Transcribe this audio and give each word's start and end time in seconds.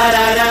da 0.00 0.10
da 0.12 0.34
da. 0.36 0.49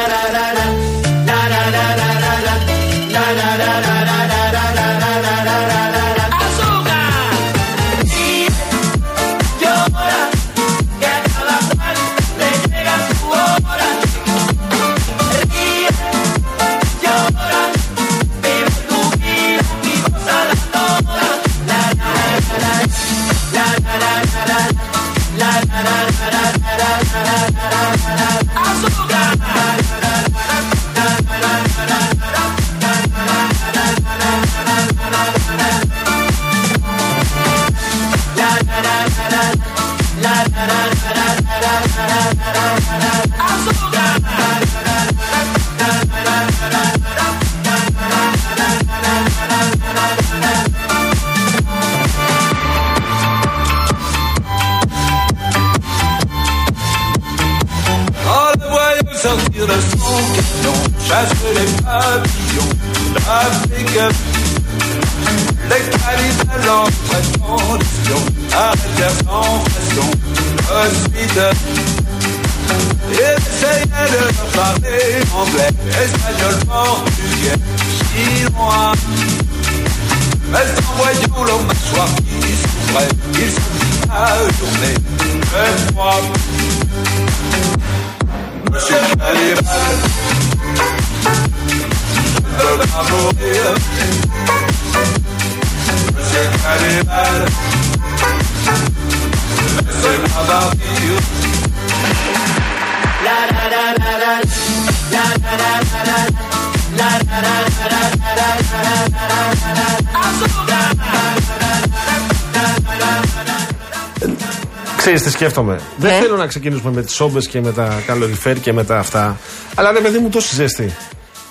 Ξέρεις 115.13 115.23
τι 115.23 115.31
σκέφτομαι. 115.31 115.79
Δεν 115.97 116.11
Ναι. 116.11 116.17
θέλω 116.19 116.35
να 116.35 116.45
ξεκινήσουμε 116.47 116.91
με 116.91 117.01
τις 117.01 117.13
σόμπες 117.15 117.47
και 117.47 117.61
με 117.61 117.71
τα 117.71 118.01
καλοριφέρ 118.07 118.59
και 118.59 118.73
με 118.73 118.83
τα 118.83 118.97
αυτά. 118.97 119.37
Αλλά 119.75 119.91
ρε 119.91 119.99
παιδί 119.99 120.17
μου, 120.17 120.29
τόση 120.29 120.55
ζέστη. 120.55 120.93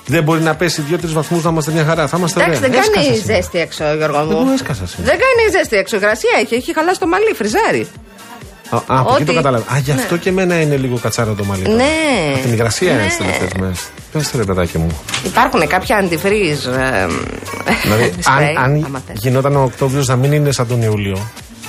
Δεν 0.07 0.23
μπορεί 0.23 0.41
να 0.41 0.55
πέσει 0.55 0.81
δύο-τρεις 0.83 1.13
βαθμούς 1.13 1.45
να 1.45 1.51
είμαστε 1.51 1.71
μια 1.73 1.85
χαρά. 1.85 2.07
Θα 2.07 2.17
είμαστε 2.19 2.43
Εντάξει, 2.43 2.59
ωραία. 2.65 2.71
δεν 2.71 2.81
κάνει 2.81 2.97
Έσκασα 3.07 3.21
σήμερα. 3.21 3.41
ζέστη 3.41 3.59
έξω, 3.59 3.85
Γιώργο 3.97 4.27
Δεν 4.27 4.37
μου. 4.39 4.45
μου 4.45 4.53
έσκασα 4.53 4.87
σήμερα. 4.87 5.11
Δεν 5.13 5.21
κάνει 5.25 5.51
ζέστη 5.59 5.77
έξω. 5.77 5.97
Γρασία 5.99 6.31
έχει, 6.43 6.55
έχει 6.55 6.73
χαλάσει 6.75 7.01
το 7.01 7.07
μαλλί, 7.07 7.33
φριζάρι. 7.35 7.87
Α, 8.71 8.77
α, 8.77 8.83
από 8.87 9.15
εκεί 9.15 9.25
το 9.25 9.31
Ότι- 9.31 9.35
κατάλαβα. 9.35 9.73
Α, 9.75 9.79
γι' 9.79 9.91
αυτό 9.93 10.17
και 10.17 10.29
εμένα 10.29 10.61
είναι 10.61 10.77
λίγο 10.77 10.97
κατσάρα 11.03 11.33
το 11.35 11.45
μαλλί. 11.45 11.63
Ναι. 11.69 11.85
Από 12.35 12.43
την 12.43 12.53
υγρασία 12.53 12.93
Ναι. 12.93 13.01
είναι 13.01 13.11
στι 13.11 13.23
τελευταίε 13.23 13.49
μέρε. 13.61 13.73
Πες 14.13 14.31
ρε 14.37 14.45
παιδάκι 14.45 14.79
μου. 14.79 15.01
Υπάρχουν 15.25 15.67
κάποια 15.67 15.97
αντιφρίζ. 15.97 16.67
ε, 16.67 17.07
Δηλαδή, 17.83 18.13
σπρέι, 18.21 18.55
αν, 18.59 18.65
αν 18.65 18.85
άμα 18.87 19.03
θες. 19.07 19.17
γινόταν 19.21 19.57
ο 19.57 19.63
Οκτώβριο 19.63 20.03
να 20.07 20.17
μην 20.17 20.33
είναι 20.33 20.53
σαν 20.53 20.67
τον 20.67 20.83
Ιούλιο. 20.83 21.19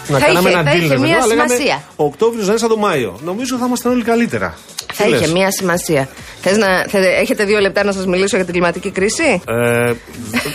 Να 0.10 0.18
Θα 0.20 0.26
κάναμε 0.26 0.50
είχε- 0.50 0.60
ένα 0.60 0.70
θα 0.72 0.76
deal, 0.78 0.82
είχε 0.82 0.94
ρε 0.94 0.98
μια 1.00 1.08
παιδί 1.08 1.22
μου, 1.22 1.28
λέγαμε, 1.28 1.54
σημασία. 1.54 1.84
Ο 1.96 2.04
Οκτώβριος 2.04 2.46
να 2.46 2.50
είναι 2.52 2.60
σαν 2.60 2.70
τον 2.70 2.80
Μάιο. 2.80 3.20
Νομίζω 3.24 3.58
θα 3.58 3.66
ήμασταν 3.66 3.92
όλοι 3.92 4.04
καλύτερα. 4.04 4.58
Θα 4.94 5.04
Τι 5.04 5.10
είχε 5.10 5.20
λες; 5.20 5.32
μία 5.32 5.52
σημασία. 5.52 6.10
Θες 6.42 6.58
να, 6.58 6.68
θε- 6.90 7.20
έχετε 7.22 7.44
δύο 7.44 7.60
λεπτά 7.60 7.84
να 7.84 7.92
σας 7.92 8.06
μιλήσω 8.06 8.36
για 8.36 8.46
την 8.46 8.54
κλιματική 8.54 8.92
κρίση; 8.92 9.42
Ε, 9.48 9.94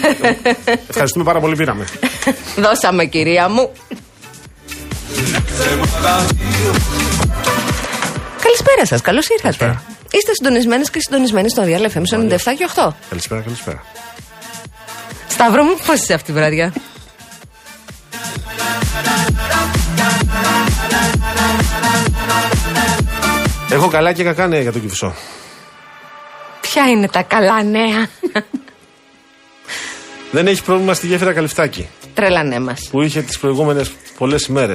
ευχαριστούμε 0.89 1.25
πάρα 1.25 1.41
πολύ, 1.41 1.57
πήραμε. 1.57 1.85
Δώσαμε, 2.57 3.05
κυρία 3.05 3.49
μου. 3.49 3.71
Καλησπέρα 8.43 8.87
σας, 8.87 9.01
καλώς 9.01 9.29
ήρθατε. 9.29 9.43
Καλησπέρα. 9.43 9.83
Είστε 10.11 10.35
συντονισμένες 10.35 10.91
και 10.91 11.01
συντονισμένοι 11.01 11.51
στο 11.51 11.63
Real 11.67 11.85
FM 11.97 12.03
97 12.35 12.39
και 12.59 12.69
8. 12.75 12.89
Καλησπέρα, 13.09 13.41
καλησπέρα. 13.41 13.83
Σταύρο 15.29 15.63
μου, 15.63 15.77
πώς 15.87 16.01
είσαι 16.01 16.15
αυτή 16.15 16.27
τη 16.27 16.39
βραδιά; 16.39 16.73
Έχω 23.71 23.89
καλά 23.89 24.13
και 24.13 24.23
κακά 24.25 24.47
νέα 24.47 24.61
για 24.61 24.73
τον 24.73 24.81
Κυφισό. 24.81 25.15
Ποια 26.61 26.89
είναι 26.89 27.09
τα 27.09 27.23
καλά 27.23 27.63
νέα; 27.63 28.09
Δεν 30.31 30.47
έχει 30.47 30.63
πρόβλημα 30.63 30.95
στη 30.95 31.07
γέφυρα 31.07 31.33
Καλυφτάκη 31.33 31.89
Τρελανέ 32.15 32.61
μας. 32.61 32.89
που 32.91 33.03
είχε 33.03 33.23
τις 33.23 33.39
προηγούμενες 33.39 33.91
πολλές 34.19 34.45
ημέρε. 34.47 34.75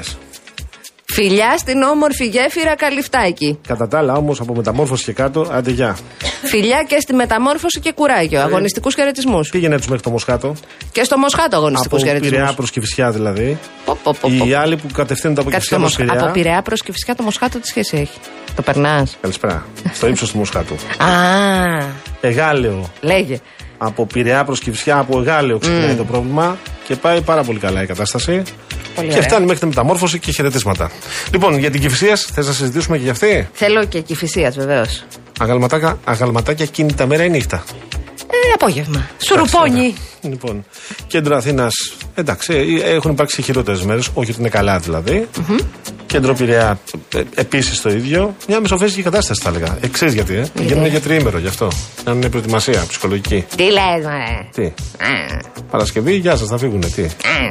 Φιλιά 1.14 1.58
στην 1.58 1.82
όμορφη 1.82 2.26
γέφυρα 2.26 2.76
Καλυφτάκη. 2.76 3.60
Κατά 3.68 3.88
τα 3.88 3.98
άλλα 3.98 4.14
όμως 4.14 4.40
από 4.40 4.56
μεταμόρφωση 4.56 5.04
και 5.04 5.14
κάτω, 5.14 5.48
άντε 5.52 5.72
γεια. 5.72 5.98
Φιλιά 6.44 6.84
και 6.88 7.00
στη 7.00 7.14
μεταμόρφωση 7.14 7.80
και 7.80 7.92
κουράγιο. 7.92 8.42
Αγωνιστικούς 8.42 8.96
χαιρετισμούς. 8.96 9.50
Πήγαινε 9.50 9.78
τους 9.78 9.88
μέχρι 9.88 10.04
το 10.04 10.10
Μοσχάτο. 10.10 10.56
Και 10.92 11.04
στο 11.04 11.18
Μοσχάτο 11.18 11.56
αγωνιστικούς 11.56 12.02
Από 12.02 12.12
Πειραιά 12.12 12.24
χαιρετισμούς. 12.30 12.56
προς 12.56 12.72
Κυφυσιά 12.72 13.12
δηλαδή. 13.12 13.58
Οι 14.48 14.54
άλλοι 14.54 14.78
που 14.78 14.88
κατευθύνονται 14.94 15.42
από 15.42 15.50
Κάτσε 15.50 15.68
Κυφυσιά 15.68 15.78
το 15.78 15.84
προς 15.84 15.98
Μοσχά- 15.98 16.06
Πειραιά. 16.06 16.24
Από 16.24 16.34
Πειραιά 16.34 16.62
προς 16.62 16.82
και 16.84 16.92
φυσικά 16.92 17.16
το 17.16 17.24
Μοσχάτο 17.24 17.60
τι 17.60 17.68
σχέση 17.68 17.98
έχει; 17.98 18.18
Το 18.56 18.62
περνάς; 18.62 19.18
Καλησπέρα. 19.22 19.66
Στο 19.94 20.08
ύψος 20.08 20.32
του 20.32 20.38
Μοσχάτου. 20.38 20.74
Α, 20.98 21.08
Εγάλεο. 22.22 22.90
λέγε. 23.02 23.40
Από 23.82 24.06
Πειραιά 24.06 24.44
προς 24.44 24.60
Κυφυσιά, 24.60 24.98
από 24.98 25.20
Εγάλεο 25.20 25.58
ξεκινάει 25.58 25.96
το 25.96 26.04
πρόβλημα 26.04 26.58
και 26.88 26.96
πάει 26.96 27.22
πάρα 27.22 27.44
πολύ 27.44 27.60
καλά 27.60 27.84
η 27.84 27.86
κατάσταση. 27.86 28.42
Πολύ 28.96 29.08
και 29.08 29.14
ωραία. 29.14 29.28
φτάνει 29.28 29.46
μέχρι 29.46 29.60
τη 29.60 29.66
μεταμόρφωση 29.66 30.20
και 30.20 30.32
χαιρετίσματα. 30.32 30.92
Λοιπόν, 31.32 31.58
για 31.58 31.72
την 31.72 31.82
Κυφυσίας, 31.82 32.30
θες 32.34 32.48
να 32.48 32.54
συζητήσουμε 32.54 32.98
και 32.98 33.04
για 33.04 33.12
αυτή; 33.12 33.50
Θέλω 33.54 33.86
και 33.86 34.00
κυφυσίας 34.00 34.56
βεβαίως. 34.56 35.04
Αγαλματάκια, 35.40 35.98
αγαλματάκια 36.04 36.66
κίνητα 36.66 37.06
μέρα 37.06 37.24
ή 37.24 37.30
νύχτα; 37.30 37.64
Ε, 38.32 38.54
απόγευμα. 38.54 39.10
Σουρουπόνι. 39.18 39.94
Λοιπόν, 40.22 40.66
κέντρο 41.08 41.36
Αθήνας, 41.36 41.74
εντάξει, 42.16 42.82
ε, 42.84 42.90
έχουν 42.96 43.12
υπάρξει 43.12 43.42
χειρότερες 43.42 43.82
μέρες, 43.84 44.10
όχι 44.14 44.32
ότι 44.32 44.40
είναι 44.40 44.50
καλά 44.50 44.78
δηλαδή. 44.80 45.28
Κέντρο 46.06 46.34
Πειραιά, 46.34 46.80
ε, 47.16 47.22
επίσης 47.36 47.82
το 47.82 47.90
ίδιο. 47.90 48.36
Μια 48.48 48.60
μεσοφέσικη 48.60 49.02
κατάσταση 49.02 49.42
θα 49.44 49.50
έλεγα. 49.50 49.78
Ε, 49.82 49.88
ξέρεις 49.88 50.14
γιατί, 50.14 50.36
ε. 50.36 50.46
Γίνουν 50.62 50.86
για 50.86 51.02
τριήμερο 51.02 51.38
γι' 51.38 51.48
αυτό. 51.48 51.68
Να 52.06 52.12
είναι 52.12 52.30
προετοιμασία 52.30 52.86
ψυχολογική. 52.88 53.46
Τι 53.56 53.64
λες, 53.64 54.04
μωρέ. 54.04 54.50
Τι; 54.56 54.64
Α, 54.66 54.72
Παρασκευή, 55.72 56.16
γεια 56.16 56.36
σας, 56.36 56.48
θα 56.48 56.58
φύγουνε. 56.58 56.88
Τι; 56.88 57.02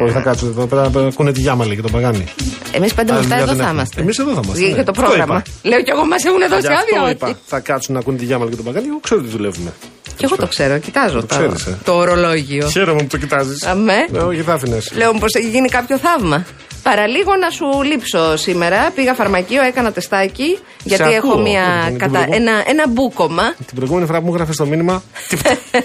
Όχι, 0.02 0.12
θα 0.12 0.20
κάτσουν 0.20 0.48
εδώ 0.48 0.66
πέρα 0.66 0.90
να 0.90 1.06
ακούνε 1.06 1.32
τη 1.32 1.40
γιάμαλη 1.40 1.74
και 1.74 1.82
τον 1.82 1.90
παγάνι. 1.90 2.24
Εμείς 2.72 2.94
πέντε 2.94 3.12
με 3.12 3.18
Άλλη 3.18 3.26
αυτά 3.26 3.36
δουλειά 3.36 3.36
εδώ 3.36 3.46
δεν 3.46 3.56
θα 3.56 3.62
έχουμε. 3.62 3.70
είμαστε. 3.70 4.00
Εμείς 4.00 4.18
εδώ 4.18 4.32
θα 4.34 4.40
είμαστε, 4.44 4.64
Για 4.66 4.76
ναι. 4.76 4.84
το 4.84 4.90
Αυτό 4.90 5.02
πρόγραμμα. 5.02 5.42
είπα. 5.46 5.68
Λέω 5.68 5.82
κι 5.82 5.90
εγώ 5.90 6.06
μας 6.06 6.24
έχουν 6.24 6.38
δώσει 6.48 6.60
Γι' 6.60 6.72
αυτό 6.72 6.96
άδεια. 7.00 7.10
είπα. 7.10 7.26
όχι. 7.26 7.36
Θα 7.46 7.60
κάτσουν 7.60 7.94
να 7.94 8.00
ακούνε 8.00 8.16
τη 8.18 8.24
γιάμαλη 8.24 8.50
και 8.50 8.56
τον 8.56 8.64
παγάνι. 8.64 8.86
Εγώ 8.86 9.00
ξέρω 9.00 9.20
ότι 9.20 9.30
δουλεύουμε. 9.30 9.72
Κι 10.18 10.24
εγώ 10.24 10.36
το 10.36 10.46
ξέρω, 10.46 10.78
κοιτάζω 10.78 11.20
Το 11.20 11.26
το, 11.26 11.36
ξέρεις, 11.36 11.66
ε. 11.66 11.78
το 11.84 11.92
ορολόγιο. 11.96 12.68
Χαίρομαι 12.68 13.00
που 13.02 13.06
το 13.08 13.16
κοιτάζεις. 13.16 13.62
Αμέ. 13.66 14.06
Όχι, 14.26 14.42
θα 14.42 14.52
άφηνες. 14.52 14.92
Λέω 14.94 15.12
πω 15.12 15.24
έχει 15.32 15.48
γίνει 15.48 15.68
κάποιο 15.68 15.98
θαύμα. 15.98 16.44
Παραλίγο 16.82 17.36
να 17.36 17.50
σου 17.50 17.82
λείψω 17.82 18.36
σήμερα. 18.36 18.90
Πήγα 18.94 19.14
φαρμακείο, 19.14 19.62
έκανα 19.62 19.92
τεστάκι. 19.92 20.58
Γιατί 20.84 21.12
έχω 21.12 21.28
ακούω. 21.28 21.40
μια, 21.40 21.64
Λοιπόν, 21.66 21.88
την 21.88 21.98
κατα... 21.98 22.10
προηγούμενη- 22.12 22.48
ένα, 22.48 22.62
ένα 22.66 22.88
μπούκομα. 22.88 23.54
Την 23.66 23.74
προηγούμενη 23.76 24.06
φορά 24.06 24.18
που 24.20 24.26
μου 24.26 24.32
έγραφες 24.32 24.56
το 24.56 24.66
μήνυμα. 24.66 25.02
τιπ, 25.28 25.38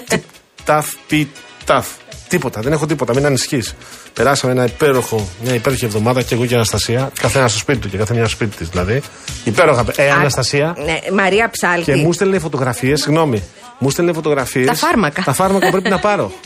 τιπ, 0.08 0.22
Ταφ, 0.64 0.86
πι, 1.06 1.28
ταφ. 1.64 1.86
Τίποτα, 2.28 2.60
δεν 2.60 2.72
έχω 2.72 2.86
τίποτα, 2.86 3.14
μην 3.14 3.26
ανησυχείς. 3.26 3.74
Περάσαμε 4.12 4.52
ένα 4.52 4.64
υπέροχο, 4.64 5.28
μια 5.44 5.54
υπέροχη 5.54 5.84
εβδομάδα 5.84 6.22
και 6.22 6.34
εγώ 6.34 6.46
και 6.46 6.52
η 6.52 6.56
Αναστασία. 6.56 7.10
Καθένα 7.20 7.48
στο 7.48 7.58
σπίτι 7.58 7.78
του 7.78 7.88
και 7.90 7.96
κάθε 7.96 8.14
μια 8.14 8.22
στο 8.24 8.32
σπίτι 8.34 8.56
της 8.56 8.68
δηλαδή. 8.68 9.00
Υπέροχα. 9.44 9.84
Ε, 9.96 10.10
Α, 10.10 10.14
Αναστασία. 10.14 10.76
Ναι, 10.84 10.98
Μαρία 11.12 11.50
Ψάλτη. 11.50 11.84
Και 11.84 11.94
μου 11.94 12.12
στέλνε 12.12 12.38
φωτογραφίες, 12.38 13.00
συγγνώμη. 13.00 13.42
Μου 13.78 13.90
στέλνε 13.90 14.12
φωτογραφίες. 14.12 14.66
Τα 14.66 14.74
φάρμακα. 14.74 15.22
Τα 15.22 15.32
φάρμακα 15.32 15.64
που 15.66 15.72
πρέπει 15.72 15.88
να 15.88 15.98
πάρω. 15.98 16.32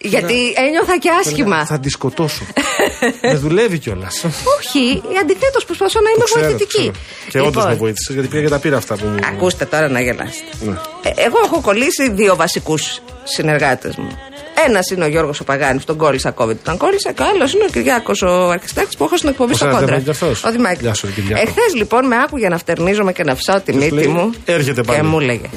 Γιατί 0.00 0.52
ένιωθα 0.56 0.98
και 0.98 1.10
άσχημα. 1.20 1.66
Θα 1.66 1.80
τη 1.80 1.88
σκοτώσω. 1.88 2.44
Δεν 3.20 3.38
δουλεύει 3.38 3.78
κιόλας. 3.78 4.24
Όχι, 4.58 5.02
αντιθέτως 5.20 5.64
προσπαθώ 5.64 6.00
να 6.00 6.10
είμαι 6.10 6.24
βοηθητική. 6.34 6.90
Και 7.30 7.38
όντω 7.38 7.48
Λοιπόν, 7.48 7.66
με 7.68 7.74
βοήθησες 7.74 8.14
γιατί 8.14 8.28
πήγα 8.28 8.42
και 8.42 8.48
τα 8.48 8.58
πήρα 8.58 8.76
αυτά 8.76 8.96
που 8.96 9.06
μου. 9.06 9.18
Ακούστε 9.24 9.64
τώρα 9.64 9.88
να 9.88 10.00
γελάσετε. 10.00 10.50
Ναι. 10.60 10.76
Ε, 11.02 11.10
εγώ 11.16 11.36
έχω 11.44 11.60
κολλήσει 11.60 12.10
δύο 12.10 12.36
βασικούς 12.36 13.00
συνεργάτες 13.24 13.96
μου. 13.96 14.18
Ένας 14.68 14.90
είναι 14.90 15.04
ο 15.04 15.08
Γιώργος 15.08 15.42
Παγάνης, 15.44 15.84
τον 15.84 15.96
κόλλησα 15.96 16.34
COVID, 16.38 16.56
τον 16.64 16.76
κόλλησα. 16.76 17.12
Και 17.12 17.22
ο 17.22 17.26
άλλος 17.34 17.52
είναι 17.52 17.64
ο 17.64 17.70
Κυριάκος 17.72 18.22
ο 18.22 18.48
αρχιστάκτη 18.50 18.96
που 18.96 19.04
έχω 19.04 19.16
στην 19.16 19.28
εκπομπή 19.28 19.52
Ο 19.52 19.56
στο 19.56 19.64
Σάρα 19.64 19.78
κόντρα. 19.78 19.96
Δημάκη 19.96 20.10
αυτός. 20.10 20.44
Ο 20.44 20.50
Δημάκης. 20.50 20.80
Γεια 20.80 20.94
σου, 20.94 21.06
ρε 21.06 21.12
Κυριάκο. 21.12 21.42
Εχθές 21.42 21.74
λοιπόν 21.74 22.06
με 22.06 22.16
άκουγε 22.24 22.48
να 22.48 22.58
φτερνίζομαι 22.58 23.12
και 23.12 23.24
να 23.24 23.34
φυσάω 23.34 23.60
τη 23.60 23.74
μύτη 23.74 23.94
λέει, 23.94 24.06
μου. 24.06 24.34
«Έρχεται 24.44 24.82
πάλι». 24.82 24.98
Και 24.98 25.04
μου 25.04 25.20
έλεγε: 25.20 25.48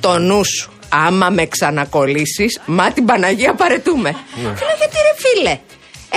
Το 0.00 0.18
νου 0.18 0.44
σου, 0.44 0.70
άμα 0.88 1.28
με 1.30 1.46
ξανακολλήσεις, 1.46 2.60
μα 2.64 2.92
την 2.92 3.04
Παναγία 3.04 3.54
παρετούμε. 3.54 4.10
Ναι. 4.10 4.50
Και 4.58 4.64
λέω: 4.66 4.76
Γιατί 4.78 4.96
ρε 5.06 5.14
φίλε, 5.22 5.54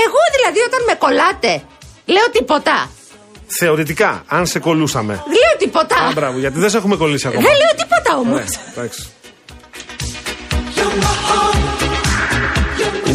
εγώ 0.05 0.21
δηλαδή 0.35 0.59
όταν 0.67 0.81
με 0.87 0.93
κολλάτε, 1.03 1.63
λέω 2.05 2.27
τίποτα. 2.31 2.89
Θεωρητικά, 3.47 4.23
αν 4.27 4.45
σε 4.45 4.59
κολούσαμε. 4.59 5.13
Λέω 5.13 5.57
τίποτα. 5.59 5.95
Α, 5.95 6.11
μπράβο, 6.13 6.39
γιατί 6.39 6.59
δεν 6.59 6.69
σε 6.69 6.77
έχουμε 6.77 6.95
κολλήσει 6.95 7.27
ακόμα. 7.27 7.43
Δεν 7.47 7.57
λέω 7.57 7.73
τίποτα 7.77 8.17
όμως. 8.17 8.39
Ωραία, 8.39 8.73
εντάξει. 8.75 9.07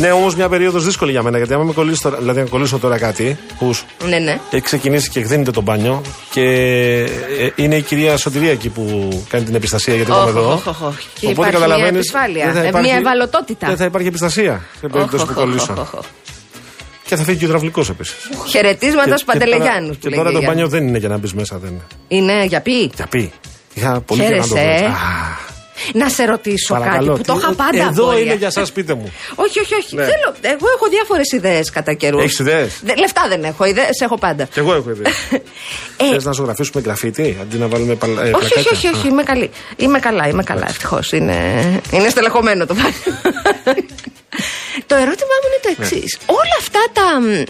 Είναι 0.01 0.13
όμως 0.13 0.35
μια 0.35 0.49
περίοδος 0.49 0.85
δύσκολη 0.85 1.11
για 1.11 1.23
μένα 1.23 1.37
γιατί 1.37 1.53
άμα 1.55 1.65
με 1.65 1.73
κολλήσει 1.73 2.03
τώρα, 2.03 2.17
δηλαδή 2.19 2.41
να 2.41 2.47
κολλήσω 2.47 2.79
τώρα 2.79 2.99
κάτι 2.99 3.39
που 3.59 3.75
Ναι, 4.09 4.19
ναι. 4.19 4.39
έχει 4.51 4.63
ξεκινήσει 4.63 5.11
και 5.11 5.19
εκδίνεται 5.19 5.51
το 5.51 5.61
μπάνιο 5.61 6.03
και 6.31 6.43
ε, 7.39 7.49
είναι 7.55 7.77
η 7.77 7.83
κυρία 7.83 8.17
Σωτηρία 8.17 8.51
εκεί 8.51 8.69
που 8.69 9.09
κάνει 9.29 9.45
την 9.45 9.55
επιστασία 9.55 9.95
γιατί 9.95 10.11
εγώ 10.11 10.21
είμαι 10.21 10.31
Όχ, 10.31 10.37
εδώ. 10.39 10.53
όχ, 10.53 10.67
όχ, 10.67 10.83
όχ. 10.83 10.95
Και 10.97 11.05
Οπότε 11.27 11.31
υπάρχει 11.31 11.53
καταλαβαίνεις, 11.53 11.91
μια 11.91 11.99
επισφάλεια, 11.99 12.45
δεν 12.45 12.55
θα 12.55 12.61
ε, 12.61 12.69
υπάρχει- 12.69 12.89
μια 12.89 12.97
ευαλωτότητα. 12.99 13.67
Δεν 13.67 13.77
θα 13.77 13.85
υπάρχει 13.85 14.09
επιστασία 14.09 14.65
σε 14.81 14.87
περίπτωση 14.89 15.25
που 15.25 15.31
Όχ, 15.33 15.39
όχ, 15.39 15.45
κολλήσω. 15.45 15.75
όχ, 15.79 15.95
όχ. 15.95 16.05
Και 17.05 17.17
θα 17.17 17.23
φύγει 17.25 17.39
και 17.39 17.45
ο 17.45 17.49
υδραυλικό 17.49 17.85
επίσης. 17.91 18.15
Χαιρετίσματα 18.49 19.09
στους 19.17 19.25
Παντελεγιάννους. 19.25 19.97
Και 19.97 20.11
τώρα 20.11 20.33
το 20.33 20.41
μπάνιο 20.43 20.69
δεν 20.69 20.87
είναι 20.89 20.99
για 20.99 21.09
να 21.09 21.17
μπεις 21.19 21.35
μέσα, 21.35 21.59
δεν 21.59 21.71
είναι. 21.71 21.83
Είναι 22.09 22.45
για 22.45 22.61
πει. 22.61 22.91
Για 22.95 23.07
πει. 23.07 23.33
Είχα 23.75 24.01
πολύ 24.01 24.21
καιρό 24.21 24.37
να 24.37 24.47
το 24.47 24.55
Χαίρεσαι, 25.85 25.95
δω. 25.95 25.99
ε. 25.99 26.03
Α, 26.03 26.05
Να 26.05 26.09
σε 26.09 26.25
ρωτήσω 26.25 26.75
Παρακαλώ, 26.75 27.07
κάτι 27.07 27.21
που 27.21 27.27
το 27.27 27.33
τι- 27.33 27.39
είχα 27.39 27.53
πάντα 27.55 27.79
Εδώ 27.91 28.03
απόρρια. 28.05 28.23
είναι 28.25 28.35
για 28.35 28.51
σας, 28.51 28.73
πείτε 28.73 28.95
μου. 28.95 29.13
Όχι, 29.35 29.61
όχι, 29.61 29.75
όχι. 29.75 29.95
Ναι. 29.95 30.03
Θέλω, 30.03 30.35
εγώ 30.41 30.67
έχω 30.77 30.89
διάφορες 30.91 31.33
ιδέες 31.33 31.71
κατά 31.71 31.93
καιρούς. 31.95 32.23
Έχεις 32.23 32.39
ιδέες; 32.39 32.81
Δε- 32.83 32.95
λεφτά 32.97 33.25
δεν 33.29 33.45
έχω, 33.45 33.65
ιδέες 33.65 34.01
έχω 34.03 34.19
πάντα. 34.19 34.45
Κι 34.45 34.59
εγώ 34.59 34.75
έχω 34.75 34.91
ιδέα. 34.91 35.13
Ε, 35.97 36.09
Θες 36.13 36.25
να 36.25 36.33
ζωγραφίσουμε 36.33 36.83
γραφίτι 36.83 37.37
αντί 37.41 37.57
να 37.57 37.67
βάλουμε 37.67 37.95
παλα... 37.95 38.23
ε, 38.23 38.25
όχι, 38.25 38.35
όχι, 38.35 38.53
πλακάκια; 38.53 38.91
όχι, 38.91 38.99
όχι, 38.99 39.09
είμαι 39.09 39.23
καλή. 39.23 39.51
Είμαι 39.77 39.99
καλά, 39.99 40.29
είμαι 40.29 40.43
καλά, 40.43 40.67
ευτυχώς. 40.69 41.13
Είναι, 41.13 41.35
είναι 41.91 42.09
στελεχωμένο 42.09 42.67
το 42.67 42.75
μπάνιο. 42.75 42.93
το 44.91 44.95
ερώτημά 44.95 45.37
μου 45.41 45.47
είναι 45.49 45.61
το 45.63 45.69
Ναι. 45.77 45.87
εξής. 45.87 46.19
Όλα 46.27 46.57
αυτά 46.59 46.81
τα 46.93 47.21
μ, 47.21 47.43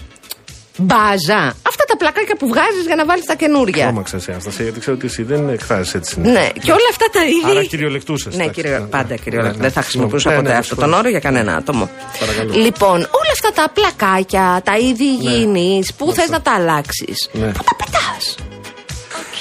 μπάζα, 0.81 1.41
αυτά 1.71 1.85
τα 1.91 1.97
πλακάκια 1.97 2.37
που 2.37 2.47
βγάζεις 2.49 2.85
για 2.87 2.95
να 3.01 3.05
βάλεις 3.05 3.25
τα 3.25 3.35
καινούργια. 3.35 3.85
Τρόμαξα 3.85 4.19
σε 4.19 4.33
Αστασία, 4.33 4.65
γιατί 4.65 4.81
ξέρω 4.81 4.97
ότι 4.97 5.07
εσύ 5.07 5.23
δεν 5.23 5.49
εκφράζει 5.49 5.91
έτσι. 5.95 6.21
Ναι, 6.21 6.49
και 6.65 6.71
όλα 6.79 6.89
αυτά 6.91 7.07
τα 7.13 7.23
είδη. 7.25 7.51
Άρα 7.51 7.65
κυριολεκτούσες, 7.65 8.37
Ναι, 8.37 8.43
εντάξει, 8.43 8.61
κυριο... 8.63 8.79
ναι, 8.79 8.85
πάντα 8.87 9.07
ναι. 9.09 9.17
κυριολεκτούσα. 9.17 9.57
Ναι, 9.59 9.63
Δεν 9.63 9.73
θα 9.73 9.79
ναι, 9.79 9.85
χρησιμοποιούσα 9.85 10.31
ναι, 10.31 10.37
ποτέ 10.37 10.49
ναι, 10.49 10.55
αυτό 10.55 10.67
συμφωνώ. 10.75 10.91
τον 10.91 10.99
όρο 11.01 11.09
για 11.09 11.21
κανένα 11.21 11.57
άτομο. 11.57 11.91
Παρακαλώ. 12.21 12.53
Λοιπόν, 12.55 12.97
όλα 12.97 13.33
αυτά 13.33 13.51
τα 13.53 13.71
πλακάκια, 13.77 14.61
τα 14.65 14.77
είδη 14.79 15.05
υγιεινή, 15.05 15.83
που 15.97 16.13
θες 16.13 16.29
να 16.29 16.41
τα 16.41 16.53
αλλάξεις. 16.53 17.29
Ναι. 17.33 17.47
Πού 17.47 17.63
τα 17.69 17.75
πετάς. 17.85 18.35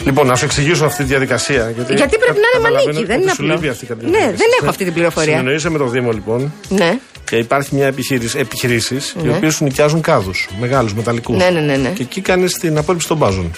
Λοιπόν, 0.04 0.28
να 0.28 0.36
σου 0.36 0.46
εξηγήσω 0.46 0.86
αυτή 0.86 1.04
τη 1.04 1.10
διαδικασία. 1.10 1.70
Γιατί, 1.76 1.94
Γιατί 1.94 2.18
πρέπει 2.18 2.40
να 2.40 2.48
είναι 2.54 2.64
καταλαβαίνω 2.68 2.84
μανίκι, 2.86 3.06
δεν 3.06 3.16
ότι 3.16 3.24
είναι 3.24 3.32
σου 3.34 3.42
απλό. 3.44 3.54
λείπει 3.54 3.68
αυτή 3.70 3.86
η 3.86 3.88
Ναι, 3.90 3.96
διαδικασία. 4.02 4.36
δεν 4.38 4.48
έχω 4.60 4.70
αυτή 4.70 4.84
την 4.84 4.94
πληροφορία. 4.94 5.30
Συνεννοείσαι 5.38 5.70
με 5.70 5.78
το 5.78 5.88
Δήμο 5.88 6.12
λοιπόν 6.12 6.54
Ναι. 6.70 7.00
Και 7.30 7.36
υπάρχει 7.36 7.76
μια 7.76 7.86
επιχείρηση, 7.88 8.40
επιχειρήσεις 8.40 9.16
οι 9.24 9.30
οποίες 9.30 9.54
σου 9.54 9.64
νοικιάζουν 9.64 10.02
κάδους, 10.02 10.48
μεγάλους 10.60 10.94
μεταλλικούς. 10.94 11.38
Ναι, 11.38 11.50
ναι, 11.50 11.60
ναι, 11.60 11.76
ναι. 11.76 11.90
Και 11.90 12.02
εκεί 12.02 12.22
κάνεις 12.22 12.54
την 12.54 12.78
απόρριψη 12.78 13.08
των 13.08 13.18
μπάζων. 13.18 13.52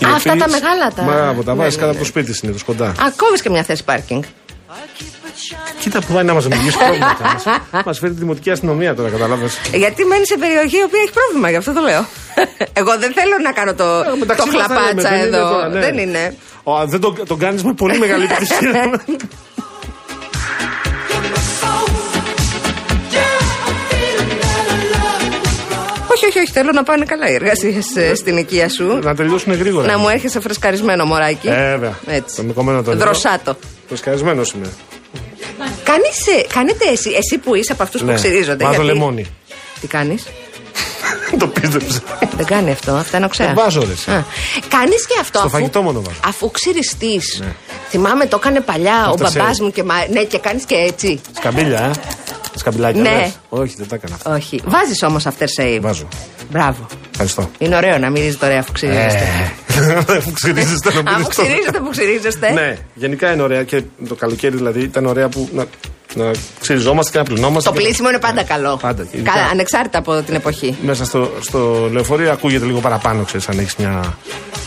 Οι 0.00 0.04
Α, 0.04 0.14
αυτά 0.14 0.30
οποίοι- 0.32 0.42
τα 0.42 0.48
μεγάλα 0.48 0.88
τα. 0.96 1.02
Μπράβο, 1.02 1.42
τα 1.42 1.52
Ναι, 1.52 1.58
βάζεις 1.58 1.74
ναι, 1.74 1.80
κάτω 1.80 1.92
ναι. 1.92 1.98
από 1.98 1.98
το 1.98 2.04
σπίτι 2.04 2.34
συνήθως 2.34 2.62
κοντά. 2.62 2.86
Ακόμη 2.86 3.38
και 3.42 3.50
μια 3.50 3.62
θέση 3.62 3.84
πάρκινγκ. 3.84 4.22
Κοίτα 5.80 6.00
που 6.00 6.12
πάει 6.12 6.24
να 6.24 6.34
μας 6.34 6.44
δημιουργήσει 6.44 6.78
πρόβλημα. 6.78 7.16
Μα 7.86 7.92
φέρει 7.92 8.12
τη 8.12 8.18
δημοτική 8.18 8.50
αστυνομία 8.50 8.94
τώρα, 8.94 9.08
κατάλαβε. 9.08 9.48
Γιατί 9.74 10.04
μένει 10.04 10.26
σε 10.26 10.36
περιοχή 10.38 10.76
η 10.76 10.82
οποία 10.82 11.00
έχει 11.04 11.12
πρόβλημα, 11.12 11.50
γι' 11.50 11.56
αυτό 11.56 11.72
το 11.72 11.80
λέω. 11.80 12.06
Εγώ 12.72 12.98
δεν 12.98 13.12
θέλω 13.12 13.36
να 13.42 13.52
κάνω 13.52 13.74
το, 13.74 14.02
το 14.04 14.16
μεταξύ 14.18 14.50
μας 14.50 14.66
τα 14.66 14.74
λέμε, 14.74 14.80
χλαπάτσα 14.80 15.08
δεν 15.10 15.18
είναι 15.26 15.36
εδώ. 15.36 15.48
τώρα, 15.50 15.68
ναι. 15.68 15.80
Δεν 15.80 15.98
είναι. 15.98 16.36
Ο, 16.62 16.86
δεν 16.86 17.00
τον 17.00 17.22
το 17.26 17.36
κάνεις 17.36 17.62
με 17.64 17.72
πολύ 17.74 17.98
μεγάλη 17.98 18.24
επιτυχία. 18.30 19.00
Όχι, 26.36 26.44
όχι, 26.44 26.50
όχι. 26.50 26.52
Θέλω 26.52 26.70
να 26.72 26.82
πάνε 26.82 27.04
καλά 27.04 27.30
οι 27.30 27.34
εργασίες 27.34 27.84
στην 28.18 28.36
οικία 28.36 28.68
σου. 28.68 28.98
να 29.02 29.14
τελειώσουν 29.14 29.52
γρήγορα. 29.54 29.86
Να 29.86 29.98
μου 29.98 30.08
έρχεσαι 30.08 30.40
φρεσκαρισμένο 30.40 31.04
μωράκι. 31.04 31.48
Ε, 31.48 31.70
βέβαια. 31.70 31.98
Έτσι. 32.06 32.36
Το 32.36 32.42
μικωμένο 32.42 32.82
το 32.82 32.96
Δροσάτο. 32.96 33.56
Φρεσκαρισμένος 33.86 34.50
είμαι. 34.52 34.66
Κάνεις, 35.84 36.26
ε, 36.26 36.46
κάνετε 36.54 36.84
εσύ, 36.92 37.10
εσύ 37.10 37.38
που 37.38 37.54
είσαι 37.54 37.72
από 37.72 37.82
αυτούς 37.82 38.00
που 38.00 38.06
Ναι. 38.06 38.14
ξυρίζονται. 38.14 38.64
Βάζω 38.64 38.82
γιατί- 38.82 38.98
λεμόνι. 38.98 39.26
Τι 39.80 39.86
κάνεις; 39.86 40.24
το 41.38 41.46
πίστεψα. 41.46 42.02
Δεν 42.36 42.46
κάνει 42.46 42.70
αυτό, 42.70 42.92
αυτά 42.92 43.16
είναι 43.16 43.26
οξέα. 43.26 43.46
Δεν 43.46 43.54
βάζω, 43.54 43.80
ρε, 43.80 43.92
εσύ. 43.92 44.24
Κάνεις 44.68 45.06
και 45.06 45.14
αυτό. 45.20 45.38
Στο 45.38 45.46
αφού, 45.46 45.56
φαγητό 45.56 45.82
μόνο 45.82 45.98
βάζω. 46.00 46.10
Ναι. 46.22 46.28
Αφού 46.28 46.50
ξυριστείς. 46.50 47.42
Θυμάμαι 47.88 48.26
το 48.26 48.36
έκανε 48.40 48.60
παλιά 48.60 49.08
ο 49.08 49.12
After 49.12 49.16
μπαμπάς 49.34 49.56
shave. 49.58 49.62
μου 49.62 49.70
και. 49.72 49.82
μα- 49.82 50.06
Ναι, 50.10 50.22
και 50.24 50.38
κάνεις 50.38 50.64
και 50.64 50.74
έτσι. 50.74 51.20
Σκαμπίλια, 51.36 51.78
ε. 51.78 51.90
Σκαμπιλάκια. 52.56 53.02
Ναι. 53.02 53.10
λες. 53.10 53.38
Όχι, 53.48 53.74
δεν 53.78 53.88
τα 53.88 53.94
έκανα 53.94 54.14
αυτά. 54.14 54.34
Όχι. 54.34 54.60
Βάζεις 54.66 55.02
όμως 55.02 55.24
after 55.26 55.46
shave. 55.60 55.78
Βάζω. 55.80 56.08
Μπράβο. 56.50 56.86
Ευχαριστώ. 57.10 57.50
Είναι 57.58 57.76
ωραίο 57.76 57.98
να 57.98 58.10
μυρίζετε 58.10 58.46
ωραία 58.46 58.58
αφού 58.58 58.72
ξυρίζεστε. 58.72 59.28
Αφού 60.18 60.32
ξυρίζεστε 60.32 60.92
να 60.92 60.98
Αφού 61.10 61.16
πεις 61.18 61.26
αυτό. 61.28 61.42
ξυρίζετε 61.42 61.78
που 61.78 61.88
ξυρίζεστε. 61.90 62.50
Ναι, 62.50 62.76
γενικά 62.94 63.32
είναι 63.32 63.42
ωραία 63.42 63.62
και 63.62 63.82
το 64.08 64.14
καλοκαίρι 64.14 64.56
δηλαδή 64.56 64.80
ήταν 64.80 65.06
ωραία 65.06 65.28
που 65.28 65.48
να, 65.52 65.64
να 66.14 66.30
ξυριζόμαστε 66.60 67.10
και 67.12 67.18
να 67.18 67.24
πλυνόμαστε. 67.24 67.70
Το 67.70 67.74
και 67.76 67.80
να- 67.82 67.86
πλήσιμο 67.86 68.08
είναι 68.08 68.18
πάντα 68.18 68.42
καλό. 68.42 68.76
Πάντα. 68.76 69.02
Και 69.02 69.16
ειδικά 69.16 69.32
Κα- 69.32 69.40
Ανεξάρτητα 69.52 69.98
από 69.98 70.22
την 70.22 70.34
εποχή. 70.34 70.76
Μέσα 70.82 71.04
στο, 71.04 71.30
στο 71.40 71.88
λεωφορείο 71.92 72.32
ακούγεται 72.32 72.64
λίγο 72.64 72.80
παραπάνω, 72.80 73.22
ξέρεις, 73.22 73.48
αν 73.48 73.58
έχεις 73.58 73.76
μια. 73.76 74.16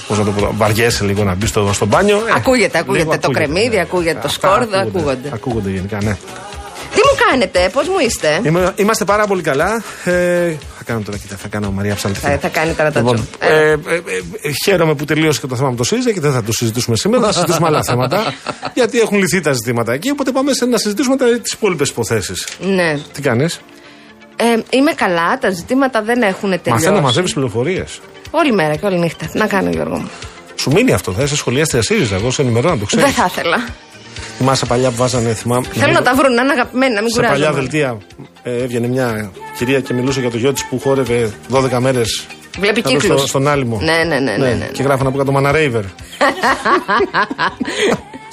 Πώς 0.07 0.17
να 0.17 0.23
το 0.23 0.31
πω, 0.31 0.53
βαριέσαι 0.57 1.03
λίγο 1.03 1.23
να 1.23 1.35
μπεις 1.35 1.49
στο, 1.49 1.69
στο 1.73 1.85
μπάνιο. 1.85 2.17
ε, 2.17 2.31
Ακούγεται, 2.35 2.77
ακούγεται 2.77 3.03
λίγο 3.03 3.19
το 3.19 3.29
κρεμμύδι, 3.29 3.79
ακούγεται 3.79 4.19
το 4.21 4.27
Αυτά 4.27 4.47
σκόρδο, 4.47 4.77
ακούγονται. 4.79 5.29
Ακούγονται 5.33 5.69
γενικά, 5.69 5.97
ναι. 6.03 6.17
Τι 6.99 7.05
μου 7.07 7.17
κάνετε, 7.29 7.69
πώς 7.73 7.87
μου 7.87 7.95
είστε; 8.05 8.39
Είμα- 8.43 8.73
Είμαστε 8.75 9.05
πάρα 9.05 9.27
πολύ 9.27 9.41
καλά. 9.41 9.83
Ε, 10.03 10.11
θα 10.77 10.83
κάνω 10.85 11.01
τώρα, 11.05 11.17
κοίτα, 11.17 11.35
θα 11.35 11.47
κάνω 11.47 11.71
Μαρία 11.71 11.95
Ψαλτή. 11.95 12.19
Θα, 12.19 12.37
θα 12.41 12.47
κάνει 12.47 12.73
τώρα 12.73 12.91
τα 12.91 12.99
Λοιπόν, 12.99 13.15
τζο. 13.15 13.25
ε, 13.53 13.69
ε, 13.69 13.71
ε, 13.71 13.75
ε, 14.41 14.51
χαίρομαι 14.65 14.95
που 14.95 15.05
τελείωσε 15.05 15.39
και 15.39 15.47
το 15.47 15.55
θέμα 15.55 15.69
με 15.69 15.75
το 15.75 15.83
ΣΥΡΙΖΑ 15.83 16.11
και 16.11 16.19
δεν 16.19 16.31
θα 16.31 16.43
το 16.43 16.51
συζητήσουμε 16.51 16.95
σήμερα. 16.95 17.23
Θα 17.25 17.31
συζητήσουμε 17.31 17.67
άλλα 17.67 17.83
θέματα. 17.83 18.33
Γιατί 18.73 18.99
έχουν 18.99 19.17
λυθεί 19.17 19.41
τα 19.41 19.51
ζητήματα 19.53 19.93
εκεί. 19.93 20.09
Οπότε 20.09 20.31
πάμε 20.31 20.53
σε 20.53 20.65
να 20.65 20.77
συζητήσουμε 20.77 21.15
τις 21.41 21.51
υπόλοιπες 21.51 21.89
υποθέσεις. 21.89 22.47
Ναι. 22.61 22.97
Τι 23.13 23.21
κάνεις, 23.21 23.59
Ε, 24.35 24.77
είμαι 24.77 24.91
καλά, 24.93 25.37
τα 25.37 25.49
ζητήματα 25.49 26.01
δεν 26.01 26.21
έχουν 26.21 26.49
τελειώσει. 26.49 26.69
Μαθαίνω 26.69 26.95
να 26.95 27.01
μαζεύει 27.01 27.33
πληροφορίες. 27.33 27.99
Όλη 28.31 28.51
μέρα 28.53 28.75
και 28.75 28.85
όλη 28.85 28.99
νύχτα. 28.99 29.25
Τι 29.25 29.37
να 29.37 29.47
κάνω, 29.47 29.69
Γιώργο 29.69 29.97
μου. 29.97 30.09
Σου 30.55 30.71
μείνει 30.71 30.91
αυτό, 30.93 31.11
θα 31.11 31.23
είσαι 31.23 31.35
σχολιάστρια 31.35 31.81
ΣΥΡΙΖΑ. 31.81 32.15
Εγώ 32.15 32.31
σε 32.31 32.41
ενημερώνω, 32.41 32.73
να 32.73 32.79
το 32.79 32.85
ξέρεις. 32.85 33.05
Δεν 33.05 33.13
θα 33.13 33.25
ήθελα. 33.31 33.57
Θυμάσαι 34.37 34.65
παλιά 34.65 34.89
που 34.89 34.95
βάζανε, 34.95 35.33
θυμάμαι. 35.33 35.65
Θέλω 35.73 35.91
να 35.93 36.01
τα 36.01 36.15
βρουν, 36.15 36.33
να 36.33 36.41
είναι 36.41 36.51
αγαπημένοι, 36.51 36.93
να 36.93 37.01
μην 37.01 37.09
Σε 37.09 37.19
παλιά 37.21 37.35
κουράζομαι. 37.35 37.59
δελτία 37.59 37.97
ε, 38.43 38.63
έβγαινε 38.63 38.87
μια 38.87 39.31
κυρία 39.57 39.79
και 39.79 39.93
μιλούσε 39.93 40.19
για 40.19 40.29
το 40.31 40.37
γιο 40.37 40.53
της 40.53 40.65
που 40.69 40.79
χόρευε 40.79 41.31
12 41.51 41.69
μέρες. 41.79 42.25
Βλέπει 42.59 42.81
κύκλους. 42.81 43.19
Στο, 43.19 43.27
στον 43.27 43.47
άλυμο. 43.47 43.79
Ναι, 43.81 44.03
ναι, 44.07 44.19
ναι, 44.19 44.37
ναι, 44.37 44.53
ναι. 44.53 44.65
Και 44.73 44.83
γράφανε 44.83 45.09
από 45.09 45.17
κάτω 45.17 45.31
Μαναρέιβερ. 45.31 45.83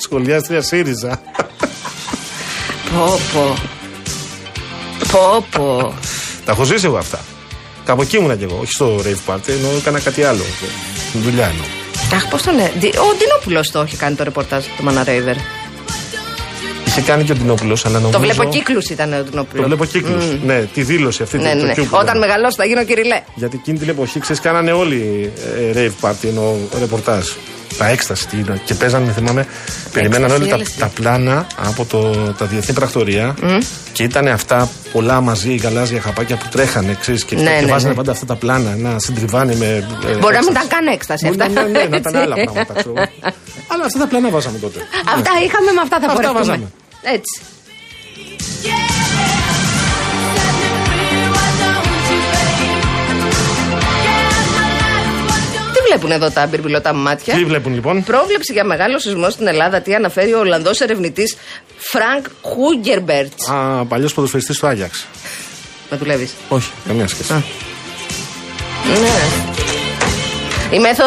Σχολιάστρια 0.04 0.60
ΣΥΡΙΖΑ. 0.62 1.20
Πω, 2.94 3.18
πω. 3.32 3.54
Πω, 5.12 5.44
πω. 5.50 5.94
Τα 6.44 6.52
έχω 6.52 6.64
ζήσει 6.64 6.86
εγώ 6.86 6.96
αυτά. 6.96 7.18
Κάπου 7.84 8.02
εκεί 8.02 8.16
ήμουνα 8.16 8.36
κι 8.36 8.42
εγώ. 8.44 8.58
Όχι 8.62 8.72
στο 8.72 8.96
rave 8.96 9.32
party, 9.34 9.48
ενώ 9.48 9.68
έκανα 9.78 10.00
κάτι 10.00 10.22
άλλο. 10.24 10.42
Δουλειά 11.12 11.46
εννοώ. 11.46 11.64
Αχ, 12.14 12.28
πώς 12.28 12.42
τον. 12.42 12.58
ε, 12.58 12.72
Ντι- 12.78 12.96
Ο 12.98 13.04
Ντινόπουλος 13.18 13.70
το 13.70 13.80
έχει 13.80 13.96
κάνει 13.96 14.14
το 14.16 14.24
ρεπορτάζ 14.24 14.64
του 14.76 14.84
Μαναρέιβερ. 14.84 15.34
Είχε 16.98 17.06
κάνει 17.06 17.24
και 17.24 17.32
ο 17.32 17.34
Ντινόπουλος, 17.34 17.84
αλλά 17.86 17.98
νομίζω. 17.98 18.18
Το 18.18 18.24
βλέπω 18.24 18.44
κύκλους 18.44 18.88
ήταν 18.90 19.12
ο 19.12 19.22
Ντινόπουλος. 19.22 19.62
Το 19.62 19.68
βλέπω 19.68 19.84
κύκλους. 19.84 20.24
Ναι, 20.44 20.60
τη 20.74 20.82
δήλωση 20.82 21.22
αυτή. 21.22 21.38
Ναι, 21.38 21.48
το- 21.50 21.54
ναι, 21.54 21.60
το 21.60 21.66
ναι. 21.66 21.72
Q 21.72 21.76
που 21.76 21.86
Όταν 21.90 22.04
ήταν. 22.06 22.18
μεγαλώσει 22.18 22.56
θα 22.56 22.64
γίνω 22.64 22.84
κυριλέ. 22.84 23.20
Γιατί 23.34 23.56
εκείνη 23.60 23.78
την 23.78 23.88
εποχή, 23.88 24.20
ξέρεις, 24.20 24.40
κάνανε 24.42 24.72
όλοι 24.72 25.32
ε, 25.74 25.80
rave 26.02 26.08
party, 26.08 26.14
εννοώ 26.28 26.54
ρεπορτάζ. 26.78 27.26
Τα 27.78 27.86
έκσταση 27.88 28.26
τι 28.26 28.36
ήταν. 28.36 28.60
Και 28.64 28.74
παίζανε, 28.74 29.12
θυμάμαι, 29.12 29.46
περιμέναν 29.92 30.30
όλοι 30.30 30.48
τα, 30.48 30.54
έλεστοι. 30.54 30.78
τα 30.78 30.86
πλάνα 30.86 31.46
από 31.56 31.84
το, 31.84 32.10
τα 32.38 32.46
διεθνή 32.46 32.74
πρακτορία. 32.74 33.34
Και 33.92 34.02
ήταν 34.02 34.26
αυτά 34.28 34.68
πολλά 34.92 35.20
μαζί, 35.20 35.52
οι 35.52 35.56
γαλάζια 35.56 36.00
χαπάκια 36.00 36.36
που 36.36 36.46
τρέχανε, 36.50 36.96
ξέρεις, 37.00 37.24
και, 37.24 37.34
Ναι, 37.34 37.42
και 37.42 37.64
ναι, 37.64 37.70
βάζανε 37.70 37.88
ναι. 37.90 37.94
πάντα 37.96 38.10
αυτά 38.12 38.26
τα 38.26 38.34
πλάνα, 38.36 38.76
να 38.76 38.98
συντριβάνει 38.98 39.54
με. 39.56 39.66
ε, 40.06 40.16
Μπορεί 40.18 40.34
να 40.34 40.42
μην 40.44 40.48
έκσταση. 40.48 40.50
ήταν 40.50 40.68
καν 40.68 40.86
έκσταση 40.86 41.26
Μπορεί 41.26 41.40
αυτά. 41.40 41.52
να- 41.52 41.62
ναι, 41.68 41.78
ναι, 41.78 41.84
να 41.84 41.96
ήταν 41.96 42.14
Έτσι. 42.14 42.16
άλλα 42.18 42.34
πράγματα, 42.34 42.72
ξέρω. 42.74 42.94
εγώ. 42.96 43.06
Αλλά 43.72 43.84
αυτά 43.84 43.98
τα 43.98 44.06
πλάνα 44.06 44.28
βάζαμε 44.30 44.58
τότε. 44.58 44.78
Αυτά 45.14 45.30
είχαμε, 45.44 45.70
με 45.72 45.80
αυτά 45.82 45.96
θα 46.00 46.06
Αυτά 46.06 46.58
έτσι. 47.02 47.40
Τι 55.72 55.82
βλέπουν 55.88 56.10
εδώ 56.10 56.30
τα 56.30 56.46
μπιρμπιλωτά 56.46 56.92
μάτια; 56.92 57.34
Τι 57.34 57.44
βλέπουν 57.44 57.74
λοιπόν; 57.74 58.04
Πρόβλεψη 58.04 58.52
για 58.52 58.64
μεγάλο 58.64 58.98
σεισμό 58.98 59.30
στην 59.30 59.46
Ελλάδα. 59.46 59.80
Τι 59.80 59.94
αναφέρει 59.94 60.34
ο 60.34 60.38
Ολλανδός 60.38 60.80
ερευνητής 60.80 61.36
Φρανκ 61.76 62.26
Χούγκερμπετς. 62.42 63.48
Α, 63.48 63.84
παλιός 63.84 64.14
ποδοσφαιριστής 64.14 64.58
του 64.58 64.66
Άγιαξ. 64.66 65.06
Να 65.90 65.96
δουλεύεις. 65.96 66.34
Όχι, 66.48 66.70
καμία 66.86 67.08
σχέση. 67.08 67.32
Ναι. 67.32 67.42
Η 70.70 70.78
μέθο 70.78 71.04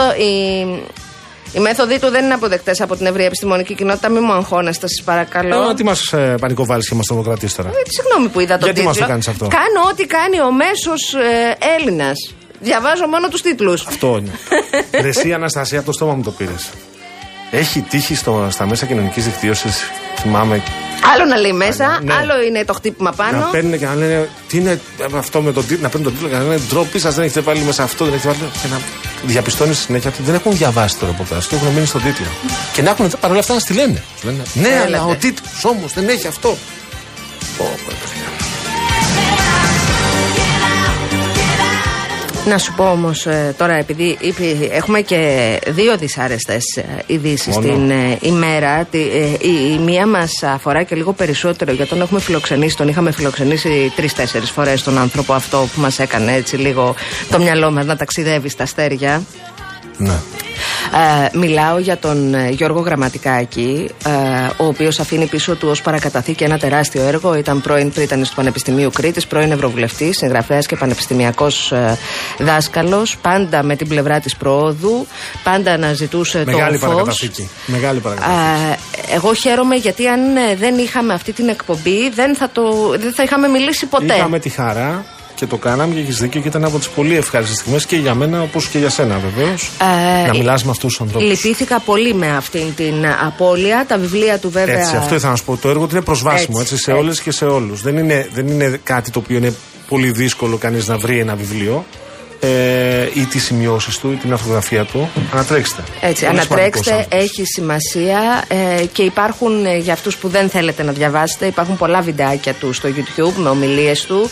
οι 1.54 1.60
μέθοδοι 1.60 2.00
του 2.00 2.10
δεν 2.10 2.24
είναι 2.26 2.34
αποδεκτές 2.34 2.82
από 2.82 2.96
την 2.96 3.06
ευρεία 3.06 3.26
επιστημονική 3.26 3.74
κοινότητα. 3.76 4.10
Μην 4.10 4.24
μου 4.26 4.32
αγχώνεστε, 4.34 4.88
σας 4.88 5.04
παρακαλώ. 5.06 5.70
Ε, 5.70 5.74
τι 5.74 5.84
μας 5.84 6.14
ε, 6.14 6.36
πανικοβάλλει 6.42 6.84
και 6.84 6.96
μας 6.96 7.02
τρομοκρατεί 7.08 7.54
τώρα; 7.54 7.70
Ε, 7.70 7.74
Συγγνώμη 7.90 8.28
που 8.30 8.40
είδα 8.40 8.54
τον 8.58 8.64
Γιατί 8.64 8.74
τίτλο. 8.80 8.90
μας 8.90 8.98
το 8.98 9.06
κάνεις 9.06 9.28
αυτό; 9.28 9.48
Κάνω 9.48 9.88
ό,τι 9.92 10.06
κάνει 10.06 10.42
ο 10.42 10.52
μέσος 10.52 11.14
ε, 11.14 11.58
Έλληνας. 11.80 12.34
Διαβάζω 12.60 13.08
μόνο 13.08 13.28
τους 13.28 13.42
τίτλους. 13.42 13.88
Αυτό 13.88 14.18
είναι. 14.18 14.32
Ρε 15.02 15.08
εσύ 15.08 15.34
Αναστασία, 15.34 15.78
από 15.78 15.88
το 15.88 15.92
στόμα 15.94 16.14
μου 16.14 16.24
το 16.24 16.32
πήρες. 16.32 16.70
Έχει 17.52 17.82
τύχει 17.82 18.16
στο, 18.16 18.48
στα 18.52 18.66
μέσα 18.66 18.86
κοινωνικής 18.86 19.26
δικτύωσης, 19.26 19.84
θυμάμαι, 20.16 20.64
Άλλο 21.14 21.26
να 21.26 21.38
λέει 21.38 21.52
μέσα, 21.54 22.00
Ναι. 22.04 22.14
άλλο 22.14 22.42
είναι 22.48 22.66
το 22.66 22.74
χτύπημα 22.74 23.12
πάνω. 23.12 23.38
να 23.40 23.46
παίρνουν 23.46 23.78
και 23.80 23.86
να 23.86 23.96
λένε 23.96 24.30
Τι 24.48 24.58
είναι 24.58 24.80
αυτό 25.16 25.42
με 25.42 25.52
τον 25.52 25.64
τίτλο, 25.68 25.82
να 25.82 25.90
παίρνουν 25.90 26.04
τον 26.08 26.14
τίτλο 26.14 26.30
και 26.30 26.36
να 26.36 26.44
λένε 26.50 26.62
Ντροπή 26.70 27.00
σας, 27.00 27.16
δεν 27.16 27.24
έχετε 27.24 27.40
βάλει 27.40 27.60
μέσα 27.62 27.84
αυτό, 27.84 28.06
δεν 28.06 28.14
έχετε 28.14 28.28
βάλει. 28.28 28.52
Και 28.62 28.68
να 28.72 28.80
διαπιστώνει 29.26 29.74
συνέχεια 29.74 30.10
ότι 30.14 30.22
δεν 30.24 30.36
έχουν 30.36 30.52
διαβάσει 30.58 30.98
το 30.98 31.06
ρεπορτάζ 31.06 31.46
και 31.46 31.56
έχουν 31.56 31.68
μείνει 31.68 31.86
στον 31.86 32.02
τίτλο. 32.04 32.26
και 32.74 32.82
να 32.82 32.90
έχουν 32.90 33.12
παρόλα 33.20 33.40
αυτά 33.40 33.54
να 33.54 33.60
στη 33.60 33.74
λένε. 33.74 34.04
Σου 34.20 34.26
λένε 34.28 34.44
ναι, 34.54 34.68
αλλά 34.68 34.98
Έλατε. 34.98 35.12
ο 35.12 35.16
τίτλος 35.16 35.66
όμως 35.66 35.94
δεν 35.94 36.10
έχει 36.10 36.28
αυτό. 36.28 36.58
Πω, 37.58 37.66
πω, 37.86 37.94
παιδιά. 38.00 38.28
Να 42.48 42.58
σου 42.58 42.74
πω 42.76 42.84
όμως 42.92 43.28
τώρα, 43.58 43.74
επειδή 43.74 44.18
είπε- 44.20 44.68
έχουμε 44.72 45.02
και 45.02 45.60
δύο 45.68 45.98
δυσάρεστες 45.98 46.64
ειδήσεις 47.06 47.56
Μόνο. 47.56 47.68
την 47.74 47.90
ε, 47.92 48.18
ημέρα. 48.22 48.86
Τη- 48.92 48.98
ε, 49.00 49.26
η, 49.40 49.74
η 49.74 49.78
μία 49.78 50.08
μας 50.08 50.44
αφορά 50.44 50.84
και 50.84 50.96
λίγο 50.96 51.14
περισσότερο, 51.14 51.72
γιατί 51.72 51.90
τον 51.90 52.02
έχουμε 52.02 52.20
φιλοξενήσει. 52.20 52.78
Τον 52.78 52.88
είχαμε 52.88 53.12
φιλοξενήσει 53.12 53.94
τρει-τέσσερι 53.96 54.46
φορές 54.46 54.84
τον 54.84 54.98
άνθρωπο 54.98 55.34
αυτό 55.34 55.68
που 55.76 55.82
μας 55.82 56.00
έκανε 56.00 56.34
έτσι 56.34 56.56
λίγο 56.56 56.96
το 57.32 57.40
μυαλό 57.40 57.72
μας 57.72 57.86
να 57.86 57.96
ταξιδεύει 57.96 58.50
στα 58.50 58.64
αστέρια. 58.64 59.22
Ναι. 60.00 60.20
Ε, 60.94 61.38
μιλάω 61.38 61.78
για 61.78 61.98
τον 61.98 62.34
ε, 62.34 62.50
Γιώργο 62.50 62.80
Γραμματικάκη, 62.80 63.90
ε, 64.06 64.10
ο 64.58 64.66
οποίος 64.66 65.00
αφήνει 65.00 65.26
πίσω 65.26 65.56
του 65.56 65.68
ως 65.70 65.82
παρακαταθήκη 65.82 66.44
ένα 66.44 66.58
τεράστιο 66.58 67.02
έργο. 67.02 67.36
Ήταν 67.36 67.62
πρώην 67.62 67.92
πρίτανης 67.92 68.30
του 68.30 68.36
Πανεπιστημίου 68.36 68.90
Κρήτης, 68.94 69.28
πρώην 69.28 69.52
Ευρωβουλευτής, 69.52 70.18
συγγραφέας 70.18 70.66
και 70.66 70.76
πανεπιστημιακός 70.76 71.72
ε, 71.72 71.98
δάσκαλος, 72.40 73.18
πάντα 73.18 73.64
με 73.64 73.76
την 73.76 73.88
πλευρά 73.88 74.20
της 74.20 74.36
προόδου, 74.36 75.08
πάντα 75.44 75.72
αναζητούσε 75.72 76.44
Μεγάλη 76.46 76.80
το 76.80 76.86
φως. 76.86 76.90
παρακαταθήκη. 76.90 77.50
Μεγάλη 77.66 78.00
παρακαταθήκη. 78.00 78.80
Ε, 79.12 79.16
εγώ 79.16 79.34
χαίρομαι 79.34 79.76
γιατί 79.76 80.08
αν 80.08 80.36
ε, 80.38 80.56
δεν 80.56 80.78
είχαμε 80.78 81.14
αυτή 81.14 81.34
την 81.34 81.50
εκπομπή 81.50 82.10
δεν 82.10 82.36
θα, 82.36 82.50
το, 82.50 82.90
δεν 83.00 83.14
θα 83.14 83.24
είχαμε 83.24 83.48
μιλήσει 83.48 83.86
ποτέ. 83.86 84.16
Είχαμε 84.16 84.40
τη 84.40 84.50
χαρά 84.50 85.06
και 85.40 85.46
το 85.46 85.58
κάναμε 85.58 85.94
και 85.94 86.00
έχεις 86.00 86.18
δίκιο 86.18 86.42
και 86.42 86.48
ήταν 86.48 86.66
από 86.66 86.78
τις 86.78 86.90
πολύ 86.90 87.16
ευχάριστες 87.16 87.58
στιγμές 87.58 87.86
και 87.86 87.96
για 87.96 88.14
μένα 88.16 88.42
όπως 88.42 88.68
και 88.68 88.78
για 88.78 88.90
σένα 88.90 89.20
βεβαίως. 89.20 89.72
Ε, 90.24 90.28
να 90.28 90.34
μιλάς 90.34 90.64
με 90.64 90.72
αυτούς 90.72 90.90
τους 90.90 91.02
ανθρώπους. 91.02 91.30
Λυπήθηκα 91.30 91.80
πολύ 91.80 92.14
με 92.14 92.36
αυτήν 92.36 92.76
την 92.76 92.94
απώλεια. 93.26 93.86
Τα 93.88 93.98
βιβλία 93.98 94.40
του 94.40 94.50
βέβαια. 94.50 94.80
Έτσι, 94.80 94.96
αυτό 94.96 95.16
ήθελα 95.16 95.32
να 95.32 95.38
σου 95.38 95.44
πω. 95.46 95.58
Το 95.58 95.70
έργο 95.70 95.88
του 95.88 95.96
είναι 95.96 96.04
προσβάσιμο 96.04 96.58
Έτσι, 96.60 96.74
έτσι, 96.74 96.84
σε 96.84 96.92
έτσι. 96.92 97.04
όλε 97.04 97.14
και 97.14 97.32
σε 97.32 97.46
όλους. 97.46 97.82
Δεν 97.82 97.98
είναι, 97.98 98.30
δεν 98.34 98.48
είναι 98.48 98.80
κάτι 98.84 99.12
το 99.12 99.20
οποίο 99.20 99.38
είναι 99.38 99.54
πολύ 99.88 100.12
δύσκολο 100.12 100.58
κανείς 100.58 100.88
να 100.88 100.98
βρει 100.98 101.20
ένα 101.20 101.36
βιβλίο 101.36 101.86
ε, 102.40 103.10
ή 103.14 103.26
τις 103.26 103.44
σημειώσεις 103.44 103.98
του 103.98 104.12
ή 104.12 104.16
την 104.16 104.34
αυτογραφία 104.34 104.86
του. 104.86 105.10
Ανατρέξτε. 105.34 105.84
Έτσι, 106.02 106.26
Πολύ 106.26 106.40
σημαντικός 106.40 106.48
ανατρέξτε, 106.48 106.94
άνθρωπος. 106.94 107.20
έχει 107.22 107.44
σημασία 107.46 108.44
ε, 108.48 108.86
και 108.86 109.04
υπάρχουν 109.04 109.66
ε, 109.66 109.78
για 109.78 109.94
αυτούς 109.94 110.18
που 110.18 110.28
δεν 110.28 110.50
θέλετε 110.50 110.84
να 110.84 110.92
διαβάσετε, 110.92 111.46
υπάρχουν 111.46 111.78
πολλά 111.78 112.02
βιντεάκια 112.02 112.54
του 112.54 112.74
στο 112.74 112.90
YouTube 112.90 113.34
με 113.36 113.50
ομιλίες 113.50 114.06
του. 114.06 114.30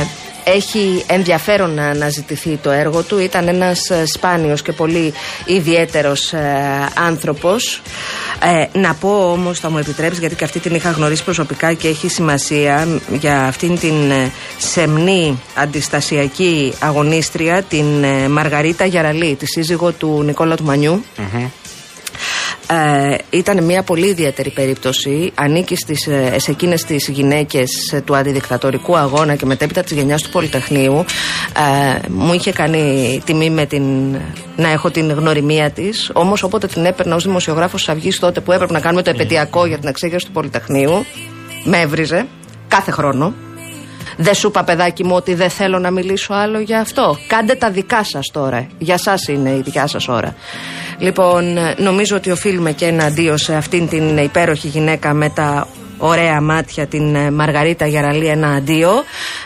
Ε, 0.00 0.04
έχει 0.44 1.04
ενδιαφέρον 1.06 1.74
να 1.74 1.86
αναζητηθεί 1.86 2.56
το 2.62 2.70
έργο 2.70 3.02
του. 3.02 3.18
Ήταν 3.18 3.48
ένας 3.48 3.90
ε, 3.90 4.06
σπάνιος 4.06 4.62
και 4.62 4.72
πολύ 4.72 5.12
ιδιαίτερος 5.44 6.32
ε, 6.32 6.88
άνθρωπος. 7.06 7.82
Ε, 8.72 8.78
να 8.78 8.94
πω 8.94 9.30
όμως, 9.32 9.58
θα 9.60 9.70
μου 9.70 9.78
επιτρέψεις, 9.78 10.18
γιατί 10.18 10.34
και 10.34 10.44
αυτή 10.44 10.60
την 10.60 10.74
είχα 10.74 10.90
γνωρίσει 10.90 11.24
προσωπικά 11.24 11.72
και 11.72 11.88
έχει 11.88 12.08
σημασία 12.08 13.00
για 13.10 13.44
αυτήν 13.44 13.78
την 13.78 14.10
ε, 14.10 14.30
σεμνή 14.58 15.40
αντιστασιακή 15.54 16.74
αγωνίστρια, 16.78 17.62
την 17.62 18.04
ε, 18.04 18.28
Μαργαρίτα 18.28 18.84
Γιαραλή, 18.84 19.34
τη 19.34 19.46
σύζυγο 19.46 19.92
του 19.92 20.22
Νικόλα 20.24 20.56
του 20.56 20.64
μανιου 20.64 21.04
Ε, 22.70 23.16
ήταν 23.30 23.64
μια 23.64 23.82
πολύ 23.82 24.06
ιδιαίτερη 24.06 24.50
περίπτωση. 24.50 25.32
Ανήκει 25.34 25.76
στις, 25.76 26.06
ε, 26.06 26.38
σε 26.38 26.50
εκείνες 26.50 26.84
τις 26.84 27.08
γυναίκες 27.08 27.92
ε, 27.92 28.00
του 28.00 28.16
αντιδικτατορικού 28.16 28.96
αγώνα 28.96 29.34
και 29.34 29.46
μετέπειτα 29.46 29.82
της 29.82 29.92
γενιάς 29.92 30.22
του 30.22 30.30
Πολυτεχνείου. 30.30 31.04
Ε, 31.56 32.08
μου 32.08 32.32
είχε 32.32 32.52
κάνει 32.52 33.22
τιμή 33.24 33.50
με 33.50 33.66
την, 33.66 33.82
να 34.56 34.68
έχω 34.70 34.90
την 34.90 35.12
γνωριμία 35.12 35.70
της. 35.70 36.10
Όμως 36.14 36.42
όποτε 36.42 36.66
την 36.66 36.84
έπαιρνα 36.84 37.14
ως 37.14 37.24
δημοσιογράφος 37.24 37.80
της 37.80 37.88
Αυγής 37.88 38.18
τότε 38.18 38.40
που 38.40 38.52
έπρεπε 38.52 38.72
να 38.72 38.80
κάνουμε 38.80 39.02
το 39.02 39.10
επαιτειακό 39.10 39.66
για 39.66 39.78
την 39.78 39.88
εξέγερση 39.88 40.26
του 40.26 40.32
Πολυτεχνείου, 40.32 41.04
με 41.64 41.80
έβριζε 41.80 42.26
κάθε 42.68 42.90
χρόνο. 42.90 43.34
Δεν 44.16 44.34
σου 44.34 44.46
είπα, 44.48 44.64
παιδάκι 44.64 45.04
μου, 45.04 45.14
ότι 45.14 45.34
δεν 45.34 45.50
θέλω 45.50 45.78
να 45.78 45.90
μιλήσω 45.90 46.34
άλλο 46.34 46.58
για 46.60 46.80
αυτό. 46.80 47.18
Κάντε 47.26 47.54
τα 47.54 47.70
δικά 47.70 48.04
σας 48.04 48.30
τώρα. 48.32 48.66
Για 48.78 48.94
εσά 48.94 49.14
είναι 49.28 49.50
η 49.50 49.60
δικιά 49.64 49.86
σας 49.86 50.08
ώρα. 50.08 50.34
Λοιπόν, 50.98 51.56
ε, 51.56 51.74
νομίζω 51.78 52.16
ότι 52.16 52.30
οφείλουμε 52.30 52.72
και 52.72 52.84
ένα 52.86 53.04
αντίο 53.04 53.36
σε 53.36 53.54
αυτήν 53.54 53.88
την 53.88 54.16
υπέροχη 54.18 54.68
γυναίκα 54.68 55.14
με 55.14 55.28
τα 55.30 55.68
ωραία 55.98 56.40
μάτια, 56.40 56.86
την 56.86 57.14
ε, 57.14 57.30
Μαργαρίτα 57.30 57.86
Γιαραλή, 57.86 58.26
ένα 58.26 58.48
αντίο. 58.48 58.90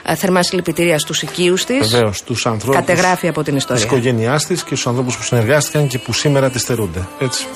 Ε, 0.07 0.15
Θερμά 0.15 0.43
συλληπιτήρια 0.43 0.99
στους 0.99 1.23
οικείους 1.23 1.65
της. 1.65 1.89
Βεβαίως, 1.91 2.23
τους 2.23 2.47
ανθρώπους. 2.47 2.77
Κατεγράφει 2.87 3.29
από 3.29 3.43
την 3.43 3.53
Της 3.55 3.63
ιστορία. 3.63 3.85
οικογένειάς 3.85 4.47
της 4.47 4.61
και 4.63 4.67
στους 4.75 4.87
ανθρώπους 4.87 5.17
που 5.17 5.23
συνεργάστηκαν 5.23 5.87
και 5.87 5.99
που 5.99 6.13
σήμερα 6.13 6.51
τη 6.51 6.59
στερούνται. 6.59 7.07
Έτσι. 7.21 7.47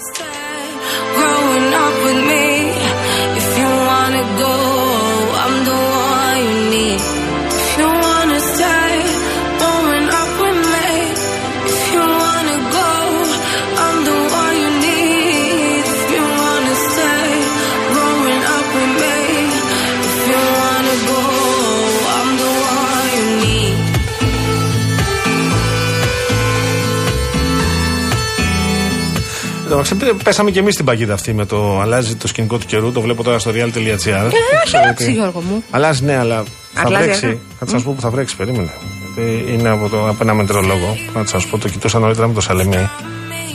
Πέσαμε 30.25 30.51
και 30.51 30.59
εμείς 30.59 30.77
την 30.77 30.85
παγίδα 30.85 31.15
αυτή 31.15 31.33
με 31.33 31.45
το 31.47 31.81
αλλάζει 31.81 32.15
το 32.15 32.29
σκηνικό 32.29 32.59
του 32.59 32.67
καιρού. 32.67 32.93
Το 32.93 33.01
βλέπω 33.01 33.23
τώρα 33.23 33.39
στο 33.39 33.51
real.gr. 33.51 34.07
Ε, 34.07 34.21
όχι, 34.65 34.77
εντάξει, 34.83 35.13
Γιώργο 35.13 35.41
μου. 35.41 35.63
Αλλάζει, 35.71 36.05
ναι, 36.05 36.17
αλλά 36.17 36.45
θα 36.75 36.83
Αλλάζει 36.85 37.05
βρέξει. 37.05 37.27
αργά. 37.27 37.39
Θα 37.59 37.67
σας 37.67 37.83
πω 37.83 37.93
που 37.93 38.01
θα 38.01 38.11
βρέξει, 38.11 38.37
περίμενε. 38.37 38.71
Γιατί 39.15 39.53
Είναι 39.53 39.69
από, 39.69 39.89
το, 39.89 40.09
από 40.09 40.19
ένα 40.21 40.35
μετρολόγο. 40.35 40.97
Να 41.15 41.27
σας 41.27 41.47
πω, 41.47 41.59
το 41.59 41.69
κοιτούσα 41.69 41.99
νωρίτερα 41.99 42.27
με 42.29 42.35
το 42.35 42.41
Σαλεμί 42.41 42.89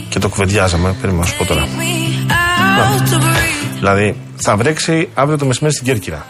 και 0.09 0.19
το 0.19 0.29
κουβεντιάζαμε. 0.29 0.95
Περίμενε 1.01 1.19
να 1.19 1.25
σου 1.25 1.37
πω 1.37 1.45
τώρα. 1.45 1.61
Me 1.65 2.31
out 2.31 3.13
to 3.13 3.17
breathe. 3.17 3.75
Δηλαδή, 3.77 4.15
θα 4.35 4.55
βρέξει 4.57 5.09
αύριο 5.13 5.37
το 5.37 5.45
μεσημέρι 5.45 5.73
στην 5.75 5.85
Κέρκυρα. 5.87 6.25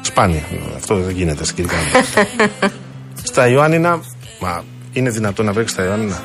Σπάνια. 0.00 0.42
Αυτό 0.76 0.94
δεν 0.96 1.16
γίνεται 1.16 1.44
στην 1.44 1.56
Κέρκυρα. 1.56 1.80
στα 3.22 3.48
Ιωάννινα, 3.48 4.00
μα 4.40 4.64
είναι 4.92 5.10
δυνατόν 5.10 5.46
να 5.46 5.52
βρέξει 5.52 5.74
στα 5.74 5.84
Ιωάννινα; 5.84 6.22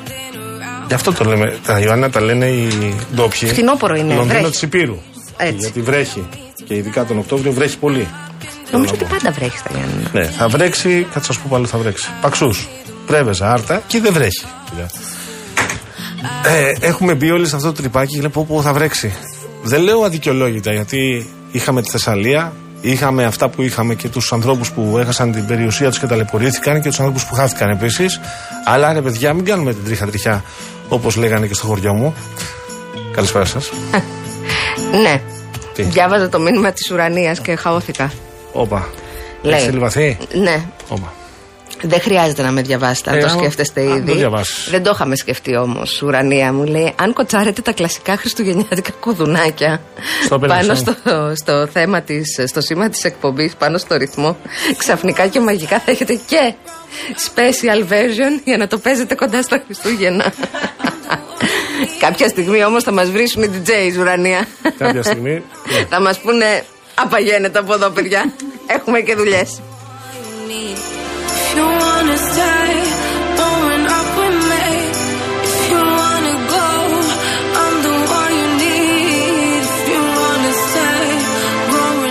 Γι' 0.87 0.93
αυτό 0.93 1.13
το 1.13 1.23
λέμε. 1.23 1.57
Τα 1.65 1.79
Ιωάννινα 1.79 2.09
τα 2.09 2.21
λένε 2.21 2.45
οι 2.45 2.95
ντόπιοι. 3.15 3.49
Φθινόπωρο 3.49 3.95
είναι, 3.95 4.13
Λονδίνο 4.13 4.25
βρέχει. 4.39 4.49
της 4.51 4.61
Υπήρου. 4.61 4.97
Έτσι. 5.37 5.55
Γιατί 5.57 5.81
βρέχει. 5.81 6.27
Και 6.67 6.75
ειδικά 6.75 7.05
τον 7.05 7.17
Οκτώβριο 7.17 7.51
βρέχει 7.51 7.77
πολύ. 7.77 8.07
Νομίζω 8.71 8.93
Θέλω 8.93 9.03
ότι 9.03 9.03
να 9.03 9.09
πω. 9.09 9.15
πάντα 9.23 9.31
βρέχει 9.31 9.57
στα 9.57 9.69
Γιάννη. 9.73 10.03
Ναι, 10.11 10.25
θα 10.25 10.47
βρέξει, 10.47 11.07
θα 11.11 11.21
σα 11.23 11.33
πω 11.33 11.45
πάλι 11.49 11.65
θα 11.67 11.77
βρέξει. 11.77 12.09
Παξούς. 12.21 12.67
Πρέβεζα, 13.05 13.51
άρτα 13.51 13.81
και 13.87 13.99
δεν 13.99 14.13
βρέχει. 14.13 14.45
Ε, 16.45 16.85
έχουμε 16.87 17.13
μπει 17.15 17.31
όλοι 17.31 17.47
σε 17.47 17.55
αυτό 17.55 17.67
το 17.67 17.73
τρυπάκι 17.81 18.11
και 18.13 18.17
λέμε 18.17 18.29
πω, 18.29 18.45
πω 18.49 18.61
θα 18.61 18.73
βρέξει. 18.73 19.13
Δεν 19.63 19.81
λέω 19.81 20.01
αδικαιολόγητα 20.01 20.71
γιατί 20.73 21.29
είχαμε 21.51 21.81
τη 21.81 21.89
Θεσσαλία, 21.89 22.53
είχαμε 22.81 23.23
αυτά 23.23 23.49
που 23.49 23.61
είχαμε 23.61 23.95
και 23.95 24.07
τους 24.09 24.33
ανθρώπους 24.33 24.71
που 24.71 24.97
έχασαν 24.99 25.31
την 25.31 25.45
περιουσία 25.45 25.89
τους 25.89 25.99
και 25.99 26.05
ταλαιπωρήθηκαν 26.05 26.81
και 26.81 26.89
τους 26.89 26.99
ανθρώπους 26.99 27.25
που 27.25 27.35
χάθηκαν 27.35 27.69
επίσης. 27.69 28.19
Αλλά 28.65 28.93
ρε 28.93 29.01
παιδιά, 29.01 29.33
μην 29.33 29.45
κάνουμε 29.45 29.73
την 29.73 29.85
τρίχα 29.85 30.05
τριχιά 30.05 30.43
όπως 30.89 31.15
λέγανε 31.15 31.47
και 31.47 31.53
στο 31.53 31.65
χωριό 31.67 31.93
μου. 31.93 32.15
Καλησπέρα 33.11 33.45
σας. 33.45 33.69
Ναι. 35.01 35.21
Τι; 35.73 35.83
Διάβαζα 35.83 36.29
το 36.29 36.39
μήνυμα 36.39 36.71
της 36.71 36.91
ουρανίας 36.91 37.39
και 37.39 37.55
χαώθηκα. 37.55 38.11
Όπα. 38.53 38.87
Λέει. 39.41 39.59
Έχει 39.59 39.77
βαθύ; 39.77 40.17
Ναι. 40.33 40.65
Όπα. 40.89 41.13
Δεν 41.87 41.99
χρειάζεται 42.01 42.41
να 42.41 42.51
με 42.51 42.61
διαβάσετε, 42.61 43.09
αν 43.09 43.17
Ε, 43.17 43.19
το 43.19 43.25
άμα- 43.27 43.37
σκέφτεστε 43.39 43.81
αν 43.81 43.97
ήδη. 43.97 44.07
το 44.11 44.15
διαβάσεις. 44.15 44.69
Δεν 44.69 44.83
το 44.83 44.91
είχαμε 44.93 45.15
σκεφτεί 45.15 45.55
όμως, 45.55 46.01
Ουρανία 46.01 46.53
μου. 46.53 46.63
Λέει, 46.63 46.93
αν 47.01 47.13
κοτσάρετε 47.13 47.61
τα 47.61 47.71
κλασικά 47.71 48.17
χριστουγεννιάτικα 48.17 48.91
κουδουνάκια 48.99 49.81
Στο 50.25 50.39
πάνω 50.39 50.53
πέρασμα. 50.61 50.75
στο, 50.75 51.33
στο 51.35 51.67
θέμα 51.71 52.01
της, 52.01 52.39
στο 52.47 52.61
σήμα 52.61 52.89
της 52.89 53.03
εκπομπής, 53.03 53.55
πάνω 53.55 53.77
στο 53.77 53.95
ρυθμό, 53.95 54.37
ξαφνικά 54.77 55.27
και 55.27 55.39
μαγικά 55.39 55.79
θα 55.79 55.91
έχετε 55.91 56.19
και 56.27 56.53
special 57.33 57.79
version 57.91 58.41
για 58.43 58.57
να 58.57 58.67
το 58.67 58.77
παίζετε 58.77 59.15
κοντά 59.15 59.41
στα 59.41 59.61
Χριστούγεννα. 59.65 60.33
Κάποια 61.99 62.27
στιγμή 62.27 62.65
όμως 62.65 62.83
θα 62.83 62.91
μας 62.91 63.09
βρίσουν 63.09 63.43
οι 63.43 63.49
DJs, 63.65 63.99
Ουρανία. 63.99 64.47
Κάποια 64.77 65.03
στιγμή. 65.03 65.43
θα 65.89 66.01
μας 66.01 66.19
πούνε, 66.19 66.63
απαγαίνετε 66.95 67.59
από 67.59 67.73
εδώ, 67.73 67.89
παιδιά. 67.89 68.33
Έχουμε 68.67 68.99
και 68.99 69.15
δουλειές. 69.15 69.59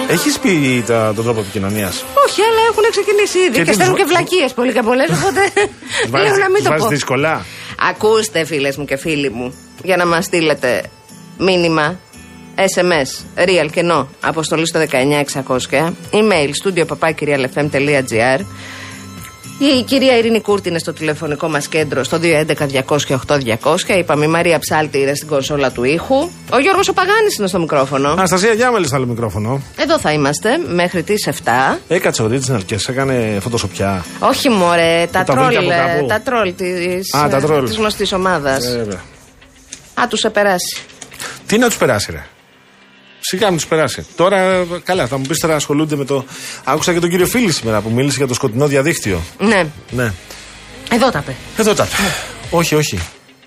Έχεις 0.09 0.39
πει 0.39 0.85
τα, 0.87 1.13
τον 1.15 1.25
τρόπο 1.25 1.41
επικοινωνίας; 1.41 2.05
Όχι, 2.27 2.41
αλλά 2.43 2.61
έχουν 2.71 2.85
ξεκινήσει 2.91 3.39
ήδη 3.39 3.51
Και 3.51 3.59
και, 3.59 3.65
τι 3.65 3.73
στέλνουν 3.75 3.97
τους- 3.97 4.05
και 4.05 4.11
βλακίες 4.15 4.53
πολύ 4.53 4.73
και 4.73 4.83
πολλές. 4.83 5.09
Οπότε 5.11 5.43
λέω 6.25 6.37
να 6.37 6.51
μην 6.51 6.65
το 6.65 6.71
πω. 6.79 6.87
δύσκολα; 6.87 7.45
Ακούστε, 7.91 8.45
φίλες 8.45 8.77
μου 8.77 8.85
και 8.85 8.97
φίλοι 8.97 9.31
μου, 9.31 9.55
για 9.83 9.97
να 9.97 10.07
μας 10.07 10.25
στείλετε 10.25 10.83
μήνυμα. 11.39 11.99
SMS, 12.57 13.41
real 13.49 13.69
και 13.73 13.83
no, 13.91 14.07
αποστολή 14.21 14.67
στο 14.67 14.81
19600, 14.81 15.93
email 16.11 16.51
studio 16.63 16.85
papakirialfm.gr 16.87 18.41
η 19.59 19.83
κυρία 19.83 20.17
Ειρήνη 20.19 20.41
Κούρτη 20.41 20.69
είναι 20.69 20.79
στο 20.79 20.93
τηλεφωνικό 20.93 21.49
μας 21.49 21.69
κέντρο 21.69 22.05
στο 22.05 22.19
211-200-8200. 22.87 23.97
Είπαμε 23.99 24.25
η 24.25 24.29
Μαρία 24.29 24.59
Ψάλτη 24.59 24.99
είναι 24.99 25.15
στην 25.15 25.29
κονσόλα 25.29 25.71
του 25.71 25.85
ήχου. 25.85 26.29
Ο 26.53 26.59
Γιώργος 26.59 26.89
ο 26.89 26.93
Παγάνης 26.93 27.37
είναι 27.39 27.47
στο 27.49 27.59
μικρόφωνο. 27.59 28.09
Αναστασία 28.11 28.53
Γιάμαλη 28.53 28.87
στο 28.87 28.97
άλλο 28.97 29.07
μικρόφωνο. 29.07 29.61
Εδώ 29.77 29.99
θα 29.99 30.13
είμαστε 30.13 30.59
μέχρι 30.75 31.03
τις 31.03 31.29
7. 31.45 31.79
Έκατσε 31.89 32.23
original 32.25 32.65
και 32.67 32.79
σε 32.79 32.91
έκανε 32.93 33.39
φωτοσοπιά. 33.43 34.05
Όχι 34.19 34.49
μωρέ, 34.49 35.07
τα 35.13 35.25
Τα 35.25 35.33
τρόλ, 35.35 35.47
βρήκα 35.47 35.61
από 35.61 35.91
ε, 35.91 35.95
κάπου. 35.95 36.07
τα 36.07 36.21
τρόλ 36.21 36.55
της, 36.55 37.15
Α, 37.15 37.29
τα 37.29 37.37
ε, 37.37 37.41
τρόλ. 37.41 37.65
της 37.65 37.77
γνωστής 37.77 38.13
ομάδας. 38.13 38.69
Βέβαια. 38.77 39.01
Α, 39.95 40.07
τους 40.09 40.25
επεράσει. 40.25 40.83
Τι 41.47 41.59
να 41.59 41.67
τους 41.67 41.77
περάσει, 41.77 42.11
ρε. 42.13 42.25
Σιγά 43.27 43.51
να 43.51 43.57
τους 43.57 43.67
περάσει. 43.67 44.07
Τώρα, 44.17 44.65
καλά, 44.85 45.07
θα 45.07 45.17
μου 45.19 45.25
πεις 45.29 45.39
τώρα 45.39 45.55
ασχολούνται 45.55 45.97
με 45.97 46.05
το. 46.05 46.25
Άκουσα 46.65 46.93
και 46.93 46.99
τον 47.01 47.11
κύριο 47.11 47.27
Φίλη 47.27 47.53
σήμερα 47.53 47.81
που 47.81 47.91
μίλησε 47.91 48.17
για 48.17 48.27
το 48.27 48.35
σκοτεινό 48.35 48.67
διαδίκτυο. 48.67 49.21
Ναι, 49.39 49.67
Ναι. 49.91 50.13
εδώ 50.93 51.11
τα 51.11 51.19
είπε. 51.19 51.35
Εδώ 51.57 51.75
τα 51.75 51.85
είπε. 51.85 51.97
όχι, 52.51 52.75
όχι. 52.75 52.99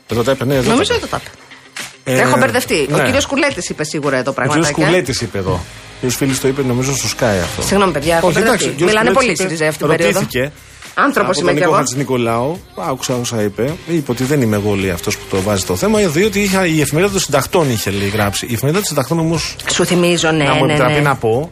Εδώ 0.07 0.23
τα 0.23 0.31
είπε, 0.31 0.45
ναι, 0.45 0.55
εδώ 0.55 0.69
Νομίζω 0.69 0.89
τα 0.89 0.95
εδώ 0.95 1.05
τα 1.07 1.21
είπε. 1.21 2.11
είπε. 2.11 2.21
Έχω 2.21 2.37
μπερδευτεί. 2.37 2.87
Ο 2.91 2.95
ναι. 2.97 3.03
κύριος 3.03 3.25
Κουλέτης 3.25 3.69
είπε 3.69 3.83
σίγουρα 3.83 4.17
εδώ 4.17 4.31
Ο 4.31 4.33
κύριος 4.33 4.53
πραγματάκια. 4.55 4.85
Κουλέτης 4.85 5.21
είπε 5.21 5.37
εδώ. 5.37 5.51
Ο 5.53 5.59
κύριος 5.99 6.15
Φίλης 6.17 6.39
το 6.39 6.47
είπε, 6.47 6.61
νομίζω, 6.61 6.95
στο 6.95 7.07
Sky 7.07 7.39
αυτό. 7.43 7.61
Συγγνώμη, 7.61 7.91
παιδιά, 7.91 8.17
έχω 8.17 8.27
Όχι, 8.27 8.37
εντάξει, 8.37 8.49
μπερδευτεί. 8.65 8.69
ο 8.69 8.71
κύριος 8.71 8.89
Μιλάνε 8.89 9.09
Κουλέτης 9.09 9.25
πολύ 9.25 9.31
είπε- 9.31 9.43
ΣΥΡΙΖΑ 9.43 9.67
αυτή 9.67 9.77
την 9.79 9.87
περίοδο. 9.87 10.19
Ρωτήθηκε. 10.19 10.51
Άνθρωπος 10.99 11.37
από 11.37 11.39
είμαι 11.39 11.49
τον 11.49 11.53
κι 11.53 11.59
Νίκο 11.59 11.69
εγώ. 11.69 11.75
Χατζηνικολάου, 11.75 12.59
άκουσα 12.75 13.15
όσα 13.15 13.41
είπε. 13.41 13.73
Είπε 13.87 14.11
ότι 14.11 14.23
δεν 14.23 14.41
είμαι 14.41 14.55
εγώ 14.55 14.73
λέει 14.73 14.89
αυτός 14.89 15.17
που 15.17 15.23
το 15.29 15.41
βάζει 15.41 15.63
το 15.63 15.75
θέμα, 15.75 15.99
διότι 15.99 16.39
είχα, 16.39 16.65
η 16.65 16.81
εφημερίδα 16.81 17.11
των 17.11 17.21
συντακτών 17.21 17.69
είχε 17.69 17.91
λέει, 17.91 18.07
γράψει. 18.09 18.45
Η 18.45 18.53
εφημερίδα 18.53 18.79
των 18.79 18.87
συντακτών 18.87 19.19
όμω, 19.19 19.37
Σου 19.71 19.85
θυμίζω, 19.85 20.31
ναι, 20.31 20.43
να 20.43 20.53
μου 20.53 20.65
ναι, 20.65 20.71
επιτραπεί 20.71 20.93
ναι. 20.93 21.01
να 21.01 21.15
πω, 21.15 21.51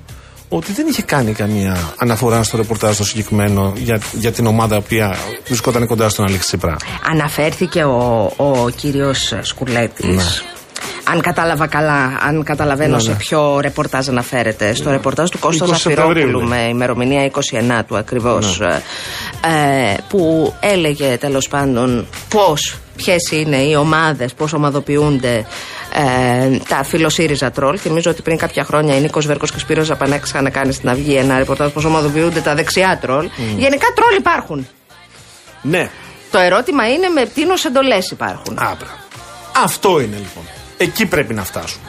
ότι 0.50 0.72
δεν 0.72 0.88
είχε 0.88 1.02
κάνει 1.02 1.32
καμία 1.32 1.94
αναφορά 1.98 2.44
στο 2.44 2.58
ρεπορτάζ 2.58 2.98
το 2.98 3.04
συγκεκριμένο 3.04 3.74
για, 3.76 4.00
για 4.14 4.32
την 4.32 4.46
ομάδα 4.46 4.82
που 4.82 4.96
βρισκόταν 5.46 5.88
κοντά 5.88 6.10
στον 6.10 6.26
Αλέξη 6.26 6.48
Τσίπρα. 6.48 6.76
Αναφέρθηκε 7.12 7.84
ο, 7.84 8.32
ο 8.36 8.70
κύριος 8.70 9.34
Σκουλέτης. 9.42 10.44
Αν 11.08 11.22
κατάλαβα 11.22 11.68
καλά, 11.68 12.18
αν 12.22 12.44
καταλαβαίνω 12.44 12.96
Ναι, 12.96 13.02
σε 13.02 13.10
ναι. 13.10 13.16
ποιο 13.16 13.60
ρεπορτάζ 13.60 14.10
αναφέρεται, 14.10 14.74
στο 14.74 14.92
ρεπορτάζ 14.92 15.30
του 15.30 15.40
Κώστα 15.40 15.66
20 15.66 15.70
Σεπτεμβρίου, 15.76 16.14
Ζαφυρόπουλου 16.14 16.48
ναι. 16.48 16.56
με 16.56 16.68
ημερομηνία 16.70 17.32
29 17.80 17.82
του 17.88 17.98
ακριβώς 17.98 18.62
ε, 18.62 19.94
που 20.10 20.54
έλεγε 20.60 21.18
τέλος 21.18 21.48
πάντων 21.48 22.08
πώς, 22.30 22.76
ποιες 22.96 23.32
είναι 23.32 23.58
οι 23.58 23.76
ομάδες, 23.76 24.34
πώς 24.34 24.54
ομαδοποιούνται 24.54 25.46
ε, 25.94 26.58
τα 26.68 26.84
φιλοσύριζα 26.84 27.52
τρόλ. 27.52 27.78
Θυμίζω 27.82 28.12
ότι 28.12 28.22
πριν 28.22 28.38
κάποια 28.38 28.64
χρόνια 28.64 28.98
η 28.98 29.02
Νίκος 29.02 29.26
Βέρκος 29.26 29.50
και 29.50 29.58
ο 29.58 29.60
Σπύρος 29.60 29.86
Ζαπανέκης 29.86 30.30
είχαν 30.30 30.52
κάνει 30.52 30.74
στην 30.74 30.90
Αυγή 30.90 31.14
ένα 31.16 31.38
ρεπορτάζ 31.38 31.72
πώς 31.72 31.86
ομαδοποιούνται 31.86 32.40
τα 32.42 32.56
δεξιά 32.56 32.98
τρόλ. 33.02 33.30
Γενικά 33.58 33.88
τρόλ 33.96 34.16
υπάρχουν. 34.18 34.68
Ναι, 35.62 35.90
Το 36.32 36.38
ερώτημα 36.40 36.90
είναι 36.90 37.08
με 37.08 37.26
τίνος 37.26 37.66
εντολές 37.66 38.12
υπάρχουν. 38.12 38.58
άπρα. 38.60 38.98
Αυτό 39.64 40.00
είναι 40.00 40.16
λοιπόν. 40.16 40.44
Εκεί 40.78 41.06
πρέπει 41.06 41.34
να 41.34 41.44
φτάσουμε. 41.44 41.84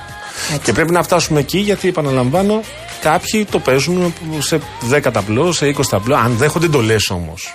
Και 0.63 0.73
πρέπει 0.73 0.93
να 0.93 1.03
φτάσουμε 1.03 1.41
εκεί 1.41 1.59
γιατί, 1.59 1.89
επαναλαμβάνω, 1.89 2.61
κάποιοι 3.01 3.45
το 3.45 3.59
παίζουν 3.59 4.15
σε 4.39 4.61
10 4.91 5.01
ταμπλό, 5.13 5.53
σε 5.53 5.67
20 5.67 5.81
ταμπλό. 5.91 6.17
Αν 6.17 6.37
δέχονται 6.37 6.67
εντολές 6.67 7.11
όμως. 7.11 7.55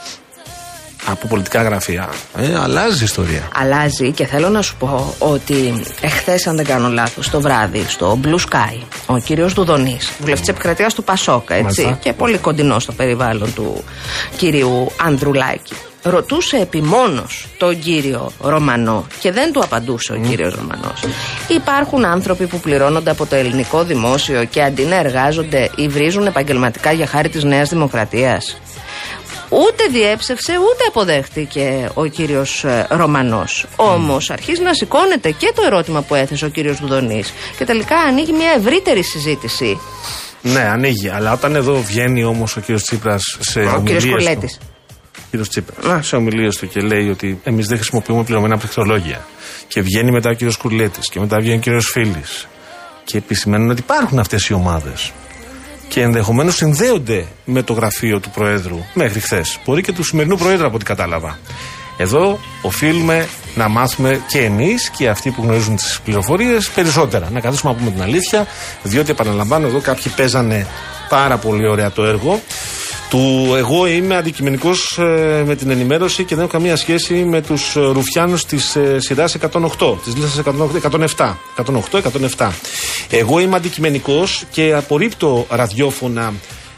Από 1.06 1.28
πολιτικά 1.28 1.62
γραφεία. 1.62 2.10
Ε, 2.38 2.56
αλλάζει 2.60 3.02
η 3.02 3.04
ιστορία. 3.04 3.48
Αλλάζει 3.56 4.12
και 4.12 4.26
θέλω 4.26 4.50
να 4.50 4.62
σου 4.62 4.76
πω 4.76 5.16
ότι 5.20 5.84
εχθές, 6.02 6.48
αν 6.48 6.56
δεν 6.56 6.66
κάνω 6.66 6.90
λάθος, 6.90 7.30
το 7.30 7.42
βράδυ 7.42 7.86
στο 7.88 8.20
Blue 8.24 8.40
Sky, 8.56 8.78
ο 9.06 9.18
κύριος 9.18 9.54
Δουδονής, 9.54 10.12
βουλευτή 10.20 10.50
επικρατεία 10.50 10.88
του 10.96 11.04
Πασόκα, 11.04 11.54
έτσι, 11.56 11.82
Μάλιστα. 11.82 12.04
και 12.04 12.14
πολύ 12.14 12.38
κοντινό 12.38 12.80
στο 12.80 12.92
περιβάλλον 12.92 13.54
του 13.54 13.84
κυρίου 14.38 14.92
Ανδρουλάκη, 15.06 15.74
ρωτούσε 16.04 16.58
επιμόνως 16.58 17.48
τον 17.58 17.80
κύριο 17.80 18.32
Ρωμανό 18.42 19.08
και 19.20 19.32
δεν 19.32 19.52
του 19.52 19.60
απαντούσε 19.64 20.14
ο 20.14 20.16
κύριος 20.30 20.54
Ρωμανός. 20.54 21.04
Υπάρχουν 21.48 22.06
άνθρωποι 22.06 22.46
που 22.48 22.60
πληρώνονται 22.60 23.10
από 23.12 23.26
το 23.26 23.36
ελληνικό 23.36 23.84
δημόσιο 23.84 24.44
και 24.44 24.62
αντί 24.64 24.84
να 24.84 24.96
εργάζονται 24.96 25.70
ή 25.76 25.88
βρίζουν 25.88 26.26
επαγγελματικά 26.26 26.92
για 26.92 27.08
χάρη 27.08 27.30
της 27.30 27.44
Νέας 27.44 27.70
Δημοκρατίας. 27.70 28.58
Ούτε 29.50 29.84
διέψευσε 29.92 30.52
ούτε 30.52 30.84
αποδέχτηκε 30.88 31.90
ο 31.94 32.06
κύριος 32.06 32.64
ε, 32.64 32.88
Ρωμανός. 32.90 33.66
Όμως 33.76 34.30
αρχίζει 34.30 34.62
να 34.62 34.74
σηκώνεται 34.74 35.32
και 35.32 35.52
το 35.56 35.62
ερώτημα 35.66 36.02
που 36.02 36.16
έθεσε 36.16 36.46
ο 36.46 36.50
κύριος 36.50 36.78
Δουδονής 36.80 37.34
και 37.58 37.66
τελικά 37.66 37.98
ανοίγει 37.98 38.32
μια 38.32 38.52
ευρύτερη 38.58 39.04
συζήτηση. 39.04 39.80
Ναι, 40.42 40.60
ανοίγει. 40.60 41.10
Αλλά 41.10 41.32
όταν 41.34 41.56
εδώ 41.56 41.82
βγαίνει 41.82 42.24
όμως 42.24 42.56
ο 42.58 42.60
κύριος 42.60 42.84
Τσίπρας 42.84 43.22
σε 43.40 43.60
Ο 43.60 43.74
ομιλίες 43.76 44.04
κύριος 44.04 44.24
του- 44.24 44.30
Κουλέτης. 44.30 44.58
Κύριος 45.32 45.50
Τσίπρας, 45.50 46.08
σε 46.08 46.16
ομιλίες 46.16 46.56
του 46.56 46.68
και 46.68 46.80
λέει 46.80 47.10
ότι 47.10 47.40
εμείς 47.44 47.68
δεν 47.68 47.78
χρησιμοποιούμε 47.78 48.24
πληρωμένα 48.24 48.58
πληκτρολόγια. 48.58 49.26
Και 49.68 49.82
βγαίνει 49.82 50.12
μετά 50.12 50.30
ο 50.30 50.34
κύριος 50.34 50.58
Κουρλέτης 50.58 51.10
και 51.10 51.20
μετά 51.20 51.40
βγαίνει 51.40 51.56
ο 51.56 51.60
κύριος 51.60 51.90
Φίλης. 51.92 52.48
Και 53.04 53.18
επισημαίνουν 53.18 53.70
ότι 53.70 53.80
υπάρχουν 53.80 54.20
αυτές 54.20 54.48
οι 54.48 54.54
ομάδες. 54.54 55.12
Και 55.88 56.02
ενδεχομένως 56.02 56.56
συνδέονται 56.56 57.26
με 57.46 57.64
το 57.64 57.74
γραφείο 57.74 58.20
του 58.20 58.30
Προέδρου 58.30 58.78
μέχρι 58.94 59.20
χθες. 59.20 59.60
Μπορεί 59.66 59.82
και 59.82 59.92
του 59.92 60.04
σημερινού 60.04 60.38
Προέδρου 60.38 60.66
από 60.66 60.76
ό,τι 60.76 60.86
κατάλαβα. 60.86 61.40
Εδώ 61.98 62.40
οφείλουμε 62.62 63.28
να 63.56 63.68
μάθουμε 63.68 64.22
και 64.28 64.40
εμείς 64.40 64.90
και 64.90 65.10
αυτοί 65.10 65.30
που 65.30 65.42
γνωρίζουν 65.44 65.76
τις 65.76 66.00
πληροφορίες 66.04 66.70
περισσότερα. 66.70 67.30
Να 67.30 67.40
καθίσουμε 67.40 67.72
να 67.72 67.78
πούμε 67.78 67.92
την 67.92 68.02
αλήθεια, 68.02 68.48
διότι 68.84 69.12
επαναλαμβάνω 69.12 69.68
εδώ 69.68 69.80
κάποιοι 69.80 70.12
παίζανε 70.16 70.68
πάρα 71.10 71.38
πολύ 71.38 71.68
ωραία 71.68 71.92
το 71.92 72.04
έργο 72.04 72.42
του 73.12 73.54
εγώ 73.58 73.86
είμαι 73.86 74.16
αντικειμενικός 74.16 75.00
με 75.46 75.56
την 75.58 75.70
ενημέρωση 75.70 76.24
και 76.24 76.36
δεν 76.36 76.44
έχω 76.44 76.54
καμία 76.54 76.76
σχέση 76.76 77.14
με 77.14 77.42
τους 77.42 77.74
ρουφιάνους 77.74 78.46
της 78.46 78.76
ε, 78.76 79.00
σειράς 79.00 79.38
108, 79.80 79.98
της 80.04 80.16
λίστας 80.16 80.42
107. 81.16 81.36
108-107. 82.38 82.50
Εγώ 83.10 83.40
είμαι 83.40 83.56
αντικειμενικός 83.56 84.44
και 84.52 84.74
απορρίπτω 84.74 85.46
ραδιόφωνα 85.50 86.34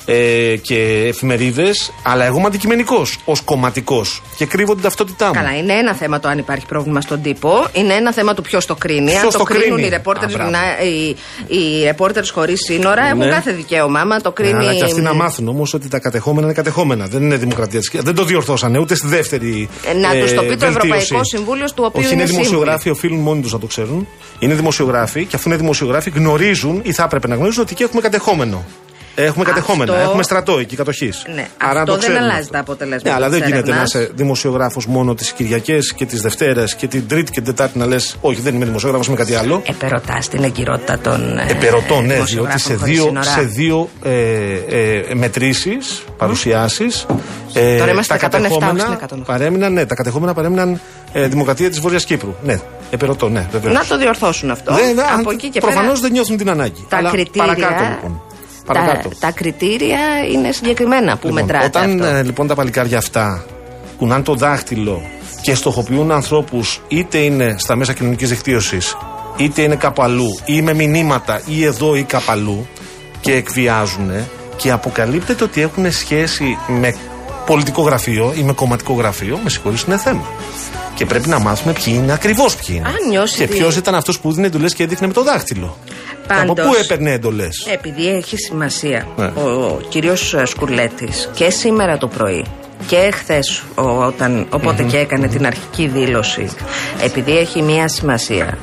ε, 0.06 0.56
και 0.62 1.04
εφημερίδες, 1.08 1.92
αλλά 2.04 2.26
εγώ 2.26 2.38
είμαι 2.38 2.48
αντικειμενικός 2.48 3.18
ως 3.26 3.42
κομματικός 3.42 4.22
και 4.38 4.46
κρύβω 4.46 4.74
την 4.74 4.84
ταυτότητά 4.84 5.26
μου. 5.28 5.32
Καλά, 5.34 5.58
είναι 5.58 5.74
ένα 5.74 5.94
θέμα 5.94 6.20
το 6.20 6.28
αν 6.28 6.38
υπάρχει 6.38 6.66
πρόβλημα 6.66 7.02
στον 7.02 7.22
τύπο. 7.22 7.68
Είναι 7.74 7.94
ένα 7.94 8.14
θέμα 8.14 8.34
του 8.34 8.42
ποιος 8.42 8.66
το 8.66 8.76
κρίνει. 8.76 9.10
Ποιος 9.12 9.24
αν 9.24 9.30
το, 9.32 9.38
το 9.38 9.44
κρίνουν 9.44 9.64
κρίνει. 9.72 9.86
οι 9.86 9.90
ρεπόρτερ 9.90 10.30
Α, 10.30 10.32
μπράβο. 10.34 10.52
οι, 10.84 11.16
οι 11.58 11.84
ρεπόρτερ 11.84 12.28
χωρίς 12.32 12.60
σύνορα 12.66 13.06
έχουν 13.06 13.18
Ναι. 13.20 13.28
κάθε 13.30 13.52
δικαίωμα. 13.52 14.00
Άμα 14.00 14.22
το 14.22 14.34
Ναι, 14.40 14.46
κρίνει. 14.46 14.60
αλλά 14.64 14.74
και 14.76 14.84
αυτοί 14.84 15.02
να 15.02 15.14
μάθουν 15.14 15.48
όμως 15.48 15.74
ότι 15.74 15.88
τα 15.88 16.00
κατεχόμενα 16.00 16.46
είναι 16.46 16.56
κατεχόμενα. 16.56 17.08
Δεν 17.08 17.22
είναι 17.22 17.36
δημοκρατία 17.38 17.80
της 17.80 17.90
Δεν 17.94 18.16
το 18.16 18.24
διορθώσανε 18.24 18.78
ούτε 18.80 18.96
στη 18.96 19.08
δεύτερη. 19.08 19.70
Ε, 19.90 19.94
να 19.94 20.10
τους 20.22 20.34
το 20.34 20.42
πει 20.44 20.56
το 20.56 20.66
βελτίωση. 20.66 20.98
Ευρωπαϊκό 20.98 21.24
Συμβούλιο, 21.24 21.66
του 21.66 21.84
οποίου 21.86 21.92
Όχι, 22.04 22.06
είναι 22.06 22.14
είναι 22.14 22.26
σύμβουλοι. 22.26 22.48
δημοσιογράφοι, 22.48 22.90
οφείλουν 22.90 23.20
μόνοι 23.20 23.42
τους 23.42 23.52
να 23.54 23.60
το 23.60 23.66
ξέρουν. 23.68 24.08
Είναι 24.40 24.54
δημοσιογράφοι 24.54 25.26
και 25.26 25.36
αφού 25.36 25.50
είναι 25.50 25.58
δημοσιογράφοι 25.58 26.10
γνωρίζουν 26.10 26.80
ή 26.84 26.92
θα 26.92 27.04
έπρεπε 27.04 27.28
να 27.28 27.36
γνωρίζουν 27.36 27.62
ότι 27.62 27.72
εκεί 27.74 27.84
έχουμε 27.84 28.02
κατεχόμενο. 28.02 28.64
Έχουμε 29.16 29.46
κατεχόμενα, 29.46 29.92
Αυτό- 29.94 30.06
έχουμε 30.06 30.24
στρατό 30.24 30.58
εκεί 30.60 30.76
κατοχής. 30.76 31.26
Ναι, 31.36 31.48
αυτό 31.58 31.98
δεν 31.98 32.18
αλλάζει 32.18 32.48
τα 32.50 32.60
αποτελέσματα 32.60 33.10
Ναι, 33.10 33.16
αλλά 33.16 33.30
δεν 33.30 33.40
της 33.42 33.50
γίνεται 33.50 33.70
να 33.70 33.76
έρευνας. 33.76 33.94
είσαι 34.02 34.12
δημοσιογράφος 34.16 34.86
μόνο 34.88 35.14
τις 35.16 35.32
Κυριακές 35.32 35.94
και 35.94 36.06
τις 36.06 36.22
Δευτέρες 36.22 36.76
και 36.76 36.88
την 36.88 37.08
Τρίτη 37.08 37.32
και 37.32 37.42
την 37.42 37.56
Τετάρτη 37.56 37.78
να 37.78 37.86
λες: 37.86 38.16
Όχι, 38.22 38.42
δεν 38.42 38.56
είμαι 38.56 38.66
δημοσιογράφος, 38.66 39.08
είμαι 39.08 39.16
κάτι 39.16 39.36
άλλο. 39.36 39.62
Επερωτάς 39.66 40.28
την 40.30 40.44
εγκυρότητα 40.44 41.00
των. 41.00 41.38
ε, 41.38 41.46
Επερωτώ, 41.52 41.94
ναι, 42.02 42.02
διότι 42.02 42.14
δημοσιογράφων 42.14 42.60
σε 42.60 42.74
χωρίς 42.76 42.94
δύο, 42.96 43.04
σύνορα. 43.04 43.24
σε 43.24 43.42
δύο 43.42 43.90
ε, 44.04 44.12
ε, 45.10 45.14
μετρήσεις, 45.14 46.04
παρουσιάσεις. 46.18 47.06
Ε, 47.54 47.78
Τώρα 47.78 47.92
είμαστε 47.92 48.18
τα 48.18 48.28
107, 48.28 48.34
όχι 48.34 48.50
κατεχόμενα 48.50 48.80
στην 48.80 48.94
108. 49.22 49.26
παρέμειναν, 49.26 49.74
ναι, 49.74 49.86
τα 49.86 49.96
κατεχόμενα 49.96 50.34
παρέμειναν 50.34 50.80
ε, 51.14 51.28
Δημοκρατία 51.28 51.70
της 51.70 51.80
Βόρειας 51.80 52.06
Κύπρου. 52.06 52.36
Ναι, 52.44 52.60
επερωτώ, 52.90 53.30
ναι, 53.30 53.48
βεβαίως. 53.52 53.74
Να 53.74 53.86
το 53.86 53.98
διορθώσουν 53.98 54.52
αυτό. 54.52 54.74
Δεν, 54.74 55.00
Από 55.20 55.32
εκεί 55.32 55.50
και 55.50 55.60
προφανώς 55.60 55.88
πέρα. 55.90 56.00
δεν 56.02 56.12
νιώθουν 56.12 56.38
την 56.38 56.50
ανάγκη. 56.50 56.86
Τα 56.90 56.98
Αλλά 56.98 57.10
κριτήρια. 57.10 57.46
Παρακάτω 57.56 57.84
λοιπόν. 57.90 58.22
Τα, 58.66 58.74
Παρακάτω. 58.74 59.10
τα 59.20 59.32
κριτήρια 59.32 60.00
είναι 60.34 60.52
συγκεκριμένα 60.52 61.18
που 61.18 61.28
Λοιπόν, 61.28 61.42
μετράτε 61.42 61.66
όταν 61.66 62.02
αυτό. 62.02 62.16
ε, 62.16 62.24
λοιπόν 62.24 62.48
τα 62.48 62.56
παλικάρια 62.56 62.98
αυτά 62.98 63.46
κουνάνε 63.98 64.24
το 64.24 64.34
δάχτυλο 64.36 65.02
και 65.42 65.56
στοχοποιούν 65.56 66.12
ανθρώπους 66.12 66.82
είτε 66.88 67.18
είναι 67.18 67.56
στα 67.58 67.76
μέσα 67.76 67.94
κοινωνικής 67.94 68.30
δικτύωσης, 68.30 68.98
είτε 69.38 69.62
είναι 69.62 69.76
κάπου 69.76 70.02
αλλού, 70.04 70.40
ή 70.46 70.62
με 70.62 70.74
μηνύματα, 70.74 71.42
ή 71.46 71.64
εδώ 71.64 71.96
ή 71.96 72.04
κάπου 72.04 72.32
αλλού, 72.32 72.68
και 73.22 73.34
εκβιάζουν 73.36 74.12
και 74.56 74.72
αποκαλύπτεται 74.72 75.44
ότι 75.44 75.62
έχουν 75.62 75.92
σχέση 75.92 76.58
με 76.68 76.96
πολιτικό 77.46 77.82
γραφείο 77.82 78.34
ή 78.38 78.42
με 78.44 78.54
κομματικό 78.54 78.94
γραφείο, 78.94 79.40
με 79.44 79.50
συγχωρείς 79.50 79.82
είναι 79.82 79.98
θέμα. 79.98 80.24
Και 80.96 81.06
πρέπει 81.06 81.28
να 81.30 81.40
μάθουμε 81.40 81.74
ποιοι 81.74 81.94
είναι 81.98 82.14
ακριβώς 82.14 82.56
ποιοι 82.56 82.76
είναι. 82.80 82.88
Αν 82.88 82.96
νιώσει 83.10 83.38
και 83.38 83.44
ότι- 83.44 83.54
ποιος 83.58 83.76
ήταν 83.76 83.96
αυτός 83.96 84.20
που 84.20 84.32
δίνει 84.34 84.46
εντολές 84.46 84.74
και 84.74 84.84
έδειχνε 84.84 85.08
με 85.08 85.14
το 85.14 85.24
δάχτυλο. 85.24 85.78
Και 86.28 86.34
από 86.34 86.54
Πάντως- 86.54 86.68
πού 86.68 86.82
έπαιρνε 86.84 87.12
εντολές; 87.12 87.68
Επειδή 87.74 88.08
έχει 88.10 88.38
σημασία 88.38 89.08
Ναι. 89.16 89.26
ο, 89.26 89.42
ο 89.50 89.80
κύριος 89.90 90.36
Σκουρλέτης 90.44 91.30
και 91.34 91.50
σήμερα 91.50 91.98
το 91.98 92.08
πρωί 92.08 92.46
και 92.88 93.10
χθες 93.14 93.64
όταν, 93.76 94.48
οπότε 94.50 94.84
και 94.84 94.98
έκανε 94.98 95.28
την 95.28 95.46
αρχική 95.46 95.88
δήλωση 95.88 96.50
επειδή 97.04 97.38
έχει 97.38 97.62
μία 97.62 97.88
σημασία 97.88 98.58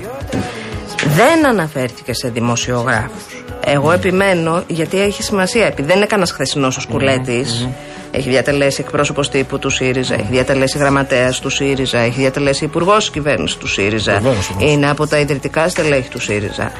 δεν 1.16 1.46
αναφέρθηκε 1.46 2.12
σε 2.12 2.28
δημοσιογράφους 2.28 3.42
εγώ 3.64 3.92
επιμένω 3.92 4.62
γιατί 4.66 5.00
έχει 5.00 5.22
σημασία 5.22 5.66
επειδή 5.66 5.88
δεν 5.88 5.96
είναι 5.96 6.06
κανένα 6.06 6.28
χθεσινός 6.28 6.76
ο 6.76 6.80
σκουρλετης 6.80 7.68
έχει 8.10 8.28
διατελέσει 8.30 8.80
εκπρόσωπος 8.86 9.28
τύπου 9.28 9.58
του 9.58 9.70
ΣΥΡΙΖΑ, 9.70 10.14
έχει 10.14 10.26
διατελέσει 10.30 10.78
γραμματέας 10.78 11.40
του 11.40 11.48
ΣΥΡΙΖΑ, 11.50 11.98
έχει 11.98 12.20
διατελέσει 12.20 12.64
υπουργός 12.64 13.10
κυβέρνησης 13.10 13.56
του 13.56 13.66
ΣΥΡΙΖΑ. 13.68 14.12
Βεβαίως, 14.12 14.50
βεβαίως. 14.52 14.72
Είναι 14.72 14.90
από 14.90 15.06
τα 15.06 15.18
ιδρυτικά 15.18 15.68
στελέχη 15.68 16.08
του 16.08 16.20
ΣΥΡΙΖΑ. 16.20 16.72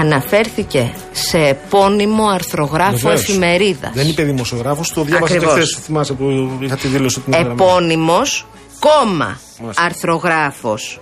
Αναφέρθηκε 0.00 0.92
σε 1.12 1.38
επώνυμο 1.38 2.26
αρθρογράφο 2.28 2.96
Βεβαίως. 2.96 3.20
εφημερίδας. 3.22 3.90
Δεν 3.94 4.08
είπε 4.08 4.22
δημοσιογράφος, 4.22 4.92
το 4.92 5.02
διάβασα 5.02 5.32
και 5.32 5.44
Ακριβώς. 5.44 5.54
χθες. 5.54 5.78
Θυμάσαι 5.84 6.12
που 6.12 6.50
είχα 6.60 6.76
τη 6.76 6.88
δήλωση 6.88 7.20
την 7.20 7.32
γραμμή. 7.32 7.50
Επώνυμος, 7.52 8.46
κόμμα 8.78 9.38
Μάλιστα. 9.60 9.82
αρθρογράφος 9.82 11.00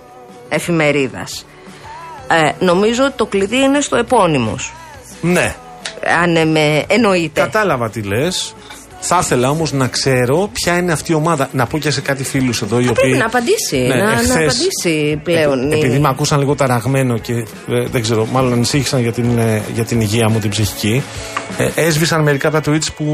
εφημερίδας. 0.49 1.45
Ε, 2.27 2.65
νομίζω 2.65 3.03
ότι 3.03 3.13
το 3.15 3.25
κλειδί 3.25 3.57
είναι 3.57 3.81
στο 3.81 3.95
επώνυμος. 3.95 4.73
Ναι, 5.21 5.55
Αν 6.23 6.35
ε, 6.35 6.45
με 6.45 6.83
εννοείται. 6.87 7.41
κατάλαβα 7.41 7.89
τι 7.89 8.01
λες. 8.01 8.55
Θα 9.05 9.19
ήθελα 9.21 9.49
όμως 9.49 9.71
να 9.71 9.87
ξέρω 9.87 10.49
ποια 10.53 10.77
είναι 10.77 10.91
αυτή 10.91 11.11
η 11.11 11.15
ομάδα. 11.15 11.49
Να 11.51 11.65
πω 11.65 11.77
και 11.77 11.91
σε 11.91 12.01
κάτι 12.01 12.23
φίλους 12.23 12.61
εδώ 12.61 12.75
οι 12.79 12.87
οποίοι. 12.87 12.93
Πρέπει 12.93 13.17
να 13.17 13.25
απαντήσει. 13.25 13.77
Ναι, 13.77 13.95
να, 13.95 14.05
να 14.05 14.11
εχθές, 14.11 14.31
απαντήσει 14.33 15.19
πλέον. 15.23 15.59
επει- 15.65 15.73
η- 15.73 15.85
επειδή 15.85 15.99
με 15.99 16.07
ακούσαν 16.09 16.39
λίγο 16.39 16.55
ταραγμένο 16.55 17.17
και 17.17 17.33
ε, 17.33 17.85
δεν 17.91 18.01
ξέρω, 18.01 18.25
μάλλον 18.31 18.53
ανησύχησαν 18.53 19.01
για 19.01 19.11
την, 19.11 19.37
ε, 19.37 19.61
για 19.73 19.83
την 19.85 20.01
υγεία 20.01 20.29
μου 20.29 20.39
την 20.39 20.49
ψυχική, 20.49 21.03
ε, 21.57 21.69
έσβησαν 21.85 22.21
μερικά 22.21 22.47
από 22.47 22.61
τα 22.61 22.71
tweets 22.71 22.87
που 22.97 23.05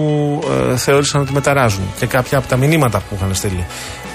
ε, 0.72 0.78
θεώρησαν 0.78 1.22
ότι 1.22 1.34
με 1.34 1.42
ταράζουν 1.42 1.84
και 2.00 2.06
κάποια 2.06 2.38
από 2.38 2.48
τα 2.48 2.56
μηνύματα 2.58 2.98
που 3.10 3.16
είχαν 3.16 3.36
στείλει. 3.36 3.66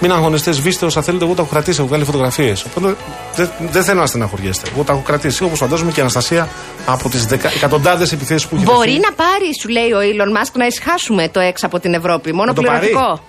Μην 0.00 0.12
αγωνιστέ, 0.12 0.52
σβήστε 0.52 0.86
όσα 0.86 1.02
θέλετε. 1.02 1.24
Εγώ 1.24 1.34
τα 1.34 1.42
έχω 1.42 1.50
κρατήσει, 1.50 1.78
έχω 1.78 1.88
βγάλει 1.88 2.04
φωτογραφίες. 2.04 2.64
Οπότε 2.64 2.96
δεν 3.36 3.50
δεν 3.70 3.84
θέλω 3.84 4.00
να 4.00 4.06
στεναχωριέστε. 4.06 4.68
Εγώ 4.74 4.82
τα 4.84 4.92
έχω 4.92 5.02
κρατήσει. 5.02 5.44
Όπως 5.44 5.58
φαντάζομαι 5.58 5.90
και 5.90 5.98
η 5.98 6.02
Αναστασία 6.02 6.48
από 6.86 7.08
τις 7.08 7.26
εκατοντάδες 7.56 8.12
επιθέσεις 8.12 8.46
που 8.46 8.56
έχει 8.56 8.64
Μπορεί 8.64 8.90
δεχτεί. 8.90 9.00
να 9.00 9.12
πάρει, 9.12 9.50
σου 9.60 9.68
λέει 9.68 9.90
ο 9.92 9.98
Elon 10.00 10.38
Musk, 10.38 10.52
να 10.52 10.66
ησυχάσουμε 10.66 11.28
το 11.28 11.40
έξω 11.40 11.66
από 11.66 11.80
την 11.80 11.94
Ευρώπη. 11.94 12.32
Μόνο 12.32 12.44
Να 12.46 12.54
το 12.54 12.62
πάρει. 12.62 12.78
πληρωτικό. 12.78 13.20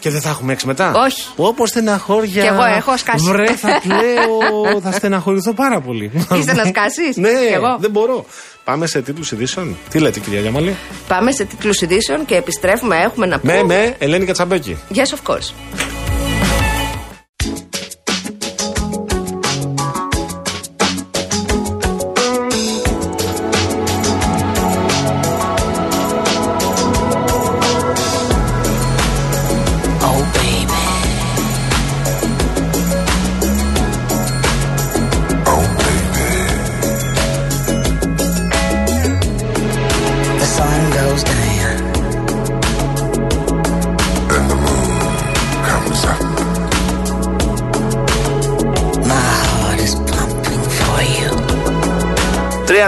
Και 0.00 0.10
δεν 0.10 0.20
θα 0.20 0.28
έχουμε 0.28 0.52
έξι 0.52 0.66
μετά. 0.66 0.92
Όχι. 0.94 1.22
Όπω 1.36 1.66
στεναχώρια. 1.66 2.42
Κι 2.42 2.48
εγώ 2.48 2.64
έχω 2.76 2.96
σκάσει. 2.96 3.24
Βρε, 3.24 3.54
θα 3.56 3.68
κλαίω. 3.84 4.80
θα 4.82 4.92
στεναχωρηθώ 4.92 5.52
πάρα 5.52 5.80
πολύ. 5.80 6.10
Είστε 6.38 6.52
να 6.54 6.64
σκάσεις; 6.64 7.16
ναι, 7.16 7.28
Κι 7.28 7.52
εγώ. 7.54 7.76
δεν 7.80 7.90
μπορώ. 7.90 8.24
Πάμε 8.64 8.86
σε 8.86 9.02
τίτλους 9.02 9.32
ειδήσεων. 9.32 9.76
Τι 9.90 9.98
λέτε, 9.98 10.20
κυρία 10.20 10.40
Γιαμαλή; 10.40 10.76
Πάμε 11.08 11.32
σε 11.32 11.44
τίτλους 11.44 11.80
ειδήσεων 11.80 12.24
και 12.24 12.34
επιστρέφουμε. 12.36 12.96
Έχουμε 13.02 13.26
να 13.26 13.38
πούμε. 13.38 13.52
Με, 13.54 13.62
με, 13.62 13.94
Ελένη 13.98 14.24
Κατσαμπέκη. 14.24 14.78
Yes, 14.94 14.96
of 14.98 15.32
course. 15.34 15.52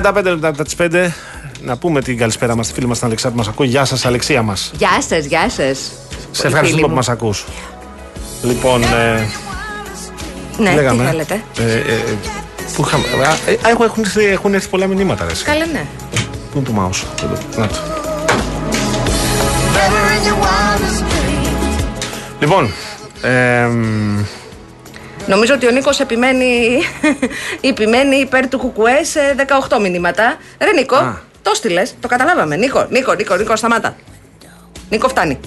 35 0.02 0.22
λεπτά 0.24 0.50
μετά 0.50 0.64
τις 0.64 0.74
5. 0.78 1.10
Να 1.62 1.76
πούμε 1.76 2.00
την 2.02 2.18
καλησπέρα 2.18 2.56
μας 2.56 2.64
στη 2.66 2.74
φίλη 2.74 2.86
μας 2.86 2.98
την 2.98 3.06
Αλεξία 3.06 3.30
που 3.30 3.36
μας 3.36 3.48
ακούει. 3.48 3.66
Γεια 3.66 3.84
σας, 3.84 4.04
Αλεξία 4.06 4.42
μας. 4.42 4.70
Γεια 4.76 5.02
σας, 5.08 5.24
γεια 5.24 5.50
σας. 5.50 5.78
Σε 6.30 6.46
ευχαριστούμε 6.46 6.88
που 6.88 6.94
μας 6.94 7.08
ακούς. 7.08 7.44
Λοιπόν, 8.42 8.82
ε, 8.82 9.26
Ναι, 10.58 10.74
λέγαμε. 10.74 11.02
τι 11.02 11.08
θέλετε; 11.10 11.42
Ε, 11.58 11.62
ε, 11.72 11.76
ε, 11.78 12.02
που 12.76 12.82
είχαμε, 12.86 13.04
α, 13.26 13.32
ε, 13.50 13.70
έχουν, 13.70 13.84
έχουν, 13.84 14.02
έρθει- 14.04 14.30
έχουν 14.32 14.54
έρθει 14.54 14.68
πολλά 14.68 14.86
μηνύματα. 14.86 15.24
Ρε, 15.24 15.30
εσύ. 15.32 15.44
Καλέ, 15.44 15.64
ναι. 15.66 15.86
Πού 16.52 16.58
είναι 16.58 16.64
το 16.68 16.72
mouse; 16.90 17.24
Εδώ, 17.24 17.38
Να 17.56 17.66
το. 17.66 17.74
Λοιπόν, 22.40 22.70
εμ, 23.22 24.18
Νομίζω 25.26 25.54
ότι 25.54 25.66
ο 25.66 25.70
Νίκος 25.70 26.00
επιμένει, 26.00 26.78
επιμένει 27.70 28.16
υπέρ 28.16 28.48
του 28.48 28.58
Κουκουές 28.58 29.08
σε 29.08 29.20
18 29.68 29.78
μηνύματα. 29.80 30.36
Ρε 30.58 30.72
Νίκο, 30.72 30.96
Α. 30.96 31.18
το 31.42 31.54
στείλες, 31.54 31.94
το 32.00 32.08
καταλάβαμε. 32.08 32.56
Νίκο, 32.56 32.86
Νίκο, 32.90 33.14
Νίκο, 33.14 33.36
Νίκο, 33.36 33.56
σταμάτα. 33.56 33.96
Νίκο, 34.90 35.08
φτάνει. 35.08 35.38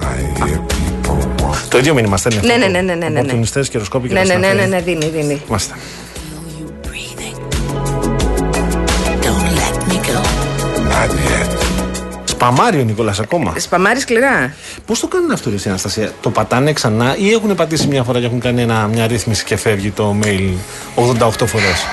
I 0.00 0.04
hear 0.40 0.44
people 0.46 1.44
walk. 1.44 1.56
το 1.68 1.78
ίδιο 1.78 1.94
μήνυμα 1.94 2.16
στέλνει. 2.16 2.46
Ναι, 2.46 2.52
αυτό 2.52 2.58
ναι, 2.58 2.64
το- 2.64 2.70
ναι, 2.72 2.80
ναι, 2.82 2.94
ναι, 2.94 3.08
ναι. 3.08 3.18
Οπορτουνιστές, 3.18 3.68
καιροσκόποι 3.68 4.08
και 4.08 4.14
Ναι, 4.14 4.20
τα 4.20 4.26
ναι, 4.26 4.34
ναι, 4.34 4.46
ναι, 4.46 4.52
σταθερή. 4.52 4.68
ναι, 4.70 4.80
δίνει, 4.80 5.06
δίνει. 5.20 5.42
Μάλιστα. 5.48 5.76
Σπαμάρει 12.38 12.80
ο 12.80 12.84
Νικόλας 12.84 13.20
ακόμα. 13.20 13.54
Σπαμάρει 13.56 14.00
σκληρά. 14.00 14.54
Πώς 14.86 15.00
το 15.00 15.06
κάνουν 15.08 15.30
αυτό, 15.30 15.50
ρε, 15.50 15.56
εσύ, 15.56 15.68
Αναστασία. 15.68 16.12
Το 16.20 16.30
πατάνε 16.30 16.72
ξανά 16.72 17.16
ή 17.16 17.30
έχουν 17.32 17.54
πατήσει 17.54 17.86
μια 17.86 18.02
φορά 18.02 18.18
και 18.20 18.24
έχουν 18.26 18.40
κάνει 18.40 18.62
ένα, 18.62 18.86
μια 18.86 19.06
ρύθμιση 19.06 19.44
και 19.44 19.56
φεύγει 19.56 19.90
το 19.90 20.16
mail 20.22 20.50
88 20.96 21.30
φορές; 21.46 21.86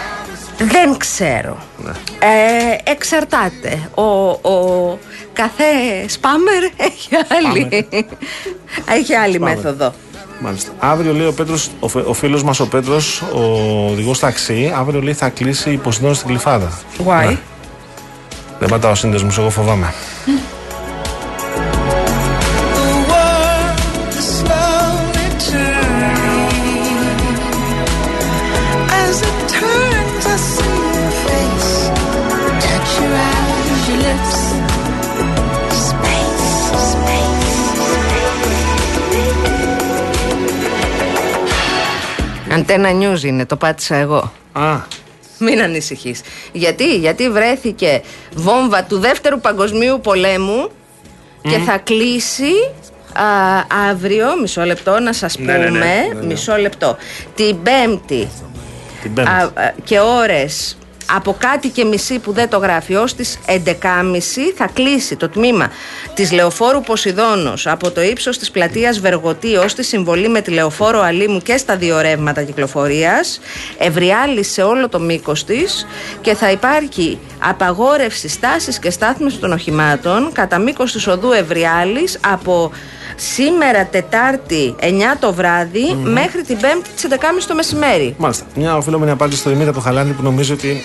Δεν 0.58 0.98
ξέρω. 0.98 1.58
Ναι. 1.86 1.92
Ε, 2.20 2.92
εξαρτάται. 2.92 3.90
Ο, 3.96 4.02
ο 4.50 5.00
κάθε 5.34 5.64
σπάμερ 6.08 6.64
έχει 6.78 7.10
άλλη, 7.38 7.88
έχει 8.98 9.14
άλλη 9.14 9.40
μέθοδο. 9.40 9.94
Μάλιστα. 10.40 10.72
Αύριο 10.80 11.14
λέει 11.14 11.28
ο 11.28 11.34
Πέτρος, 11.34 11.70
ο, 11.80 11.88
φε- 11.88 12.08
ο 12.08 12.14
φίλος 12.14 12.44
μας 12.44 12.60
ο 12.60 12.68
Πέτρος, 12.68 13.22
ο 13.22 13.40
οδηγός 13.92 14.20
ταξί, 14.20 14.74
αύριο 14.78 15.02
λέει 15.02 15.14
θα 15.14 15.30
κλείσει 15.30 15.72
υποσυνόρωση 15.72 16.20
στην 16.20 16.32
κλειφάδα. 16.32 16.72
Why? 17.08 17.26
Ναι. 17.28 17.38
Δεν 18.60 18.70
πατάω 18.70 18.96
σύνδεσμο, 18.96 19.30
εγώ 19.38 19.50
φοβάμαι. 19.50 19.94
Αντένα 42.56 42.92
νιούζε 42.92 43.28
είναι, 43.28 43.46
το 43.46 43.56
πάτησα 43.56 43.96
εγώ. 43.96 44.32
Α. 44.54 44.78
Μην 45.40 45.62
ανησυχείς. 45.62 46.22
Γιατί, 46.52 46.96
γιατί 46.98 47.30
βρέθηκε 47.30 48.02
βόμβα 48.36 48.84
του 48.84 49.00
δεύτερου 49.00 49.40
παγκοσμίου 49.40 50.00
πολέμου 50.04 50.70
και 51.42 51.58
θα 51.58 51.78
κλείσει 51.78 52.52
α, 53.14 53.26
αύριο, 53.90 54.26
μισό 54.42 54.64
λεπτό 54.64 55.00
να 55.00 55.14
σας 55.14 55.38
Ναι, 55.38 55.46
πούμε, 55.54 55.58
ναι, 55.58 55.70
ναι, 55.70 55.80
ναι, 55.80 56.20
ναι. 56.20 56.26
μισό 56.26 56.56
λεπτό, 56.56 56.98
την 57.36 57.62
Πέμπτη 57.64 58.28
Την 59.02 59.14
Πέμπτη. 59.14 59.32
α, 59.32 59.36
α, 59.64 59.74
και 59.84 60.00
ώρες 60.00 60.78
από 61.14 61.36
κάτι 61.40 61.70
και 61.70 61.84
μισή 61.84 62.20
που 62.20 62.32
δεν 62.32 62.50
το 62.50 62.58
γράφει 62.58 62.96
ως 62.96 63.14
τις 63.14 63.40
11.30 63.48 63.54
θα 64.56 64.70
κλείσει 64.74 65.16
το 65.16 65.30
τμήμα 65.30 65.72
της 66.14 66.32
Λεωφόρου 66.32 66.82
Ποσειδώνος 66.82 67.68
από 67.68 67.92
το 67.92 68.02
ύψος 68.02 68.38
της 68.38 68.52
πλατείας 68.52 69.00
Βεργοτή 69.00 69.56
ως 69.56 69.74
τη 69.74 69.84
συμβολή 69.84 70.30
με 70.30 70.42
τη 70.42 70.52
Λεωφόρο 70.52 71.02
Αλήμου 71.02 71.40
και 71.40 71.58
στα 71.58 71.78
δύο 71.78 72.02
ρεύματα 72.02 72.44
κυκλοφορίας 72.44 73.40
ευριάλει 73.78 74.44
σε 74.44 74.62
όλο 74.62 74.90
το 74.90 75.00
μήκος 75.00 75.44
της 75.44 75.86
και 76.22 76.36
θα 76.36 76.52
υπάρχει 76.52 77.20
απαγόρευση 77.40 78.28
στάσης 78.28 78.80
και 78.80 78.90
στάθμιση 78.90 79.38
των 79.38 79.52
οχημάτων 79.52 80.32
κατά 80.32 80.60
μήκος 80.60 80.92
της 80.92 81.08
οδού 81.08 81.32
Ευριάλης 81.32 82.20
από 82.28 82.72
σήμερα 83.16 83.86
Τετάρτη 83.86 84.76
9 84.80 84.84
το 85.20 85.34
βραδυ 85.34 85.94
μέχρι 86.04 86.42
την 86.42 86.58
Πέμπτη 86.58 86.90
τις 86.96 87.08
11.30 87.10 87.16
το 87.48 87.56
μεσημέρι. 87.56 88.16
Μάλιστα. 88.18 88.46
Μια 88.56 88.78
οφείλωμενη 88.78 89.12
απάντηση 89.12 89.40
στο 89.40 89.50
Δημήτρη 89.50 89.70
από 89.70 89.78
το 89.78 89.84
Χαλάνδη 89.84 90.14
που 90.14 90.24
νομίζω 90.24 90.54
ότι 90.54 90.84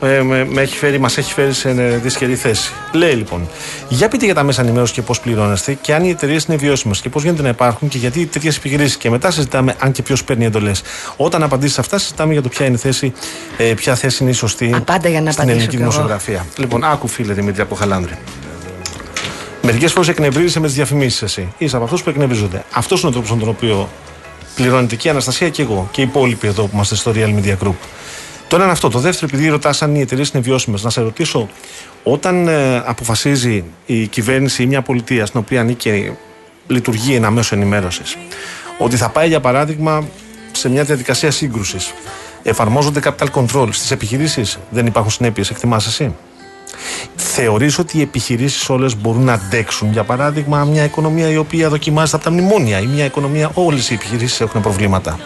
ε, 0.00 0.22
με, 0.22 0.44
με 0.44 0.60
έχει 0.60 0.76
φέρει, 0.76 0.98
μας 0.98 1.18
έχει 1.18 1.32
φέρει 1.32 1.52
σε 1.52 1.68
ε, 1.68 1.96
δυσκερή 1.96 2.34
θέση. 2.36 2.72
Λέει 2.92 3.12
λοιπόν, 3.12 3.48
για 3.88 4.08
πείτε 4.08 4.24
για 4.24 4.34
τα 4.34 4.42
μέσα 4.42 4.62
ενημέρωσης 4.62 4.94
και 4.94 5.02
πώς 5.02 5.20
πληρώνεστε 5.20 5.74
και 5.80 5.94
αν 5.94 6.04
οι 6.04 6.10
εταιρείες 6.10 6.44
είναι 6.44 6.56
βιώσιμες 6.56 7.00
και 7.00 7.08
πώς 7.08 7.22
γίνεται 7.22 7.42
να 7.42 7.48
υπάρχουν 7.48 7.88
και 7.88 7.98
γιατί 7.98 8.26
τέτοιες 8.26 8.56
επιχειρήσεις. 8.56 8.96
Και 8.96 9.10
μετά 9.10 9.30
συζητάμε 9.30 9.74
αν 9.78 9.92
και 9.92 10.02
ποιος 10.02 10.24
παίρνει 10.24 10.44
εντολές. 10.44 10.82
Όταν 11.16 11.42
απαντήσεις 11.42 11.78
αυτά, 11.78 11.98
συζητάμε 11.98 12.32
για 12.32 12.42
το 12.42 12.48
ποια 12.48 12.66
είναι 12.66 12.74
η 12.74 12.78
θέση, 12.78 13.12
ε, 13.56 13.64
ποια 13.64 13.94
θέση 13.94 14.22
είναι 14.22 14.32
η 14.32 14.34
σωστή 14.34 14.72
Απάντα 14.74 15.08
για 15.08 15.20
να 15.20 15.30
στην 15.30 15.42
απαντήσω 15.42 15.64
ελληνική 15.64 15.76
κι 15.76 15.82
εγώ. 15.82 15.90
δημοσιογραφία. 15.90 16.46
Λοιπόν, 16.56 16.84
άκου 16.84 17.08
φίλε 17.08 17.32
Δημήτρη 17.32 17.60
από 17.60 17.70
το 17.70 17.76
Χαλάνδρη. 17.80 18.18
Μερικές 19.66 19.92
φορές 19.92 20.08
εκνευρίζεσαι 20.08 20.60
με 20.60 20.66
τις 20.66 20.74
διαφημίσεις 20.74 21.22
εσύ. 21.22 21.52
Είσαι 21.58 21.76
από 21.76 21.84
αυτούς 21.84 22.02
που 22.02 22.10
εκνευρίζονται. 22.10 22.64
Αυτός 22.72 23.00
είναι 23.00 23.08
ο 23.08 23.12
τρόπος 23.12 23.30
με 23.30 23.38
τον 23.38 23.48
οποίο 23.48 23.88
πληρώνεται 24.54 24.96
και 24.96 25.08
η 25.08 25.10
Αναστασία 25.10 25.48
και 25.48 25.62
εγώ 25.62 25.88
και 25.90 26.00
οι 26.00 26.04
υπόλοιποι 26.04 26.46
εδώ 26.46 26.62
που 26.62 26.70
είμαστε 26.74 26.94
στο 26.94 27.12
Real 27.14 27.38
Media 27.38 27.56
Group. 27.64 27.74
Το 28.48 28.56
ένα 28.56 28.64
είναι 28.64 28.72
αυτό. 28.72 28.88
Το 28.88 28.98
δεύτερο, 28.98 29.26
επειδή 29.32 29.48
ρωτάς 29.48 29.82
αν 29.82 29.94
οι 29.94 30.00
εταιρείες 30.00 30.28
είναι 30.28 30.42
βιώσιμες, 30.42 30.82
να 30.82 30.90
σε 30.90 31.00
ρωτήσω, 31.00 31.48
όταν 32.02 32.48
ε, 32.48 32.76
αποφασίζει 32.76 33.64
η 33.86 34.06
κυβέρνηση 34.06 34.62
ή 34.62 34.66
μια 34.66 34.82
πολιτεία 34.82 35.26
στην 35.26 35.40
οποία 35.40 35.60
ανήκει, 35.60 36.12
λειτουργεί 36.66 37.14
ένα 37.14 37.30
μέσο 37.30 37.54
ενημέρωσης, 37.54 38.16
ότι 38.78 38.96
θα 38.96 39.08
πάει 39.08 39.28
για 39.28 39.40
παράδειγμα 39.40 40.08
σε 40.52 40.68
μια 40.68 40.84
διαδικασία 40.84 41.30
σύγκρουσης, 41.30 41.94
εφαρμόζονται 42.42 43.00
capital 43.04 43.28
control 43.34 43.68
στις 43.70 43.90
επιχειρήσεις, 43.90 44.58
δεν 44.70 44.86
υπάρχουν 44.86 45.10
συνέπειες, 45.10 45.50
εκτιμάς 45.50 45.86
εσύ; 45.86 46.14
Θεωρείς 47.16 47.78
ότι 47.78 47.98
οι 47.98 48.00
επιχειρήσεις 48.00 48.68
όλες 48.68 48.96
μπορούν 48.96 49.24
να 49.24 49.32
αντέξουν, 49.32 49.92
για 49.92 50.04
παράδειγμα, 50.04 50.64
μια 50.64 50.84
οικονομία 50.84 51.28
η 51.28 51.36
οποία 51.36 51.68
δοκιμάζεται 51.68 52.16
από 52.16 52.24
τα 52.24 52.30
μνημόνια 52.30 52.80
ή 52.80 52.86
μια 52.86 53.04
οικονομία, 53.04 53.50
όλες 53.54 53.90
οι 53.90 53.94
επιχειρήσεις 53.94 54.40
έχουν 54.40 54.60
προβλήματα. 54.60 55.18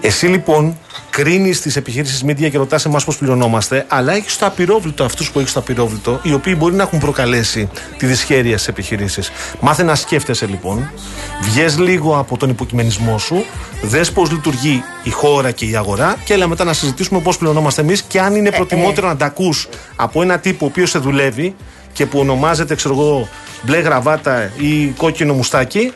Εσύ 0.00 0.26
λοιπόν 0.26 0.78
κρίνεις 1.14 1.60
τις 1.60 1.76
επιχειρήσεις 1.76 2.24
media 2.26 2.50
και 2.50 2.58
ρωτάς 2.58 2.84
εμάς 2.84 3.04
πώς 3.04 3.16
πληρωνόμαστε, 3.18 3.84
αλλά 3.88 4.12
έχεις 4.12 4.36
το 4.36 4.46
απειρόβλητο 4.46 5.04
αυτούς 5.04 5.30
που 5.30 5.38
έχεις 5.40 5.52
το 5.52 5.60
απειρόβλητο, 5.60 6.20
οι 6.22 6.32
οποίοι 6.32 6.54
μπορεί 6.58 6.74
να 6.74 6.82
έχουν 6.82 6.98
προκαλέσει 6.98 7.68
τη 7.98 8.06
δυσχέρεια 8.06 8.52
στις 8.52 8.68
επιχειρήσεις. 8.68 9.30
Μάθε 9.60 9.82
να 9.82 9.94
σκέφτεσαι 9.94 10.46
λοιπόν, 10.46 10.90
βγες 11.42 11.78
λίγο 11.78 12.18
από 12.18 12.36
τον 12.36 12.48
υποκειμενισμό 12.48 13.18
σου, 13.18 13.44
δες 13.82 14.12
πώς 14.12 14.30
λειτουργεί 14.30 14.82
η 15.02 15.10
χώρα 15.10 15.50
και 15.50 15.64
η 15.64 15.76
αγορά 15.76 16.16
και 16.24 16.32
έλα 16.32 16.48
μετά 16.48 16.64
να 16.64 16.72
συζητήσουμε 16.72 17.20
πώς 17.20 17.38
πληρωνόμαστε 17.38 17.80
εμείς 17.80 18.02
και 18.02 18.20
αν 18.20 18.34
είναι 18.34 18.50
προτιμότερο 18.50 19.08
να 19.08 19.16
τα 19.16 19.26
ακούς 19.26 19.68
από 19.96 20.22
ένα 20.22 20.38
τύπο 20.38 20.64
ο 20.64 20.68
οποίος 20.68 20.90
σε 20.90 20.98
δουλεύει 20.98 21.54
και 21.92 22.06
που 22.06 22.18
ονομάζεται, 22.18 22.74
ξέρω 22.74 22.94
εγώ, 22.94 23.28
μπλε 23.62 23.78
γραβάτα 23.78 24.50
ή 24.56 24.86
κόκκινο 24.86 25.34
μουστάκι. 25.34 25.92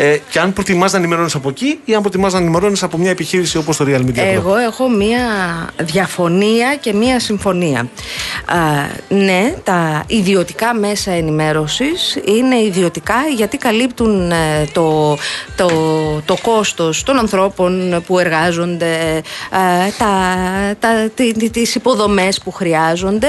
Ε, 0.00 0.16
και 0.30 0.38
αν 0.40 0.52
προτιμάς 0.52 0.92
να 0.92 0.98
ενημερώνεις 0.98 1.34
από 1.34 1.48
εκεί 1.48 1.80
ή 1.84 1.94
αν 1.94 2.00
προτιμάς 2.02 2.32
να 2.32 2.38
ενημερώνεις 2.38 2.82
από 2.82 2.98
μια 2.98 3.10
επιχείρηση 3.10 3.58
όπως 3.58 3.76
το 3.76 3.84
Real 3.88 4.00
Media 4.00 4.18
Group. 4.18 4.32
Εγώ 4.34 4.56
έχω 4.56 4.88
μία 4.88 5.20
διαφωνία 5.82 6.76
και 6.80 6.92
μία 6.92 7.20
συμφωνία. 7.20 7.80
Α, 7.80 8.56
ναι, 9.08 9.54
τα 9.64 10.04
ιδιωτικά 10.06 10.74
μέσα 10.74 11.10
ενημέρωσης 11.10 12.18
είναι 12.24 12.56
ιδιωτικά 12.62 13.14
γιατί 13.36 13.56
καλύπτουν 13.56 14.30
ε, 14.30 14.64
το, 14.72 15.16
το, 15.56 15.68
το 16.24 16.36
κόστος 16.42 17.02
των 17.02 17.18
ανθρώπων 17.18 18.02
που 18.06 18.18
εργάζονται, 18.18 19.22
ε, 19.52 19.90
τα, 19.98 20.14
τα, 20.80 21.08
τι- 21.14 21.32
τι- 21.32 21.50
τις 21.50 21.74
υποδομές 21.74 22.40
που 22.40 22.50
χρειάζονται 22.52 23.28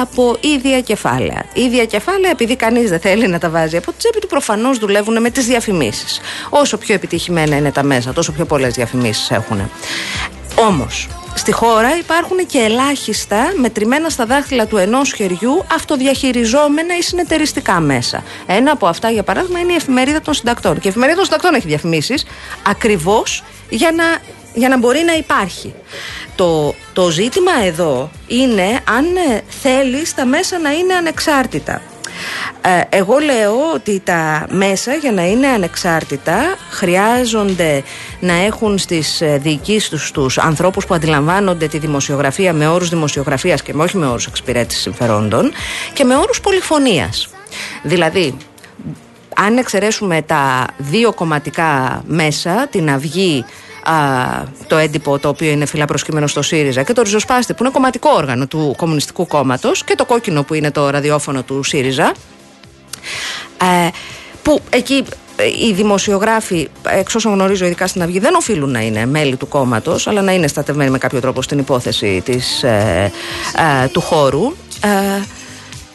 από 0.00 0.36
ίδια 0.40 0.80
κεφάλαια. 0.80 1.44
Ίδια 1.52 1.84
κεφάλαια 1.84 2.30
επειδή 2.30 2.56
κανείς 2.56 2.88
δεν 2.90 3.00
θέλει 3.00 3.28
να 3.28 3.38
τα 3.38 3.50
βάζει 3.50 3.76
από 3.76 3.90
τη 3.90 3.96
τσέπη 3.98 4.18
του 4.18 4.26
προφανώς 4.26 4.78
δουλεύουν 4.78 5.20
με 5.20 5.30
τις 5.30 5.46
διαφημίσεις. 5.98 6.20
Όσο 6.48 6.76
πιο 6.76 6.94
επιτυχημένα 6.94 7.56
είναι 7.56 7.72
τα 7.72 7.82
μέσα, 7.82 8.12
τόσο 8.12 8.32
πιο 8.32 8.44
πολλές 8.44 8.74
διαφημίσεις 8.74 9.30
έχουν. 9.30 9.70
Όμως, 10.54 11.08
στη 11.34 11.52
χώρα 11.52 11.96
υπάρχουν 11.96 12.46
και 12.46 12.58
ελάχιστα 12.58 13.52
μετρημένα 13.56 14.08
στα 14.08 14.26
δάχτυλα 14.26 14.66
του 14.66 14.76
ενός 14.76 15.12
χεριού 15.12 15.64
αυτοδιαχειριζόμενα 15.72 16.96
ή 16.96 17.02
συνεταιριστικά 17.02 17.80
μέσα. 17.80 18.22
Ένα 18.46 18.72
από 18.72 18.86
αυτά, 18.86 19.10
για 19.10 19.22
παράδειγμα, 19.22 19.58
είναι 19.58 19.72
η 19.72 19.76
εφημερίδα 19.76 20.20
των 20.20 20.34
συντακτών. 20.34 20.74
Και 20.74 20.86
η 20.86 20.88
εφημερίδα 20.88 21.16
των 21.16 21.24
συντακτών 21.24 21.54
έχει 21.54 21.66
διαφημίσεις 21.66 22.24
ακριβώς 22.66 23.44
για 23.68 23.90
να, 23.90 24.04
για 24.54 24.68
να 24.68 24.78
μπορεί 24.78 25.02
να 25.06 25.12
υπάρχει. 25.12 25.74
Το, 26.36 26.74
το 26.92 27.10
ζήτημα 27.10 27.52
εδώ 27.64 28.10
είναι 28.26 28.80
αν 28.84 29.04
ε, 29.30 29.42
θέλεις 29.48 30.14
τα 30.14 30.24
μέσα 30.26 30.58
να 30.58 30.70
είναι 30.70 30.94
ανεξάρτητα. 30.94 31.82
Ε, 32.60 32.96
εγώ 32.96 33.18
λέω 33.18 33.72
ότι 33.74 34.00
τα 34.04 34.46
μέσα 34.50 34.94
για 34.94 35.12
να 35.12 35.26
είναι 35.26 35.46
ανεξάρτητα 35.46 36.56
χρειάζονται 36.70 37.82
να 38.20 38.32
έχουν 38.32 38.78
στις 38.78 39.20
ε, 39.20 39.38
διοικήσεις 39.42 39.88
τους 39.88 40.10
τους 40.10 40.38
ανθρώπους 40.38 40.86
που 40.86 40.94
αντιλαμβάνονται 40.94 41.68
τη 41.68 41.78
δημοσιογραφία 41.78 42.52
με 42.52 42.68
όρους 42.68 42.88
δημοσιογραφίας 42.88 43.62
και 43.62 43.74
με 43.74 43.82
όχι 43.82 43.96
με 43.96 44.06
όρους 44.06 44.26
εξυπηρέτησης 44.26 44.82
συμφερόντων 44.82 45.52
και 45.92 46.04
με 46.04 46.16
όρους 46.16 46.40
πολυφωνίας. 46.40 47.28
Δηλαδή, 47.82 48.36
αν 49.34 49.56
εξαιρέσουμε 49.56 50.22
τα 50.22 50.66
δύο 50.76 51.12
κομματικά 51.12 52.02
μέσα, 52.06 52.66
την 52.70 52.90
Αυγή, 52.90 53.44
α, 53.82 53.94
το 54.66 54.76
έντυπο 54.76 55.18
το 55.18 55.28
οποίο 55.28 55.50
είναι 55.50 55.66
φυλά 55.66 55.84
προσκύμενο 55.84 56.26
στο 56.26 56.42
ΣΥΡΙΖΑ 56.42 56.82
και 56.82 56.92
το 56.92 57.02
ριζοσπάστη 57.02 57.54
που 57.54 57.62
είναι 57.62 57.72
κομματικό 57.72 58.10
όργανο 58.10 58.46
του 58.46 58.74
Κομμουνιστικού 58.76 59.26
Κόμματος 59.26 59.84
και 59.84 59.94
το 59.94 60.04
κόκκινο 60.04 60.42
που 60.42 60.54
είναι 60.54 60.70
το 60.70 60.90
ραδιόφωνο 60.90 61.42
του 61.42 61.62
ΣΥΡΙΖΑ 61.62 62.12
ε, 63.58 63.88
που 64.42 64.60
εκεί 64.70 65.04
ε, 65.40 65.66
οι 65.68 65.72
δημοσιογράφοι, 65.72 66.68
εξ 66.82 67.14
όσων 67.14 67.32
γνωρίζω, 67.32 67.64
ειδικά 67.64 67.86
στην 67.86 68.02
Αυγή, 68.02 68.18
δεν 68.18 68.34
οφείλουν 68.34 68.70
να 68.70 68.80
είναι 68.80 69.06
μέλη 69.06 69.36
του 69.36 69.48
κόμματος, 69.48 70.06
αλλά 70.06 70.22
να 70.22 70.32
είναι 70.32 70.46
στατευμένοι 70.46 70.90
με 70.90 70.98
κάποιο 70.98 71.20
τρόπο 71.20 71.42
στην 71.42 71.58
υπόθεση 71.58 72.22
της, 72.24 72.62
ε, 72.62 73.12
ε, 73.84 73.88
του 73.88 74.00
χώρου. 74.00 74.56
Ε, 74.80 75.22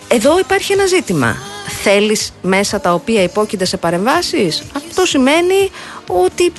εδώ 0.07 0.39
υπάρχει 0.39 0.73
ένα 0.73 0.85
ζήτημα. 0.85 1.35
Θέλεις 1.83 2.33
μέσα 2.41 2.79
τα 2.79 2.93
οποία 2.93 3.23
υπόκεινται 3.23 3.65
σε 3.65 3.77
παρεμβάσεις; 3.77 4.63
Αυτό 4.75 5.05
σημαίνει 5.05 5.71
ότι 6.07 6.51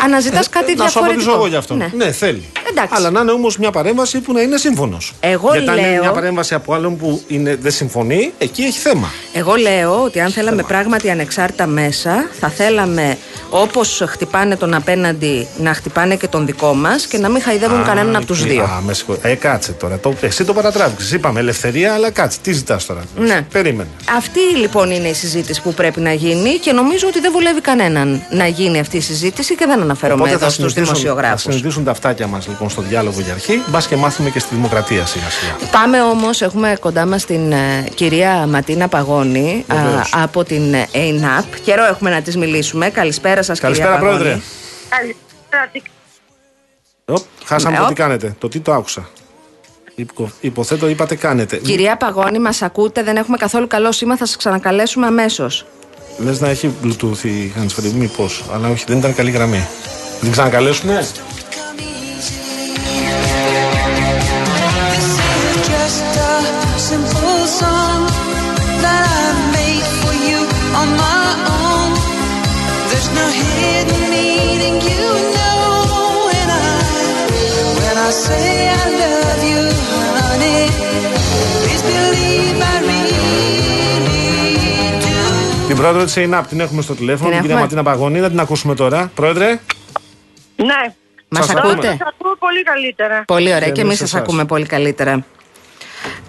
ε, 0.00 0.04
αναζητάς 0.04 0.48
κάτι 0.48 0.74
να 0.74 0.86
σου 0.88 0.92
διαφορετικό. 0.92 1.04
απαντήσω 1.12 1.30
εγώ 1.32 1.46
γι' 1.46 1.56
αυτό. 1.56 1.74
Ναι. 1.74 1.90
Ναι, 1.96 2.12
θέλει. 2.12 2.42
Εντάξει. 2.70 2.94
Αλλά 2.96 3.10
να 3.10 3.20
είναι 3.20 3.30
όμως 3.30 3.58
μια 3.58 3.70
παρέμβαση 3.70 4.20
που 4.20 4.32
να 4.32 4.40
είναι 4.40 4.56
σύμφωνος. 4.56 5.12
Εγώ 5.20 5.52
Γιατί 5.52 5.68
αν 5.70 5.78
είναι 5.78 5.88
λέω- 5.90 6.00
μια 6.00 6.10
παρέμβαση 6.12 6.54
από 6.54 6.74
άλλον 6.74 6.96
που 6.96 7.22
είναι, 7.26 7.56
δεν 7.60 7.72
συμφωνεί, 7.72 8.32
εκεί 8.38 8.62
έχει 8.62 8.78
θέμα. 8.78 9.10
Εγώ 9.32 9.54
λέω 9.54 10.02
ότι 10.02 10.20
αν 10.20 10.30
θέλαμε 10.30 10.62
πράγματι 10.62 11.10
ανεξάρτητα 11.10 11.66
μέσα, 11.66 12.28
θα 12.40 12.48
θέλαμε 12.48 13.18
όπως 13.50 14.02
χτυπάνε 14.06 14.56
τον 14.56 14.74
απέναντι 14.74 15.46
να 15.58 15.74
χτυπάνε 15.74 16.16
και 16.16 16.28
τον 16.28 16.46
δικό 16.46 16.74
μας 16.74 17.06
και 17.06 17.18
να 17.18 17.28
μην 17.28 17.42
χαϊδεύουν 17.42 17.84
κανέναν 17.84 18.16
από 18.16 18.26
τους 18.26 18.40
εκεί- 18.40 18.48
δύο. 18.50 18.62
Α, 18.62 18.80
με 18.84 18.92
συγχωρεί. 18.94 19.18
Ε, 19.22 19.34
κάτσε 19.34 19.72
τώρα. 19.72 19.98
Το, 19.98 20.14
εσύ 20.20 20.44
το 20.44 20.52
παρατράβηξε. 20.52 21.14
Είπαμε 21.14 21.40
ελευθερία, 21.40 21.94
αλλά 21.94 22.10
κάτσε. 22.10 22.38
Τι 22.42 22.52
ζητάς 22.52 22.86
τώρα; 22.86 23.00
Ναι. 23.18 23.46
Περίμενε. 23.52 23.88
Αυτή 24.16 24.40
λοιπόν 24.40 24.90
είναι 24.90 25.08
η 25.08 25.14
συζήτηση 25.14 25.62
που 25.62 25.74
πρέπει 25.74 26.00
να 26.00 26.12
γίνει 26.12 26.50
και 26.50 26.72
νομίζω 26.72 27.06
ότι 27.08 27.20
δεν 27.20 27.32
βολεύει 27.32 27.60
κανέναν 27.60 28.22
να 28.30 28.46
γίνει 28.46 28.78
αυτή 28.78 28.96
η 28.96 29.00
συζήτηση 29.00 29.54
και 29.54 29.66
δεν 29.66 29.80
αναφέρομαι 29.86 30.30
εδώ 30.30 30.38
στους 30.38 30.54
συνηθίσουν- 30.54 30.86
θα 30.86 30.92
δημοσιογράφου. 30.92 31.38
συνηθίσουν 31.50 31.84
τα 31.84 31.90
αυτάκια 31.90 32.26
μας 32.26 32.46
λοιπόν 32.48 32.70
στο 32.70 32.82
διάλογο 32.82 33.20
για 33.20 33.32
αρχή. 33.32 33.62
Μπας 33.68 33.86
και 33.86 33.96
μάθουμε 33.96 34.30
και 34.30 34.38
στη 34.38 34.54
δημοκρατία 34.54 35.06
σιγά 35.06 35.30
σιγά. 35.30 35.70
Πάμε 35.70 36.02
όμως, 36.02 36.42
έχουμε 36.42 36.76
κοντά 36.80 37.06
μας 37.06 37.24
την 37.24 37.52
ε, 37.52 37.88
κυρία 37.94 38.46
Ματίνα 38.46 38.88
Παγώνη 38.88 39.64
α, 39.66 39.74
Βεβαίως. 39.74 40.12
από 40.14 40.44
την 40.44 40.74
ε, 40.74 40.88
ΕΙΝΑΠ. 40.92 41.60
Καιρό 41.64 41.84
έχουμε 41.84 42.10
να 42.10 42.20
της 42.22 42.36
μιλήσουμε. 42.36 42.90
Καλησπέρα 42.90 43.42
σας, 43.42 43.60
κυρία 43.60 43.74
Καλησπέρα, 43.74 43.98
Παγώνη. 44.00 44.18
Πρόεδρε. 44.18 44.40
Καλησπέρα, 44.88 45.68
τι 45.72 45.82
Οπ, 47.04 47.22
χάσαμε 47.44 47.70
Ναι, 47.70 47.76
το 47.76 47.82
οπ. 47.82 47.88
τι 47.88 47.94
κάνετε. 47.94 48.34
Το 48.38 48.48
τι 48.48 48.60
το 48.60 48.72
άκουσα. 48.72 49.08
Υπο- 49.94 50.30
Υποθέτω 50.40 50.88
είπατε 50.88 51.14
κάνετε. 51.14 51.56
Κυρία 51.56 51.96
Παγώνη, 51.96 52.38
μας 52.38 52.62
ακούτε, 52.62 53.02
δεν 53.02 53.16
έχουμε 53.16 53.36
καθόλου 53.36 53.66
καλό 53.66 53.92
σήμα, 53.92 54.16
θα 54.16 54.26
σας 54.26 54.36
ξανακαλέσουμε 54.36 55.06
αμέσως. 55.06 55.66
Λες 56.18 56.40
να 56.40 56.48
έχει 56.48 56.70
Bluetooth 56.82 57.24
η 57.24 57.52
handsfree, 57.56 57.92
μήπως. 57.94 58.44
Αλλά 58.52 58.68
όχι, 58.68 58.84
δεν 58.86 58.98
ήταν 58.98 59.14
καλή 59.14 59.30
γραμμή. 59.30 59.66
Την 60.20 60.30
ξανακαλέσουμε. 60.30 61.06
just 65.68 66.16
a 66.16 66.78
simple 66.78 67.46
song 67.58 68.00
that 68.82 69.16
Την 85.66 85.76
πρόεδρο 85.76 86.04
της 86.04 86.16
ΕΙΝΑΠ 86.16 86.46
την 86.46 86.60
έχουμε 86.60 86.82
στο 86.82 86.94
τηλέφωνο, 86.94 87.30
Την 87.30 87.38
την 87.40 87.48
κυρία 87.48 87.62
έχουμε. 87.62 87.76
Ματίνα 87.76 87.82
Παγωνή, 87.96 88.20
να 88.20 88.28
την 88.28 88.40
ακούσουμε 88.40 88.74
τώρα. 88.74 89.10
Πρόεδρε. 89.14 89.46
Ναι. 90.56 90.94
Μας 91.28 91.44
Σας 91.46 91.56
ακούτε; 91.56 91.70
ακούμε. 91.70 91.96
Σας 91.98 92.08
ακούω 92.18 92.36
πολύ 92.38 92.62
καλύτερα. 92.62 93.24
Πολύ 93.26 93.48
ωραία 93.54 93.58
Και 93.58 93.64
και 93.72 93.80
εμείς 93.80 93.82
εμείς 93.82 93.98
σας 93.98 94.08
εσάς. 94.08 94.20
ακούμε 94.20 94.44
πολύ 94.44 94.66
καλύτερα. 94.66 95.24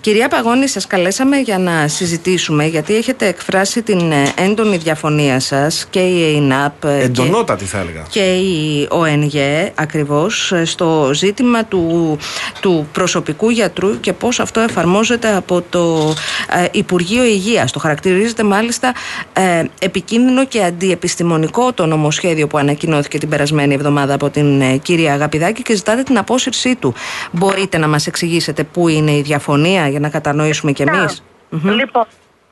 Κυρία 0.07 0.27
Παγώνη, 0.27 0.67
σας 0.67 0.87
καλέσαμε 0.87 1.37
για 1.37 1.57
να 1.57 1.87
συζητήσουμε 1.87 2.65
γιατί 2.65 2.95
έχετε 2.95 3.27
εκφράσει 3.27 3.81
την 3.81 4.11
ε, 4.11 4.33
έντονη 4.35 4.77
διαφωνία 4.77 5.39
σας 5.39 5.85
και 5.89 5.99
η 5.99 6.33
ΕΙΝΑΠ 6.35 6.83
ε, 6.83 6.97
και, 6.97 7.03
Εντονότατη 7.03 7.65
θα 7.65 7.79
έλεγα. 7.79 8.05
και 8.09 8.33
η 8.33 8.87
ΟΕΝΓΕ 8.89 9.71
ακριβώς 9.75 10.51
ε, 10.51 10.65
στο 10.65 11.09
ζήτημα 11.13 11.65
του, 11.65 12.17
του 12.61 12.87
προσωπικού 12.91 13.49
γιατρού 13.49 13.99
και 13.99 14.13
πώς 14.13 14.39
αυτό 14.39 14.59
εφαρμόζεται 14.59 15.35
από 15.35 15.61
το 15.69 16.13
ε, 16.51 16.65
Υπουργείο 16.71 17.23
Υγείας. 17.23 17.71
Το 17.71 17.79
χαρακτηρίζεται 17.79 18.43
μάλιστα 18.43 18.93
ε, 19.33 19.63
επικίνδυνο 19.79 20.45
και 20.45 20.63
αντιεπιστημονικό 20.63 21.73
το 21.73 21.85
νομοσχέδιο 21.85 22.47
που 22.47 22.57
ανακοινώθηκε 22.57 23.17
την 23.17 23.29
περασμένη 23.29 23.73
εβδομάδα 23.73 24.13
από 24.13 24.29
την 24.29 24.61
ε, 24.61 24.77
κυρία 24.77 25.13
Αγαπηδάκη 25.13 25.61
και 25.61 25.75
ζητάτε 25.75 26.03
την 26.03 26.17
απόσυρσή 26.17 26.75
του. 26.75 26.93
Μπορείτε 27.31 27.77
να 27.77 27.87
μας 27.87 28.07
εξηγήσετε 28.07 28.63
πού 28.63 28.87
είναι 28.87 29.11
η 29.11 29.21
διαφωνία 29.21 29.95
για 29.97 30.07
να 30.07 30.09
κατανοήσουμε 30.09 30.71
κι 30.71 30.81
εμείς. 30.81 31.23
Μμμ. 31.49 31.69
Λοιπόν, 31.69 32.05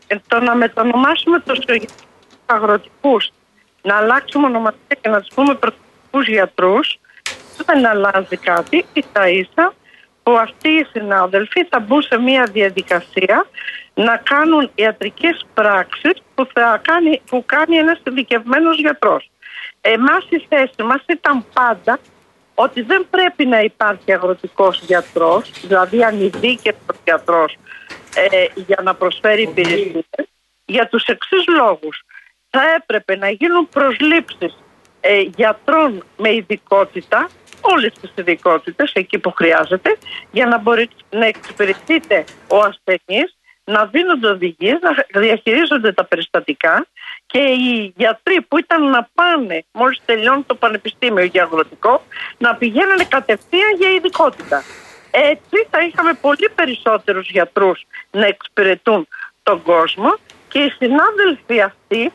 ε, 0.07 0.15
το 0.27 0.39
να 0.39 0.55
μετονομάσουμε 0.55 1.39
τους 1.39 1.59
αγροτικούς, 2.45 3.31
να 3.81 3.95
αλλάξουμε 3.95 4.45
ονομασία 4.45 4.97
και 5.01 5.09
να 5.09 5.19
τους 5.19 5.35
πούμε 5.35 5.55
προσωπικού 5.55 6.19
γιατρούς, 6.19 6.99
δεν 7.65 7.85
αλλάζει 7.85 8.37
κάτι. 8.37 8.85
ίσα 8.93 9.27
ίσα 9.29 9.73
που 10.23 10.31
αυτοί 10.37 10.69
οι 10.69 10.87
συνάδελφοι 10.91 11.65
θα 11.69 11.79
μπουν 11.79 12.01
σε 12.01 12.17
μια 12.17 12.43
διαδικασία 12.51 13.45
να 13.93 14.17
κάνουν 14.17 14.71
ιατρικές 14.75 15.45
πράξεις 15.53 16.13
που, 16.35 16.47
θα 16.53 16.81
κάνει, 16.83 17.21
που 17.29 17.43
κάνει 17.45 17.77
ένας 17.77 17.99
ειδικευμένος 18.07 18.77
γιατρός. 18.77 19.29
Εμάς 19.81 20.25
η 20.29 20.45
θέση 20.49 20.83
μας 20.83 21.03
ήταν 21.07 21.45
πάντα 21.53 21.99
ότι 22.55 22.81
δεν 22.81 23.07
πρέπει 23.09 23.45
να 23.45 23.59
υπάρχει 23.59 24.13
αγροτικός 24.13 24.81
γιατρός, 24.85 25.51
δηλαδή 25.61 26.03
ανειδίκευτος 26.03 26.97
γιατρός 27.03 27.57
ε, 28.15 28.45
για 28.55 28.79
να 28.83 28.93
προσφέρει 28.95 29.41
υπηρεσίες, 29.41 30.05
για 30.65 30.87
τους 30.87 31.05
εξής 31.05 31.43
λόγους. 31.47 32.03
Θα 32.49 32.61
έπρεπε 32.75 33.15
να 33.15 33.29
γίνουν 33.29 33.69
προσλήψεις 33.69 34.57
ε, 34.99 35.19
γιατρών 35.19 36.03
με 36.17 36.33
ειδικότητα, 36.33 37.29
όλες 37.61 37.93
τις 38.01 38.11
ειδικότητες 38.15 38.91
εκεί 38.93 39.19
που 39.19 39.31
χρειάζεται, 39.31 39.97
για 40.31 40.45
να 40.45 40.57
μπορεί 40.57 40.89
να 41.09 41.25
εξυπηρετείται 41.25 42.23
ο 42.47 42.57
ασθενής, 42.57 43.37
να 43.63 43.85
δίνονται 43.85 44.27
οδηγίες, 44.27 44.79
να 45.13 45.21
διαχειρίζονται 45.21 45.91
τα 45.91 46.05
περιστατικά 46.05 46.87
και 47.35 47.41
οι 47.41 47.93
γιατροί 47.97 48.41
που 48.41 48.57
ήταν 48.57 48.89
να 48.89 49.09
πάνε 49.13 49.65
μόλις 49.71 49.99
τελειώνει 50.05 50.43
το 50.47 50.55
πανεπιστήμιο 50.55 51.23
για 51.23 51.43
αγροτικό 51.43 52.01
να 52.37 52.55
πηγαίνανε 52.55 53.03
κατευθείαν 53.03 53.75
για 53.77 53.89
ειδικότητα. 53.89 54.63
Έτσι 55.11 55.67
θα 55.69 55.79
είχαμε 55.81 56.13
πολύ 56.21 56.49
περισσότερους 56.55 57.29
γιατρούς 57.29 57.85
να 58.11 58.25
εξυπηρετούν 58.25 59.07
τον 59.43 59.61
κόσμο 59.61 60.15
και 60.49 60.59
οι 60.59 60.69
συνάδελφοι 60.69 61.61
αυτοί 61.61 62.11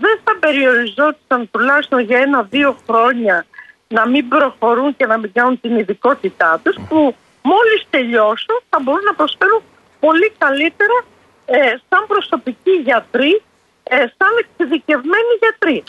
δεν 0.00 0.20
θα 0.24 0.36
περιοριζόταν 0.40 1.50
τουλάχιστον 1.50 2.00
για 2.00 2.18
ένα-δύο 2.18 2.76
χρόνια 2.86 3.46
να 3.88 4.08
μην 4.08 4.28
προχωρούν 4.28 4.96
και 4.96 5.06
να 5.06 5.18
μην 5.18 5.32
κάνουν 5.32 5.60
την 5.60 5.78
ειδικότητά 5.78 6.60
τους 6.62 6.76
που 6.88 7.14
μόλις 7.42 7.86
τελειώσουν 7.90 8.60
θα 8.68 8.78
μπορούν 8.82 9.04
να 9.04 9.14
προσφέρουν 9.14 9.62
πολύ 10.00 10.32
καλύτερα 10.38 11.04
ε, 11.46 11.58
σαν 11.88 12.04
προσωπικοί 12.06 12.70
γιατροί, 12.70 13.42
ε, 13.88 13.96
σαν 13.96 14.32
εξειδικευμένοι 14.38 15.32
γιατροί. 15.40 15.82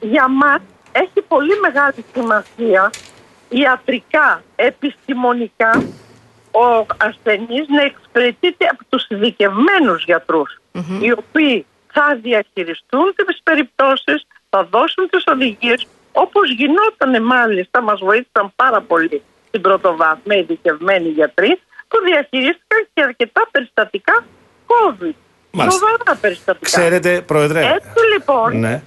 Για 0.00 0.28
μας 0.28 0.60
έχει 0.92 1.20
πολύ 1.28 1.60
μεγάλη 1.60 2.04
σημασία 2.12 2.90
ιατρικά, 3.48 4.42
επιστημονικά 4.56 5.82
ο 6.50 6.86
ασθενής 6.96 7.68
να 7.68 7.82
εξυπηρετείται 7.82 8.66
από 8.66 8.84
τους 8.88 9.06
ειδικευμένους 9.08 10.04
γιατρούς, 10.04 10.60
οι 11.00 11.12
οποίοι 11.12 11.66
θα 11.92 12.18
διαχειριστούν 12.22 13.14
τις 13.26 13.40
περιπτώσεις, 13.42 14.26
θα 14.50 14.64
δώσουν 14.64 15.08
τις 15.10 15.24
οδηγίες 15.26 15.86
όπως 16.12 16.50
γινόταν 16.50 17.22
μάλιστα, 17.22 17.82
μας 17.82 18.00
βοήθησαν 18.00 18.52
πάρα 18.56 18.80
πολύ 18.80 19.22
στην 19.48 19.60
πρωτοβάθμια 19.60 20.36
ειδικευμένοι 20.36 21.08
γιατροί 21.08 21.60
που 21.88 21.98
διαχειρίστηκαν 22.04 22.86
και 22.94 23.02
αρκετά 23.02 23.48
περιστατικά 23.50 24.24
COVID. 24.66 25.14
Μάλιστα. 25.50 25.78
Σοβαρά 25.86 26.18
περιστατικά. 26.20 26.66
Ξέρετε, 26.66 27.20
Πρόεδρε. 27.20 27.60
Έτσι 27.60 28.06
λοιπόν, 28.12 28.58
Ναι. 28.58 28.82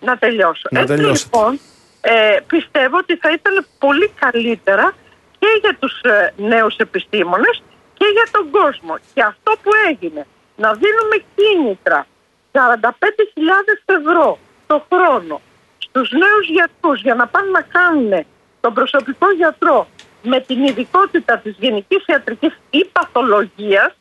να 0.00 0.16
τελειώσω. 0.18 0.68
Να 0.70 0.80
Έτσι 0.80 0.94
τελειώσετε. 0.94 1.36
λοιπόν, 1.36 1.60
ε, 2.00 2.38
πιστεύω 2.46 2.96
ότι 2.96 3.16
θα 3.16 3.30
ήταν 3.32 3.66
πολύ 3.78 4.08
καλύτερα 4.20 4.92
και 5.38 5.46
για 5.60 5.76
τους 5.80 6.00
ε, 6.00 6.32
νέους 6.36 6.76
επιστήμονες 6.76 7.62
και 7.94 8.06
για 8.12 8.26
τον 8.30 8.50
κόσμο. 8.50 8.94
Και 9.14 9.22
αυτό 9.22 9.52
που 9.62 9.70
έγινε, 9.90 10.26
να 10.56 10.72
δίνουμε 10.72 11.16
κίνητρα 11.36 12.06
45.000 12.52 13.82
ευρώ 13.86 14.38
το 14.66 14.84
χρόνο 14.92 15.40
στους 15.78 16.10
νέους 16.10 16.46
γιατρούς 16.48 17.00
για 17.02 17.14
να 17.14 17.26
πάνε 17.26 17.50
να 17.50 17.60
κάνουν 17.60 18.26
τον 18.60 18.74
προσωπικό 18.74 19.30
γιατρό 19.32 19.88
με 20.22 20.40
την 20.40 20.64
ειδικότητα 20.64 21.38
της 21.38 21.54
γενικής 21.58 22.04
ιατρικής 22.06 22.58
ή 22.70 22.84
παθολογίας 22.92 23.94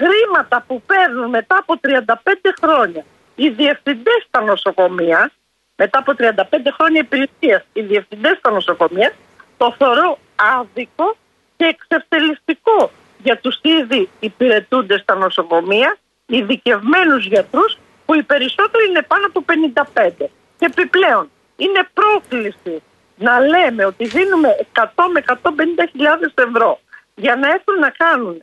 χρήματα 0.00 0.64
που 0.66 0.82
παίρνουν 0.86 1.28
μετά 1.28 1.56
από 1.58 1.74
35 1.82 2.14
χρόνια 2.62 3.04
οι 3.34 3.48
διευθυντές 3.48 4.24
στα 4.26 4.40
νοσοκομεία, 4.40 5.30
μετά 5.76 5.98
από 5.98 6.12
35 6.18 6.34
χρόνια 6.78 7.00
υπηρεσίας, 7.00 7.62
οι 7.72 7.80
διευθυντές 7.80 8.36
στα 8.38 8.50
νοσοκομεία, 8.50 9.12
το 9.56 9.74
θεωρώ 9.78 10.18
άδικο 10.58 11.16
και 11.56 11.64
εξευτελιστικό 11.64 12.90
για 13.18 13.38
τους 13.38 13.58
ήδη 13.62 14.08
υπηρετούνται 14.20 14.98
στα 14.98 15.14
νοσοκομεία, 15.14 15.96
ειδικευμένους 16.26 17.26
γιατρούς 17.26 17.78
που 18.06 18.14
οι 18.14 18.22
περισσότεροι 18.22 18.88
είναι 18.88 19.02
πάνω 19.02 19.26
από 19.26 19.44
55. 20.18 20.30
Και 20.58 20.66
επιπλέον 20.66 21.30
είναι 21.56 21.88
πρόκληση 21.94 22.82
να 23.16 23.40
λέμε 23.40 23.84
ότι 23.84 24.06
δίνουμε 24.06 24.48
100 24.74 24.86
με 25.12 25.22
150 25.26 25.88
χιλιάδες 25.90 26.32
ευρώ 26.34 26.80
για 27.14 27.36
να 27.36 27.48
έρθουν 27.50 27.78
να 27.78 27.90
κάνουν 27.90 28.42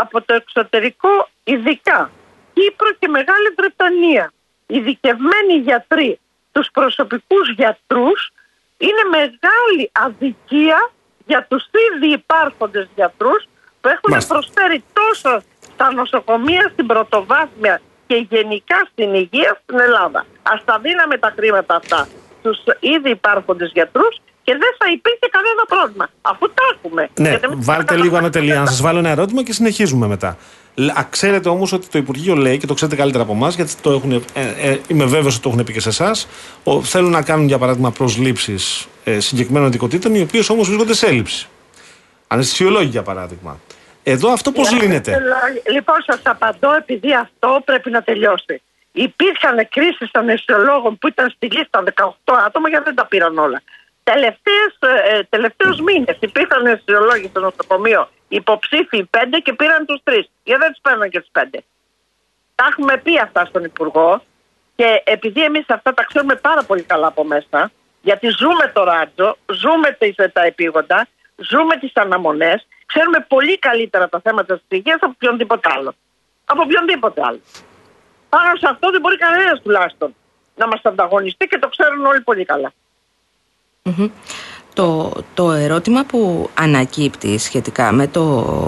από 0.00 0.22
το 0.22 0.34
εξωτερικό 0.34 1.28
ειδικά 1.44 2.10
Κύπρο 2.52 2.90
και 2.98 3.08
Μεγάλη 3.08 3.48
Βρετανία 3.56 4.32
ειδικευμένοι 4.66 5.54
γιατροί 5.62 6.20
τους 6.52 6.68
προσωπικούς 6.72 7.50
γιατρούς 7.56 8.32
είναι 8.78 9.04
μεγάλη 9.10 9.90
αδικία 9.92 10.90
για 11.26 11.46
τους 11.48 11.64
ήδη 11.88 12.12
υπάρχοντες 12.12 12.88
γιατρούς 12.94 13.48
που 13.80 13.88
έχουν 13.88 14.10
Μάλιστα. 14.10 14.34
προσφέρει 14.34 14.84
τόσο 14.92 15.42
στα 15.72 15.92
νοσοκομεία, 15.92 16.70
στην 16.72 16.86
πρωτοβάθμια 16.86 17.80
και 18.06 18.26
γενικά 18.30 18.88
στην 18.92 19.14
υγεία 19.14 19.60
στην 19.62 19.80
Ελλάδα. 19.80 20.26
Ας 20.42 20.64
τα 20.64 20.78
δίναμε 20.78 21.18
τα 21.18 21.34
χρήματα 21.36 21.74
αυτά 21.74 22.08
στους 22.38 22.58
ήδη 22.80 23.10
υπάρχοντες 23.10 23.70
γιατρούς 23.74 24.16
και 24.48 24.56
δεν 24.56 24.72
θα 24.78 24.86
υπήρχε 24.92 25.26
κανένα 25.30 25.62
πρόβλημα. 25.68 26.08
Αφού 26.22 26.46
τα 26.46 26.62
έχουμε. 26.74 27.08
Ναι, 27.14 27.28
Γιατί 27.28 27.48
μην 27.48 27.62
βάλτε 27.62 27.84
τα 27.84 27.94
λίγο 27.94 28.02
κάνουμε 28.02 28.18
ανατελεία. 28.18 28.60
Να 28.60 28.66
σας 28.66 28.80
βάλω 28.80 28.98
ένα 28.98 29.08
ερώτημα 29.08 29.42
και 29.42 29.52
συνεχίζουμε 29.52 30.06
μετά. 30.06 30.36
Λ- 30.74 30.98
α, 30.98 31.06
Ξέρετε 31.10 31.48
όμως 31.48 31.72
ότι 31.72 31.86
το 31.88 31.98
Υπουργείο 31.98 32.34
λέει 32.34 32.58
και 32.58 32.66
το 32.66 32.74
ξέρετε 32.74 32.96
καλύτερα 32.96 33.22
από 33.22 33.32
εμάς, 33.32 33.54
γιατί 33.54 33.74
το 33.82 33.90
έχουν, 33.90 34.12
ε, 34.12 34.70
ε, 34.70 34.78
είμαι 34.88 35.04
βέβαιος 35.04 35.34
ότι 35.34 35.42
το 35.42 35.48
έχουν 35.48 35.64
πει 35.64 35.72
και 35.72 35.80
σε 35.80 35.88
εσάς. 35.88 36.28
Θέλουν 36.82 37.10
να 37.10 37.22
κάνουν 37.22 37.46
για 37.46 37.58
παράδειγμα 37.58 37.90
προσλήψεις 37.90 38.88
ε, 39.04 39.20
συγκεκριμένων 39.20 39.68
ειδικοτήτων, 39.68 40.14
οι 40.14 40.20
οποίες 40.20 40.48
όμως 40.48 40.66
βρίσκονται 40.68 40.94
σε 40.94 41.06
έλλειψη. 41.06 41.48
Αναισθησιολόγοι 42.26 42.88
για 42.88 43.02
παράδειγμα. 43.02 43.60
Εδώ 44.02 44.32
αυτό 44.32 44.52
πώς 44.52 44.72
λύνεται; 44.72 45.22
Λοιπόν, 45.70 45.96
σας 46.06 46.20
απαντώ 46.24 46.74
επειδή 46.74 47.14
αυτό 47.14 47.62
πρέπει 47.64 47.90
να 47.90 48.02
τελειώσει. 48.02 48.62
Υπήρχαν 48.92 49.68
κρίσεις 49.70 50.10
αναισθησιολόγων 50.12 50.98
που 50.98 51.08
ήταν 51.08 51.30
στη 51.30 51.46
λίστα 51.46 51.82
18 51.94 52.34
άτομα 52.46 52.68
γιατί 52.68 52.84
δεν 52.84 52.94
τα 52.94 53.06
πήραν 53.06 53.38
όλα. 53.38 53.62
Τελευταίες, 54.12 54.70
ε, 55.10 55.22
τελευταίους 55.28 55.80
μήνες 55.80 56.16
υπήρχαν 56.20 56.58
αναισθησιολόγοι 56.66 57.26
στο 57.28 57.40
νοσοκομείο 57.40 58.08
υποψήφοι 58.28 59.04
5 59.04 59.38
και 59.42 59.52
πήραν 59.52 59.86
τους 59.86 60.00
3. 60.04 60.30
Γιατί 60.44 60.60
δεν 60.62 60.70
τους 60.72 60.80
παίρναν 60.82 61.10
και 61.10 61.20
τους 61.20 61.30
5. 61.32 61.64
Τα 62.54 62.64
έχουμε 62.70 62.96
πει 62.96 63.18
αυτά 63.20 63.44
στον 63.44 63.64
Υπουργό 63.64 64.22
και 64.76 65.02
επειδή 65.04 65.44
εμείς 65.44 65.64
αυτά 65.68 65.94
τα 65.94 66.04
ξέρουμε 66.04 66.34
πάρα 66.34 66.62
πολύ 66.62 66.82
καλά 66.82 67.06
από 67.06 67.24
μέσα, 67.24 67.70
γιατί 68.00 68.28
ζούμε 68.28 68.70
το 68.74 68.84
ράτζο, 68.84 69.36
ζούμε 69.52 69.90
τις- 69.98 70.32
τα 70.32 70.42
επίγοντα, 70.42 71.06
ζούμε 71.36 71.76
τις 71.76 71.92
αναμονές, 71.94 72.66
ξέρουμε 72.86 73.24
πολύ 73.28 73.58
καλύτερα 73.58 74.08
τα 74.08 74.20
θέματα 74.20 74.54
της 74.54 74.64
υγείας 74.68 74.98
από 75.00 75.12
οποιονδήποτε 75.14 75.68
άλλο. 75.76 75.94
Από 76.44 76.62
οποιονδήποτε 76.62 77.20
άλλο. 77.24 77.40
Πάνω 78.28 78.56
σε 78.56 78.66
αυτό 78.70 78.90
δεν 78.90 79.00
μπορεί 79.00 79.16
κανένας 79.16 79.60
τουλάχιστον 79.62 80.14
να 80.56 80.66
μας 80.66 80.80
ανταγωνιστεί 80.82 81.46
και 81.46 81.58
το 81.58 81.68
ξέρουν 81.68 82.06
όλοι 82.06 82.20
πολύ 82.20 82.44
καλά. 82.44 82.72
Μμμ. 83.96 84.08
Το, 84.74 85.12
το 85.34 85.50
ερώτημα 85.52 86.04
που 86.04 86.50
ανακύπτει 86.54 87.38
σχετικά 87.38 87.92
με 87.92 88.06
το, 88.06 88.22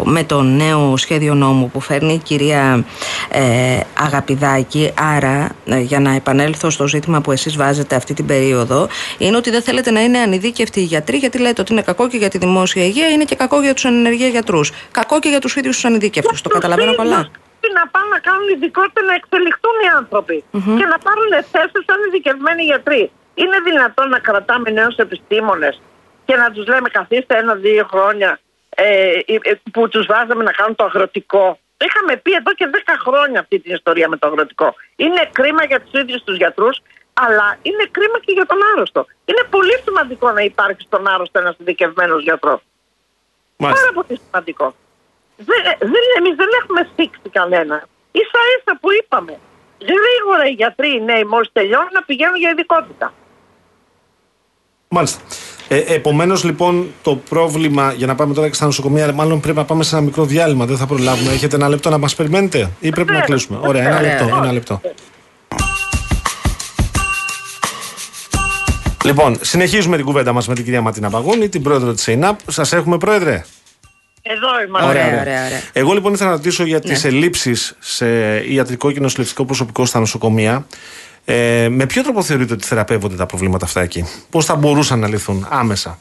με 0.05 0.25
το 0.25 0.43
νέο 0.43 0.97
σχέδιο 0.97 1.35
νόμου 1.35 1.71
που 1.71 1.81
φέρνει 1.81 2.13
η 2.13 2.19
κυρία 2.19 2.85
ε, 3.31 3.81
Αγαπηδάκη, 3.99 4.93
άρα 5.17 5.49
ε, 5.65 5.79
για 5.81 6.01
να 6.01 6.15
επανέλθω 6.15 6.71
στο 6.71 6.87
ζήτημα 6.87 7.21
που 7.21 7.33
εσείς 7.33 7.57
βάζετε 7.57 7.95
αυτή 7.97 8.15
την 8.15 8.27
περίοδο, 8.27 8.89
είναι 9.19 9.37
ότι 9.37 9.51
δεν 9.51 9.63
θέλετε 9.63 9.91
να 9.91 10.01
είναι 10.03 10.19
ανειδίκευτοι 10.19 10.81
οι 10.81 10.83
γιατροί 10.83 11.17
γιατί 11.17 11.39
λέτε 11.39 11.61
ότι 11.61 11.73
είναι 11.73 11.83
κακό 11.83 12.09
και 12.09 12.17
για 12.17 12.29
τη 12.29 12.39
δημόσια 12.39 12.85
υγεία, 12.85 13.09
είναι 13.09 13.25
και 13.25 13.35
κακό 13.35 13.61
για 13.61 13.75
τους 13.75 13.85
ανενεργεία 13.85 14.29
γιατρούς. 14.29 14.73
Κακό 14.91 15.19
και 15.19 15.29
για 15.29 15.41
τους 15.41 15.57
ίδιους 15.57 15.75
τους 15.75 15.85
ανειδίκευτους. 15.85 16.41
Το 16.41 16.49
Τους 16.49 16.59
καταλαβαίνω 16.59 16.93
ίδιους 16.93 17.05
καλά. 17.09 17.21
πρέπει 17.61 17.75
να 17.81 17.85
πάνε 17.91 18.09
να 18.17 18.19
κάνουν 18.19 18.49
ειδικότητα 18.55 19.01
να 19.11 19.15
εξελιχθούν 19.21 19.77
οι 19.85 19.89
άνθρωποι 20.01 20.45
και 20.79 20.87
να 20.93 20.99
πάρουν 21.07 21.31
θέσεις 21.53 21.83
σαν 21.87 21.99
ειδικευμένοι 22.07 22.63
γιατροί. 22.63 23.11
Είναι 23.43 23.59
δυνατόν 23.69 24.09
να 24.09 24.19
κρατάμε 24.19 24.71
νέους 24.71 24.97
επιστήμονες 24.97 25.81
και 26.25 26.37
να 26.37 26.51
τους 26.51 26.67
λέμε 26.67 26.89
καθίστε 26.89 27.39
ένα-δύο 27.39 27.85
χρόνια 27.93 28.41
ε, 28.69 29.19
ε, 29.27 29.39
ε, 29.43 29.53
που 29.73 29.89
τους 29.89 30.07
βάζαμε 30.07 30.43
να 30.45 30.53
κάνουν 30.53 30.75
το 30.75 30.85
αγροτικό. 30.85 31.59
Το 31.77 31.87
είχαμε 31.89 32.17
πει 32.17 32.33
εδώ 32.33 32.53
και 32.53 32.71
10 32.73 32.77
χρόνια 33.05 33.41
αυτή 33.41 33.61
την 33.61 33.75
ιστορία 33.75 34.09
με 34.09 34.17
το 34.17 34.27
αγροτικό. 34.27 34.75
Είναι 34.97 35.23
κρίμα 35.33 35.65
για 35.65 35.81
τους 35.81 36.01
ίδιους 36.01 36.23
τους 36.23 36.37
γιατρούς, 36.37 36.83
αλλά 37.13 37.59
είναι 37.63 37.85
κρίμα 37.91 38.19
και 38.25 38.33
για 38.33 38.47
τον 38.47 38.59
άρρωστο. 38.73 39.07
Είναι 39.25 39.45
πολύ 39.51 39.77
σημαντικό 39.85 40.31
να 40.31 40.41
υπάρχει 40.41 40.83
στον 40.83 41.09
άρρωστο 41.09 41.39
ένας 41.39 41.57
ειδικευμένος 41.61 42.23
γιατρός. 42.23 42.61
Πάρα 43.57 43.73
Μάλιστα. 43.75 43.93
πολύ 43.93 44.21
σημαντικό. 44.25 44.75
Δεν, 45.37 45.61
δεν, 45.79 46.05
εμείς 46.19 46.35
δεν 46.37 46.49
έχουμε 46.61 46.89
θίξει 46.97 47.29
κανένα. 47.39 47.77
Ίσα 48.13 48.41
ίσα 48.57 48.79
που 48.81 48.89
είπαμε. 48.99 49.39
Γρήγορα 49.81 50.45
οι 50.49 50.53
γιατροί 50.53 50.89
οι 50.97 51.01
νέοι 51.01 51.25
μόλις 51.25 51.51
τελειώνουν 51.53 51.93
να 51.93 52.03
πηγαίνουν 52.03 52.37
για 52.37 52.51
ειδικότητα. 52.51 53.13
Μάλιστα. 54.95 55.21
Ε, 55.69 55.79
Επομένως, 55.79 56.45
λοιπόν, 56.45 56.93
το 57.03 57.17
πρόβλημα 57.17 57.93
για 57.97 58.07
να 58.07 58.15
πάμε 58.15 58.35
τώρα 58.35 58.49
και 58.49 58.55
στα 58.55 58.65
νοσοκομεία, 58.65 59.13
μάλλον 59.13 59.41
πρέπει 59.41 59.57
να 59.59 59.65
πάμε 59.65 59.83
σε 59.83 59.95
ένα 59.97 60.05
μικρό 60.05 60.25
διάλειμμα. 60.25 60.65
Δεν 60.67 60.77
θα 60.77 60.87
προλάβουμε. 60.87 61.33
Έχετε 61.33 61.57
ένα 61.57 61.69
λεπτό 61.69 61.91
να 61.91 61.99
μας 61.99 62.15
περιμένετε, 62.15 62.71
ή 62.81 62.91
πρέπει 62.91 63.13
να 63.13 63.19
Βεβαίως. 63.21 63.27
κλείσουμε; 63.47 63.69
Ωραία, 63.69 63.87
ένα 63.87 63.97
Ωραία. 63.99 64.11
λεπτό. 64.13 64.37
Ένα 64.37 64.53
λεπτό. 64.53 64.81
Λοιπόν, 69.05 69.39
συνεχίζουμε 69.41 69.97
την 69.97 70.05
κουβέντα 70.05 70.33
μας 70.33 70.49
με 70.49 70.55
την 70.55 70.65
κυρία 70.65 70.81
Ματίνα 70.81 71.11
Παγούνη, 71.11 71.49
την 71.49 71.63
πρόεδρο 71.63 71.93
της 71.93 72.07
ΕΙΝΑΠ. 72.07 72.39
Σας 72.47 72.73
έχουμε, 72.73 72.99
πρόεδρε; 72.99 73.45
Εδώ 74.23 74.49
είμαστε. 74.69 74.89
Ωραία, 74.89 75.07
ωραία, 75.07 75.21
ωραία. 75.21 75.43
Ναι. 75.49 75.63
Εγώ 75.73 75.93
λοιπόν 75.93 76.13
ήθελα 76.13 76.31
να 76.31 76.37
ρωτήσω 76.37 76.65
για 76.65 76.81
τις 76.81 77.05
ελλείψεις 77.05 77.77
σε 77.79 78.07
ιατρικό 78.53 78.93
και 78.93 79.01
νοσηλευτικό 79.01 79.45
προσωπικό 79.45 79.85
στα 79.85 79.99
νοσοκομεία. 79.99 80.67
Ε, 81.25 81.69
με 81.71 81.87
ποιο 81.87 82.03
τρόπο 82.03 82.23
θεωρείτε 82.23 82.53
ότι 82.53 82.67
θεραπεύονται 82.67 83.17
τα 83.17 83.27
προβλήματα 83.27 83.65
αυτά 83.65 83.81
εκεί, 83.81 84.05
Πώς 84.31 84.45
θα 84.45 84.55
μπορούσαν 84.57 84.99
να 84.99 85.09
λυθούν 85.09 85.47
άμεσα; 85.51 85.99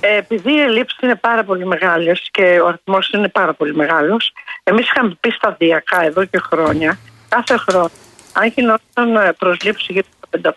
Ε, 0.00 0.16
επειδή 0.16 0.52
οι 0.52 0.60
ελλείψει 0.60 0.96
είναι 1.02 1.14
πάρα 1.14 1.44
πολύ 1.44 1.66
μεγάλε 1.66 2.12
και 2.30 2.60
ο 2.62 2.66
αριθμός 2.66 3.10
είναι 3.10 3.28
πάρα 3.28 3.54
πολύ 3.54 3.74
μεγάλος, 3.74 4.32
εμείς 4.62 4.90
είχαμε 4.90 5.16
πει 5.20 5.30
σταδιακά 5.30 6.04
εδώ 6.04 6.24
και 6.24 6.38
χρόνια, 6.38 6.98
κάθε 7.28 7.56
χρόνο, 7.56 7.90
αν 8.32 8.52
γινόταν 8.54 9.16
ε, 9.16 9.32
προσλήψη 9.38 9.92
για 9.92 10.04
τα 10.40 10.54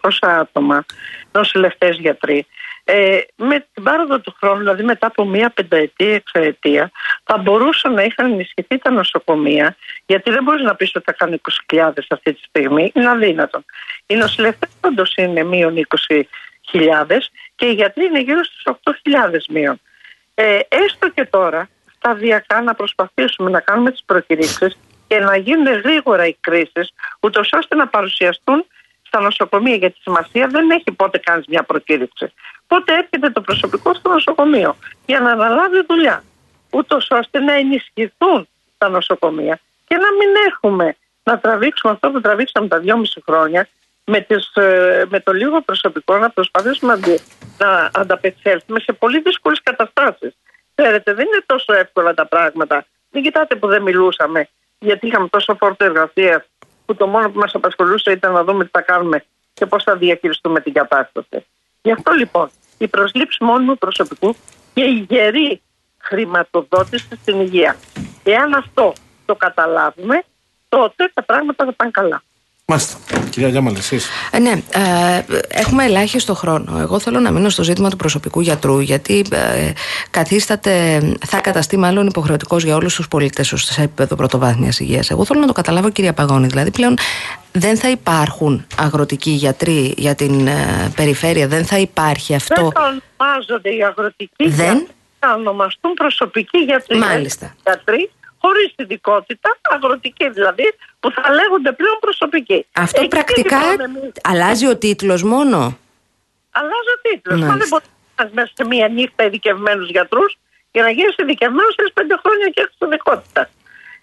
500-600 0.00 0.08
άτομα, 0.20 0.84
νοσηλευτές 1.32 1.96
γιατροί, 1.96 2.46
ε, 2.94 3.20
με 3.36 3.66
την 3.72 3.82
πάροδο 3.82 4.20
του 4.20 4.34
χρόνου, 4.40 4.58
δηλαδή 4.58 4.82
μετά 4.82 5.06
από 5.06 5.24
μία 5.24 5.50
πενταετία, 5.50 6.14
εξαετία, 6.14 6.90
θα 7.24 7.38
μπορούσαν 7.38 7.94
να 7.94 8.02
είχαν 8.02 8.32
ενισχυθεί 8.32 8.78
τα 8.78 8.90
νοσοκομεία, 8.90 9.76
γιατί 10.06 10.30
δεν 10.30 10.42
μπορείς 10.42 10.62
να 10.62 10.74
πεις 10.74 10.94
ότι 10.94 11.04
θα 11.04 11.12
κάνουν 11.12 11.40
20.000 11.72 11.92
αυτή 12.08 12.32
τη 12.32 12.40
στιγμή, 12.42 12.92
είναι 12.94 13.08
αδύνατο. 13.08 13.64
Οι 14.06 14.14
νοσηλευτές 14.14 14.70
όντως 14.80 15.14
είναι 15.16 15.42
μείον 15.42 15.74
20.000 15.76 17.18
και 17.54 17.66
οι 17.66 17.72
γιατροί 17.72 18.04
είναι 18.04 18.20
γύρω 18.20 18.44
στους 18.44 18.74
8.000 18.82 19.38
μείον. 19.48 19.80
Ε, 20.34 20.58
έστω 20.68 21.10
και 21.10 21.24
τώρα, 21.24 21.68
σταδιακά 21.96 22.62
να 22.62 22.74
προσπαθήσουμε 22.74 23.50
να 23.50 23.60
κάνουμε 23.60 23.90
τις 23.90 24.02
προκηρύξεις 24.06 24.78
και 25.06 25.18
να 25.18 25.36
γίνουν 25.36 25.80
γρήγορα 25.80 26.26
οι 26.26 26.36
κρίσεις, 26.40 26.92
ούτως 27.20 27.52
ώστε 27.52 27.76
να 27.76 27.88
παρουσιαστούν 27.88 28.66
στα 29.12 29.20
νοσοκομεία. 29.20 29.74
Γιατί 29.74 29.98
σημασία 30.00 30.46
δεν 30.46 30.70
έχει 30.70 30.92
πότε 30.96 31.18
κάνεις 31.18 31.46
μια 31.46 31.62
προκήρυξη. 31.62 32.32
Πότε 32.66 32.92
έρχεται 32.92 33.30
το 33.30 33.40
προσωπικό 33.40 33.94
στο 33.94 34.08
νοσοκομείο 34.10 34.76
για 35.06 35.20
να 35.20 35.30
αναλάβει 35.30 35.84
δουλειά. 35.88 36.24
Ούτως 36.70 37.10
ώστε 37.10 37.38
να 37.38 37.52
ενισχυθούν 37.52 38.48
τα 38.78 38.88
νοσοκομεία 38.88 39.60
και 39.86 39.96
να 39.96 40.08
μην 40.18 40.30
έχουμε 40.48 40.96
να 41.22 41.38
τραβήξουμε 41.38 41.92
αυτό 41.92 42.10
που 42.10 42.20
τραβήξαμε 42.20 42.68
τα 42.68 42.78
δυόμιση 42.78 43.22
χρόνια 43.26 43.68
με, 44.04 44.20
τις, 44.20 44.52
ε, 44.54 45.04
με 45.08 45.20
το 45.20 45.32
λίγο 45.32 45.60
προσωπικό 45.60 46.18
να 46.18 46.30
προσπαθήσουμε 46.30 46.92
να, 46.92 46.98
αντι- 46.98 47.22
να 47.58 47.90
ανταπεξέλθουμε 47.94 48.80
σε 48.80 48.92
πολύ 48.92 49.20
δύσκολες 49.20 49.60
καταστάσεις. 49.62 50.32
Ξέρετε, 50.74 51.14
δεν 51.14 51.26
είναι 51.26 51.42
τόσο 51.46 51.72
εύκολα 51.72 52.14
τα 52.14 52.26
πράγματα. 52.26 52.84
Μην 53.10 53.22
κοιτάτε 53.22 53.54
που 53.54 53.66
δεν 53.66 53.82
μιλούσαμε, 53.82 54.48
γιατί 54.78 55.06
είχαμε 55.06 55.28
τόσο 55.28 55.54
φόρτο 55.54 55.84
εργασίας, 55.84 56.42
που 56.92 56.98
το 56.98 57.06
μόνο 57.06 57.30
που 57.30 57.38
μας 57.38 57.54
απασχολούσε 57.54 58.10
ήταν 58.10 58.32
να 58.32 58.44
δούμε 58.44 58.64
τι 58.64 58.70
θα 58.72 58.80
κάνουμε 58.80 59.24
και 59.54 59.66
πώς 59.66 59.82
θα 59.82 59.96
διαχειριστούμε 59.96 60.60
την 60.60 60.72
κατάσταση. 60.72 61.46
Γι' 61.82 61.92
αυτό 61.92 62.12
λοιπόν 62.12 62.50
η 62.78 62.88
προσλήψη 62.88 63.44
μόνιμου 63.44 63.78
προσωπικού 63.78 64.36
και 64.74 64.84
η 64.84 65.06
γερή 65.08 65.62
χρηματοδότηση 65.98 67.08
στην 67.20 67.40
υγεία. 67.40 67.76
Εάν 68.22 68.54
αυτό 68.54 68.92
το 69.26 69.34
καταλάβουμε, 69.34 70.22
τότε 70.68 71.10
τα 71.14 71.22
πράγματα 71.22 71.64
θα 71.64 71.72
πάνε 71.72 71.90
καλά. 71.90 72.22
Μάλιστα. 72.66 72.98
Κυρία 73.30 73.48
Γιάμαλη, 73.48 73.76
εσείς. 73.78 74.08
Ε, 74.30 74.38
ναι, 74.38 74.50
ε, 74.50 75.22
έχουμε 75.48 75.84
ελάχιστο 75.84 76.34
χρόνο. 76.34 76.78
Εγώ 76.78 76.98
θέλω 76.98 77.20
να 77.20 77.30
μείνω 77.30 77.48
στο 77.48 77.62
ζήτημα 77.62 77.90
του 77.90 77.96
προσωπικού 77.96 78.40
γιατρού, 78.40 78.80
γιατί 78.80 79.24
ε, 79.30 79.72
καθίσταται, 80.10 81.02
θα 81.26 81.40
καταστεί 81.40 81.76
μάλλον 81.76 82.06
υποχρεωτικός 82.06 82.64
για 82.64 82.76
όλους 82.76 82.94
τους 82.94 83.08
πολίτες 83.08 83.52
σε 83.56 83.82
επίπεδο 83.82 84.16
πρωτοβάθμιας 84.16 84.80
υγείας. 84.80 85.10
Εγώ 85.10 85.24
θέλω 85.24 85.40
να 85.40 85.46
το 85.46 85.52
καταλάβω, 85.52 85.90
κυρία 85.90 86.12
Παγώνη. 86.12 86.46
Δηλαδή, 86.46 86.70
πλέον 86.70 86.96
δεν 87.52 87.76
θα 87.76 87.90
υπάρχουν 87.90 88.66
αγροτικοί 88.76 89.30
γιατροί 89.30 89.94
για 89.96 90.14
την 90.14 90.46
ε, 90.46 90.92
περιφέρεια, 90.96 91.48
δεν 91.48 91.64
θα 91.64 91.78
υπάρχει 91.78 92.34
αυτό. 92.34 92.62
Δεν 92.62 92.72
θα 92.72 93.00
ονομάζονται 93.18 93.70
οι 93.76 93.84
αγροτικοί 93.84 94.48
Δεν. 94.48 94.48
γιατροί, 94.48 94.86
θα 95.18 95.34
ονομαστούν 95.34 95.94
προσωπικοί 95.94 96.58
γιατροί. 96.58 96.98
Μάλιστα. 96.98 97.54
Γιατροί 97.64 98.10
χωρίς 98.42 98.70
ειδικότητα, 98.76 99.50
αγροτικοί 99.62 100.30
δηλαδή, 100.30 100.66
που 101.00 101.08
θα 101.16 101.22
λέγονται 101.38 101.72
πλέον 101.72 101.96
προσωπικοί. 102.00 102.66
Αυτό 102.72 103.00
Εκεί 103.00 103.08
πρακτικά 103.08 103.58
λοιπόν 103.58 103.80
εμείς- 103.80 104.12
αλλάζει 104.22 104.66
ο 104.66 104.76
τίτλος 104.76 105.22
μόνο; 105.22 105.58
Αλλάζει 106.60 106.90
ο 106.96 106.98
τίτλος. 107.08 107.40
Μα 107.40 107.46
Μάλιστα. 107.46 107.58
δεν 107.58 107.68
μπορεί 107.70 107.84
να 108.16 108.24
πας 108.24 108.32
μέσα 108.38 108.52
σε 108.56 108.64
μία 108.64 108.88
νύχτα 108.88 109.24
ειδικευμένους 109.24 109.88
γιατρούς 109.90 110.38
για 110.72 110.82
να 110.82 110.90
γίνεις 110.90 111.14
ειδικευμένος 111.16 111.74
σε 111.74 111.90
πέντε 111.94 112.14
χρόνια 112.22 112.46
και 112.54 112.60
έχεις 112.64 112.76
ειδικότητα. 112.84 113.48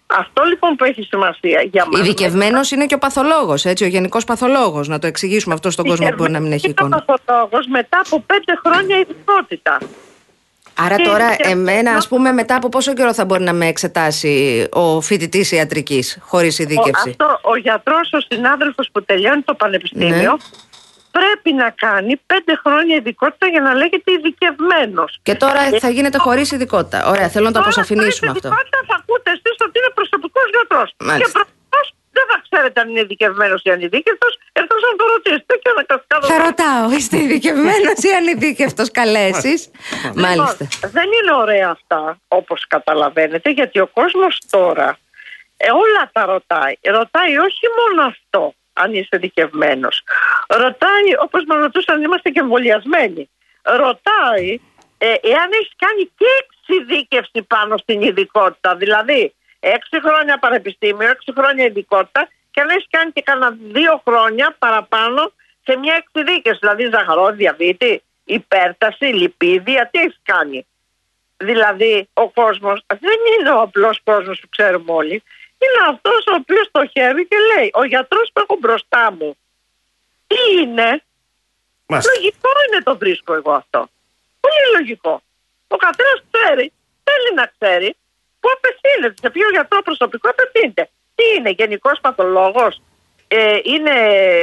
Αυτό 0.07 0.43
λοιπόν 0.43 0.75
που 0.75 0.83
έχει 0.83 1.01
σημασία 1.03 1.61
για 1.61 1.85
μας. 1.85 1.99
Ειδικευμένος 2.01 2.71
είναι 2.71 2.85
και 2.85 2.93
ο 2.93 2.97
παθολόγος, 2.97 3.65
έτσι, 3.65 3.83
ο 3.83 3.87
γενικός 3.87 4.23
παθολόγος. 4.23 4.87
Να 4.87 4.99
το 4.99 5.07
εξηγήσουμε 5.07 5.53
αυτό 5.53 5.69
στον 5.71 5.85
κόσμο 5.85 6.07
που 6.09 6.15
μπορεί 6.17 6.31
να 6.31 6.39
μην 6.39 6.51
έχει 6.51 6.69
εικόνα. 6.69 7.01
παθολόγος 7.01 7.65
μετά 7.67 8.01
από 8.05 8.19
πέντε 8.21 8.53
χρόνια 8.65 8.97
ειδικότητα. 8.99 9.77
Άρα 10.85 10.95
Και 10.95 11.03
τώρα, 11.03 11.25
ειδικευμένος- 11.25 11.69
εμένα, 11.69 11.91
ας 11.97 12.07
πούμε, 12.07 12.31
μετά 12.31 12.55
από 12.55 12.69
πόσο 12.69 12.93
καιρό 12.93 13.13
θα 13.13 13.25
μπορεί 13.25 13.43
να 13.43 13.53
με 13.53 13.67
εξετάσει 13.67 14.67
ο 14.71 15.01
φοιτητής 15.01 15.51
ιατρικής 15.51 16.17
χωρίς 16.21 16.59
Ο, 16.59 16.63
ειδίκευση; 16.63 17.09
αυτό, 17.09 17.39
ο 17.41 17.55
γιατρός, 17.57 18.09
ο 18.13 18.19
συνάδελφος 18.29 18.89
που 18.93 19.03
τελειώνει 19.03 19.41
το 19.41 19.53
πανεπιστήμιο, 19.53 20.31
Ναι. 20.31 20.37
πρέπει 21.11 21.53
να 21.53 21.69
κάνει 21.69 22.15
πέντε 22.25 22.59
χρόνια 22.63 22.95
ειδικότητα 22.95 23.47
για 23.47 23.61
να 23.61 23.73
λέγεται 23.73 24.11
ειδικευμένος. 24.11 25.19
Και 25.23 25.35
τώρα 25.35 25.59
θα 25.79 25.89
γίνεται 25.89 26.17
χωρίς 26.17 26.51
ειδικότητα. 26.51 27.07
Ωραία, 27.09 27.27
θέλω 27.29 27.45
να 27.45 27.51
το 27.51 27.59
αποσαφηνίσουμε 27.59 28.31
αυτό. 28.31 28.47
Ειδικότητα 28.47 28.77
θα 28.87 28.95
ακούτε 28.99 29.29
εσείς 29.31 29.55
ότι 29.65 29.75
είναι 29.79 29.91
προσωπικός 29.93 30.43
γιατρός. 30.55 30.89
Μάλιστα. 32.13 32.17
Και 32.17 32.17
προφανώ 32.17 32.17
δεν 32.17 32.25
θα 32.29 32.41
ξέρετε 32.49 32.81
αν 32.81 32.89
είναι 32.89 32.99
ειδικευμένος 32.99 33.61
ή 33.63 33.69
ανειδίκευτος, 33.69 34.39
εκτό 34.51 34.75
αν 34.75 34.97
το 34.97 35.05
ρωτήσετε 35.05 35.59
και 35.61 35.71
να 35.75 35.83
κασκάδω. 35.83 36.27
Θα 36.27 36.43
ρωτάω, 36.45 36.91
είστε 36.97 37.17
ειδικευμένος 37.17 37.99
ή 38.01 38.09
ανειδίκευτος, 38.11 38.91
καλέ 38.91 39.19
εσείς; 39.19 39.71
Μάλιστα. 40.15 40.57
Λοιπόν, 40.59 40.91
δεν 40.91 41.05
είναι 41.05 41.33
ωραία 41.37 41.69
αυτά, 41.69 42.19
όπως 42.27 42.67
καταλαβαίνετε, 42.67 43.49
γιατί 43.49 43.79
ο 43.79 43.87
κόσμος 43.87 44.41
τώρα 44.49 44.97
ε, 45.57 45.71
όλα 45.71 46.09
τα 46.11 46.25
ρωτάει. 46.25 46.73
Ρωτάει 46.81 47.37
όχι 47.37 47.65
μόνο 47.79 48.07
αυτό, 48.07 48.53
αν 48.73 48.93
είσαι 48.93 49.09
ειδικευμένος. 49.11 50.03
Ρωτάει, 50.47 51.09
όπως 51.19 51.43
με 51.45 51.55
ρωτούσαν, 51.55 51.95
αν 51.95 52.01
είμαστε 52.01 52.29
και 52.29 52.39
εμβολιασμένοι. 52.39 53.29
Ρωτάει 53.61 54.59
ε, 54.97 55.07
εάν 55.07 55.49
έχει 55.51 55.71
κάνει 55.77 56.11
και 56.17 56.25
εξειδίκευση 56.43 57.41
πάνω 57.47 57.77
στην 57.77 58.01
ειδικότητα. 58.01 58.75
Δηλαδή, 58.75 59.33
έξι 59.59 60.01
χρόνια 60.01 60.39
πανεπιστήμιο, 60.39 61.09
έξι 61.09 61.31
χρόνια 61.37 61.65
ειδικότητα, 61.65 62.29
και 62.51 62.61
αν 62.61 62.69
έχει 62.69 62.87
κάνει 62.89 63.11
και 63.11 63.21
κανένα 63.21 63.57
δύο 63.61 64.01
χρόνια 64.07 64.55
παραπάνω 64.59 65.31
σε 65.63 65.77
μια 65.77 65.95
εξειδίκευση. 65.95 66.59
Δηλαδή, 66.59 66.89
ζαχαρός, 66.91 67.35
διαβήτη, 67.35 68.03
υπέρταση, 68.23 69.05
λιπίδια, 69.05 69.89
τι 69.91 69.99
έχεις 69.99 70.19
κάνει. 70.23 70.65
Δηλαδή 71.37 72.09
ο 72.13 72.29
κόσμος 72.29 72.83
δεν 72.87 73.19
είναι 73.39 73.49
ο 73.49 73.61
απλός 73.61 74.01
κόσμος 74.03 74.39
που 74.39 74.49
ξέρουμε 74.49 74.91
όλοι. 74.91 75.23
Είναι 75.61 75.89
αυτός 75.89 76.25
ο 76.27 76.33
οποίος 76.33 76.65
στοχεύει 76.65 77.27
και 77.27 77.35
λέει 77.55 77.69
ο 77.73 77.83
γιατρός 77.83 78.29
που 78.33 78.39
έχω 78.39 78.57
μπροστά 78.59 79.11
μου 79.11 79.37
τι 80.27 80.61
είναι; 80.61 81.03
Μάλιστα. 81.85 82.11
Λογικό 82.15 82.49
είναι 82.67 82.83
το 82.83 82.97
βρίσκω 82.97 83.33
εγώ 83.33 83.51
αυτό. 83.51 83.89
Πολύ 84.39 84.77
λογικό. 84.77 85.21
Ο 85.67 85.75
καθένας 85.75 86.23
ξέρει, 86.31 86.71
θέλει 87.03 87.35
να 87.35 87.51
ξέρει 87.57 87.95
πού 88.39 88.49
απευθύνεται, 88.57 89.13
σε 89.21 89.29
ποιο 89.29 89.49
γιατρό 89.51 89.81
προσωπικό 89.81 90.29
απευθύνεται. 90.29 90.89
Τι 91.15 91.23
είναι, 91.37 91.49
γενικός 91.49 91.99
παθολόγος, 92.01 92.81
ε, 93.27 93.57
είναι 93.63 93.91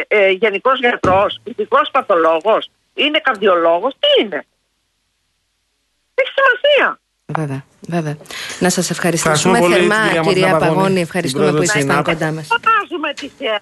ε, 0.08 0.30
γενικός 0.30 0.78
γιατρός, 0.78 1.40
ειδικός 1.44 1.90
παθολόγος, 1.90 2.70
είναι 2.94 3.18
καρδιολόγος, 3.18 3.94
τι 3.98 4.22
είναι. 4.24 4.44
Έχει 6.14 6.30
σημασία. 6.38 7.00
Βέβαια, 7.26 7.64
βέβαια. 7.88 8.16
Να 8.58 8.70
σας 8.70 8.90
ευχαριστήσουμε 8.90 9.58
Ευχαριστούμε 9.58 9.58
πολύ, 9.58 9.88
θερμά, 9.88 10.06
κυρία 10.06 10.20
κυρία 10.22 10.46
Μαρτίνα 10.48 10.58
Παγώνη, 10.58 10.74
Παγώνη. 10.74 10.92
την 10.94 11.02
Ευχαριστούμε 11.02 11.42
πρόεδρο 11.44 11.60
που 11.60 11.66
της 11.66 11.74
ήσασταν 11.74 11.96
ΕΙΝΑΠ. 11.96 12.08
κοντά 12.10 12.32
μας. 12.32 12.46
Φωνάζουμε 12.52 13.12
τυχαία. 13.14 13.60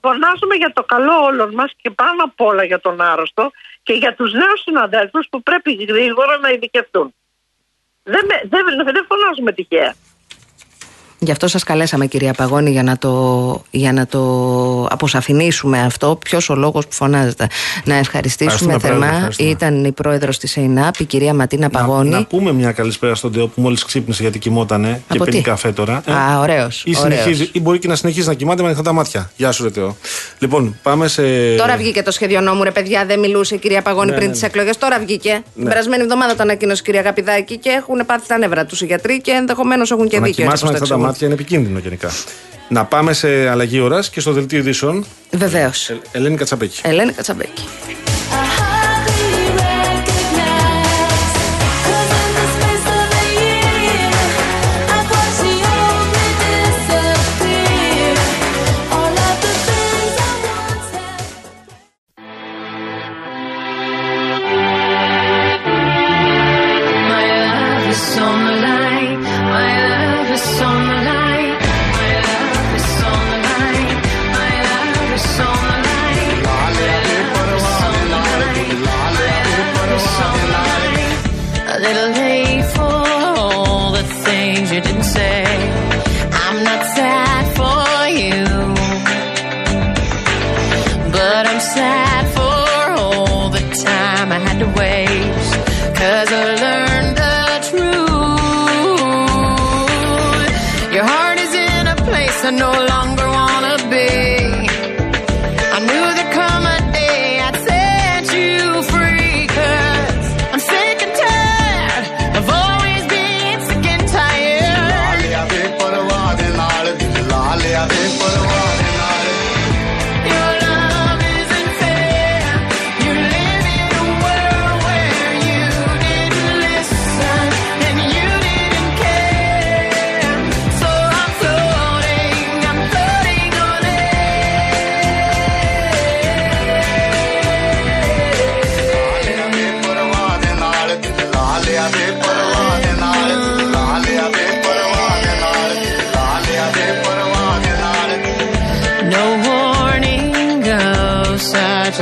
Φωνάζουμε 0.00 0.54
για 0.54 0.72
το 0.72 0.82
καλό 0.82 1.14
όλων 1.24 1.54
μας 1.54 1.72
και 1.82 1.90
πάνω 1.90 2.22
απ' 2.24 2.40
όλα 2.40 2.64
για 2.64 2.80
τον 2.80 3.00
άρρωστο 3.00 3.50
και 3.82 3.92
για 3.92 4.14
τους 4.14 4.32
νέους 4.32 4.60
συναδέλφους 4.60 5.26
που 5.30 5.42
πρέπει 5.42 5.72
γρήγορα 5.88 6.38
να 6.38 6.48
ειδικευτούν. 6.50 7.14
Δεν, 8.02 8.26
με- 8.26 8.42
δεν, 8.48 8.64
δεν 8.84 9.06
φωνάζουμε 9.08 9.52
τυχαία. 9.52 9.94
Γι' 11.24 11.30
αυτό 11.30 11.48
σας 11.48 11.64
καλέσαμε 11.64 12.06
κυρία 12.06 12.32
Παγώνη 12.32 12.70
για 12.70 12.82
να 12.82 12.98
το, 12.98 13.62
για 13.70 13.92
να 13.92 14.06
το 14.06 14.20
αποσαφηνίσουμε 14.90 15.80
αυτό. 15.80 16.16
Ποιος 16.24 16.48
ο 16.50 16.54
λόγος 16.54 16.86
που 16.86 16.92
φωνάζετε. 16.94 17.46
Να 17.84 17.94
ευχαριστήσουμε 17.94 18.52
Ευχαριστούμε, 18.74 18.78
Πρόεδρε, 18.78 18.98
θερμά. 19.00 19.16
ευχαριστούμε. 19.16 19.50
Ήταν 19.50 19.84
η 19.84 19.92
πρόεδρος 19.92 20.38
της 20.38 20.56
ΕΙΝΑΠ, 20.56 21.00
η 21.00 21.04
κυρία 21.04 21.34
Ματίνα 21.34 21.70
Παγώνη. 21.70 22.08
Να, 22.08 22.18
να 22.18 22.24
πούμε 22.24 22.52
μια 22.52 22.72
καλησπέρα 22.72 23.14
στον 23.14 23.32
Τεό 23.32 23.46
που 23.46 23.60
μόλις 23.60 23.84
ξύπνησε 23.84 24.22
γιατί 24.22 24.38
κοιμότανε 24.38 25.02
και 25.08 25.16
Από 25.16 25.24
πίνει 25.24 25.36
τι; 25.36 25.42
καφέ 25.42 25.72
τώρα. 25.72 26.02
ε. 26.06 26.12
Α, 26.12 26.38
ωραίος, 26.40 26.82
Ή, 26.86 26.94
ωραίος. 27.00 27.20
συνεχίζει, 27.20 27.50
ή 27.52 27.60
μπορεί 27.60 27.78
και 27.78 27.88
να 27.88 27.94
συνεχίζει 27.94 28.26
να 28.28 28.34
κοιμάται 28.34 28.60
με 28.60 28.66
ανοιχτά 28.66 28.84
τα 28.84 28.92
μάτια. 28.92 29.30
Γεια 29.36 29.52
σου, 29.52 29.62
ρε 29.62 29.70
Τεό. 29.70 29.96
Λοιπόν, 30.38 30.76
πάμε 30.82 31.08
σε. 31.08 31.22
Τώρα 31.56 31.76
βγήκε 31.76 32.02
το 32.02 32.10
σχέδιο 32.10 32.40
νόμου, 32.40 32.62
ρε 32.62 32.70
παιδιά. 32.70 33.04
Δεν 33.06 33.18
μιλούσε 33.18 33.54
η 33.54 33.58
κυρία 33.58 33.82
Παγώνη 33.82 34.10
Ναι, 34.10 34.16
πριν 34.16 34.26
ναι, 34.26 34.32
τις 34.32 34.40
ναι. 34.42 34.46
εκλογές. 34.48 34.78
Τώρα 34.78 34.98
βγήκε. 34.98 35.42
Την 35.54 35.64
περασμένη 35.64 36.02
εβδομάδα 36.02 36.34
το 36.34 36.42
ανακοίνωσε 36.42 36.80
η 36.80 36.84
κυρία 36.84 37.00
Αγαπηδάκη 37.00 37.56
και 37.58 37.68
έχουν 37.70 38.06
πάθει 38.06 38.26
τα 38.26 38.38
νεύρα 38.38 38.64
τους 38.66 38.80
οι 38.80 38.86
γιατροί 38.86 39.20
και 39.20 39.30
ενδεχομένως 39.30 39.90
έχουν 39.90 40.08
και 40.08 40.14
Το 40.16 40.20
να 40.20 40.26
δίκιο. 40.26 40.44
Κοιμάσαι 41.12 41.34
έτσι 41.34 41.34
με 41.34 41.34
όπως 41.34 41.44
ανοιχτά 41.44 41.60
το 41.60 41.60
τα 41.60 41.72
εξηγούν. 41.72 41.76
μάτια 41.76 41.76
είναι 41.76 41.76
επικίνδυνο 41.76 41.78
γενικά. 41.78 42.10
Να 42.68 42.84
πάμε 42.84 43.12
σε 43.12 43.48
αλλαγή 43.48 43.80
ώρας 43.80 44.10
και 44.10 44.20
στο 44.20 44.32
δελτίο 44.32 44.58
ειδήσεων. 44.58 45.04
Βεβαίως. 45.30 45.90
Ε, 45.90 46.00
Ελένη 46.12 46.36
Κατσαπέκη. 46.36 46.80
Ελένη 46.84 47.12
Κατσαμπέκη. 47.12 47.64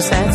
success. 0.01 0.29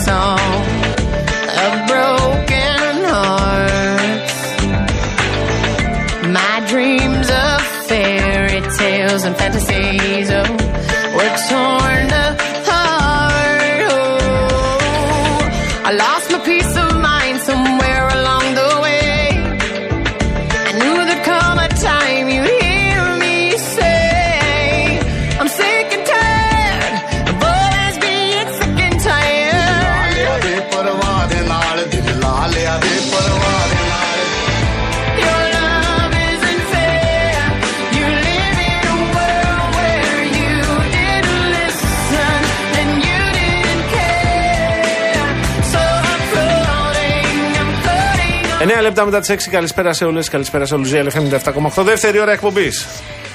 Λεπτά 48.86 49.05
μετά 49.05 49.19
τις 49.19 49.29
6. 49.29 49.49
Καλησπέρα 49.51 49.93
σε 49.93 50.05
όλες. 50.05 50.29
Καλησπέρα 50.29 50.65
σε 50.65 50.73
όλους. 50.73 50.91
GLFM 50.91 51.21
97,8. 51.21 51.83
Δεύτερη 51.83 52.19
ώρα 52.19 52.31
εκπομπής. 52.31 52.86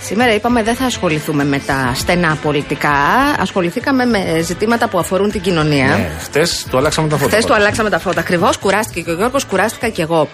Σήμερα 0.02 0.34
είπαμε 0.34 0.62
δεν 0.62 0.74
θα 0.74 0.84
ασχοληθούμε 0.84 1.44
με 1.44 1.58
τα 1.58 1.92
στενά 1.94 2.38
πολιτικά. 2.42 2.90
Ασχοληθήκαμε 3.38 4.04
με 4.04 4.40
ζητήματα 4.42 4.88
που 4.88 4.98
αφορούν 4.98 5.30
την 5.30 5.40
κοινωνία. 5.40 5.86
Ναι, 5.86 6.10
Χτε 6.22 6.46
το 6.70 6.78
αλλάξαμε 6.78 7.08
τα 7.08 7.16
φώτα. 7.16 7.30
Χθες 7.30 7.44
το 7.44 7.54
αλλάξαμε 7.54 7.90
τα 7.90 7.98
φώτα. 7.98 8.20
Ακριβώς 8.20 8.58
κουράστηκε 8.58 9.00
και 9.00 9.10
ο 9.10 9.14
Γιώργος, 9.14 9.44
κουράστηκα 9.44 9.88
και 9.88 10.02
εγώ. 10.02 10.28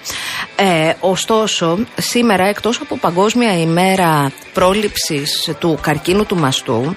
Ε, 0.56 0.92
ωστόσο, 1.00 1.78
σήμερα, 2.00 2.46
εκτός 2.46 2.80
από 2.80 2.98
Παγκόσμια 2.98 3.60
ημέρα 3.60 4.32
πρόληψης 4.52 5.50
του 5.58 5.78
καρκίνου 5.82 6.26
του 6.26 6.36
μαστού, 6.36 6.94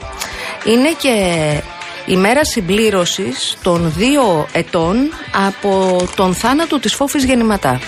είναι 0.66 0.90
και 0.98 1.14
η 2.06 2.16
μέρα 2.16 2.46
συμπλήρωσης 2.46 3.58
των 3.64 3.94
δύο 3.98 4.48
ετών 4.52 4.96
από 5.48 6.04
τον 6.16 6.34
θάνατο 6.34 6.80
της 6.80 6.94
Φόφης 6.94 7.24
Γεννηματά. 7.24 7.80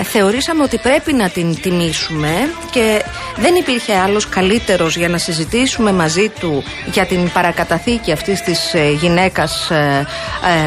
Ε, 0.00 0.02
θεωρήσαμε 0.02 0.62
ότι 0.62 0.78
πρέπει 0.78 1.12
να 1.12 1.28
την 1.28 1.60
τιμήσουμε 1.60 2.50
και 2.70 3.04
δεν 3.36 3.54
υπήρχε 3.54 3.98
άλλος 3.98 4.28
καλύτερος 4.28 4.96
για 4.96 5.08
να 5.08 5.18
συζητήσουμε 5.18 5.92
μαζί 5.92 6.28
του 6.40 6.64
για 6.92 7.06
την 7.06 7.30
παρακαταθήκη 7.32 8.12
αυτής 8.12 8.40
της 8.40 8.74
ε, 8.74 8.90
γυναίκας 8.90 9.70
ε, 9.70 10.06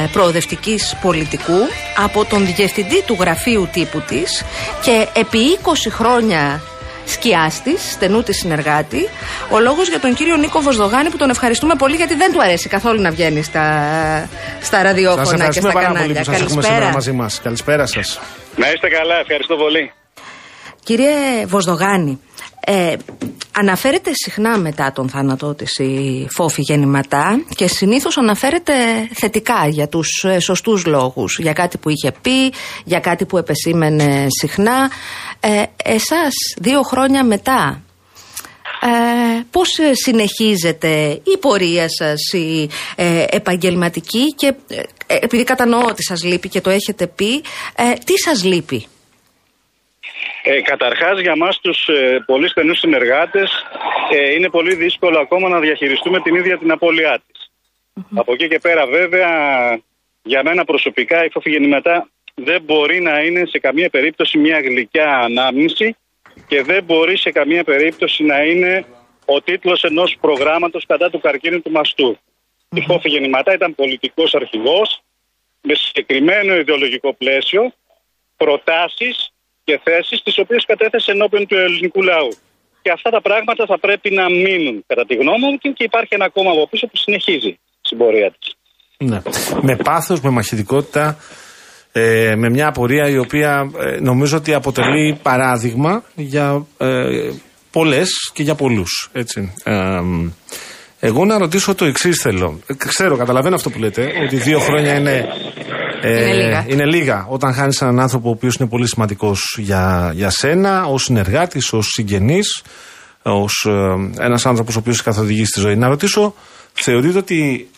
ε, 0.04 0.08
προοδευτικής 0.12 0.96
πολιτικού 1.02 1.60
από 2.04 2.26
τον 2.26 2.46
διευθυντή 2.56 3.04
του 3.06 3.18
γραφείου 3.20 3.70
τύπου 3.72 4.02
της 4.08 4.44
και 4.82 5.08
επί 5.14 5.58
20 5.64 5.70
χρόνια 5.90 6.62
σκιάς 7.06 7.62
της, 7.62 7.92
στενού 7.92 8.24
της 8.24 8.38
συνεργάτη. 8.38 9.10
Ο 9.50 9.60
λόγος 9.60 9.88
για 9.90 10.00
τον 10.00 10.14
κύριο 10.14 10.36
Νίκο 10.36 10.60
Βοσδογάνη 10.62 11.10
που 11.10 11.18
τον 11.18 11.30
ευχαριστούμε 11.30 11.76
πολύ 11.76 11.96
γιατί 11.96 12.16
δεν 12.16 12.32
του 12.32 12.42
αρέσει 12.42 12.70
καθόλου 12.70 13.02
να 13.02 13.12
βγαίνει 13.12 13.44
στα, 13.44 13.66
στα 14.62 14.78
Σας 14.78 14.84
ραδιόφωνα 14.84 15.48
και 15.48 15.60
ευχαριστούμε 15.60 15.72
στα 15.72 15.80
πάρα 15.80 15.88
πολύ 15.88 16.00
κανάλια. 16.00 16.24
που 16.24 16.32
σας 16.32 16.42
έχουμε 16.42 16.62
σήμερα 16.62 16.90
μαζί 16.92 17.12
μας. 17.12 17.42
Καλησπέρα 17.44 17.86
σας. 17.86 18.20
Να 18.56 18.72
είστε 18.72 18.88
καλά, 18.90 19.16
ευχαριστώ 19.20 19.56
πολύ. 19.56 19.92
Κύριε 20.84 21.46
Βοσδογάνη, 21.46 22.20
ε, 22.66 22.94
αναφέρεται 23.56 24.12
συχνά 24.14 24.58
μετά 24.58 24.92
τον 24.92 25.10
θάνατό 25.10 25.54
της 25.54 25.78
η 25.78 26.28
Φόφη 26.30 26.62
Γεννηματά 26.62 27.44
και 27.56 27.68
συνήθως 27.68 28.18
αναφέρεται 28.18 28.74
θετικά 29.14 29.68
για 29.68 29.88
τους 29.88 30.24
ε, 30.24 30.40
σωστούς 30.40 30.86
λόγους, 30.86 31.38
για 31.40 31.54
κάτι 31.54 31.78
που 31.78 31.90
είχε 31.90 32.12
πει, 32.22 32.54
για 32.84 33.00
κάτι 33.00 33.26
που 33.26 33.38
επεσήμενε 33.38 34.26
συχνά. 34.40 34.92
Ε, 35.40 35.64
εσάς 35.84 36.34
δύο 36.58 36.82
χρόνια 36.82 37.24
μετά 37.24 37.82
ε, 38.82 39.42
πώς 39.52 39.78
ε, 39.78 39.92
συνεχίζεται 39.94 41.22
η 41.24 41.38
πορεία 41.40 41.90
σας, 41.90 42.34
η 42.34 42.70
ε, 42.96 43.26
επαγγελματική 43.30 44.34
και 44.36 44.54
ε, 44.68 44.82
επειδή 45.08 45.44
κατανοώ 45.44 45.86
ότι 45.88 46.04
σας 46.04 46.24
λείπει 46.24 46.50
και 46.50 46.62
το 46.62 46.70
έχετε 46.70 47.08
πει, 47.08 47.34
ε, 47.76 47.94
τι 48.04 48.14
σας 48.26 48.44
λείπει; 48.44 48.88
Ε, 50.48 50.62
καταρχάς 50.62 51.20
για 51.20 51.36
μας 51.36 51.60
τους 51.60 51.88
ε, 51.88 52.24
πολύ 52.26 52.50
στενούς 52.50 52.80
συνεργάτες 52.80 53.52
ε, 54.12 54.34
είναι 54.34 54.50
πολύ 54.50 54.76
δύσκολο 54.76 55.20
ακόμα 55.20 55.50
να 55.50 55.60
διαχειριστούμε 55.60 56.22
την 56.22 56.36
ίδια 56.36 56.58
την 56.58 56.72
απώλειά 56.72 57.22
της. 57.28 57.52
Από 58.16 58.34
εκεί 58.34 58.48
και 58.48 58.60
πέρα 58.60 58.86
βέβαια 58.86 59.30
για 60.24 60.44
μένα 60.44 60.66
προσωπικά 60.66 61.26
η 61.26 61.30
φόφη 61.30 61.50
γεννηματά 61.50 62.10
δεν 62.34 62.62
μπορεί 62.62 63.02
να 63.02 63.24
είναι 63.24 63.46
σε 63.46 63.60
καμία 63.60 63.90
περίπτωση 63.90 64.38
μια 64.38 64.60
γλυκιά 64.60 65.18
ανάμνηση 65.18 65.96
και 66.48 66.64
δεν 66.64 66.84
μπορεί 66.84 67.18
σε 67.18 67.32
καμία 67.32 67.64
περίπτωση 67.64 68.24
να 68.24 68.44
είναι 68.44 68.86
ο 69.26 69.42
τίτλος 69.42 69.84
ενός 69.84 70.18
προγράμματος 70.22 70.86
κατά 70.86 71.10
του 71.10 71.20
καρκίνου 71.20 71.62
του 71.62 71.72
μαστού. 71.72 72.18
Η 72.70 72.82
Φόφη 72.82 73.10
Γεννηματά 73.10 73.54
ήταν 73.54 73.76
πολιτικός 73.76 74.36
αρχηγός 74.36 75.02
με 75.62 75.74
συγκεκριμένο 75.74 76.56
ιδεολογικό 76.56 77.14
πλαίσιο, 77.14 77.74
προτάσεις 78.38 79.35
και 79.66 79.80
θέσεις 79.84 80.18
τις 80.26 80.36
οποίες 80.44 80.64
κατέθεσε 80.72 81.12
ενώπιον 81.12 81.48
του 81.48 81.56
ελληνικού 81.56 82.02
λαού. 82.04 82.32
Και 82.82 82.92
αυτά 82.92 83.10
τα 83.10 83.22
πράγματα 83.22 83.66
θα 83.72 83.78
πρέπει 83.80 84.10
να 84.20 84.26
μείνουν 84.30 84.84
κατά 84.88 85.06
τη 85.06 85.14
γνώμη 85.16 85.46
μου 85.52 85.58
και 85.58 85.84
υπάρχει 85.92 86.14
ένα 86.20 86.30
κόμμα 86.30 86.52
από 86.52 86.68
πίσω 86.72 86.86
που 86.88 86.98
συνεχίζει 86.98 87.52
στην 87.82 87.98
πορεία 87.98 88.30
της. 88.40 88.48
Ναι. 88.98 89.20
Με 89.62 89.76
πάθος, 89.76 90.22
με 90.22 90.30
μαχητικότητα, 90.30 91.18
ε, 91.92 92.34
με 92.36 92.50
μια 92.50 92.68
απορία 92.68 93.10
η 93.10 93.18
οποία 93.18 93.72
ε, 93.78 94.00
νομίζω 94.00 94.38
ότι 94.38 94.54
αποτελεί 94.54 95.20
παράδειγμα 95.22 96.04
για 96.16 96.66
ε, 96.78 96.88
πολλές 97.72 98.10
και 98.34 98.44
για 98.44 98.56
πολλούς. 98.56 99.10
Έτσι. 99.14 99.54
Ε, 99.64 99.74
εγώ 101.00 101.26
να 101.26 101.38
ρωτήσω 101.38 101.76
το 101.76 101.86
εξής 101.86 102.22
θέλω. 102.22 102.60
Ε, 102.68 102.74
Ξέρω, 102.74 103.18
καταλαβαίνω 103.18 103.56
αυτό 103.56 103.70
που 103.70 103.80
λέτε, 103.80 104.12
ότι 104.26 104.36
δύο 104.36 104.60
χρόνια 104.60 104.96
είναι, 104.96 105.28
ε, 106.02 106.10
Είναι 106.10 106.34
λίγα. 106.34 106.66
είναι 106.68 106.86
λίγα. 106.86 107.26
Όταν 107.30 107.54
χάνεις 107.54 107.82
έναν 107.82 108.00
άνθρωπο 108.00 108.30
ο 108.30 108.32
οποίος 108.32 108.56
είναι 108.56 108.70
πολύ 108.70 108.88
σημαντικός 108.88 109.58
για, 109.60 110.12
για 110.16 110.30
σένα, 110.30 110.86
ως 110.86 111.04
συνεργάτης, 111.04 111.74
ως 111.74 111.86
συγγενής, 111.86 112.64
ως 113.22 113.66
ε, 113.68 114.24
ένας 114.24 114.46
άνθρωπος 114.46 114.76
ο 114.76 114.80
οποίος 114.80 114.96
σε 114.96 115.04
καθοδηγεί 115.04 115.46
στη 115.46 115.60
ζωή. 115.60 115.76
Να 115.76 115.88
ρωτήσω, 115.88 116.36
θεωρείτε 116.74 117.18
ότι 117.18 117.70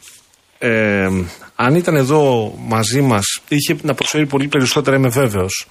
ε, 0.58 1.10
αν 1.56 1.76
ήταν 1.76 1.96
εδώ 1.96 2.54
μαζί 2.68 3.02
μας 3.02 3.42
είχε 3.48 3.76
να 3.82 3.94
προσφέρει 3.94 4.26
πολύ 4.26 4.48
περισσότερα 4.48 4.96
είμαι 4.96 5.10
βέβαιος 5.10 5.68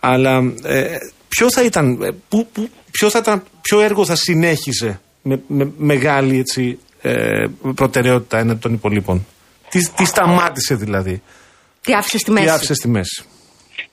αλλά 0.00 0.52
ε, 0.62 0.96
ποιο 1.28 1.50
θα 1.50 1.62
ήταν 1.62 2.02
ε, 2.02 2.10
που, 2.28 2.48
που, 2.52 2.68
ποιο, 2.90 3.10
θα 3.10 3.18
ήταν, 3.18 3.42
ποιο 3.60 3.80
έργο 3.80 4.04
θα 4.04 4.14
συνέχιζε 4.14 5.00
με, 5.22 5.42
με 5.46 5.72
μεγάλη 5.76 6.38
έτσι, 6.38 6.78
ε, 7.00 7.46
προτεραιότητα 7.74 8.38
έναντι 8.38 8.58
των 8.58 8.72
υπολείπων; 8.72 9.26
Τι, 9.68 9.88
τι 9.88 10.04
σταμάτησε 10.04 10.74
δηλαδή; 10.74 11.22
Τι 11.86 11.92
άφησες 11.94 12.20
στη 12.20 12.30
τι 12.30 12.36
μέση. 12.40 12.54
άφησες 12.54 12.76
στη 12.76 12.88
μέση; 12.88 13.24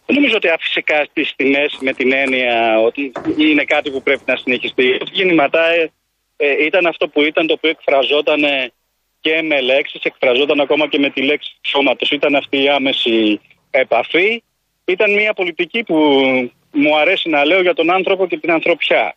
Δεν 0.06 0.16
νομίζω 0.16 0.36
ότι 0.36 0.50
άφησε 0.50 0.82
κάτι 0.82 1.24
στη 1.24 1.44
μέση 1.46 1.78
με 1.82 1.94
την 1.94 2.14
έννοια 2.14 2.80
ότι 2.80 3.12
είναι 3.38 3.64
κάτι 3.64 3.92
που 3.92 4.02
πρέπει 4.04 4.24
να 4.26 4.36
συνεχιστεί. 4.36 4.84
Η 4.84 5.00
γεννηματά 5.12 5.66
ε, 5.68 5.92
ε, 6.38 6.66
ήταν 6.66 6.86
αυτό 6.86 7.08
που 7.08 7.22
ήταν, 7.22 7.48
το 7.48 7.54
οποίο 7.54 7.70
εκφραζόταν 7.70 8.44
ε, 8.44 8.72
και 9.20 9.42
με 9.42 9.62
λέξεις, 9.62 10.02
εκφραζόταν 10.04 10.60
ακόμα 10.60 10.88
και 10.88 11.00
με 11.00 11.10
τη 11.10 11.22
λέξη 11.22 11.52
σώματος. 11.62 12.10
Ήταν 12.12 12.36
αυτή 12.36 12.64
η 12.64 12.70
άμεση 12.70 13.40
επαφή. 13.72 14.44
Ήταν 14.86 15.14
μια 15.14 15.34
πολιτική 15.34 15.84
που 15.84 15.98
μου 16.72 16.98
αρέσει 16.98 17.30
να 17.30 17.46
λέω 17.46 17.62
για 17.62 17.74
τον 17.74 17.92
άνθρωπο 17.92 18.28
και 18.28 18.38
την 18.38 18.52
ανθρωπιά. 18.52 19.16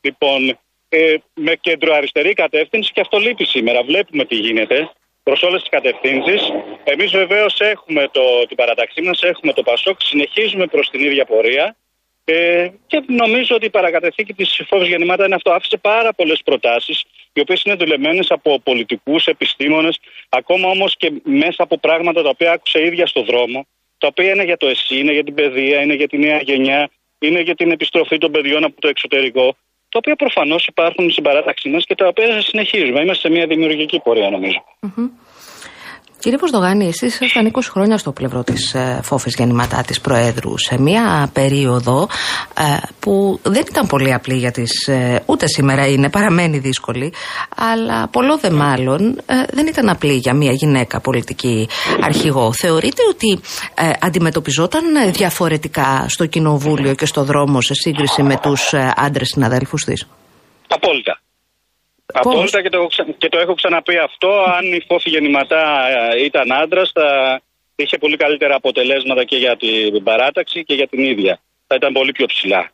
Λοιπόν, 0.00 0.58
ε, 0.88 1.14
με 1.34 1.54
κέντρο 1.60 1.94
αριστερή 1.94 2.32
κατεύθυνση 2.32 2.92
και 2.92 3.00
αυτό 3.00 3.18
λείπει 3.18 3.44
σήμερα. 3.44 3.82
Βλέπουμε 3.82 4.24
τι 4.24 4.34
γίνεται 4.34 4.90
προς 5.28 5.42
όλες 5.42 5.60
τις 5.60 5.70
κατευθύνσεις. 5.70 6.40
Εμείς 6.84 7.10
βεβαίως 7.10 7.60
έχουμε 7.60 8.08
το, 8.10 8.46
την 8.48 8.56
παραταξή 8.56 9.00
μας, 9.02 9.22
έχουμε 9.22 9.52
το 9.52 9.62
Πασόκ, 9.62 9.96
συνεχίζουμε 10.02 10.66
προς 10.66 10.90
την 10.90 11.00
ίδια 11.00 11.24
πορεία. 11.24 11.76
Ε, 12.24 12.68
και 12.86 13.02
νομίζω 13.06 13.54
ότι 13.56 13.66
η 13.66 13.70
παρακαταθήκη 13.70 14.32
της 14.32 14.62
Φόβης 14.68 14.88
Γεννημάτα 14.88 15.24
είναι 15.24 15.34
αυτό. 15.34 15.50
Άφησε 15.50 15.76
πάρα 15.76 16.12
πολλές 16.12 16.42
προτάσεις, 16.44 17.04
οι 17.32 17.40
οποίες 17.40 17.62
είναι 17.62 17.74
δουλεμένες 17.74 18.30
από 18.30 18.60
πολιτικούς, 18.60 19.26
επιστήμονες, 19.26 19.98
ακόμα 20.28 20.68
όμως 20.68 20.96
και 20.96 21.12
μέσα 21.22 21.62
από 21.62 21.78
πράγματα 21.78 22.22
τα 22.22 22.28
οποία 22.28 22.52
άκουσε 22.52 22.84
ίδια 22.84 23.06
στο 23.06 23.22
δρόμο, 23.22 23.66
τα 23.98 24.06
οποία 24.06 24.30
είναι 24.32 24.44
για 24.44 24.56
το 24.56 24.66
ΕΣΥ, 24.66 24.98
είναι 24.98 25.12
για 25.12 25.24
την 25.24 25.34
παιδεία, 25.34 25.80
είναι 25.80 25.94
για 25.94 26.08
τη 26.08 26.18
νέα 26.18 26.40
γενιά, 26.40 26.90
είναι 27.18 27.40
για 27.40 27.54
την 27.54 27.70
επιστροφή 27.70 28.18
των 28.18 28.30
παιδιών 28.32 28.64
από 28.64 28.80
το 28.80 28.88
εξωτερικό, 28.88 29.56
τα 29.88 29.98
οποία 29.98 30.16
προφανώς 30.16 30.66
υπάρχουν 30.66 31.10
στην 31.10 31.22
παράταξή 31.22 31.68
μας 31.68 31.84
και 31.84 31.94
τα 31.94 32.06
οποία 32.06 32.40
συνεχίζουμε. 32.42 33.00
Είμαστε 33.00 33.28
σε 33.28 33.34
μια 33.34 33.46
δημιουργική 33.46 34.00
πορεία, 34.00 34.30
νομίζω. 34.30 34.64
Κύριε 36.20 36.38
Βοσδογάνη, 36.38 36.86
εσείς 36.86 37.14
ήσασταν 37.14 37.50
20 37.54 37.60
χρόνια 37.70 37.98
στο 37.98 38.12
πλευρό 38.12 38.42
της 38.44 38.74
ε, 38.74 39.00
Φόφης 39.02 39.34
Γεννηματά 39.34 39.82
της 39.86 40.00
Προέδρου 40.00 40.58
σε 40.58 40.80
μια 40.80 41.30
περίοδο 41.32 42.08
ε, 42.58 42.62
που 43.00 43.40
δεν 43.42 43.64
ήταν 43.70 43.86
πολύ 43.86 44.12
απλή 44.12 44.34
για 44.34 44.50
τις, 44.50 44.88
ε, 44.88 45.22
ούτε 45.26 45.46
σήμερα 45.46 45.86
είναι, 45.86 46.10
παραμένει 46.10 46.58
δύσκολη, 46.58 47.12
αλλά 47.56 48.08
πολλό 48.08 48.38
δε 48.38 48.50
μάλλον 48.50 49.20
ε, 49.26 49.44
δεν 49.50 49.66
ήταν 49.66 49.88
απλή 49.88 50.12
για 50.12 50.34
μια 50.34 50.52
γυναίκα 50.52 51.00
πολιτική 51.00 51.68
αρχηγό. 52.00 52.52
Θεωρείτε 52.52 53.02
ότι 53.10 53.40
ε, 53.74 53.90
αντιμετωπιζόταν 54.00 55.12
διαφορετικά 55.12 56.04
στο 56.08 56.26
κοινοβούλιο 56.26 56.94
και 56.94 57.06
στο 57.06 57.24
δρόμο 57.24 57.60
σε 57.60 57.74
σύγκριση 57.74 58.22
με 58.22 58.36
τους 58.42 58.72
ε, 58.72 58.92
άντρες 58.96 59.28
συναδέλφους 59.28 59.84
της; 59.84 60.06
Απόλυτα. 60.68 61.20
Πώς; 62.14 62.34
Απόλυτα 62.34 62.62
και 62.62 62.68
το, 62.68 62.78
έχω 62.78 62.86
ξα- 62.94 63.14
και 63.18 63.28
το 63.28 63.38
έχω 63.38 63.54
ξαναπεί 63.54 63.96
αυτό. 64.08 64.28
Αν 64.56 64.64
η 64.78 64.80
Φόφη 64.88 65.08
γεννηματά 65.10 65.62
ε, 66.14 66.24
ήταν 66.24 66.52
άντρας, 66.62 66.90
θα 66.94 67.06
είχε 67.76 67.98
πολύ 67.98 68.16
καλύτερα 68.16 68.54
αποτελέσματα 68.54 69.24
και 69.24 69.36
για 69.36 69.56
την 69.56 70.02
παράταξη 70.02 70.64
και 70.64 70.74
για 70.74 70.88
την 70.88 71.00
ίδια. 71.12 71.40
Θα 71.66 71.74
ήταν 71.74 71.92
πολύ 71.92 72.12
πιο 72.12 72.26
ψηλά. 72.26 72.70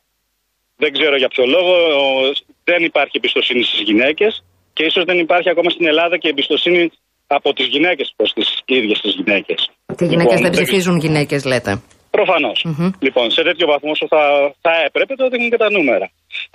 Δεν 0.77 0.91
ξέρω 0.97 1.15
για 1.17 1.27
ποιο 1.27 1.45
λόγο. 1.45 1.73
ο- 1.73 2.33
Δεν 2.63 2.83
υπάρχει 2.83 3.11
εμπιστοσύνη 3.21 3.63
στις 3.63 3.79
γυναίκες 3.79 4.43
και 4.73 4.83
ίσως 4.85 5.03
δεν 5.03 5.17
υπάρχει 5.19 5.49
ακόμα 5.49 5.69
στην 5.69 5.85
Ελλάδα 5.87 6.17
και 6.17 6.29
εμπιστοσύνη 6.29 6.91
από 7.27 7.53
τις 7.53 7.67
γυναίκες 7.67 8.13
προς 8.15 8.33
τις 8.33 8.47
ίδιες 8.65 9.01
τις 9.01 9.13
γυναίκες. 9.13 9.69
Και 9.97 10.05
οι 10.05 10.07
γυναίκες 10.07 10.39
δεν 10.39 10.51
ψηφίζουν 10.51 10.97
γυναίκες 10.97 11.45
λέτε. 11.45 11.81
Προφανώς. 12.17 12.57
Λοιπόν, 13.05 13.25
σε 13.31 13.41
τέτοιο 13.47 13.65
βαθμό 13.71 13.91
όσο 13.91 14.07
θα, 14.13 14.21
θα 14.65 14.73
έπρεπε, 14.87 15.15
το 15.15 15.27
δείχνουν 15.31 15.49
και 15.53 15.61
τα 15.63 15.69
νούμερα. 15.75 16.07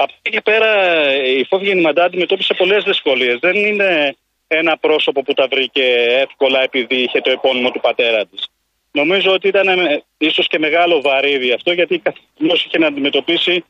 Από 0.02 0.12
εκεί 0.22 0.30
και 0.36 0.42
πέρα, 0.50 0.70
η 1.40 1.44
Φόβη 1.48 1.64
Γεννηματά 1.66 2.02
αντιμετώπισε 2.04 2.54
πολλές 2.60 2.82
δυσκολίες. 2.90 3.36
Δεν 3.46 3.56
είναι 3.68 3.88
ένα 4.48 4.72
πρόσωπο 4.84 5.20
που 5.22 5.32
τα 5.38 5.46
βρήκε 5.52 5.84
εύκολα 6.24 6.58
επειδή 6.68 6.96
είχε 7.04 7.18
το 7.26 7.30
επώνυμο 7.30 7.70
του 7.70 7.80
πατέρα 7.80 8.20
της. 8.30 8.40
Νομίζω 9.00 9.30
ότι 9.32 9.48
ήταν 9.48 9.66
ίσως 10.18 10.46
και 10.50 10.58
μεγάλο 10.58 11.00
βαρύδι 11.00 11.52
αυτό, 11.52 11.70
γιατί 11.72 11.94
καθημερινώ 12.06 12.54
είχε 12.64 12.78
να 12.78 12.86
αντιμετωπίσει 12.86 13.64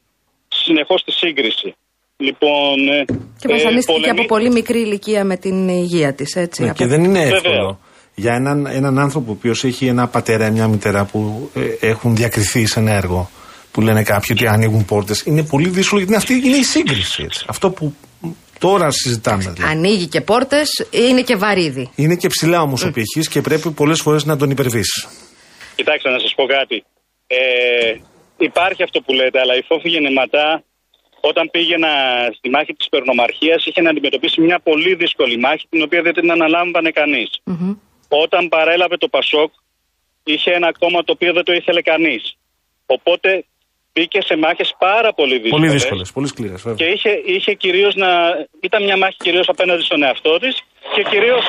συνεχώς 0.49 1.05
τη 1.05 1.13
σύγκριση. 1.13 1.75
Λοιπόν. 2.17 2.89
ε, 2.89 3.05
Και 3.41 3.49
βασανίστηκε 3.49 3.99
πολεμεί- 3.99 4.19
από 4.19 4.25
πολύ 4.35 4.51
μικρή 4.51 4.81
ηλικία 4.81 5.25
με 5.25 5.37
την 5.37 5.69
υγεία 5.69 6.15
της, 6.15 6.35
έτσι. 6.37 6.63
Ναι, 6.63 6.69
από- 6.71 6.79
και 6.79 6.87
δεν 6.87 7.05
είναι 7.05 7.25
Βέβαια. 7.25 7.79
Εύκολο 8.21 8.31
για 8.31 8.35
έναν, 8.35 8.67
έναν 8.67 8.99
άνθρωπο 8.99 9.31
ο 9.31 9.35
οποίος 9.39 9.65
έχει 9.65 9.87
ένα 9.87 10.09
πατέρα, 10.09 10.51
μια 10.51 10.69
μητέρα 10.69 11.05
που 11.05 11.51
ε, 11.55 11.89
έχουν 11.89 12.17
διακριθεί 12.17 12.67
σε 12.67 12.81
ένα 12.81 12.93
έργο 12.93 13.31
που 13.73 13.81
λένε 13.81 14.03
κάποιοι 14.03 14.37
ότι 14.39 14.47
ανοίγουν 14.47 14.85
πόρτες. 14.85 15.23
Είναι 15.27 15.43
πολύ 15.43 15.69
δύσκολο 15.69 16.01
γιατί 16.01 16.17
αυτή 16.17 16.35
είναι 16.35 16.57
η 16.57 16.63
σύγκριση. 16.63 17.23
Έτσι. 17.23 17.45
Αυτό 17.49 17.71
που 17.71 17.95
τώρα 18.59 18.91
συζητάμε. 18.91 19.43
Δηλαδή. 19.43 19.63
Ανοίγει 19.73 20.07
και 20.07 20.21
πόρτες, 20.21 20.87
είναι 20.91 21.23
και 21.23 21.37
βαρύδι. 21.37 21.91
Είναι 21.95 22.17
και 22.17 22.29
ψηλά 22.29 22.61
όμως 22.63 22.85
ο 22.85 22.91
πύχης 22.91 23.29
και 23.29 23.41
πρέπει 23.41 23.71
πολλές 23.71 24.01
φορές 24.01 24.25
να 24.25 24.37
τον 24.37 24.51
υπερβείς. 24.51 25.09
Κοιτάξτε 25.77 26.11
να 26.11 26.19
σας 26.19 26.35
πω 26.35 26.47
κάτι. 26.47 26.85
Ε, 27.27 27.39
υπάρχει 28.39 28.83
αυτό 28.83 29.01
που 29.01 29.13
λέτε, 29.13 29.39
αλλά 29.41 29.57
η 29.57 29.63
Φόφη 29.63 29.89
Γεννηματά 29.89 30.63
όταν 31.21 31.51
πήγαινα 31.51 31.89
στη 32.37 32.51
μάχη 32.51 32.73
της 32.73 32.89
Περνομαρχίας 32.89 33.67
είχε 33.67 33.81
να 33.83 33.91
αντιμετωπίσει 33.91 34.41
μια 34.41 34.61
πολύ 34.63 34.95
δύσκολη 34.95 35.39
μάχη 35.39 35.67
την 35.69 35.83
οποία 35.83 36.03
δεν 36.03 36.13
την 36.13 36.31
αναλάμβανε 36.31 36.91
κανείς. 36.91 37.31
Όταν 38.13 38.49
παρέλαβε 38.49 38.97
το 38.97 39.09
Πασόκ 39.09 39.53
είχε 40.25 40.53
ένα 40.53 40.73
κόμμα 40.73 41.05
το 41.05 41.13
οποίο 41.13 41.33
δεν 41.33 41.45
το 41.45 41.53
ήθελε 41.53 41.83
κανείς. 41.83 42.37
Οπότε 42.87 43.45
μπήκε 43.93 44.21
σε 44.23 44.37
μάχες 44.37 44.75
πάρα 44.79 45.15
πολύ 45.15 45.39
δύσκολες. 45.39 45.59
Πολύ 45.59 45.73
δύσκολες, 45.73 46.13
πολύ 46.13 46.27
σκληρές. 46.27 46.65
Και 46.77 46.85
είχε, 46.85 47.11
είχε 47.25 47.55
κυρίως 47.55 47.95
να... 47.95 48.09
Ήταν 48.61 48.83
μια 48.83 48.97
μάχη 48.97 49.17
κυρίως 49.17 49.49
απέναντι 49.49 49.83
στον 49.83 50.03
εαυτό 50.03 50.39
της 50.39 50.63
και 50.95 51.03
κυρίως 51.03 51.45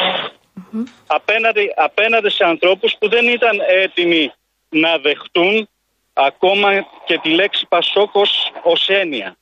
απέναντι, 1.08 1.74
απέναντι 1.76 2.30
σε 2.30 2.44
ανθρώπους 2.44 2.96
που 3.00 3.10
δεν 3.10 3.28
ήταν 3.28 3.60
έτοιμοι 3.68 4.32
να 4.70 4.98
δεχτούν 4.98 5.70
ακόμα 6.14 6.88
και 7.06 7.20
τη 7.22 7.30
λέξη 7.30 7.66
Πασόκ 7.70 8.16
ως, 8.16 8.52
ως 8.64 8.90
έννοια. 8.90 9.36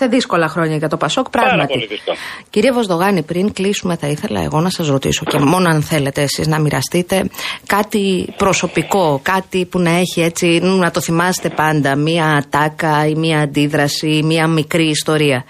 Σε 0.00 0.06
δύσκολα 0.06 0.48
χρόνια 0.48 0.76
για 0.76 0.88
το 0.88 0.96
Πασόκ, 0.96 1.30
Πάρα 1.30 1.46
πράγματι. 1.46 1.72
πολύ 1.72 1.86
δύσκολο. 1.86 2.16
Κύριε 2.50 2.72
Βοσδογάνη, 2.72 3.22
πριν 3.22 3.52
κλείσουμε, 3.52 3.96
θα 3.96 4.06
ήθελα 4.06 4.40
εγώ 4.42 4.60
να 4.60 4.70
σας 4.70 4.88
ρωτήσω 4.88 5.24
και 5.24 5.38
μόνο 5.38 5.68
αν 5.68 5.82
θέλετε 5.82 6.22
εσείς 6.22 6.46
να 6.46 6.58
μοιραστείτε 6.60 7.30
κάτι 7.66 8.34
προσωπικό, 8.36 9.20
κάτι 9.22 9.66
που 9.70 9.78
να 9.78 9.90
έχει 9.90 10.20
έτσι, 10.20 10.46
να 10.62 10.90
το 10.90 11.00
θυμάστε 11.00 11.48
πάντα, 11.48 11.96
μία 11.96 12.26
ατάκα 12.26 13.06
ή 13.06 13.14
μία 13.14 13.38
αντίδραση 13.40 14.08
ή 14.08 14.22
μία 14.22 14.46
μικρή 14.46 14.88
ιστορία. 14.88 15.44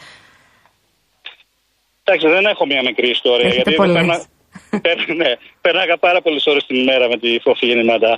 Εντάξει, 2.04 2.26
δεν 2.28 2.44
έχω 2.44 2.66
μια 2.66 2.82
μικρή 2.88 3.08
ιστορία. 3.10 3.46
Έχετε 3.46 3.70
γιατί 3.70 3.72
εγώ 3.72 3.82
πολλές. 3.82 3.96
περνά, 3.96 4.16
πέρ- 4.84 5.16
ναι, 5.20 5.30
περνάγα 5.60 5.96
πάρα 6.06 6.20
πολλές 6.22 6.46
ώρες 6.46 6.64
την 6.66 6.76
ημέρα 6.76 7.08
με 7.08 7.16
τη 7.18 7.38
φόφη 7.46 7.66
γεννηματά. 7.66 8.12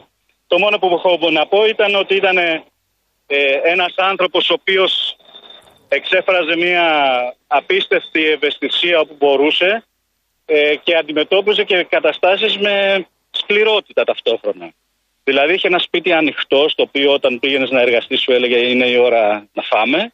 Το 0.47 0.59
μόνο 0.59 0.79
που 0.79 0.87
έχω 0.99 1.31
να 1.31 1.47
πω 1.47 1.59
ήταν 1.75 1.95
ότι 1.95 2.15
ήταν 2.15 2.37
ε, 2.37 3.39
ένας 3.75 3.93
άνθρωπος 3.97 4.51
ο 4.51 4.55
οποίος 4.61 4.93
εξέφραζε 5.91 6.57
μια 6.57 6.87
απίστευτη 7.47 8.25
ευαισθησία 8.25 9.01
όπου 9.01 9.17
μπορούσε 9.19 9.85
ε, 10.47 10.77
και 10.77 10.97
αντιμετώπιζε 10.97 11.65
και 11.65 11.87
καταστάσεις 11.91 12.59
με 12.59 13.07
σκληρότητα 13.31 14.05
ταυτόχρονα. 14.05 14.73
Δηλαδή 15.25 15.55
είχε 15.55 15.67
ένα 15.67 15.79
σπίτι 15.79 16.13
ανοιχτό, 16.13 16.69
στο 16.69 16.83
οποίο 16.83 17.13
όταν 17.13 17.39
πήγαινες 17.39 17.71
να 17.71 17.81
εργαστείς 17.81 18.21
σου 18.21 18.33
έλεγε 18.33 18.57
είναι 18.57 18.87
η 18.87 18.97
ώρα 18.97 19.49
να 19.53 19.63
φάμε. 19.63 20.13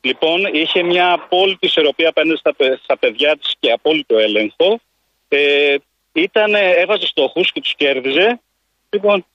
Λοιπόν, 0.00 0.44
είχε 0.52 0.82
μια 0.82 1.12
απόλυτη 1.12 1.66
ισορροπία 1.66 2.08
απέναντι 2.08 2.38
στα, 2.38 2.54
παι- 2.54 2.78
στα 2.82 2.98
παιδιά 2.98 3.36
της 3.36 3.54
και 3.60 3.72
απόλυτο 3.72 4.18
έλεγχο. 4.18 4.80
Ε, 5.28 5.76
ήτανε, 6.12 6.70
έβαζε 6.70 7.06
στόχους 7.06 7.52
και 7.52 7.60
τους 7.60 7.74
κέρδιζε. 7.74 8.40
Λοιπόν, 8.90 9.26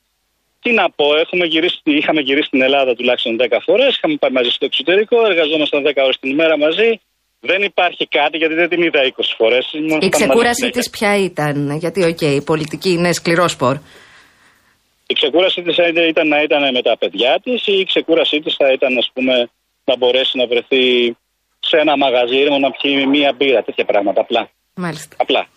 τι 0.62 0.72
να 0.74 0.90
πω, 0.90 1.16
έχουμε 1.16 1.46
γυρίσει, 1.46 1.80
είχαμε 1.84 2.22
γυρίσει 2.22 2.48
στην 2.48 2.62
Ελλάδα 2.62 2.96
τουλάχιστον 2.96 3.38
10 3.40 3.58
φορές. 3.66 3.96
Είχαμε 3.96 4.16
πάει 4.16 4.32
μαζί 4.32 4.50
στο 4.50 4.66
εξωτερικό, 4.66 5.26
εργαζόμασταν 5.26 5.84
10 5.84 6.04
ώρες 6.04 6.18
την 6.20 6.30
ημέρα 6.30 6.58
μαζί. 6.58 7.00
Δεν 7.40 7.62
υπάρχει 7.62 8.08
κάτι 8.08 8.38
γιατί 8.38 8.54
δεν 8.54 8.70
την 8.70 8.82
είδα 8.82 9.02
20 9.04 9.36
φορές. 9.38 9.66
Η 10.02 10.10
ξεκούρασή 10.10 10.70
της 10.70 10.90
ποια 10.90 11.18
ήταν, 11.18 11.78
γιατί, 11.78 12.04
οκ, 12.04 12.22
η 12.22 12.42
πολιτική 12.42 12.90
είναι 12.90 13.14
σκληρό 13.14 13.52
σπορ. 13.52 13.78
Η 15.08 15.14
ξεκούρασή 15.14 15.62
της 15.62 15.78
ήταν 16.08 16.28
να 16.28 16.42
ήταν 16.42 16.72
με 16.74 16.82
τα 16.82 16.98
παιδιά 16.98 17.40
της 17.44 17.68
ή 17.68 17.74
η 17.80 17.86
ξεκούρασή 17.86 18.40
της 18.40 18.56
θα 18.58 18.72
ήταν, 18.72 18.98
ας 18.98 19.10
πούμε, 19.14 19.50
να 19.84 19.98
μπορέσει 19.98 20.38
να 20.38 20.48
βρεθεί 20.48 21.16
σε 21.60 21.78
ένα 21.78 21.98
μαγαζί 21.98 22.36
ήρεμο 22.36 22.58
να 22.58 22.72
πιει 22.72 23.06
μία 23.10 23.34
μπύρα, 23.38 23.62
τέτοια 23.64 23.86
πράγματα. 23.86 24.22
Απλά. 24.22 24.50
Μάλιστα. 24.74 25.16
Απλά. 25.20 25.48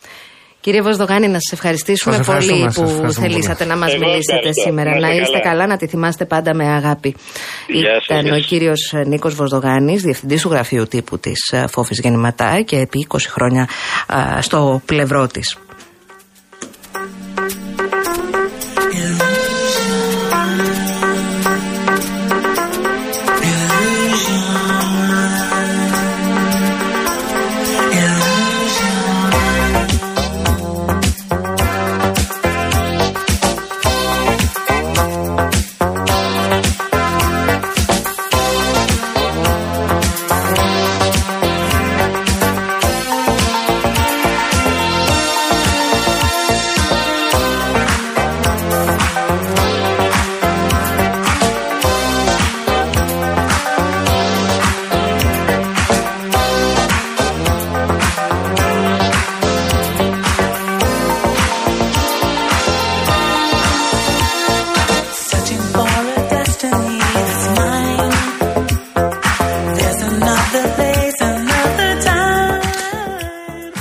Κύριε 0.63 0.83
Βοσδογάνη, 0.83 1.27
να 1.29 1.39
σας 1.41 1.53
ευχαριστήσουμε 1.53 2.15
Σας 2.17 2.27
πολύ 2.27 2.39
ευχαριστούμε, 2.39 2.71
σας 2.73 2.83
που 2.85 2.91
ευχαριστούμε 2.91 3.29
θελήσατε 3.29 3.65
να 3.65 3.77
μας 3.77 3.93
Εγώ 3.95 4.01
μιλήσετε 4.05 4.37
ευχαριστώ. 4.37 4.63
σήμερα. 4.63 4.91
Να 4.91 5.01
Να 5.01 5.09
είστε 5.09 5.21
είστε 5.23 5.39
καλά. 5.39 5.51
καλά. 5.51 5.67
να 5.67 5.77
τη 5.77 5.87
θυμάστε 5.87 6.25
πάντα 6.25 6.55
με 6.55 6.65
αγάπη. 6.69 7.15
Γεια 7.69 7.95
σας, 7.95 8.05
Ήταν 8.05 8.21
γεια 8.25 8.33
ο 8.33 8.37
σας. 8.37 8.47
κύριος 8.47 8.93
Νίκος 9.07 9.35
Βοσδογάνη, 9.35 9.97
διευθυντής 9.97 10.43
του 10.43 10.49
γραφείου 10.49 10.87
τύπου 10.89 11.19
της 11.19 11.55
Φόφης 11.71 11.99
Γεννηματά 12.03 12.61
και 12.61 12.77
επί 12.77 13.07
20 13.11 13.17
χρόνια 13.29 13.69
α, 14.07 14.43
στο 14.43 14.83
πλευρό 14.87 15.27
της. 15.27 15.59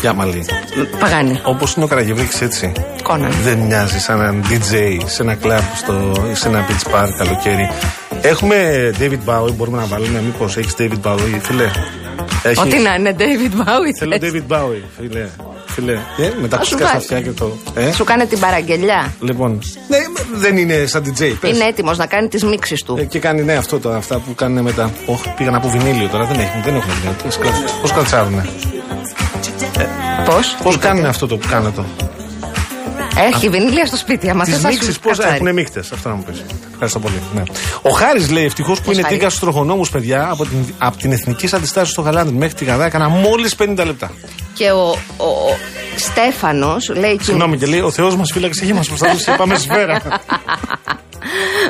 Time. 0.02 0.04
Για 0.04 0.14
μαλλί. 0.14 0.46
Παγάνη. 1.00 1.40
Όπως 1.44 1.74
είναι 1.74 1.86
ο 1.86 1.88
Καραγευρίκη 1.88 2.44
έτσι. 2.44 2.72
Κόναν. 3.04 3.32
Δεν 3.44 3.58
μοιάζει 3.58 4.00
σαν 4.00 4.20
έναν 4.20 4.44
DJ 4.50 4.98
σε 5.06 5.22
ένα 5.22 5.36
κλαμπ 5.36 5.62
στο, 5.78 6.28
ή 6.32 6.36
σε 6.36 6.48
ένα 6.48 6.66
beach 6.68 6.94
bar 6.96 7.08
καλοκαίρι. 7.18 7.70
Έχουμε 8.22 8.56
David 9.00 9.20
Bowie, 9.30 9.54
μπορούμε 9.56 9.78
να 9.78 9.86
βάλουμε. 9.86 10.22
Μήπως 10.22 10.58
έχεις 10.58 10.74
David 10.78 11.02
Bowie, 11.12 11.40
φίλε; 11.42 11.70
Έχεις; 12.44 12.58
Ό,τι 12.60 12.80
να 12.80 12.94
είναι, 12.94 13.16
David 13.18 13.60
Bowie. 13.60 13.92
Θέλω 14.00 14.18
θες. 14.20 14.32
David 14.32 14.54
Bowie, 14.56 14.82
φίλε. 14.98 15.28
φίλε. 15.66 15.94
Ε, 15.94 15.98
με 16.42 16.48
τα 16.48 16.58
Θα 16.58 16.64
σου 16.64 16.76
ακουστικά 16.76 16.78
στα 16.78 16.86
βάλει. 16.86 16.98
αυτιά 16.98 17.22
και 17.22 17.30
το. 17.32 17.58
Ε, 17.76 17.92
Σου 17.92 18.04
κάνει 18.04 18.26
την 18.26 18.40
παραγγελιά. 18.40 19.14
λοιπόν. 19.20 19.60
Ναι, 19.88 19.98
δεν 20.34 20.58
είναι 20.58 20.86
σαν 20.86 21.04
DJ. 21.06 21.34
Πες. 21.40 21.52
Είναι 21.56 21.64
έτοιμος 21.66 21.98
να 21.98 22.06
κάνει 22.06 22.28
τις 22.28 22.44
μίξεις 22.44 22.84
του. 22.84 22.98
Ε, 23.00 23.04
και 23.04 23.20
κάνει 23.20 23.42
ναι 23.42 23.54
αυτό 23.54 23.80
το, 23.80 23.90
αυτά 23.92 24.16
που 24.20 24.36
κάνουν 24.36 24.64
μετά. 24.64 24.92
Όχι, 25.06 25.34
πήγαν 25.38 25.56
από 25.56 25.70
βινίλιο 25.70 26.08
τώρα, 26.08 26.26
δεν 26.26 26.40
έχουν, 26.40 26.62
δεν 26.64 26.76
έχουν 26.76 26.92
βινίλιο. 26.94 27.16
Πώς 27.82 27.92
καλτσάρουνε. 27.94 28.46
Πώς; 30.26 30.58
Πώς 30.64 30.78
κάνουν 30.78 31.06
αυτό 31.06 31.28
το 31.28 31.38
που 31.38 31.48
κάνετε; 31.50 31.82
Έχει 33.34 33.50
βινίλια 33.50 33.86
στο 33.86 33.98
σπίτι, 33.98 34.30
άμα 34.30 34.44
Τις 34.44 34.54
θες 34.54 34.64
να 34.64 34.72
σου 34.72 34.78
μίξει 34.84 35.00
πώ 35.00 35.10
κατσάρει. 35.10 35.36
έχουν 35.36 35.54
μίχτε. 35.54 35.80
Αυτό 35.80 36.10
να 36.10 36.16
μου 36.16 36.24
πεις. 36.24 36.44
Ευχαριστώ 36.72 37.00
πολύ. 37.00 37.22
Ναι. 37.36 37.44
Ο 37.82 37.90
Χάρης 37.90 38.30
λέει 38.30 38.46
ευτυχώς 38.46 38.78
που 38.80 38.86
Πώς 38.86 38.94
είναι 38.94 39.02
Χάρη; 39.04 39.16
τίγκα 39.16 39.30
στους 39.30 39.42
τροχονόμους, 39.42 39.90
παιδιά, 39.90 40.28
από 40.32 40.46
την, 40.46 40.74
από 40.78 40.98
την 40.98 41.12
εθνική 41.12 41.50
αντιστάση 41.56 41.92
στο 41.92 42.02
Γαλάντι 42.02 42.34
μέχρι 42.34 42.54
τη 42.56 42.66
Γαδά 42.66 42.86
έκανα 42.86 43.10
μόλις 43.10 43.56
50 43.60 43.66
λεπτά. 43.86 44.12
Και 44.54 44.72
ο, 44.72 44.88
ο, 45.18 45.24
ο 45.26 45.56
Στέφανος 45.96 46.90
λέει. 46.96 47.20
Συγγνώμη 47.22 47.58
και 47.58 47.66
λέει: 47.66 47.80
Ο 47.80 47.92
Θεός 47.92 48.16
μας 48.16 48.30
φύλαξε 48.34 48.66
και 48.66 48.74
μας 48.74 48.88
προστάτευσε 48.88 49.32
και 49.32 49.38
πάμε 49.42 49.56
σφαίρα. 49.56 50.02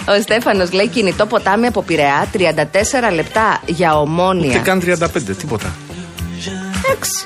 Ο 0.08 0.22
Στέφανος 0.22 0.72
λέει 0.72 0.88
κινητό 0.88 1.26
ποτάμι 1.26 1.68
από 1.68 1.82
Πειραιά 1.84 2.28
34 2.34 3.14
λεπτά 3.14 3.62
για 3.66 3.90
Ούτε 3.92 3.98
ομόνια. 4.00 4.60
καν 4.60 4.82
35, 4.86 5.36
τίποτα. 5.38 5.74
Εντάξει. 6.86 7.26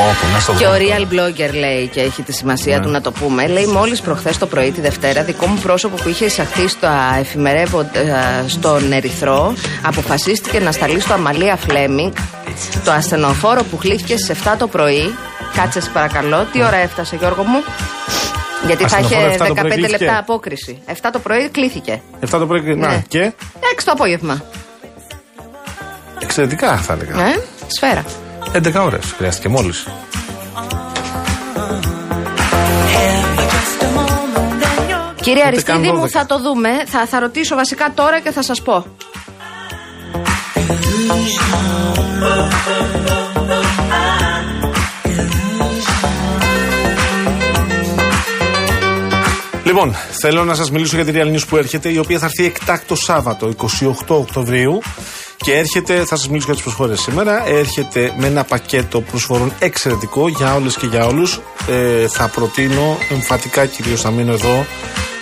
Όπω, 0.00 0.32
να 0.32 0.38
στο 0.40 0.52
Και 0.52 0.66
ο 0.66 0.70
δω. 0.70 0.76
real 0.76 1.00
blogger 1.12 1.54
λέει 1.54 1.86
και 1.86 2.00
έχει 2.00 2.22
τη 2.22 2.32
σημασία 2.32 2.78
Ναι. 2.78 2.84
του 2.84 2.90
να 2.90 3.00
το 3.00 3.12
πούμε. 3.12 3.46
Λέει 3.46 3.66
μόλις 3.66 4.00
προχθές 4.00 4.38
το 4.38 4.46
πρωί 4.46 4.70
τη 4.70 4.80
Δευτέρα, 4.80 5.22
δικό 5.22 5.46
μου 5.46 5.58
πρόσωπο 5.58 5.96
που 6.02 6.08
είχε 6.08 6.24
εισαχθεί 6.24 6.68
στα 6.68 7.16
εφημερεύοντα 7.18 7.90
στον 8.46 8.92
Ερυθρό, 8.92 9.54
αποφασίστηκε 9.82 10.60
να 10.60 10.72
σταλεί 10.72 11.00
στο 11.00 11.12
Αμαλία 11.12 11.56
Φλέμινγκ. 11.56 12.12
Το 12.84 12.90
ασθενοφόρο 12.92 13.62
που 13.62 13.76
χλήθηκε 13.78 14.16
στις 14.16 14.28
7 14.44 14.54
το 14.58 14.66
πρωί. 14.66 15.14
Κάτσε 15.56 15.80
σε 15.80 15.90
παρακαλώ, 15.90 16.46
τι 16.52 16.62
ώρα 16.62 16.76
έφτασε 16.76 17.16
Γιώργο 17.16 17.42
μου; 17.42 17.62
Γιατί 18.66 18.88
θα 18.88 18.96
Ασθενοφόρο 18.96 19.26
είχε 19.32 19.44
7 19.44 19.46
το 19.48 19.54
πρωί 19.54 19.70
15 19.70 19.74
κλείθηκε. 19.74 20.04
λεπτά 20.04 20.18
απόκριση. 20.18 20.82
7 20.86 20.92
το 21.12 21.18
πρωί 21.18 21.48
κλείθηκε. 21.48 22.00
7 22.20 22.26
το 22.30 22.46
πρωί. 22.46 22.60
Ναι. 22.60 22.74
Να, 22.86 23.02
και; 23.08 23.32
6 23.60 23.84
το 23.84 23.92
απόγευμα. 23.92 24.42
εξαιρετικά 26.18 26.76
θα 26.76 26.92
έλεγα. 26.92 27.26
Ε, 27.26 27.42
σφαίρα. 27.66 28.04
11 28.52 28.84
ώρες 28.84 29.12
χρειάστηκε 29.16 29.48
μόλις. 29.48 29.86
Κύριε 35.20 35.42
καν 35.42 35.52
Αριστίδη 35.52 35.92
μου, 35.92 36.04
12. 36.04 36.08
θα 36.08 36.26
το 36.26 36.40
δούμε. 36.40 36.68
Θα, 36.86 37.06
θα 37.06 37.20
ρωτήσω 37.20 37.54
βασικά 37.54 37.92
τώρα 37.94 38.20
και 38.20 38.30
θα 38.30 38.42
σας 38.42 38.62
πω. 38.62 38.84
Λοιπόν, 49.64 49.94
θέλω 50.20 50.44
να 50.44 50.54
σας 50.54 50.70
μιλήσω 50.70 50.96
για 50.96 51.04
τη 51.04 51.12
Real 51.14 51.34
News 51.34 51.46
που 51.48 51.56
έρχεται, 51.56 51.88
η 51.88 51.98
οποία 51.98 52.18
θα 52.18 52.24
έρθει 52.24 52.44
εκτάκτο 52.44 52.94
Σάββατο, 52.94 53.52
28 53.80 53.92
Οκτωβρίου. 54.08 54.80
Και 55.42 55.52
έρχεται, 55.52 56.04
θα 56.04 56.16
σας 56.16 56.28
μιλήσω 56.28 56.44
για 56.46 56.54
τις 56.54 56.62
προσφορές 56.62 57.00
σήμερα. 57.00 57.48
Έρχεται 57.48 58.14
με 58.18 58.26
ένα 58.26 58.44
πακέτο 58.44 59.00
προσφορών 59.00 59.52
εξαιρετικό 59.58 60.28
για 60.28 60.54
όλες 60.54 60.76
και 60.76 60.86
για 60.86 61.06
όλους. 61.06 61.40
Ε, 61.68 62.08
θα 62.08 62.28
προτείνω 62.28 62.98
εμφατικά 63.10 63.66
κυρίως 63.66 64.04
να 64.04 64.10
μείνω 64.10 64.32
εδώ 64.32 64.66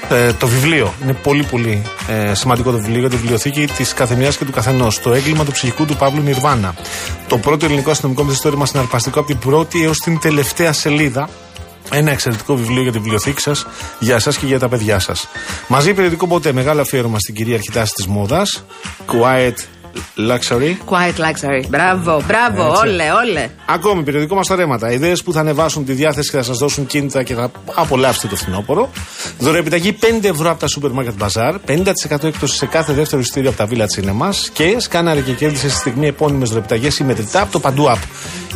ε, 0.09 0.33
το 0.33 0.47
βιβλίο. 0.47 0.95
Είναι 1.03 1.13
πολύ 1.13 1.45
πολύ 1.45 1.83
ε, 2.09 2.35
σημαντικό 2.35 2.71
το 2.71 2.77
βιβλίο 2.79 3.01
για 3.01 3.09
τη 3.09 3.17
βιβλιοθήκη 3.17 3.67
της 3.77 3.95
καθεμιάς 3.95 4.37
και 4.37 4.45
του 4.45 4.53
καθενός. 4.53 5.01
Το 5.01 5.13
έγκλημα 5.13 5.45
του 5.45 5.53
ψυχικού 5.53 5.85
του 5.85 5.97
Παύλου 5.97 6.23
Νιρβάνα. 6.23 6.75
Το 7.29 7.39
πρώτο 7.39 7.65
ελληνικό 7.65 7.91
αστυνομικό 7.91 8.25
μυθιστόρημα 8.25 8.67
συναρπαστικό 8.67 9.19
από 9.19 9.29
την 9.29 9.39
πρώτη 9.39 9.85
έως 9.85 9.99
την 9.99 10.19
τελευταία 10.19 10.73
σελίδα. 10.73 11.29
Ένα 11.91 12.11
εξαιρετικό 12.11 12.57
βιβλίο 12.57 12.83
για 12.83 12.93
τη 12.93 12.99
βιβλιοθήκη 12.99 13.41
σας, 13.41 13.67
για 13.99 14.15
εσάς 14.15 14.39
και 14.39 14.47
για 14.47 14.59
τα 14.59 14.69
παιδιά 14.69 14.99
σας. 14.99 15.29
Μαζί 15.69 15.95
περιοδικό 15.95 16.27
ποτέ, 16.27 16.53
μεγάλο 16.53 16.81
αφιέρωμα 16.81 17.19
στην 17.19 17.35
κυρίαρχη 17.35 17.71
τάση 17.73 17.93
της 17.93 18.07
μόδας. 18.07 18.65
Quiet 19.07 19.55
Luxury. 20.19 20.77
Quiet 20.91 21.19
luxury. 21.19 21.65
Μπράβο, 21.69 22.23
μπράβο, 22.27 22.71
Έτσι. 22.71 22.87
όλε, 22.87 23.05
όλε. 23.25 23.49
Ακόμη, 23.67 24.03
περιοδικό 24.03 24.35
μας 24.35 24.47
τα 24.47 24.57
ρέματα. 24.57 24.93
Ιδέες 24.93 25.23
που 25.23 25.33
θα 25.33 25.41
ανεβάσουν 25.41 25.85
τη 25.85 25.93
διάθεση 25.93 26.31
και 26.31 26.37
θα 26.37 26.43
σας 26.43 26.59
δώσουν 26.59 26.87
κίνητα 26.87 27.23
και 27.23 27.35
θα 27.35 27.51
απολαύσετε 27.75 28.27
το 28.27 28.37
φθινόπωρο. 28.37 28.91
Δωρεοπιταγή 29.39 29.99
5 30.01 30.29
ευρώ 30.29 30.51
από 30.51 30.61
τα 30.61 30.67
Supermarket 30.67 31.27
Bazaar. 31.27 31.55
50% 31.67 32.25
έκπτωση 32.25 32.57
σε 32.57 32.67
κάθε 32.67 32.93
δεύτερο 32.93 33.21
ειστήριο 33.21 33.51
από 33.51 33.59
τα 33.59 33.69
Villa 33.71 33.87
Cinemas. 33.97 34.35
Και 34.53 34.77
σκάναρε 34.79 35.21
και 35.21 35.33
κέρδισε 35.33 35.69
στη 35.69 35.79
στιγμή 35.79 36.07
επώνυμες 36.07 36.49
δωρεοπιταγέ 36.49 36.89
ή 37.01 37.05
μετρητά 37.05 37.41
από 37.41 37.53
το 37.53 37.61
Παντού 37.61 37.85
App. 37.89 38.03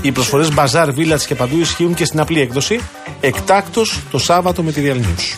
Οι 0.03 0.13
προσφορές 0.13 0.49
Bazaar, 0.57 0.87
Village 0.87 1.23
και 1.27 1.35
Παντού 1.35 1.59
ισχύουν 1.61 1.95
και 1.95 2.05
στην 2.05 2.21
απλή 2.21 2.41
έκδοση. 2.41 2.81
Εκτάκτο 3.21 3.83
το 4.11 4.19
Σάββατο 4.19 4.63
με 4.63 4.73
τη 4.73 4.83
Real 4.85 4.97
News. 4.97 5.37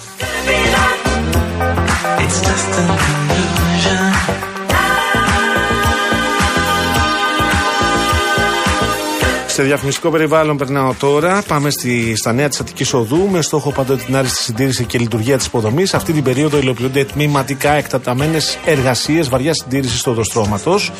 Σε 9.54 9.62
διαφημιστικό 9.62 10.10
περιβάλλον 10.10 10.56
περνάω 10.56 10.94
τώρα. 10.98 11.42
Πάμε 11.48 11.70
στη, 11.70 12.16
στα 12.16 12.32
νέα 12.32 12.48
της 12.48 12.60
Αττικής 12.60 12.92
Οδού 12.92 13.28
με 13.30 13.42
στόχο 13.42 13.72
πάντοτε 13.72 14.02
την 14.04 14.16
άριστη 14.16 14.42
συντήρηση 14.42 14.84
και 14.84 14.98
λειτουργία 14.98 15.36
της 15.36 15.46
υποδομής. 15.46 15.94
Αυτή 15.94 16.12
την 16.12 16.22
περίοδο 16.22 16.58
υλοποιούνται 16.58 17.04
τμήματικά 17.04 17.72
εκταταμένε 17.72 18.38
εργασίες 18.64 19.28
βαριά 19.28 19.54
συντήρηση 19.54 20.02
του 20.02 20.12
οδοστρώματος 20.12 20.92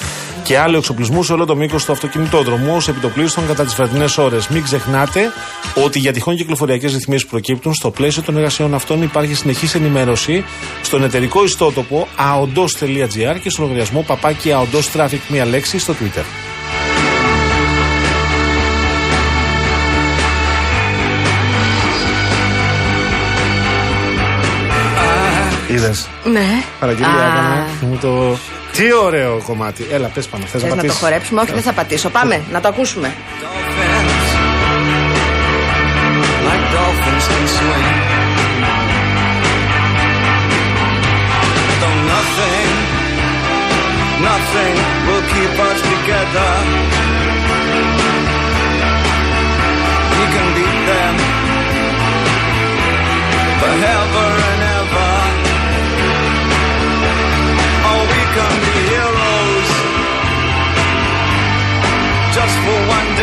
και 0.45 0.59
άλλου 0.59 0.77
εξοπλισμού 0.77 1.23
σε 1.23 1.33
όλο 1.33 1.45
το 1.45 1.57
μήκος 1.57 1.85
του 1.85 1.93
αυτοκινητόδρομου 1.93 2.75
ως 2.75 2.89
επιτοπλίστων 2.89 3.47
κατά 3.47 3.65
τις 3.65 3.75
βραδινέ 3.75 4.05
ώρες. 4.19 4.49
Μην 4.49 4.63
ξεχνάτε 4.63 5.33
ότι 5.85 5.99
για 5.99 6.13
τυχόν 6.13 6.37
κυκλοφοριακές 6.37 6.93
ρυθμίσεις 6.93 7.25
που 7.25 7.31
προκύπτουν 7.31 7.75
στο 7.75 7.91
πλαίσιο 7.91 8.23
των 8.23 8.37
εργασιών 8.37 8.75
αυτών 8.75 9.03
υπάρχει 9.03 9.35
συνεχής 9.35 9.75
ενημέρωση 9.75 10.45
στον 10.83 11.05
εταιρικό 11.05 11.45
ιστότοπο 11.45 12.09
aondos.gr 12.19 13.37
και 13.43 13.51
στον 13.51 13.65
λογαριασμό 13.65 14.05
παπάκι 14.07 14.51
aondos 14.55 15.01
traffic 15.01 15.21
μία 15.29 15.45
λέξη 15.45 15.79
στο 15.79 15.93
Twitter. 15.93 16.54
Είδες. 25.75 26.09
Ναι. 26.25 26.63
Παραγγελία 26.81 27.13
Α, 27.13 27.27
έκανα 27.27 27.67
και 27.81 27.87
μου 27.87 27.99
το. 28.01 28.37
Τι 28.73 28.95
ωραίο 29.05 29.43
κομμάτι. 29.47 29.87
Έλα, 29.93 30.07
πες 30.09 30.27
πάνω. 30.27 30.45
Θες 30.45 30.61
Θες 30.61 30.63
να 30.63 30.69
να 30.69 30.75
το 30.75 30.81
πατήσεις; 30.81 31.03
χορέψουμε, 31.03 31.41
όχι 31.41 31.53
δεν 31.53 31.63
θα 31.63 31.73
πατήσω. 31.73 32.09
Πάμε, 32.09 32.43
να 32.53 32.61
το 32.61 32.69
ακούσουμε. 32.69 33.15
like 36.49 36.65
dolphins 36.77 37.25
can 37.33 37.45
swim. 37.57 37.85
Though 41.81 41.99
nothing, 42.15 42.71
nothing 44.29 44.75
will 45.07 45.25
keep 45.35 45.55
us 45.71 45.79
together. 45.93 46.51
We 50.19 50.25
can 50.35 50.49
beat 50.57 50.81
them 50.91 51.15
forever 53.61 54.29
and 54.51 54.63
ever. 54.63 54.74
For 62.65 62.89
one 62.89 63.14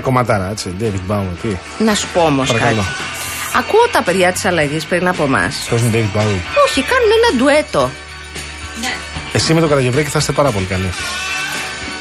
κομματάρα, 0.00 0.50
έτσι. 0.50 0.74
David 0.80 1.12
Bowie, 1.12 1.36
τι. 1.42 1.84
Να 1.84 1.94
σου 1.94 2.06
πω 2.14 2.20
όμως 2.20 2.48
κάτι. 2.48 2.60
Παρακαλώ. 2.60 2.84
Ακούω 3.58 3.88
τα 3.92 4.02
παιδιά 4.02 4.32
της 4.32 4.44
αλλαγής 4.44 4.84
πριν 4.84 5.08
από 5.08 5.22
εμάς. 5.22 5.54
Ποιο 5.68 5.76
είναι 5.76 5.90
David 5.92 6.18
Bowie. 6.18 6.40
Όχι, 6.66 6.82
κάνουν 6.82 7.10
ένα 7.18 7.38
ντουέτο. 7.38 7.90
Εσύ 9.32 9.54
με 9.54 9.60
το 9.60 9.66
Καραγευρέκι 9.68 10.08
θα 10.10 10.18
είστε 10.18 10.32
πάρα 10.32 10.50
πολύ 10.50 10.64
καλοί. 10.64 10.90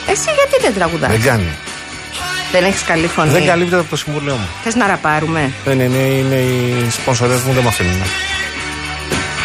Εσύ 0.07 0.29
γιατί 0.37 0.61
δεν 0.61 0.73
τραγουδάς; 0.73 1.11
Δεν 1.11 1.21
κάνει. 1.21 1.57
Δεν 2.51 2.63
έχεις 2.63 2.83
καλή 2.83 3.07
φωνή. 3.07 3.29
Δεν 3.31 3.45
καλύπτεται 3.45 3.81
από 3.81 3.89
το 3.89 3.95
συμβουλίο 3.95 4.33
μου. 4.33 4.47
Θες 4.63 4.75
να 4.75 4.87
ραπάρουμε; 4.87 5.51
Δεν 5.65 5.79
είναι, 5.79 5.97
είναι 5.97 6.35
οι 6.35 6.89
σπονσορές 6.89 7.41
μου, 7.41 7.53
δεν 7.53 7.63
με 7.63 7.69
αφήνουν. 7.69 8.01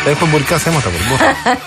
Έχω 0.06 0.24
εμπορικά 0.24 0.58
θέματα, 0.58 0.88
μπορεί. 0.88 1.22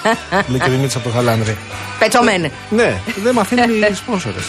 Λέει 0.50 0.60
και 0.60 0.68
ο 0.68 0.72
Δημήτρης 0.72 0.96
από 0.96 1.10
το 1.10 1.16
Χαλάνδρη. 1.16 1.58
Πετσομένε. 2.00 2.52
Ναι, 2.70 2.98
δεν 3.24 3.34
με 3.34 3.42
αφήνουν 3.42 3.82
οι 3.92 3.94
σπόνσορε. 3.96 4.40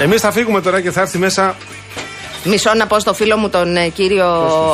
Εμείς 0.00 0.20
θα 0.20 0.32
φύγουμε 0.32 0.60
τώρα 0.60 0.80
και 0.80 0.90
θα 0.90 1.00
έρθει 1.00 1.18
μέσα. 1.18 1.56
Μισό 2.44 2.74
να 2.74 2.86
πω 2.86 2.98
στο 2.98 3.14
φίλο 3.14 3.36
μου 3.36 3.48
τον 3.50 3.76
ε, 3.76 3.88
κύριο 3.88 4.26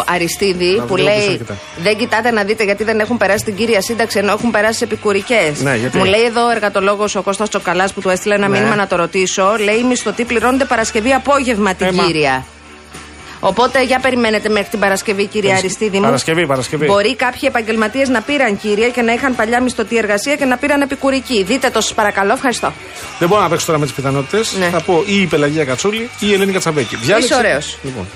Αριστίδη 0.06 0.76
Να 0.76 0.84
που 0.84 0.94
βγάλω 0.96 1.08
πίσω, 1.16 1.26
λέει 1.28 1.36
κοιτά. 1.36 1.56
Δεν 1.82 1.96
κοιτάτε 1.96 2.30
να 2.30 2.42
δείτε 2.44 2.64
γιατί 2.64 2.84
δεν 2.84 3.00
έχουν 3.00 3.16
περάσει 3.16 3.44
την 3.44 3.54
κύρια 3.56 3.80
σύνταξη 3.80 4.18
ενώ 4.18 4.32
έχουν 4.32 4.50
περάσει 4.50 4.80
επικουρικές. 4.84 5.60
Ναι, 5.60 5.76
γιατί; 5.76 5.96
Μου 5.98 6.04
λέει 6.04 6.22
εδώ 6.22 6.46
ο 6.46 6.50
εργατολόγος 6.50 7.14
ο 7.14 7.22
Κώστας 7.22 7.48
Τσοκαλάς 7.48 7.92
που 7.92 8.00
του 8.00 8.08
έστειλε 8.08 8.34
ένα 8.34 8.48
Ναι. 8.48 8.58
μήνυμα 8.58 8.74
να 8.76 8.86
το 8.86 8.96
ρωτήσω. 8.96 9.56
Λέει 9.64 9.76
οι 9.76 9.82
μισθωτοί 9.84 10.24
πληρώνονται 10.24 10.64
Παρασκευή 10.64 11.12
απόγευμα 11.12 11.74
την 11.74 11.86
Ε, 11.86 11.92
μα. 11.92 12.04
κύρια. 12.04 12.44
Οπότε 13.44 13.84
για 13.84 13.98
περιμένετε 13.98 14.48
μέχρι 14.48 14.68
την 14.70 14.78
Παρασκευή, 14.78 15.26
κύριε 15.26 15.48
Παρασκε- 15.48 15.64
Αριστίδη 15.70 15.96
μου. 15.98 16.04
Παρασκευή, 16.04 16.46
Παρασκευή. 16.46 16.86
Μπορεί 16.86 17.16
κάποιοι 17.16 17.40
επαγγελματίες 17.42 18.08
να 18.08 18.20
πήραν 18.20 18.58
κύρια 18.58 18.88
και 18.88 19.02
να 19.02 19.12
είχαν 19.12 19.34
παλιά 19.36 19.60
μισθωτή 19.62 19.96
εργασία 19.96 20.36
και 20.36 20.44
να 20.44 20.56
πήραν 20.56 20.80
επικουρική. 20.80 21.42
Δείτε 21.42 21.70
το, 21.70 21.80
σας 21.80 21.94
παρακαλώ. 21.94 22.32
Ευχαριστώ. 22.32 22.72
Δεν 23.18 23.28
μπορώ 23.28 23.42
να 23.42 23.48
παίξω 23.48 23.66
τώρα 23.66 23.78
με 23.78 23.84
τις 23.84 23.94
πιθανότητες. 23.94 24.56
Ναι. 24.58 24.66
Θα 24.68 24.80
πω 24.80 25.02
ή 25.06 25.20
η 25.20 25.26
Πελαγία 25.26 25.64
Κατσούλη 25.64 26.00
ή 26.20 26.26
η 26.28 26.32
Ελένη 26.32 26.52
Κατσαμπέκη. 26.52 26.96
Διάλεξε. 26.96 27.34
ωραίος. 27.34 27.78
Λοιπόν. 27.82 28.06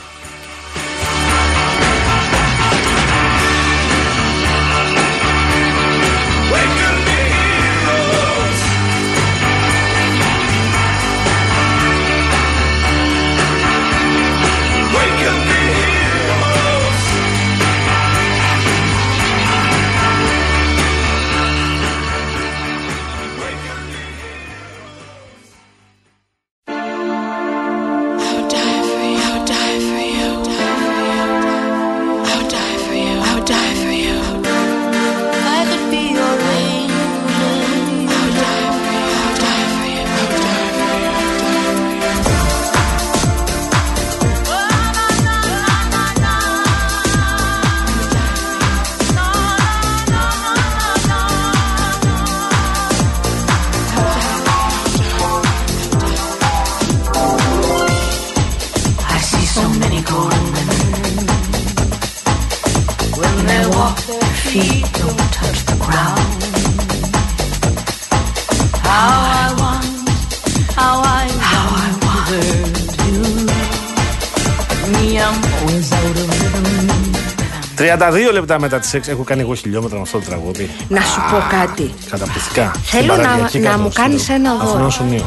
Λεπτά 78.47 78.61
μετά 78.61 78.79
τις 78.79 78.95
6 78.95 79.11
έχω 79.11 79.23
κάνει 79.23 79.41
εγώ 79.41 79.55
χιλιόμετρα 79.55 79.97
με 79.97 80.03
αυτό 80.03 80.19
το 80.19 80.25
τραγούδι. 80.25 80.71
Να 80.89 81.01
σου 81.01 81.21
πω 81.31 81.43
κάτι. 81.61 81.95
Καταπληκτικά. 82.11 82.71
Θέλω 82.85 83.03
Στην 83.13 83.23
να- 83.23 83.29
παραλιακή 83.29 83.59
να 83.59 83.71
κάτω, 83.71 83.83
μου 83.83 83.91
στο 83.91 84.01
κάνεις 84.03 84.29
ένα 84.29 84.55
δώρο. 84.55 84.69
Αθηνών 84.69 84.91
Σουνίου. 84.91 85.27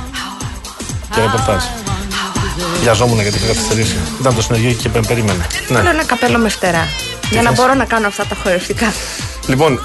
Και 1.14 1.20
ρεπορτάζ. 1.22 1.64
Βιαζόμουν 2.82 3.22
γιατί 3.22 3.38
είχα 3.38 3.48
καθυστερήσει. 3.48 3.96
Ήταν 4.20 4.36
το 4.36 4.42
συνεργείο 4.42 4.72
και 4.72 4.90
με 4.94 5.00
περίμενε. 5.08 5.46
Ναι. 5.68 5.78
Θέλω 5.78 5.90
ένα 5.90 6.04
καπέλο 6.06 6.38
με 6.38 6.50
φτερά. 6.50 6.88
Για 7.32 7.42
να 7.42 7.50
θες; 7.50 7.58
μπορώ 7.60 7.74
να 7.74 7.86
κάνω 7.86 8.08
αυτά 8.08 8.26
τα 8.26 8.36
χορευτικά. 8.44 8.94
Λοιπόν, 9.48 9.74
ε, 9.74 9.80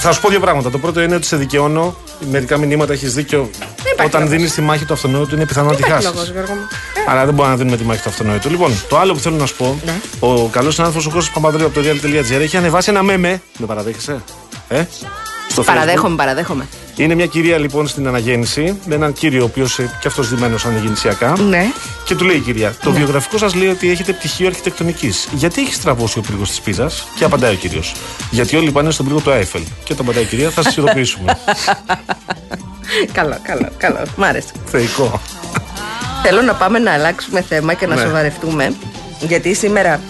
θα 0.00 0.12
σου 0.12 0.20
πω 0.20 0.28
δύο 0.28 0.40
πράγματα. 0.40 0.70
Το 0.70 0.78
πρώτο 0.78 1.00
είναι 1.00 1.14
ότι 1.14 1.26
σε 1.26 1.36
δικαιώνω. 1.36 1.96
Μερικά 2.30 2.56
μηνύματα 2.58 2.92
έχεις 2.92 3.14
δίκιο. 3.14 3.50
υπάρχει 3.92 4.06
Όταν 4.06 4.20
λόγος. 4.20 4.36
δίνεις 4.36 4.52
τη 4.54 4.60
μάχη 4.60 4.84
του 4.84 4.92
αυτονόητου, 4.92 5.34
είναι 5.34 5.46
πιθανό 5.46 5.70
να 5.70 5.76
τη 5.76 5.82
Υπάρχει 5.86 6.04
χάσεις. 6.06 6.32
Λόγος, 7.00 7.06
Γιώργο 7.06 7.06
μου. 7.06 7.10
Αλλά 7.10 7.24
δεν 7.24 7.34
μπορούμε 7.34 7.54
να 7.54 7.58
δίνουμε 7.58 7.76
τη 7.76 7.84
μάχη 7.84 8.02
του 8.02 8.08
αυτονόητου. 8.08 8.50
Λοιπόν, 8.50 8.72
το 8.88 8.98
άλλο 8.98 9.12
που 9.12 9.18
θέλω 9.18 9.36
να 9.36 9.46
σου 9.46 9.56
πω, 9.56 9.80
Ναι. 9.84 10.00
ο 10.20 10.46
καλός 10.46 10.74
συνάδελφο 10.74 11.08
ο 11.10 11.12
Κώστας 11.12 11.34
Παπαδρέου 11.34 11.66
από 11.66 11.74
το 11.74 11.88
real.gr 11.88 12.40
έχει 12.40 12.56
ανεβάσει 12.56 12.90
ένα 12.90 13.02
μέμε. 13.02 13.42
Με 13.58 13.66
παραδέχεσαι, 13.66 14.22
ε; 14.68 14.84
Στο 15.48 15.62
Facebook. 15.62 15.66
Παραδέχομαι, 15.66 16.16
παραδέχομαι. 16.16 16.66
Είναι 16.96 17.14
μια 17.14 17.26
κυρία 17.26 17.58
λοιπόν 17.58 17.86
στην 17.88 18.06
αναγέννηση, 18.06 18.78
με 18.84 18.94
έναν 18.94 19.12
κύριο 19.12 19.42
ο 19.42 19.44
οποίος 19.44 19.74
και 19.74 20.06
αυτός 20.08 20.28
δημένο 20.28 20.56
αναγεννησιακά. 20.66 21.36
Ναι. 21.48 21.66
Και 22.04 22.14
του 22.14 22.24
λέει 22.24 22.36
η 22.36 22.40
κυρία, 22.40 22.74
το 22.82 22.90
βιογραφικό 22.92 23.38
σας 23.38 23.54
λέει 23.54 23.68
ότι 23.68 23.90
έχετε 23.90 24.12
πτυχίο 24.12 24.46
αρχιτεκτονικής. 24.46 25.28
Γιατί 25.32 25.60
έχει 25.60 25.78
τραβώσει 25.80 26.18
ο 26.18 26.20
πύργος 26.20 26.48
της 26.48 26.60
Πίζας, 26.60 27.06
και 27.14 27.24
απαντάει 27.24 27.52
ο 27.52 27.56
κύριος. 27.56 27.94
Γιατί 28.30 28.56
όλοι 28.56 28.70
πάνε 28.70 28.90
στον 28.90 29.06
πύργο 29.06 29.20
του 29.20 29.30
Άιφελ. 29.30 29.62
Και 29.84 29.92
όταν 29.92 30.04
απαντάει 30.06 30.22
η 30.22 30.26
κυρία, 30.26 30.50
θα 30.50 30.62
σας 30.62 30.76
ειδοποιήσουμε. 30.76 31.38
καλό, 33.12 33.38
καλό, 33.42 33.68
καλό. 33.76 34.02
Μ' 34.16 34.22
άρεσε. 34.24 34.48
Θεϊκό. 34.66 35.20
Θέλω 36.22 36.42
να 36.42 36.54
πάμε 36.54 36.78
να 36.78 36.92
αλλάξουμε 36.92 37.40
θέμα 37.42 37.74
και 37.74 37.86
να 37.86 37.94
Ναι. 37.94 38.00
σοβαρευτούμε. 38.00 38.74
Γιατί 39.20 39.54
σήμερα 39.54 40.00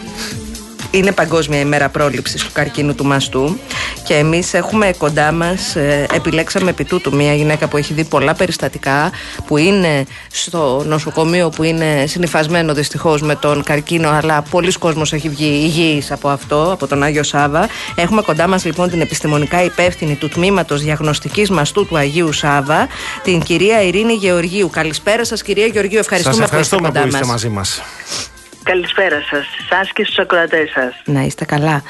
είναι 0.91 1.13
Παγκόσμια 1.13 1.61
ημέρα 1.61 1.89
πρόληψης 1.89 2.43
του 2.45 2.51
καρκίνου 2.53 2.95
του 2.95 3.05
μαστού 3.05 3.59
και 4.05 4.15
εμείς 4.15 4.55
έχουμε 4.55 4.93
κοντά 4.99 5.33
μας, 5.33 5.77
ε, 5.77 6.07
επιλέξαμε 6.15 6.71
επί 6.71 6.85
τούτου 6.85 7.15
μια 7.15 7.35
γυναίκα 7.35 7.69
που 7.69 7.77
έχει 7.77 7.93
δει 7.93 8.05
πολλά 8.05 8.35
περιστατικά, 8.35 9.11
που 9.47 9.57
είναι 9.57 10.07
στο 10.33 10.83
νοσοκομείο 10.87 11.49
που 11.49 11.63
είναι 11.63 12.05
συνυφασμένο 12.07 12.75
δυστυχώς 12.75 13.23
με 13.23 13.35
τον 13.35 13.63
καρκίνο, 13.63 14.09
αλλά 14.09 14.43
πολλοί 14.43 14.73
κόσμος 14.73 15.13
έχει 15.13 15.29
βγει 15.29 15.45
υγιής 15.65 16.11
από 16.11 16.29
αυτό, 16.29 16.73
από 16.73 16.87
τον 16.87 17.03
Άγιο 17.03 17.23
Σάβα. 17.23 17.69
Έχουμε 17.95 18.23
κοντά 18.23 18.49
μας 18.49 18.65
λοιπόν 18.65 18.91
την 18.91 19.01
επιστημονικά 19.01 19.65
υπεύθυνη 19.65 20.15
του 20.15 20.29
τμήματος 20.29 20.83
διαγνωστικής 20.83 21.51
μαστού 21.51 21.87
του 21.87 21.97
Αγίου 21.97 22.33
Σάβα, 22.33 22.87
την 23.23 23.41
κυρία 23.41 23.83
Ειρήνη 23.83 24.13
Γεωργίου. 24.13 24.71
Καλησπέρα 24.71 25.25
σας 25.25 25.43
κυρία 25.43 25.67
Γεωργίου, 25.67 25.99
ευχαριστούμε, 25.99 26.35
Σας 26.37 26.51
που 26.51 26.55
είστε 26.55 26.77
ευχαριστούμε 26.77 26.89
κοντά 26.89 27.01
που 27.01 27.07
είστε 27.07 27.19
μας. 27.19 27.29
μαζί 27.29 27.49
μας. 27.49 27.81
Καλησπέρα 28.71 29.23
σας, 29.31 29.47
σας 29.69 29.93
και 29.93 30.05
στους 30.05 30.19
ακροατές 30.19 30.71
σας. 30.71 31.03
Να 31.05 31.23
είστε 31.23 31.45
καλά. 31.45 31.83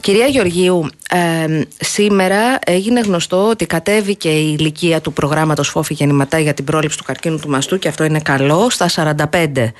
Κυρία 0.00 0.26
Γεωργίου, 0.26 0.88
ε, 1.10 1.60
σήμερα 1.80 2.58
έγινε 2.66 3.00
γνωστό 3.00 3.48
ότι 3.48 3.66
κατέβηκε 3.66 4.28
η 4.28 4.56
ηλικία 4.58 5.00
του 5.00 5.12
προγράμματος 5.12 5.68
Φόφη 5.68 5.94
Γεννηματά 5.94 6.38
για 6.38 6.54
την 6.54 6.64
πρόληψη 6.64 6.98
του 6.98 7.04
καρκίνου 7.04 7.38
του 7.38 7.48
μαστού 7.48 7.78
και 7.78 7.88
αυτό 7.88 8.04
είναι 8.04 8.20
καλό 8.20 8.70
στα 8.70 8.88
45 8.88 9.46
ε, 9.56 9.72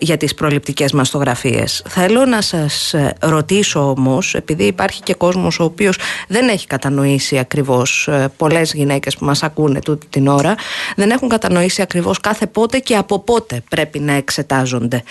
για 0.00 0.16
τις 0.16 0.34
προληπτικές 0.34 0.92
μαστογραφίες. 0.92 1.84
Θέλω 1.88 2.24
να 2.24 2.40
σας 2.40 2.94
ε, 2.94 3.14
ρωτήσω 3.20 3.90
όμως, 3.90 4.34
επειδή 4.34 4.64
υπάρχει 4.64 5.02
και 5.02 5.14
κόσμος 5.14 5.60
ο 5.60 5.64
οποίος 5.64 5.98
δεν 6.28 6.48
έχει 6.48 6.66
κατανοήσει 6.66 7.38
ακριβώς 7.38 8.08
ε, 8.08 8.28
πολλές 8.36 8.72
γυναίκες 8.72 9.16
που 9.16 9.24
μας 9.24 9.42
ακούνε 9.42 9.80
τούτη 9.80 10.06
την 10.06 10.26
ώρα, 10.26 10.54
δεν 10.96 11.10
έχουν 11.10 11.28
κατανοήσει 11.28 11.82
ακριβώς 11.82 12.20
κάθε 12.20 12.46
πότε 12.46 12.78
και 12.78 12.96
από 12.96 13.18
πότε 13.18 13.62
πρέπει 13.68 13.98
να 13.98 14.12
εξετάζονται. 14.12 15.02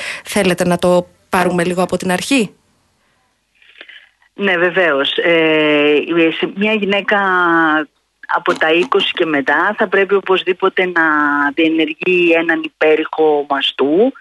Θέλετε 0.42 0.66
να 0.66 0.78
το 0.78 1.08
πάρουμε 1.30 1.64
λίγο 1.64 1.82
από 1.82 1.98
την 1.98 2.12
αρχή; 2.12 2.54
Ναι 4.34 4.58
βεβαίως, 4.58 5.18
ε, 5.18 6.02
σε 6.38 6.52
μια 6.56 6.74
γυναίκα 6.74 7.20
από 8.28 8.54
τα 8.58 8.68
20 8.72 9.12
και 9.14 9.26
μετά 9.26 9.76
θα 9.78 9.88
πρέπει 9.88 10.16
οπωσδήποτε 10.16 10.86
να 10.86 11.02
διενεργεί 11.54 12.32
έναν 12.32 12.62
υπέρηχο 12.64 13.46
μαστού 13.50 14.14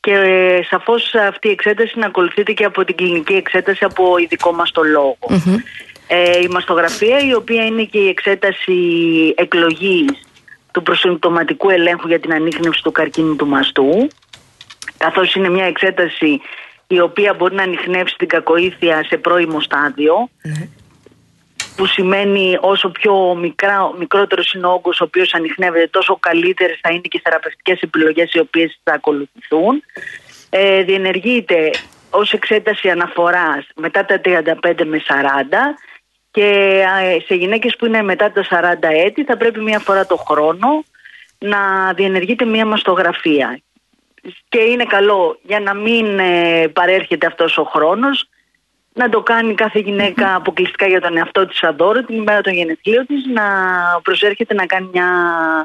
και 0.00 0.12
ε, 0.12 0.62
σαφώς 0.62 1.14
αυτή 1.14 1.48
η 1.48 1.50
εξέταση 1.50 1.98
να 1.98 2.06
ακολουθείται 2.06 2.52
και 2.52 2.64
από 2.64 2.84
την 2.84 2.96
κλινική 2.96 3.32
εξέταση 3.32 3.84
από 3.84 4.18
ειδικό 4.18 4.52
μαστολόγο. 4.52 5.18
Ε, 6.06 6.38
η 6.40 6.48
μαστογραφία 6.48 7.18
η 7.18 7.34
οποία 7.34 7.64
είναι 7.64 7.82
και 7.82 7.98
η 7.98 8.08
εξέταση 8.08 8.74
εκλογής 9.36 10.10
του 10.72 10.82
προσυμπτωματικού 10.82 11.70
ελέγχου 11.70 12.08
για 12.08 12.20
την 12.20 12.32
ανείχνευση 12.32 12.82
του 12.82 12.92
καρκίνου 12.92 13.36
του 13.36 13.46
μαστού 13.46 14.08
καθώς 15.04 15.34
είναι 15.34 15.48
μια 15.48 15.64
εξέταση 15.64 16.40
η 16.86 17.00
οποία 17.00 17.34
μπορεί 17.34 17.54
να 17.54 17.62
ανοιχνεύσει 17.62 18.14
την 18.18 18.28
κακοήθεια 18.28 19.04
σε 19.04 19.16
πρώιμο 19.16 19.60
στάδιο 19.60 20.28
που 21.76 21.86
σημαίνει 21.86 22.58
όσο 22.60 22.88
πιο 22.88 23.34
μικρά, 23.34 23.92
μικρότερος 23.98 24.52
είναι 24.52 24.66
ο 24.66 24.70
όγκος 24.70 25.00
ο 25.00 25.04
οποίος 25.04 25.34
ανοιχνεύεται 25.34 25.86
τόσο 25.86 26.16
καλύτερες 26.20 26.78
θα 26.82 26.90
είναι 26.90 27.00
και 27.00 27.16
οι 27.16 27.20
θεραπευτικές 27.24 27.80
επιλογές 27.80 28.32
οι 28.32 28.38
οποίες 28.38 28.80
θα 28.82 28.92
ακολουθηθούν. 28.92 29.82
Ε, 30.50 30.82
διενεργείται 30.82 31.70
ως 32.10 32.32
εξέταση 32.32 32.88
αναφοράς 32.88 33.66
μετά 33.74 34.04
τα 34.04 34.20
35 34.24 34.84
με 34.84 35.02
40 35.08 35.12
και 36.30 36.46
ε, 37.02 37.20
σε 37.26 37.34
γυναίκες 37.34 37.76
που 37.76 37.86
είναι 37.86 38.02
μετά 38.02 38.32
τα 38.32 38.46
40 38.50 38.88
έτη 39.04 39.24
θα 39.24 39.36
πρέπει 39.36 39.60
μία 39.60 39.78
φορά 39.78 40.06
το 40.06 40.16
χρόνο 40.16 40.84
να 41.38 41.92
διενεργείται 41.92 42.44
μία 42.44 42.66
μαστογραφία 42.66 43.60
και 44.48 44.60
είναι 44.60 44.84
καλό 44.84 45.38
για 45.42 45.60
να 45.60 45.74
μην 45.74 46.18
ε, 46.18 46.66
παρέρχεται 46.72 47.26
αυτός 47.26 47.58
ο 47.58 47.62
χρόνος 47.74 48.28
να 48.92 49.08
το 49.08 49.20
κάνει 49.20 49.54
κάθε 49.54 49.78
γυναίκα 49.78 50.34
αποκλειστικά 50.34 50.86
για 50.86 51.00
τον 51.00 51.16
εαυτό 51.16 51.46
της 51.46 51.62
αδώρο 51.62 52.04
την 52.04 52.16
ημέρα 52.16 52.40
των 52.40 52.52
γενεθλίων 52.52 53.06
της 53.06 53.16
να 53.34 53.42
προσέρχεται 54.02 54.54
να 54.54 54.66
κάνει 54.66 54.88
μια 54.92 55.04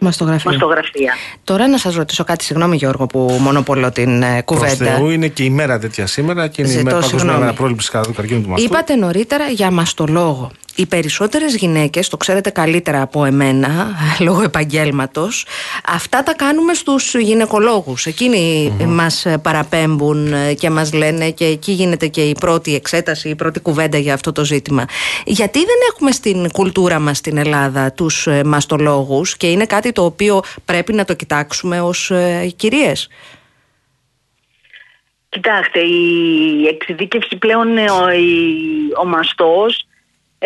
Μαστογραφία. 0.02 0.52
μαστογραφία. 0.52 1.14
Τώρα 1.44 1.68
να 1.68 1.78
σας 1.78 1.96
ρωτήσω 1.96 2.24
κάτι, 2.24 2.44
συγγνώμη 2.44 2.76
Γιώργο 2.76 3.06
που 3.06 3.38
μονοπολώ 3.42 3.92
την 3.92 4.22
ε, 4.22 4.44
Προς 4.46 4.60
κουβέντα. 4.60 4.96
Θεού 4.96 5.10
είναι 5.10 5.28
και 5.28 5.44
η 5.44 5.50
μέρα 5.50 5.80
τέτοια 5.80 6.08
σήμερα 6.08 6.48
και 6.48 6.62
είναι 6.62 6.70
η 6.72 6.74
Ζητώ 6.74 6.84
μέρα 6.84 6.96
παγκόσμια 6.96 7.20
συγγνώμη. 7.20 7.46
μέρα 7.46 7.58
πρόληψη 7.58 7.92
κατά 7.92 8.06
του 8.08 8.14
καρκίνου 8.14 8.42
του 8.42 8.50
μαστού. 8.50 8.66
Είπατε 8.66 8.96
νωρίτερα 8.96 9.48
για 9.48 9.72
μαστολόγο. 9.72 10.52
Οι 10.78 10.86
περισσότερες 10.86 11.56
γυναίκες, 11.56 12.10
το 12.10 12.18
ξέρετε 12.18 12.50
καλύτερα 12.50 13.02
από 13.02 13.26
εμένα, 13.26 13.96
λόγω 14.26 14.42
επαγγέλματος, 14.42 15.46
αυτά 15.88 16.24
τα 16.24 16.34
κάνουμε 16.34 16.74
στους 16.74 17.14
γυναικολόγους. 17.14 18.06
Εκείνοι 18.06 18.72
μας 18.88 19.26
παραπέμπουν 19.42 20.34
ε, 20.34 20.54
και 20.54 20.70
μας 20.70 20.94
λένε 20.94 21.32
και 21.32 21.46
εκεί 21.46 21.72
γίνεται 21.72 22.08
και 22.08 22.22
η 22.22 22.36
πρώτη 22.40 22.76
εξέταση, 22.76 23.30
η 23.30 23.36
πρώτη 23.36 23.60
κουβέντα 23.60 23.98
για 23.98 24.14
αυτό 24.14 24.32
το 24.32 24.46
ζήτημα. 24.46 24.86
Γιατί 25.26 25.60
δεν 25.60 25.76
έχουμε 25.94 26.12
στην 26.12 26.52
κουλτούρα 26.52 27.00
μας 27.00 27.18
στην 27.18 27.38
Ελλάδα 27.38 27.92
τους 27.92 28.28
ε, 28.28 28.44
μαστολόγους 28.44 29.38
και 29.38 29.48
είναι 29.52 29.66
κάτι 29.66 29.92
το 29.92 30.06
οποίο 30.06 30.42
πρέπει 30.66 30.94
να 30.94 31.06
το 31.06 31.14
κοιτάξουμε 31.14 31.82
ως 31.82 32.12
ε, 32.12 32.54
κυρίες; 32.56 33.08
Κοιτάξτε, 35.30 35.80
η 35.80 36.68
εξειδίκευση 36.68 37.36
πλέον, 37.36 37.78
ε, 37.78 37.92
ο, 37.92 38.10
η- 38.12 38.94
ο 39.02 39.06
μαστός, 39.06 39.88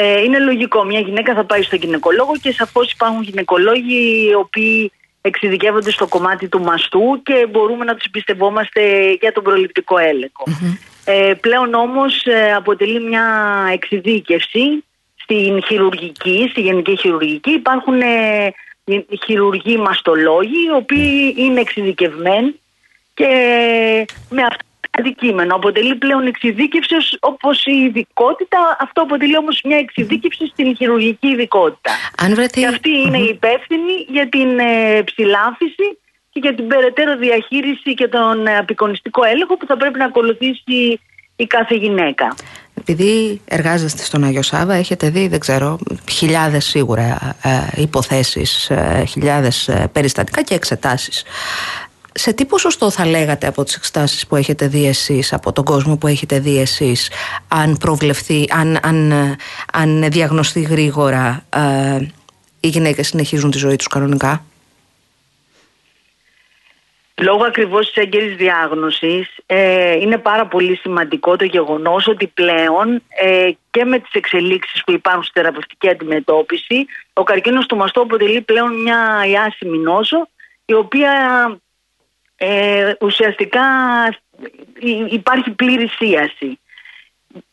ε, 0.02 0.22
είναι 0.22 0.39
λογικό. 0.39 0.84
Μια 0.84 1.00
γυναίκα 1.00 1.34
θα 1.34 1.43
πάει 1.43 1.62
στον 1.62 1.80
γυναικολόγο 1.80 2.32
και 2.41 2.52
σαφώς 2.52 2.91
υπάρχουν 2.91 3.22
γυναικολόγοι 3.22 4.28
οι 4.30 4.34
οποίοι 4.34 4.91
εξειδικεύονται 5.22 5.91
στο 5.91 6.08
κομμάτι 6.08 6.47
του 6.47 6.62
μαστού 6.62 7.22
και 7.24 7.47
μπορούμε 7.50 7.86
να 7.86 7.95
τους 7.95 8.06
εμπιστευόμαστε 8.06 9.12
για 9.22 9.32
τον 9.32 9.43
προληπτικό 9.43 9.97
έλεγχο. 9.97 10.43
Ε, 11.06 11.34
πλέον 11.34 11.74
όμως 11.74 12.26
ε, 12.26 12.54
αποτελεί 12.54 13.00
μια 13.00 13.26
εξειδίκευση 13.74 14.84
στην 15.16 15.64
χειρουργική, 15.64 16.47
στη 16.52 16.62
γενική 16.62 16.97
χειρουργική. 16.97 17.52
Υπάρχουν 17.52 18.02
ε, 18.02 18.54
χειρουργοί 19.26 19.78
μαστολόγοι 19.78 20.66
οι 20.68 20.76
οποίοι 20.76 21.36
είναι 21.38 21.60
εξειδικευμένοι 21.60 22.60
και 23.14 23.28
με 24.30 24.41
αυτό 24.41 24.58
το 24.58 24.68
αντικείμενο. 24.92 25.56
Αποτελεί 25.56 25.96
πλέον 25.96 26.28
εξειδίκευση 26.28 26.96
ως- 26.96 27.18
όπως 27.20 27.66
η 27.66 27.72
ειδικότητα, 27.72 28.78
αυτό 28.80 29.02
αποτελεί 29.02 29.38
όμως 29.38 29.62
μια 29.64 29.78
εξειδίκευση 29.78 30.48
στην 30.48 30.76
χειρουργική 30.76 31.28
ειδικότητα. 31.28 31.92
Αν 32.18 32.36
βρεθεί... 32.36 32.60
Και 32.60 32.68
αυτή 32.68 32.90
είναι 32.90 33.18
η 33.18 33.28
υπεύθυνη 33.30 33.94
για 34.08 34.30
την 34.30 34.60
ε, 34.60 35.02
ψηλάφιση 35.04 35.98
και 36.30 36.40
για 36.40 36.56
την 36.56 36.68
περαιτέρω 36.68 37.18
διαχείριση 37.18 37.94
και 37.94 38.08
τον 38.08 38.48
ε, 38.48 38.58
απεικονιστικό 38.58 39.24
έλεγχο 39.24 39.58
που 39.58 39.66
θα 39.66 39.78
πρέπει 39.78 39.98
να 39.98 40.06
ακολουθήσει 40.06 41.00
η 41.36 41.48
κάθε 41.48 41.76
γυναίκα. 41.76 42.36
Επειδή 42.80 43.42
εργάζεστε 43.46 44.04
στον 44.04 44.24
Άγιο 44.24 44.42
Σάβα, 44.42 44.74
έχετε 44.74 45.10
δει, 45.10 45.28
δεν 45.28 45.40
ξέρω, 45.40 45.80
χιλιάδες 46.10 46.66
σίγουρα 46.66 47.36
ε, 47.44 47.82
υποθέσεις, 47.82 48.70
ε, 48.70 49.04
χιλιάδες 49.08 49.68
ε, 49.68 49.90
περιστατικά 49.92 50.42
και 50.44 50.54
εξετάσεις. 50.54 51.24
Σε 52.14 52.34
τι 52.34 52.45
ποσοστό 52.45 52.91
θα 52.91 53.05
λέγατε 53.05 53.47
από 53.47 53.64
τις 53.64 53.76
εξετάσεις 53.76 54.28
που 54.28 54.36
έχετε 54.36 54.68
δει 54.68 54.88
εσείς, 54.88 55.34
από 55.34 55.51
τον 55.51 55.64
κόσμο 55.64 55.97
που 55.97 56.07
έχετε 56.07 56.39
δει 56.39 56.60
εσείς, 56.60 57.12
αν 57.47 57.78
προβλεφθεί, 57.78 58.45
αν, 58.49 58.80
αν, 58.82 59.12
ε, 59.12 59.36
αν 59.74 60.12
διαγνωστεί 60.12 60.62
γρήγορα 60.62 61.45
ε, 61.49 61.99
οι 62.60 62.68
γυναίκες 62.68 63.07
συνεχίζουν 63.07 63.51
τη 63.51 63.57
ζωή 63.57 63.76
τους 63.76 63.88
κανονικά; 63.88 64.43
Λόγω 67.22 67.43
ακριβώς 67.43 67.86
της 67.86 68.03
έγκαιρης 68.03 68.36
διάγνωσης 68.36 69.36
ε, 69.45 69.91
είναι 69.93 70.18
πάρα 70.18 70.47
πολύ 70.47 70.76
σημαντικό 70.76 71.36
το 71.36 71.45
γεγονός 71.45 72.07
ότι 72.07 72.28
πλέον 72.28 73.03
ε, 73.10 73.49
και 73.72 73.86
με 73.86 73.99
τις 73.99 74.12
εξελίξεις 74.14 74.84
που 74.84 74.91
υπάρχουν 74.91 75.24
στη 75.24 75.32
θεραπευτική 75.39 75.89
αντιμετώπιση 75.89 76.86
ο 77.14 77.24
καρκίνος 77.24 77.66
του 77.66 77.76
μαστού 77.76 78.01
αποτελεί 78.01 78.41
πλέον 78.41 78.82
μια 78.82 79.26
ιάσιμη 79.32 79.78
νόσο 79.78 80.28
η 80.66 80.74
οποία 80.74 81.12
ε, 82.42 82.94
ουσιαστικά 83.00 83.64
υ- 84.80 85.14
υπάρχει 85.14 85.52
πλήρη 85.52 85.88
σύαση. 85.88 86.60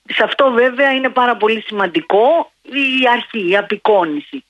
Σε 0.08 0.22
αυτό 0.24 0.50
βέβαια 0.50 0.92
είναι 0.92 1.08
πάρα 1.08 1.36
πολύ 1.36 1.60
σημαντικό 1.60 2.52
η 2.62 3.08
αρχή, 3.12 3.48
η 3.48 3.56
απεικόνηση. 3.56 4.44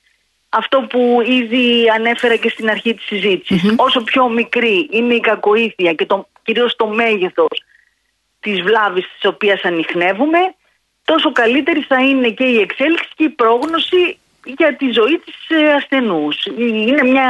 Αυτό 0.49 0.81
που 0.81 1.21
ήδη 1.25 1.89
ανέφερα 1.89 2.35
και 2.35 2.49
στην 2.49 2.69
αρχή 2.69 2.93
της 2.93 3.05
συζητησης 3.05 3.73
Όσο 3.77 4.01
πιο 4.01 4.29
μικρή 4.29 4.87
είναι 4.91 5.13
η 5.13 5.19
κακοήθεια 5.19 5.93
και 5.93 6.05
το, 6.05 6.27
κυρίως 6.43 6.75
το 6.75 6.87
μέγεθος 6.87 7.63
της 8.39 8.61
βλάβης 8.61 9.05
της 9.13 9.29
οποίας 9.29 9.61
ανοιχνεύουμε, 9.63 10.39
τόσο 11.05 11.31
καλύτερη 11.31 11.81
θα 11.81 12.01
είναι 12.01 12.29
και 12.29 12.43
η 12.43 12.59
εξέλιξη 12.59 13.09
και 13.15 13.23
η 13.23 13.29
πρόγνωση 13.29 14.17
για 14.43 14.75
τη 14.75 14.91
ζωή 14.91 15.21
της 15.25 15.57
ε, 15.57 15.73
ασθενούς. 15.73 16.45
Είναι 16.57 17.03
μια... 17.03 17.29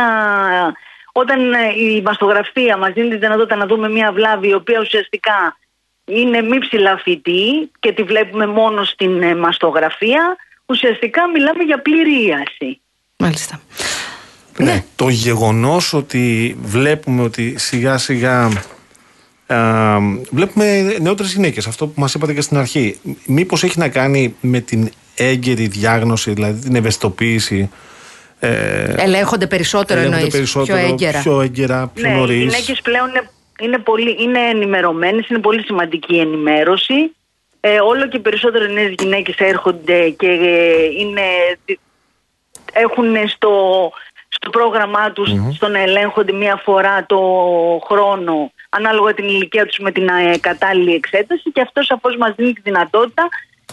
Όταν 1.22 1.53
ε, 1.53 1.57
η 1.93 2.01
μαστογραφία 2.01 2.78
μας 2.78 2.93
δίνει 2.93 3.09
τη 3.09 3.18
δυνατότητα 3.18 3.55
να 3.55 3.65
δούμε 3.65 3.89
μια 3.89 4.11
βλάβη 4.11 4.47
η 4.47 4.53
οποία 4.53 4.80
ουσιαστικά 4.80 5.57
είναι 6.05 6.41
μη 6.41 6.59
ψηλαφιτή 6.59 7.72
και 7.80 7.91
τη 7.91 8.03
βλέπουμε 8.03 8.47
μόνο 8.47 8.84
στην 8.84 9.22
ε, 9.22 9.36
μαστογραφία, 9.36 10.36
ουσιαστικά 10.65 11.30
μιλάμε 11.34 11.63
για 11.63 11.82
πλήρη 11.82 12.26
ίαση. 12.26 12.82
Μάλιστα. 13.18 13.61
Ναι. 14.57 14.84
Το 14.95 15.09
γεγονός 15.09 15.93
ότι 15.93 16.55
βλέπουμε 16.61 17.24
ότι 17.24 17.57
σιγά 17.57 17.97
σιγά. 17.97 18.49
Α, 19.47 19.99
βλέπουμε 20.32 20.82
νεότερες 21.01 21.34
γυναίκες, 21.34 21.68
αυτό 21.68 21.88
που 21.88 21.99
μας 21.99 22.13
είπατε 22.13 22.34
και 22.34 22.41
στην 22.41 22.57
αρχή. 22.57 22.99
Μήπως 23.26 23.63
έχει 23.63 23.80
να 23.80 23.89
κάνει 23.89 24.36
με 24.41 24.59
την 24.59 24.91
έγκαιρη 25.15 25.68
διάγνωση, 25.68 26.32
δηλαδή 26.32 26.59
την 26.61 26.76
ευαισθητοποίηση. 26.76 27.70
Ε, 28.39 28.93
Ελέγχονται 28.97 29.47
περισσότερο 29.47 29.99
ελέγχονται 29.99 30.17
εννοείς, 30.17 30.33
περισσότερο, 30.33 30.77
πιο 30.77 30.88
έγκαιρα. 30.88 31.19
πιο 31.19 31.41
έγκαιρα, 31.41 31.91
πιο 31.93 32.09
ναι, 32.09 32.15
οι 32.15 32.17
νωρίς. 32.17 32.38
γυναίκες 32.38 32.81
πλέον 32.81 33.09
είναι, 33.09 33.29
είναι, 33.59 33.77
πολύ, 33.77 34.17
είναι 34.19 34.39
ενημερωμένες, 34.39 35.27
είναι 35.27 35.39
πολύ 35.39 35.63
σημαντική 35.63 36.15
η 36.15 36.19
ενημέρωση. 36.19 37.11
Ε, 37.59 37.79
όλο 37.79 38.07
και 38.07 38.19
περισσότερο 38.19 38.65
νέες 38.67 38.93
γυναίκες 38.97 39.35
έρχονται 39.38 40.09
και 40.09 40.27
ε, 40.27 40.83
είναι, 40.99 41.21
έχουν 42.73 43.27
στο, 43.27 43.51
στο 44.29 44.49
πρόγραμμά 44.49 45.11
τους 45.11 45.29
στο 45.53 45.67
να 45.67 45.79
ελέγχονται 45.79 46.31
μία 46.31 46.61
φορά 46.63 47.05
το 47.05 47.19
χρόνο 47.88 48.51
ανάλογα 48.69 49.13
την 49.13 49.27
ηλικία 49.27 49.65
τους 49.65 49.77
με 49.77 49.91
την 49.91 50.07
ε, 50.07 50.38
κατάλληλη 50.39 50.93
εξέταση 50.93 51.51
και 51.51 51.61
αυτό 51.61 51.81
σαφώς 51.81 52.15
μας 52.17 52.33
δίνει 52.35 52.53
τη 52.53 52.61
δυνατότητα 52.61 53.27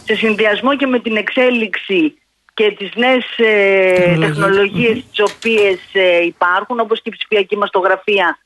σε 0.05 0.15
συνδυασμό 0.15 0.77
και 0.77 0.87
με 0.87 0.99
την 0.99 1.17
εξέλιξη 1.17 2.15
και 2.55 2.71
τις 2.79 2.91
νέες 2.95 3.25
ε, 3.37 3.93
Τεχνολογίες. 3.93 4.37
τεχνολογίες 4.37 5.05
τις 5.11 5.21
οποίες 5.21 5.79
ε, 5.93 6.25
υπάρχουν 6.25 6.81
όπως 6.81 7.03
και 7.03 7.11
η 7.13 7.17
ψηφιακή 7.17 7.57
μαστογραφία 7.57 8.39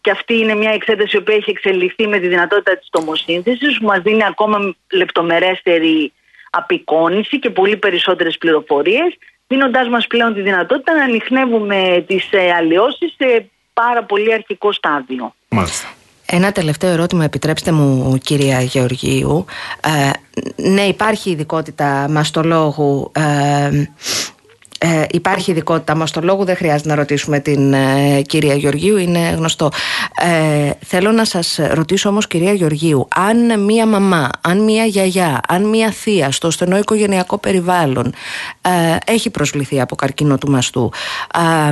και 0.00 0.10
αυτή 0.10 0.34
είναι 0.38 0.54
μια 0.54 0.70
εξέταση 0.70 1.20
που 1.20 1.30
έχει 1.30 1.50
εξελιχθεί 1.50 2.06
με 2.06 2.18
τη 2.18 2.28
δυνατότητα 2.28 2.78
της 2.78 2.88
τομοσύνθεσης 2.90 3.78
που 3.78 3.86
μας 3.86 4.00
δίνει 4.02 4.24
ακόμα 4.24 4.74
λεπτομερέστερη 4.92 6.12
απεικόνηση 6.50 7.38
και 7.38 7.50
πολύ 7.50 7.76
περισσότερες 7.76 8.38
πληροφορίες 8.38 9.16
δίνοντάς 9.46 9.88
μας 9.88 10.06
πλέον 10.06 10.34
τη 10.34 10.40
δυνατότητα 10.40 10.94
να 10.94 11.02
ανοιχνεύουμε 11.02 12.04
τις 12.06 12.28
ε, 12.32 12.52
αλλοιώσεις 12.52 13.14
σε 13.16 13.50
πάρα 13.72 14.04
πολύ 14.04 14.32
αρχικό 14.32 14.72
στάδιο. 14.72 15.34
Μάλιστα. 15.48 15.95
Ένα 16.26 16.52
τελευταίο 16.52 16.90
ερώτημα, 16.90 17.24
επιτρέψτε 17.24 17.72
μου, 17.72 18.18
κυρία 18.18 18.60
Γεωργίου. 18.60 19.44
Ε, 19.80 20.10
ναι, 20.70 20.82
υπάρχει 20.82 21.30
ειδικότητα 21.30 22.08
μαστολόγου. 22.10 23.10
Ε, 23.14 23.84
ε, 24.78 25.04
υπάρχει 25.10 25.50
ειδικότητα 25.50 25.94
μαστολόγου, 25.94 26.44
δεν 26.44 26.56
χρειάζεται 26.56 26.88
να 26.88 26.94
ρωτήσουμε 26.94 27.40
την 27.40 27.72
ε, 27.72 28.22
κυρία 28.22 28.54
Γεωργίου, 28.54 28.96
είναι 28.96 29.18
γνωστό. 29.18 29.70
Ε, 30.22 30.70
θέλω 30.84 31.12
να 31.12 31.24
σας 31.24 31.58
ρωτήσω 31.70 32.08
όμως 32.08 32.26
κυρία 32.26 32.52
Γεωργίου, 32.52 33.08
αν 33.14 33.60
μία 33.60 33.86
μαμά, 33.86 34.30
αν 34.40 34.64
μία 34.64 34.84
γιαγιά, 34.84 35.40
αν 35.48 35.64
μία 35.68 35.90
θεία 35.90 36.30
στο 36.30 36.50
στενό 36.50 36.78
οικογενειακό 36.78 37.38
περιβάλλον 37.38 38.14
ε, 38.60 38.96
έχει 39.12 39.30
προσβληθεί 39.30 39.80
από 39.80 39.96
καρκίνο 39.96 40.38
του 40.38 40.50
μαστού, 40.50 40.92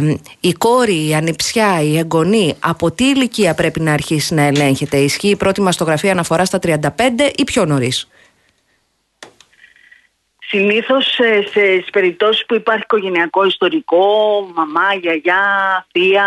ε, 0.01 0.15
η 0.41 0.53
κόρη, 0.53 1.09
η 1.09 1.15
ανιψιά, 1.15 1.83
η 1.83 1.99
εγγονή, 1.99 2.55
από 2.59 2.91
τι 2.91 3.05
ηλικία 3.05 3.55
πρέπει 3.55 3.81
να 3.81 3.93
αρχίσει 3.93 4.35
να 4.35 4.43
ελέγχεται, 4.43 4.97
ισχύει 4.97 5.29
η 5.29 5.37
πρώτη 5.37 5.61
μαστογραφία 5.61 6.13
αναφορά 6.13 6.45
στα 6.45 6.59
35 6.63 6.81
ή 7.37 7.45
πιο 7.45 7.65
νωρίς; 7.65 8.09
Συνήθως 10.59 11.05
σε, 11.07 11.43
σε 11.53 11.85
περιπτώσεις 11.93 12.47
που 12.47 12.55
υπάρχει 12.55 12.83
οικογενειακό 12.83 13.45
ιστορικό, 13.45 14.07
μαμά, 14.55 14.95
γιαγιά, 15.01 15.43
θεία, 15.93 16.27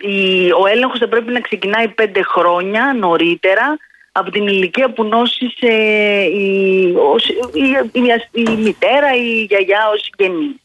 η, 0.00 0.50
ο 0.52 0.66
έλεγχος 0.66 0.98
θα 0.98 1.08
πρέπει 1.08 1.32
να 1.32 1.40
ξεκινάει 1.40 1.88
πέντε 1.88 2.22
χρόνια 2.22 2.94
νωρίτερα 2.98 3.76
από 4.12 4.30
την 4.30 4.46
ηλικία 4.46 4.90
που 4.92 5.04
νόσησε 5.04 5.72
η, 6.34 6.94
ως- 6.98 7.28
η, 7.52 7.62
η, 7.92 8.02
η 8.42 8.56
μητέρα 8.56 9.14
ή 9.14 9.22
η 9.24 9.44
γιαγιά 9.48 9.80
ως 9.94 10.02
συγγενή. 10.02 10.60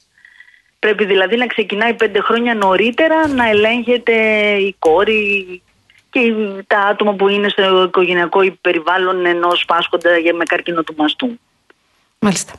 Πρέπει 0.79 1.05
δηλαδή 1.05 1.35
να 1.35 1.47
ξεκινάει 1.47 1.93
πέντε 1.93 2.19
χρόνια 2.19 2.55
νωρίτερα 2.55 3.27
να 3.27 3.49
ελέγχεται 3.49 4.13
η 4.55 4.75
κόρη 4.79 5.61
και 6.09 6.19
η- 6.19 6.63
τα 6.67 6.79
άτομα 6.79 7.13
που 7.13 7.27
είναι 7.27 7.49
στο 7.49 7.83
οικογενειακό 7.83 8.39
περιβάλλον 8.61 9.25
ενός 9.25 9.65
πάσχοντα 9.65 10.17
για- 10.17 10.33
με 10.33 10.43
καρκίνο 10.43 10.83
του 10.83 10.93
μαστού. 10.97 11.39
Μάλιστα. 12.21 12.53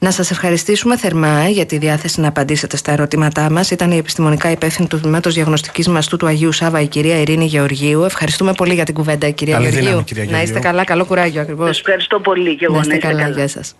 Να 0.00 0.10
σας 0.10 0.30
ευχαριστήσουμε 0.30 0.96
θερμά 0.96 1.48
για 1.48 1.66
τη 1.66 1.78
διάθεση 1.78 2.20
να 2.20 2.28
απαντήσετε 2.28 2.76
στα 2.76 2.92
ερωτήματά 2.92 3.50
μας. 3.50 3.70
Ήταν 3.70 3.90
η 3.90 3.96
επιστημονικά 3.96 4.50
υπεύθυνη 4.50 4.86
του 4.88 5.00
Τμήματος 5.00 5.34
Διαγνωστικής 5.34 5.88
Μαστού 5.88 6.16
του 6.16 6.26
Αγίου 6.26 6.52
Σάβα, 6.52 6.80
η 6.80 6.86
κυρία 6.86 7.20
Ειρήνη 7.20 7.44
Γεωργίου. 7.44 8.02
Ευχαριστούμε 8.04 8.52
πολύ 8.52 8.74
για 8.74 8.84
την 8.84 8.94
κουβέντα, 8.94 9.30
κυρία 9.30 9.54
Καλή 9.54 9.64
Γεωργίου. 9.68 9.88
δύναμη, 9.88 10.04
κυρία 10.04 10.24
Να 10.24 10.30
είστε 10.30 10.42
Γεωργίου. 10.44 10.62
καλά, 10.62 10.84
καλό 10.84 11.04
κουράγιο 11.04 11.32
Σας 11.32 11.42
ακριβώς. 11.42 11.78
ευχαριστώ 11.78 12.20
πολύ 12.20 12.56
και 12.56 12.64
εγώ 12.64 12.74
Να 12.74 12.80
είστε 12.80 12.96
καλά, 12.96 13.28
γεια 13.28 13.48
σας. 13.48 13.74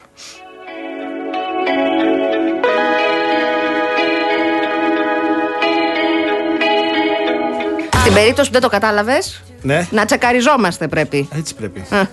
Στην 8.01 8.13
περίπτωση 8.15 8.47
που 8.47 8.53
δεν 8.53 8.63
το 8.63 8.69
κατάλαβες, 8.69 9.43
Ναι, 9.63 9.87
να 9.91 10.05
τσεκαριζόμαστε 10.05 10.89
πρέπει. 10.89 11.29
έτσι 11.37 11.55
πρέπει. 11.55 11.81
Α. 11.95 12.07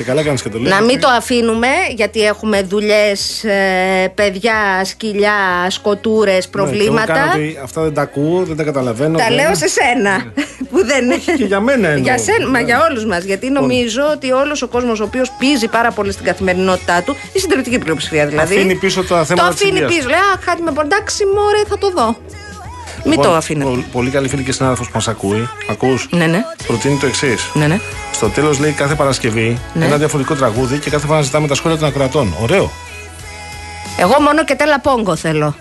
Και 0.00 0.06
καλά 0.06 0.22
κάνεις 0.22 0.42
και 0.42 0.48
το 0.48 0.58
λέει. 0.58 0.72
Να 0.72 0.80
μην 0.82 1.00
το 1.00 1.08
αφήνουμε 1.08 1.66
γιατί 1.96 2.24
έχουμε 2.24 2.62
δουλειές, 2.62 3.44
παιδιά, 4.14 4.54
σκυλιά, 4.84 5.66
σκοτούρες, 5.68 6.48
προβλήματα. 6.48 7.12
Ναι, 7.12 7.18
και 7.18 7.20
εγώ 7.20 7.30
κάνω 7.30 7.42
ότι 7.44 7.58
αυτά 7.62 7.82
δεν 7.82 7.94
τα 7.94 8.02
ακούω, 8.02 8.42
δεν 8.44 8.56
τα 8.56 8.62
καταλαβαίνω. 8.62 9.18
Τα 9.18 9.24
δεν- 9.24 9.34
λέω 9.34 9.54
σε 9.54 9.68
σένα. 9.68 10.32
που 10.70 10.84
δεν 10.84 11.20
και 11.36 11.44
για 11.44 11.60
μένα 11.60 11.88
εννοώ. 11.88 12.02
Για 12.02 12.18
σένα, 12.18 12.46
μα 12.48 12.58
Ναι. 12.58 12.64
για 12.64 12.86
όλους 12.90 13.04
μας. 13.06 13.24
Γιατί 13.24 13.50
νομίζω 13.50 14.02
ότι 14.12 14.32
όλος 14.32 14.62
ο 14.62 14.68
κόσμος 14.68 15.00
ο 15.00 15.04
οποίος 15.04 15.30
πίζει 15.38 15.68
πάρα 15.68 15.90
πολύ 15.90 16.12
στην 16.12 16.24
καθημερινότητά 16.24 17.02
του, 17.02 17.16
η 17.32 17.38
συντηρητική 17.38 17.78
πλειοψηφία 17.78 18.26
δηλαδή. 18.26 18.54
Αφήνει 18.54 18.74
πίσω 18.74 19.02
τα 19.04 19.24
θέματα 19.24 19.48
Το 19.48 19.54
της 19.54 19.62
αφήνει 19.62 19.78
υγείας. 19.78 19.94
πίσω. 19.94 20.08
Λέει, 20.08 20.18
Α, 20.18 20.38
κάτι 20.44 20.62
με 20.62 20.72
πολύ. 20.72 20.88
Εντάξει, 20.92 21.24
μωρέ, 21.34 21.62
θα 21.68 21.78
το 21.78 21.90
δω. 21.90 22.16
Μην 23.04 23.10
Λοιπόν, 23.12 23.24
το 23.24 23.34
αφήνετε. 23.34 23.70
πο- 23.70 23.84
Πολύ 23.92 24.10
καλή 24.10 24.28
φίλη 24.28 24.42
και 24.42 24.52
συνάδελφος 24.52 24.86
που 24.86 24.92
μας 24.94 25.08
ακούει. 25.08 25.48
Ακούς; 25.70 26.08
Ναι, 26.10 26.26
ναι. 26.26 26.42
Προτείνει 26.66 26.96
το 26.98 27.06
εξής. 27.06 27.50
Ναι, 27.54 27.66
ναι. 27.66 27.78
Στο 28.12 28.28
τέλος 28.28 28.58
λέει 28.58 28.72
κάθε 28.72 28.94
Παρασκευή 28.94 29.58
Ναι. 29.74 29.84
ένα 29.84 29.96
διαφορετικό 29.96 30.34
τραγούδι 30.34 30.78
και 30.78 30.90
κάθε 30.90 31.06
φορά 31.06 31.20
ζητάμε 31.22 31.46
τα 31.48 31.54
σχόλια 31.54 31.78
των 31.78 31.88
ακροατών. 31.88 32.34
Ωραίο. 32.42 32.70
Εγώ 33.98 34.20
μόνο 34.20 34.44
και 34.44 34.54
τέλα 34.54 34.80
πόγκο 34.80 35.16
θέλω. 35.16 35.54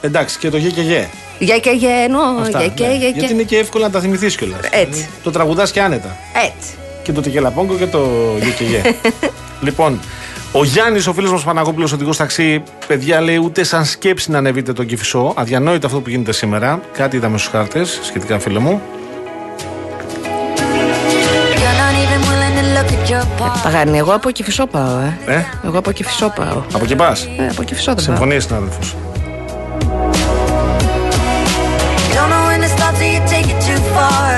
Εντάξει, 0.00 0.38
και 0.38 0.50
το 0.50 0.56
γε 0.56 0.68
και 0.68 0.80
γε. 0.80 1.08
Για 1.38 1.58
και 1.58 1.70
γε 1.70 1.88
εννοώ. 2.04 2.22
Αυτά, 2.40 2.58
Για 2.58 2.68
και 2.68 2.86
ναι. 2.86 2.92
γε 2.92 2.98
Γιατί 3.08 3.18
και. 3.26 3.32
είναι 3.32 3.42
και 3.42 3.56
εύκολο 3.58 3.84
να 3.84 3.90
τα 3.90 4.00
θυμηθείς 4.00 4.36
κιόλας. 4.36 4.60
Έτσι. 4.70 5.08
Το 5.22 5.30
τραγουδάς 5.30 5.70
και 5.70 5.80
άνετα. 5.80 6.16
Έτσι. 6.34 6.70
Και 7.02 7.12
το 7.12 7.20
τικελαπόγκο 7.20 7.74
και 7.74 7.86
το 7.86 8.08
γε 8.42 8.50
και 8.50 8.64
γε. 8.64 8.82
λοιπόν, 9.66 10.00
ο 10.52 10.64
Γιάννης, 10.64 11.06
ο 11.06 11.12
φίλος 11.12 11.30
μας 11.32 11.42
Παναγόπουλος, 11.44 11.92
οδηγός 11.92 12.16
ταξί, 12.16 12.62
παιδιά 12.86 13.20
λέει 13.20 13.36
ούτε 13.36 13.62
σαν 13.64 13.84
σκέψη 13.84 14.30
να 14.30 14.38
ανεβείτε 14.38 14.72
τον 14.72 14.86
κυφισό. 14.86 15.32
Αδιανόητο 15.36 15.86
αυτό 15.86 16.00
που 16.00 16.08
γίνεται 16.08 16.32
σήμερα. 16.32 16.80
Κάτι 16.92 17.16
είδαμε 17.16 17.38
στους 17.38 17.50
χάρτες 17.50 17.98
σχετικά, 18.02 18.38
φίλο 18.38 18.60
μου. 18.60 18.80
Παγάνη, 23.62 23.98
εγώ 23.98 24.14
από 24.14 24.30
Κηφισό 24.30 24.66
πάω, 24.66 24.98
ε. 25.26 25.32
Ε, 25.34 25.44
Εγώ 25.66 25.78
από 25.78 25.92
Κηφισό 25.92 26.32
πάω. 26.36 26.62
από 26.74 26.84
εκεί 26.84 26.94
πας; 26.96 27.24
Ε, 27.38 27.46
από 27.50 27.62
Κηφισό 27.62 27.94
δεν 27.94 28.04
πάω. 28.04 28.14
Συμφωνείς, 28.14 28.44
συνάδελφος; 28.44 28.96
Don't 32.14 32.30
know 32.32 32.44
when 32.48 32.60
to 32.64 32.68
stop 32.76 32.92
till 32.98 33.12
you 33.14 33.22
take 33.32 33.48
it 33.52 33.60
too 33.66 33.80
far. 33.94 34.31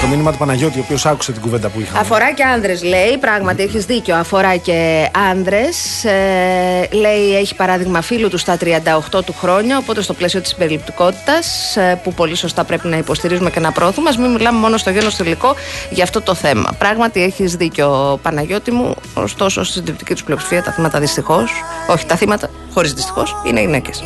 Του 0.00 0.36
Παναγιώτη, 0.38 0.78
ο 0.78 0.82
οποίος 0.84 1.06
άκουσε 1.06 1.32
την 1.32 1.40
κουβέντα 1.40 1.68
που 1.68 1.80
είχαμε. 1.80 1.98
Αφορά 1.98 2.32
και 2.32 2.44
άνδρες, 2.44 2.82
λέει. 2.82 3.18
Πράγματι, 3.20 3.62
έχεις 3.62 3.84
δίκιο. 3.84 4.16
Αφορά 4.16 4.56
και 4.56 5.08
άνδρες. 5.30 6.04
Ε, 6.04 6.88
λέει, 6.92 7.36
έχει 7.36 7.54
παράδειγμα 7.54 8.00
φίλου 8.00 8.28
του 8.28 8.38
στα 8.38 8.56
38 8.56 9.24
του 9.24 9.34
χρόνια. 9.40 9.78
Οπότε, 9.78 10.02
στο 10.02 10.14
πλαίσιο 10.14 10.40
της 10.40 10.50
συμπεριληπτικότητα, 10.50 11.32
ε, 11.74 11.94
που 11.94 12.14
πολύ 12.14 12.34
σωστά 12.34 12.64
πρέπει 12.64 12.88
να 12.88 12.96
υποστηρίζουμε 12.96 13.50
και 13.50 13.60
να 13.60 13.72
προωθούμε, 13.72 14.08
ας 14.08 14.16
μην 14.16 14.30
μιλάμε 14.30 14.58
μόνο 14.58 14.76
στο 14.76 14.90
γένος 14.90 15.16
τελικό 15.16 15.54
για 15.90 16.04
αυτό 16.04 16.20
το 16.20 16.34
θέμα. 16.34 16.70
Πράγματι, 16.78 17.22
έχεις 17.22 17.56
δίκιο, 17.56 18.18
Παναγιώτη 18.22 18.70
μου. 18.70 18.94
Ωστόσο, 19.14 19.64
στη 19.64 19.72
συντριπτική 19.72 20.12
τους 20.12 20.24
πλειοψηφία, 20.24 20.62
τα 20.62 20.72
θύματα 20.72 21.00
δυστυχώς, 21.00 21.52
όχι 21.88 22.06
τα 22.06 22.16
θύματα, 22.16 22.50
χωρίς 22.74 22.92
δυστυχώς, 22.92 23.36
είναι 23.46 23.60
γυναίκες. 23.60 24.02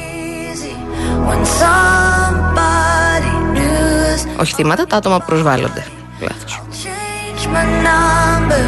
When 4.36 4.40
somebody 4.40 4.40
knew 4.40 4.40
Όχι 4.42 4.54
θύματα, 4.54 4.86
τα 4.86 4.96
άτομα 4.96 5.18
που 5.18 5.24
προσβάλλονται. 5.26 5.86
Λάθος. 6.20 6.60
change 6.84 7.44
my 7.56 7.64
number, 7.88 8.62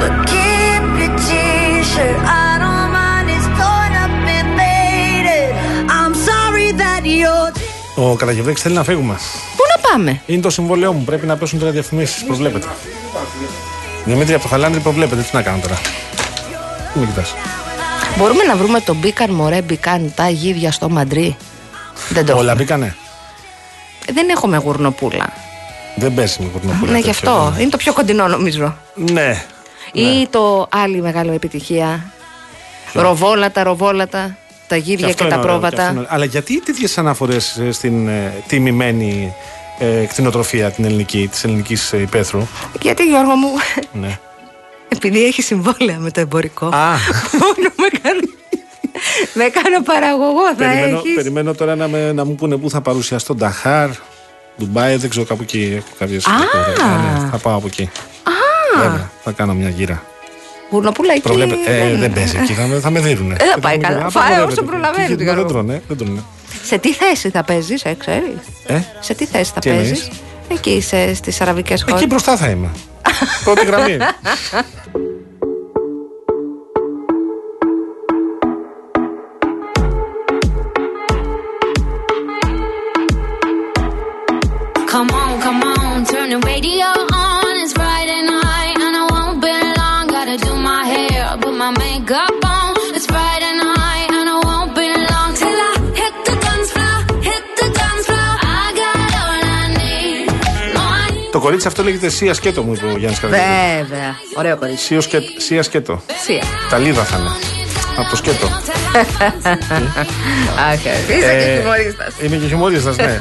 but 0.00 0.12
keep 0.30 0.84
your 1.00 1.14
t-shirt. 1.26 2.18
I 2.44 2.50
don't 2.62 2.90
mind 2.98 3.26
it's 3.36 3.48
torn 3.60 3.92
up 4.04 4.14
and 4.36 4.48
faded. 4.58 5.48
I'm 5.98 6.14
sorry 6.28 6.68
that 6.82 7.02
you're. 7.04 7.52
Ο 7.98 8.14
Καραγευρέκης 8.16 8.62
θέλει 8.62 8.74
να 8.74 8.84
φύγουμε. 8.84 9.14
Πού 9.56 9.62
να 9.76 9.88
πάμε; 9.90 10.20
Είναι 10.26 10.40
το 10.42 10.50
συμβόλαιό 10.50 10.92
μου. 10.92 11.04
Πρέπει 11.04 11.26
να 11.26 11.36
πέσουν 11.36 11.58
τώρα 11.58 11.70
διαφημίσεις. 11.72 12.24
Προβλέπετε. 12.24 12.66
Δημήτρη 14.04 14.34
από 14.34 14.42
το 14.42 14.48
Χαλάνδρη 14.48 14.80
προβλέπετε. 14.80 15.22
Τι 15.22 15.28
να 15.32 15.42
κάνω 15.42 15.58
τώρα; 15.62 15.78
Μην 16.94 17.04
με 17.04 17.10
κοιτάς. 17.10 17.34
Μπορούμε 18.18 18.42
να 18.42 18.56
βρούμε 18.56 18.80
το 18.80 18.94
μπήκαν 18.94 19.30
μωρέ 19.30 19.62
μπήκαν 19.62 20.12
τα 20.16 20.28
γίδια 20.28 20.72
στο 20.72 20.88
μαντρί; 20.88 21.36
Δεν 22.08 22.26
το 22.26 22.32
Όλα 22.32 22.40
έχουμε. 22.42 22.54
μπήκανε. 22.54 22.96
Δεν 24.12 24.28
έχουμε 24.28 24.56
γουρνοπούλα. 24.56 25.32
Δεν 25.96 26.14
πέσει 26.14 26.42
με 26.42 26.48
κουρνοπούλα. 26.48 26.92
ναι, 26.92 26.98
γι' 26.98 27.10
αυτό. 27.10 27.54
Είναι 27.58 27.68
το 27.68 27.76
πιο 27.76 27.92
κοντινό 27.92 28.28
νομίζω. 28.28 28.76
Ναι. 28.94 29.42
Ή 29.92 30.26
το 30.30 30.66
άλλη 30.70 31.00
μεγάλη 31.02 31.34
επιτυχία. 31.34 32.12
Ροβόλατα, 32.92 33.62
ροβόλατα. 33.62 34.36
Τα 34.68 34.76
γίδια 34.76 35.06
και, 35.06 35.12
αυτό 35.12 35.24
τα 35.26 35.34
είναι 35.34 35.42
ωραίο, 35.42 35.58
και 35.60 35.66
αυτό 35.66 35.68
πρόβατα. 35.76 35.90
είναι 35.90 35.98
ωραίο. 35.98 36.14
Αλλά 36.14 36.24
γιατί 36.24 36.60
τέτοιες 36.60 36.98
αναφορές 36.98 37.60
στην 37.70 38.08
ε, 38.08 38.32
τιμημένη 38.46 39.34
ε, 39.78 40.04
κτηνοτροφία 40.08 40.70
την 40.70 40.84
ελληνική, 40.84 41.28
της 41.30 41.44
ελληνικής 41.44 41.92
ε, 41.92 42.00
υπαίθρου; 42.00 42.46
Γιατί 42.82 43.04
Γιώργο 43.08 43.34
μου, 43.34 43.48
Ναι. 43.92 44.18
επειδή 44.88 45.24
έχει 45.24 45.42
συμβόλαια 45.42 45.98
με 45.98 46.10
το 46.10 46.20
εμπορικό. 46.20 46.66
Α, 46.66 46.94
Μόνο 47.32 47.72
με 47.76 47.88
κάνω, 48.02 48.20
με 49.34 49.44
κάνω 49.44 49.82
παραγωγό 49.84 50.46
θα 50.48 50.54
περιμένω, 50.54 50.96
έχεις. 50.98 51.14
περιμένω 51.14 51.54
τώρα 51.54 51.74
να, 51.76 51.88
με, 51.88 52.12
να 52.12 52.24
μου 52.24 52.34
πούνε 52.34 52.56
πού 52.56 52.70
θα 52.70 52.80
παρουσιαστώ. 52.80 53.34
Νταχάρ, 53.34 53.88
Ντουμπάι, 54.58 54.96
δεν 54.96 55.10
ξέρω 55.10 55.24
κάπου 55.26 55.42
εκεί. 55.42 55.74
Έχω 55.76 55.86
κάποιες 55.98 56.26
Α. 56.26 56.30
ναι, 56.32 57.28
θα 57.30 57.36
πάω 57.38 57.56
από 57.56 57.66
εκεί. 57.66 57.90
Βέβαια, 58.76 59.10
θα 59.24 59.30
κάνω 59.30 59.54
μια 59.54 59.68
γύρα. 59.68 60.02
Γουρνοπούλα 60.70 61.12
εκεί. 61.12 61.20
Προβλέπε, 61.22 61.54
ε, 61.66 61.96
δεν 61.96 62.12
παίζει 62.12 62.36
εκεί, 62.42 62.52
θα, 62.52 62.66
με- 62.66 62.80
θα 62.80 62.90
με 62.90 63.00
δίνουνε. 63.00 63.36
Ε, 63.40 63.44
θα 63.52 63.58
πάει 63.60 63.76
Και 63.78 63.82
θα 63.86 63.92
καλά. 63.92 64.04
μου 64.04 64.10
Φάε 64.10 64.22
απαγορεύεται. 64.24 64.60
όσο 64.60 64.70
προλαβαίνεις, 64.70 65.06
Γιατί 65.08 65.22
Γιώργο. 65.22 65.42
Δεν 65.42 65.50
τρώνε, 65.52 65.82
δεν 65.88 65.96
τρώνε. 65.96 66.22
Σε 66.64 66.78
τι 66.78 66.92
θέση 66.92 67.28
θα 67.30 67.44
παίζεις, 67.44 67.84
ε, 67.84 67.94
ξέρεις; 67.98 68.36
Ε, 68.66 68.78
Σε 69.00 69.14
τι 69.14 69.24
θέση 69.26 69.50
θα 69.54 69.60
Τι 69.60 69.68
παίζεις; 69.68 70.00
εννοείς; 70.00 70.20
Εκεί 70.48 71.14
στις 71.14 71.40
αραβικές 71.40 71.82
χώρες. 71.82 71.98
εκεί 72.00 72.06
μπροστά 72.08 72.36
θα 72.36 72.48
είμαι. 72.48 72.68
Πρώτη 73.44 73.66
γραμμή. 73.66 73.96
Το 101.32 101.42
κορίτσι 101.42 101.66
αυτό 101.66 101.82
λέγεται 101.82 102.08
Σία 102.08 102.34
Σκέτο, 102.34 102.62
μου 102.62 102.72
είπε 102.72 102.86
ο 102.86 102.96
Βέβαια. 103.28 104.16
Ωραίο 104.36 104.56
κορίτσι. 104.56 104.98
Σία 105.36 105.62
Σκέτο. 105.62 106.02
Τα 106.70 106.78
λίδα 106.78 107.04
θα 107.04 107.18
είναι. 107.18 107.65
Από 107.98 108.10
το 108.10 108.16
σκέτο. 108.16 108.46
Αχ, 110.70 110.74
είσαι 110.74 111.18
και 111.18 111.24
Ε, 111.26 111.54
χιουμορίστας. 111.60 112.14
Είμαι 112.22 112.36
και 112.36 112.46
χιουμορίστας, 112.46 112.96
ναι. 112.96 113.20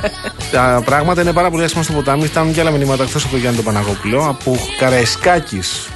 Τα 0.51 0.81
πράγματα 0.85 1.21
είναι 1.21 1.33
πάρα 1.33 1.49
πολύ 1.49 1.63
άσχημα 1.63 1.83
στο 1.83 1.93
ποτάμι. 1.93 2.25
Φτάνουν 2.27 2.53
και 2.53 2.59
άλλα 2.59 2.71
μηνύματα 2.71 3.03
εκτό 3.03 3.17
από 3.17 3.27
τον 3.27 3.39
Γιάννη 3.39 3.55
τον 3.55 3.65
Παναγόπουλο. 3.65 4.25
Από 4.29 4.59
Καραϊσκάκης. 4.77 5.87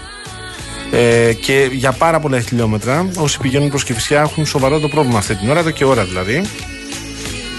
Ε, 0.92 1.34
και 1.34 1.70
για 1.72 1.92
πάρα 1.92 2.20
πολλά 2.20 2.40
χιλιόμετρα, 2.40 3.10
όσοι 3.18 3.38
πηγαίνουν 3.40 3.70
προς 3.70 3.84
Κυφσιά 3.84 4.22
έχουν 4.22 4.46
σοβαρό 4.46 4.80
το 4.80 4.88
πρόβλημα 4.88 5.18
αυτή 5.18 5.36
την 5.36 5.50
ώρα, 5.50 5.60
εδώ 5.60 5.70
και 5.70 5.86
ώρα 5.86 6.04
δηλαδή. 6.04 6.42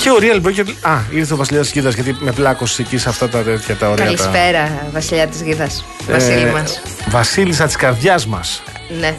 Και 0.03 0.11
ο 0.11 0.15
Real 0.21 0.47
Broker. 0.47 0.65
Α, 0.81 0.99
ήρθε 1.11 1.33
ο 1.33 1.37
Βασιλιάς 1.37 1.71
Κίδα 1.71 1.91
γιατί 1.91 2.17
με 2.21 2.33
πλάκωσε 2.33 2.83
εκεί 2.83 2.99
σε 2.99 3.09
αυτά 3.09 3.29
τα 3.29 3.39
τέτοια 3.39 3.75
τα 3.77 3.89
ωραία. 3.89 4.05
Καλησπέρα, 4.05 4.89
Βασιλιά 4.93 5.27
της 5.27 5.43
Γίδας. 5.43 5.85
τα, 6.07 6.13
Βασίλη 6.13 6.47
Ε, 6.47 6.51
μας. 6.51 6.81
Βασίλισσα 7.09 7.67
της 7.67 7.77
καρδιάς 7.77 8.27
μας. 8.27 8.63
Ναι. 9.01 9.15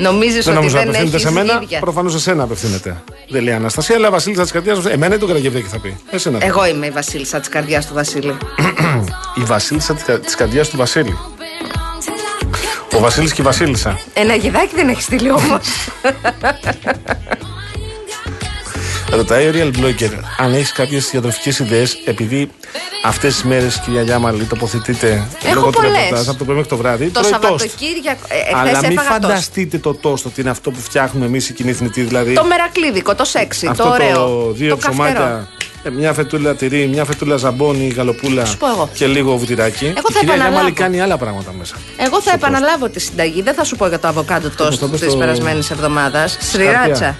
Νομίζεις 0.00 0.44
Δεν 0.44 0.56
ότι 0.56 0.64
νομίζω 0.64 0.76
να 0.76 0.80
δεν 0.80 0.88
απευθύνεται 0.88 1.16
έχεις 1.16 1.28
σε 1.28 1.32
μένα. 1.32 1.58
γίδια. 1.60 1.80
Προφανώς 1.80 2.12
σε 2.12 2.18
σένα 2.18 2.42
απευθύνεται. 2.42 3.02
Δεν 3.28 3.42
λέει 3.42 3.54
Αναστασία, 3.54 3.96
αλλά 3.96 4.10
Βασίλισσα 4.10 4.42
της 4.42 4.52
καρδιάς 4.52 4.80
μα. 4.80 4.90
Εμένα 4.90 5.14
ή 5.14 5.18
τον 5.18 5.28
Καραγευρέκη 5.28 5.66
θα 5.68 5.78
πει. 5.78 5.96
Εσένα. 6.10 6.38
Εγώ 6.44 6.66
είμαι 6.66 6.86
η 6.86 6.90
Βασίλισσα 6.90 7.38
της 7.40 7.48
καρδιάς 7.48 7.86
του 7.86 7.94
Βασίλη. 7.94 8.36
Η 9.40 9.44
Βασίλισσα 9.44 9.94
της 10.24 10.34
καρδιάς 10.34 10.68
του 10.68 10.76
Βασίλη. 10.76 11.18
Ο 12.96 12.98
Βασίλης 12.98 13.32
και 13.32 13.40
η 13.40 13.44
Βασίλισσα. 13.44 13.98
Ένα 14.14 14.34
γιδάκι 14.34 14.74
δεν 14.74 14.88
έχεις 14.88 15.04
στείλει 15.04 15.30
όμω. 15.30 15.58
Ρωτάει 19.18 19.46
ο 19.48 19.52
Real 19.54 19.78
Blogger 19.80 20.10
αν 20.38 20.52
έχεις 20.54 20.72
κάποιες 20.72 21.10
διατροφικές 21.10 21.58
ιδέες, 21.58 21.98
επειδή 22.04 22.50
αυτές 23.04 23.32
τις 23.34 23.42
μέρες, 23.44 23.80
κυρία 23.84 24.02
Γιάμαλη, 24.02 24.44
τοποθετείτε 24.44 25.26
Έχω 25.44 25.54
λόγω 25.54 25.66
του 25.66 25.72
πολλές. 25.72 25.92
ρεπορτάζ 25.92 26.28
από 26.28 26.38
το 26.38 26.44
πρωί 26.44 26.54
μέχρι 26.56 26.70
το 26.70 26.76
βράδυ. 26.76 27.06
το 27.08 27.20
τρώει 27.20 27.32
toast. 27.32 27.40
Σαββατοκύριακο. 27.42 28.26
Ε, 28.28 28.56
Αλλά 28.58 28.70
εχθές 28.70 28.88
μην 28.88 28.98
έφαγα 28.98 29.18
τόστ. 29.18 29.22
φανταστείτε 29.30 29.78
το 29.78 29.94
τόστ 29.94 30.26
ότι 30.26 30.40
είναι 30.40 30.50
αυτό 30.50 30.70
που 30.70 30.80
φτιάχνουμε 30.80 31.26
εμείς 31.26 31.48
οι 31.48 31.52
κοινοί 31.52 31.72
θνητοί. 31.72 32.02
Δηλαδή 32.02 32.34
Το 32.34 32.44
μερακλίδικο, 32.44 33.14
το 33.14 33.24
σεξι, 33.24 33.66
αυτό 33.66 33.82
το 33.82 33.88
ωραίο. 33.90 34.14
το 34.14 34.52
δύο 34.52 34.68
το 34.70 34.76
καυτερό. 34.76 35.08
ψωμάτια, 35.12 35.48
ε, 35.82 35.90
μια 35.90 36.12
φετούλα 36.12 36.54
τυρί, 36.54 36.86
μια 36.86 37.04
φετούλα 37.04 37.36
ζαμπόνι, 37.36 37.86
γαλοπούλα 37.88 38.44
σου 38.44 38.56
πω 38.56 38.66
εγώ. 38.70 38.88
και 38.94 39.06
λίγο 39.06 39.36
βουτυράκι. 39.36 39.84
Εγώ 39.84 40.06
η 40.08 40.12
θα 40.12 40.18
κυρία 40.18 40.34
Γιάμαλη 40.34 40.46
επαναλάβω. 40.54 40.74
κάνει 40.74 41.00
άλλα 41.00 41.16
πράγματα 41.18 41.52
μέσα. 41.58 41.74
Εγώ 41.96 42.20
θα 42.22 42.32
επαναλάβω 42.32 42.88
τη 42.88 43.00
συνταγή. 43.00 43.42
Δεν 43.42 43.54
θα 43.54 43.64
σου 43.64 43.76
πω 43.76 43.86
για 43.88 43.98
το 43.98 44.08
αβοκάντο 44.08 44.50
τόστ 44.56 44.80
το 44.80 44.88
πες 44.88 45.00
της 45.00 45.08
στο- 45.08 45.18
περασμένης 45.18 45.70
εβδομάδας. 45.70 46.36
Σριράτσα. 46.40 47.16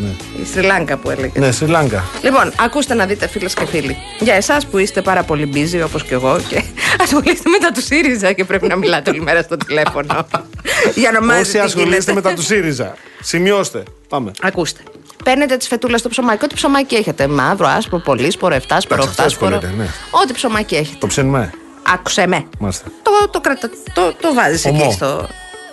Χαρτιά. 0.00 0.08
Α, 0.08 0.36
ναι. 0.38 0.42
Η 0.42 0.46
Σρι 0.52 0.62
Λάγκα 0.62 0.96
που 0.96 1.10
έλεγε. 1.10 1.38
Ναι, 1.40 1.50
Σρι 1.52 1.66
Λάγκα. 1.66 2.04
Λοιπόν, 2.22 2.52
ακούστε 2.60 2.94
να 2.94 3.06
δείτε 3.06 3.28
φίλες 3.28 3.54
και 3.54 3.66
φίλοι. 3.66 3.96
Για 4.20 4.34
εσάς 4.34 4.66
που 4.66 4.78
είστε 4.78 5.02
πάρα 5.02 5.22
πολύ 5.22 5.50
busy 5.54 5.82
όπως 5.84 6.04
και 6.04 6.14
εγώ 6.14 6.40
και 6.48 6.62
ασχολείστε 7.02 7.48
με 7.50 7.58
τα 7.58 7.70
του 7.72 7.82
ΣΥΡΙΖΑ 7.82 8.32
και 8.32 8.44
πρέπει 8.44 8.66
να 8.66 8.76
μιλάτε 8.76 9.10
όλη 9.10 9.20
μέρα 9.20 9.42
στο 9.42 9.56
τηλέφωνο. 9.56 10.26
Για 10.94 11.10
να 11.10 11.20
μάθετε 11.22 11.40
Όσοι 11.42 11.52
τι 11.52 11.58
ασχολείστε 11.58 11.90
γίνεται. 11.96 12.12
με 12.12 12.20
τα 12.20 12.32
του 12.34 12.42
ΣΥΡΙΖΑ. 12.42 12.94
Σημειώστε. 13.20 13.82
Πάμε. 14.08 14.30
Ακούστε. 14.42 14.80
Παίρνετε 15.24 15.56
τις 15.56 15.68
φετούλες 15.68 16.00
στο 16.00 16.08
ψωμάκι. 16.08 16.44
Ό,τι 16.44 16.54
ψωμάκι 16.54 16.94
έχετε. 16.94 17.26
Μαύρο, 17.28 17.66
άσπρο, 17.66 17.98
πολύσπορο, 17.98 18.54
εφτάσπορο, 18.54 19.02
Εντάξει, 19.02 19.20
αυτές 19.20 19.36
που 19.36 19.44
οχτάσπορο. 19.44 19.72
λέτε, 19.76 19.82
ναι. 19.82 19.88
Ό,τι 20.22 20.32
ψωμάκι 20.32 20.74
έχετε. 20.74 20.96
Το 21.00 21.06
ψήνουμε. 21.06 21.50
Άκουσε 21.94 22.26
με. 22.26 22.44
Μάλιστα. 22.58 22.84
Το, 23.02 23.10
το, 23.30 23.40
κρατα, 23.40 23.70
το, 23.92 24.12
το 24.20 24.34
βάζεις 24.34 24.64
Ομό. 24.64 24.80
εκεί 24.84 24.92
στο, 24.94 25.28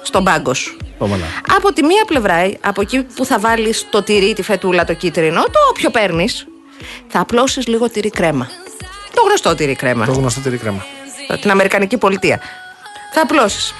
στον 0.07 0.23
πάγκο 0.23 0.53
σου. 0.53 0.77
Πάμε 0.97 1.17
να. 1.17 1.55
Από 1.55 1.73
τη 1.73 1.83
μία 1.83 2.05
πλευρά, 2.05 2.51
από 2.61 2.81
εκεί 2.81 3.03
που 3.03 3.25
θα 3.25 3.39
βάλεις 3.39 3.87
το 3.89 4.03
τυρί, 4.03 4.33
τη 4.33 4.41
φετούλα, 4.41 4.85
το 4.85 4.93
κίτρινο, 4.93 5.43
το 5.43 5.59
όποιο 5.69 5.89
παίρνεις, 5.89 6.47
θα 7.07 7.19
απλώσεις 7.19 7.67
λίγο 7.67 7.89
τυρί 7.89 8.09
κρέμα. 8.09 8.47
Το 9.13 9.21
γνωστό 9.21 9.55
τυρί 9.55 9.75
κρέμα. 9.75 10.05
Το 10.05 10.11
γνωστό 10.11 10.39
τυρί 10.39 10.57
κρέμα. 10.57 10.85
Την 11.41 11.51
Αμερικανική 11.51 11.97
πολιτεία. 11.97 12.39
Θα 13.13 13.21
απλώσεις 13.21 13.73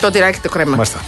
το 0.00 0.10
τυράκι 0.10 0.38
το 0.40 0.48
κρέμα. 0.48 0.76
Μάλιστα. 0.76 1.00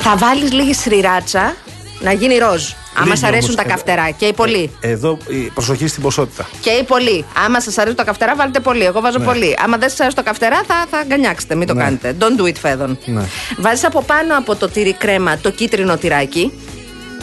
Θα 0.00 0.16
βάλεις 0.16 0.52
λίγη 0.52 0.74
σριράτσα 0.74 1.56
να 2.00 2.12
γίνει 2.12 2.38
ροζ. 2.38 2.72
Άμα 3.00 3.04
Λίγη 3.06 3.16
σ' 3.16 3.22
αρέσουν 3.24 3.44
όμως, 3.50 3.54
τα 3.54 3.62
ε, 3.66 3.70
καυτερά. 3.70 4.10
Και 4.10 4.24
οι 4.26 4.32
πολλοί. 4.32 4.70
Εδώ 4.80 5.18
η 5.28 5.36
προσοχή 5.36 5.86
στην 5.86 6.02
ποσότητα. 6.02 6.48
Και 6.60 6.70
οι 6.70 6.82
πολλοί. 6.82 7.24
Άμα 7.44 7.60
σας 7.60 7.78
αρέσουν 7.78 7.96
τα 7.96 8.04
καυτερά, 8.04 8.36
βάλτε 8.36 8.60
πολύ. 8.60 8.84
Εγώ 8.84 9.00
βάζω 9.00 9.18
πολύ. 9.18 9.56
Άμα 9.64 9.76
δεν 9.76 9.88
σας 9.88 10.00
αρέσουν 10.00 10.16
τα 10.16 10.22
καυτερά, 10.30 10.60
θα, 10.66 10.86
θα 10.90 11.02
γκανιάξετε. 11.06 11.54
Μην 11.54 11.66
το 11.66 11.74
Ναι. 11.74 11.82
κάνετε. 11.82 12.16
Don't 12.20 12.40
do 12.42 12.44
it, 12.44 12.54
φέδων. 12.60 12.98
Ναι. 13.04 13.22
Βάζεις 13.58 13.84
από 13.84 14.02
πάνω 14.02 14.38
από 14.38 14.56
το 14.56 14.68
τυρί 14.68 14.92
κρέμα 14.92 15.38
το 15.38 15.50
κίτρινο 15.50 15.96
τυράκι. 15.96 16.52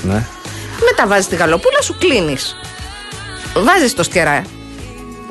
Ναι. 0.01 0.25
Μετά 0.89 1.07
βάζεις 1.07 1.27
τη 1.27 1.35
γαλοπούλα, 1.35 1.81
σου 1.81 1.95
κλείνεις. 1.99 2.55
Βάζεις 3.55 3.93
το 3.93 4.03
σκερά. 4.03 4.43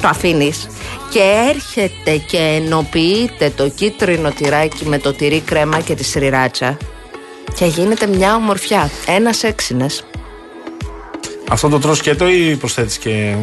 Το 0.01 0.09
αφήνεις. 0.09 0.66
Και 1.11 1.21
έρχεται 1.55 2.16
και 2.16 2.39
ενοποιείται 2.39 3.51
το 3.57 3.69
κίτρινο 3.69 4.31
τυράκι 4.31 4.87
με 4.87 4.99
το 4.99 5.12
τυρί 5.12 5.41
κρέμα 5.41 5.81
και 5.81 5.95
τη 5.95 6.05
σριράτσα. 6.05 6.77
Και 7.55 7.65
γίνεται 7.65 8.07
μια 8.07 8.35
ομορφιά. 8.35 8.91
Ένας 9.07 9.43
έξινες. 9.43 10.05
Αυτό 11.51 11.69
το 11.69 11.79
τρως 11.79 11.99
σκέτο 11.99 12.29
ή 12.29 12.57
προσθέτεις 12.57 12.99
και. 12.99 13.35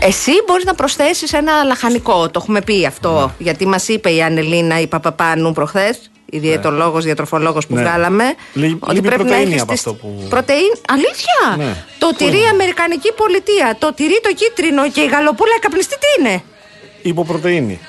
Εσύ 0.00 0.30
μπορείς 0.46 0.64
να 0.64 0.74
προσθέσεις 0.74 1.32
ένα 1.32 1.62
λαχανικό. 1.64 2.30
Το 2.30 2.40
έχουμε 2.42 2.60
πει 2.62 2.86
αυτό. 2.86 3.32
Γιατί 3.38 3.66
μας 3.66 3.88
είπε 3.88 4.10
η 4.10 4.22
Ανελίνα 4.22 4.80
η 4.80 4.86
Παπαπάνου 4.86 5.52
προχθές, 5.52 6.10
η 6.30 6.38
διαιτολόγο, 6.38 7.00
διατροφολόγος 7.00 7.66
που 7.66 7.74
Ναι. 7.74 7.80
βγάλαμε. 7.82 8.24
Λείπει- 8.52 8.92
λείπει 8.92 9.08
πρωτεΐνη 9.08 9.60
από 9.60 9.72
αυτό 9.72 9.94
που- 9.94 10.26
Πρωτεΐν, 10.28 10.72
αλήθεια! 10.88 11.56
Ναι. 11.66 11.84
Το 11.98 12.06
Πού 12.06 12.14
τυρί 12.14 12.36
είναι; 12.38 12.48
Αμερικανική 12.48 13.12
Πολιτεία, 13.12 13.76
το 13.78 13.92
τυρί 13.94 14.20
το 14.22 14.32
κίτρινο 14.34 14.90
και 14.90 15.00
η 15.00 15.06
γαλοπούλα 15.06 15.52
η 15.56 15.60
καπνιστή 15.60 15.94
τι 15.98 16.20
είναι; 16.22 16.42
Υποπρωτεΐνη. 17.02 17.80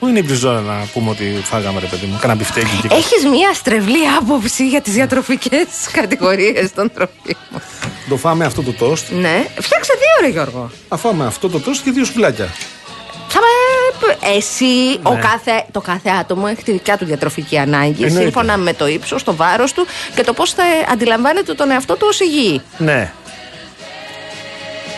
Πού 0.00 0.06
είναι 0.08 0.18
η 0.18 0.22
μπριζόλα 0.26 0.60
να 0.60 0.86
πούμε 0.92 1.10
ότι 1.10 1.40
φάγαμε 1.44 1.80
ρε 1.80 1.86
παιδί 1.86 2.06
μου. 2.06 2.18
Κάνα 2.20 2.34
μπιφτέκι 2.34 2.76
και 2.82 2.88
Έχεις 2.94 3.24
μια 3.30 3.52
στρεβλή 3.54 3.98
άποψη 4.18 4.68
για 4.68 4.80
τις 4.80 4.92
διατροφικές 4.92 5.66
κατηγορίες 6.00 6.72
των 6.74 6.90
τροφίμων. 6.94 7.62
Το 8.08 8.16
φάμε 8.16 8.44
αυτό 8.44 8.62
το 8.62 8.72
τόστ. 8.72 9.10
Ναι, 9.10 9.46
φτιάξε 9.60 9.92
δύο, 9.98 10.26
ρε 10.26 10.28
Γιώργο. 10.32 10.70
Θα 10.88 10.96
φάμε 10.96 11.26
αυτό 11.26 11.48
το 11.48 11.60
τόστ 11.60 11.84
και 11.84 11.90
δύο 11.90 12.04
σουβλάκια. 12.04 12.48
Θα 13.28 13.38
με... 13.40 13.46
Εσύ, 14.36 14.98
ο 15.02 15.12
Ναι. 15.12 15.20
κάθε, 15.20 15.64
το 15.72 15.80
κάθε 15.80 16.10
άτομο 16.20 16.44
έχει 16.50 16.62
τη 16.62 16.72
δικιά 16.72 16.96
του 16.98 17.04
διατροφική 17.04 17.58
ανάγκη, 17.58 18.02
Εννοείται. 18.02 18.22
σύμφωνα 18.22 18.56
με 18.56 18.72
το 18.72 18.86
ύψος, 18.86 19.22
το 19.22 19.34
βάρος 19.36 19.72
του 19.72 19.86
και 20.14 20.22
το 20.22 20.32
πώς 20.32 20.50
θα 20.52 20.62
αντιλαμβάνεται 20.92 21.54
τον 21.54 21.70
εαυτό 21.70 21.94
του 21.96 22.06
ως 22.08 22.20
υγιή. 22.20 22.60
Ναι. 22.78 23.12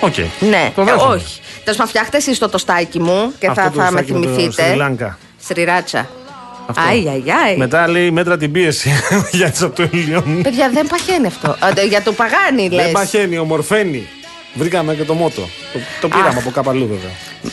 Οκ. 0.01 0.15
Ναι, 0.41 0.73
Το 0.75 0.81
ε, 0.81 0.85
δέχομαι. 0.85 1.15
όχι. 1.15 1.41
Τέλος 1.65 1.77
πάντων, 1.79 1.87
φτιάχτε 1.89 2.17
εσείς 2.17 2.39
το 2.39 2.49
τοστάκι 2.49 3.01
μου 3.01 3.33
και 3.39 3.47
Αυτό 3.47 3.63
θα, 3.63 3.71
το 3.71 3.81
θα 3.81 3.91
με 3.91 4.01
τοστάκι 4.01 4.13
με 4.13 4.27
το 4.27 4.33
θυμηθείτε. 4.33 4.63
Σρι 4.69 4.77
Λάγκα. 4.77 5.19
Σρι-Ράτσα. 5.47 6.09
Αυτό. 6.67 6.83
Άι, 6.89 6.99
άι, 7.09 7.23
άι. 7.47 7.57
Μετά 7.57 7.89
λέει 7.89 8.11
μέτρα 8.11 8.37
την 8.37 8.53
πίεση 8.53 8.91
για 9.31 9.51
τι 9.51 9.65
από 9.65 9.77
το 9.77 9.89
ήλιον. 9.93 10.43
Παιδιά, 10.43 10.71
δεν 10.73 10.87
παχαίνει 10.87 11.27
αυτό. 11.27 11.51
Α, 11.51 11.73
το- 11.75 11.81
για 11.89 12.03
το 12.03 12.13
παγάνι, 12.13 12.69
λες. 12.71 12.85
Δεν 12.85 12.93
παχαίνει, 12.93 13.39
ομορφαίνει. 13.39 14.09
Βρήκαμε 14.55 14.95
και 14.95 15.05
το 15.05 15.15
μότο. 15.15 15.41
Το, 15.73 15.79
το 16.01 16.09
πήραμε 16.09 16.29
Αχ. 16.29 16.37
από 16.37 16.51
καπαλού 16.51 16.87
βέβαια. 16.87 17.11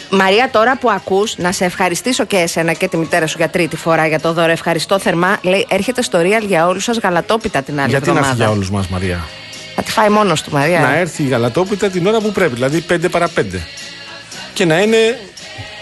Μαρία, 0.10 0.50
τώρα 0.52 0.78
που 0.78 0.90
ακούς, 0.92 1.38
να 1.38 1.52
σε 1.52 1.66
ευχαριστήσω 1.66 2.26
και 2.26 2.38
εσένα 2.38 2.74
και 2.74 2.88
τη 2.88 2.98
μητέρα 2.98 3.28
σου 3.28 3.36
για 3.38 3.50
τρίτη 3.50 3.76
φορά 3.76 4.08
για 4.08 4.20
το 4.20 4.34
δώρο. 4.34 4.52
Ευχαριστώ 4.52 5.00
θερμά. 5.00 5.38
Λέει, 5.42 5.66
έρχεται 5.70 6.02
στο 6.02 6.20
Real 6.22 6.46
για 6.48 6.68
όλους 6.68 6.84
σας 6.84 6.98
γαλατόπιτα 6.98 7.62
την 7.62 7.80
άλλη 7.80 7.90
Γιατί 7.90 8.06
να 8.06 8.12
εβδομάδα. 8.12 8.28
έρθει 8.32 8.42
για 8.44 8.50
όλους 8.52 8.70
μας, 8.72 8.88
Μαρία; 8.88 9.26
Θα 9.76 9.82
τη 9.82 9.92
φάει 9.92 10.10
μόνος 10.10 10.42
του, 10.42 10.52
Μαρία. 10.52 10.80
Να 10.80 10.96
έρθει 10.98 11.24
η 11.24 11.28
γαλατόπιτα 11.28 11.90
την 11.90 12.08
ώρα 12.08 12.20
που 12.20 12.32
πρέπει, 12.32 12.54
δηλαδή 12.54 12.86
5 12.90 13.10
παρα 13.12 13.30
5. 13.30 13.42
Και 14.60 14.66
να 14.66 14.80
είναι. 14.82 15.20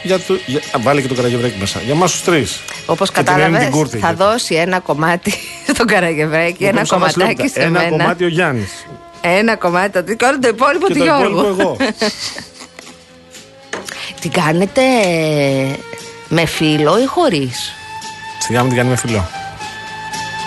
Για 0.04 0.20
το, 0.20 0.38
για, 0.46 0.60
α, 0.60 0.80
βάλε 0.80 1.02
και 1.02 1.08
το 1.08 1.14
καραγευρέκι 1.14 1.56
μέσα. 1.60 1.80
Για 1.86 1.94
εμάς 1.94 2.12
τους 2.12 2.24
τρεις. 2.24 2.60
Όπως 2.86 3.12
Και 3.12 3.24
την 3.24 3.28
Έννη 3.28 3.40
κατάλαβες, 3.42 3.68
την 3.68 3.78
Κούρτη, 3.78 3.98
θα 3.98 4.08
γιατί. 4.08 4.24
δώσει 4.24 4.56
ένα 4.56 4.80
κομμάτι 4.80 5.34
στον 5.74 5.88
Καραγευρέκη, 5.88 6.64
ένα 6.64 6.82
Λοιπόν, 6.82 6.86
σαν 6.86 7.00
κομματάκι 7.00 7.42
βασιλόπιτα. 7.42 7.60
σε 7.62 7.66
Ένα 7.68 7.80
μένα. 7.80 7.90
κομμάτι 7.98 8.24
ο 8.24 8.28
Γιάννης. 8.28 8.86
Ένα 9.22 9.56
κομμάτι 9.56 10.04
το 10.04 10.14
και 10.14 10.26
όλο 10.26 10.40
το 10.40 10.48
υπόλοιπο 10.48 10.88
Και 10.88 10.94
του 10.94 11.00
το 11.00 11.06
Γιώργου. 11.06 11.40
υπόλοιπο 11.40 11.62
εγώ. 11.62 11.78
Την 14.22 14.32
κάνετε 14.32 14.82
με 16.28 16.46
φίλο 16.46 17.00
ή 17.02 17.06
χωρίς; 17.06 17.72
Σιγά 18.40 18.60
μην 18.60 18.68
την 18.70 18.78
κάνει 18.78 18.90
με 18.90 18.96
φιλό. 18.96 19.30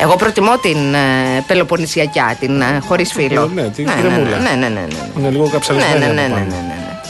Εγώ 0.01 0.17
προτιμώ 0.17 0.59
την 0.59 0.95
ε, 0.95 1.45
Πελοποννησιακιά, 1.47 2.37
την 2.41 2.61
ε, 2.61 2.81
χωρίς 2.87 3.13
φίλο. 3.13 3.51
Ναι, 3.55 3.63
την 3.69 3.85
ναι, 3.85 3.95
ναι, 3.95 4.01
κρεμούλα. 4.01 4.37
ναι, 4.39 4.49
ναι, 4.51 4.55
ναι, 4.57 4.69
ναι, 4.69 4.81
ναι. 4.81 5.11
Είναι 5.19 5.31
λίγο 5.31 5.49
καψαλισμένη. 5.49 5.99
Ναι, 5.99 6.07
ναι, 6.13 6.25
από 6.25 6.35
ναι, 6.35 6.45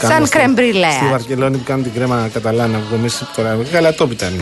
πάνω. 0.01 0.13
ναι, 0.13 0.19
ναι, 0.19 0.19
ναι. 0.19 0.19
Κάνουμε 0.19 0.19
Σαν 0.19 0.25
στη- 0.25 0.37
κρέμ 0.37 0.51
μπριλέ, 0.53 0.91
Στη 0.91 1.05
ας 1.05 1.11
Βαρκελόνη 1.11 1.57
που 1.57 1.63
κάνουν 1.63 1.83
την 1.83 1.93
κρέμα 1.93 2.29
καταλάνα 2.33 2.77
που 2.77 2.95
εμείς 2.95 3.23
τώρα. 3.35 3.57
Γαλατόπιτα 3.71 4.25
εμεί. 4.25 4.41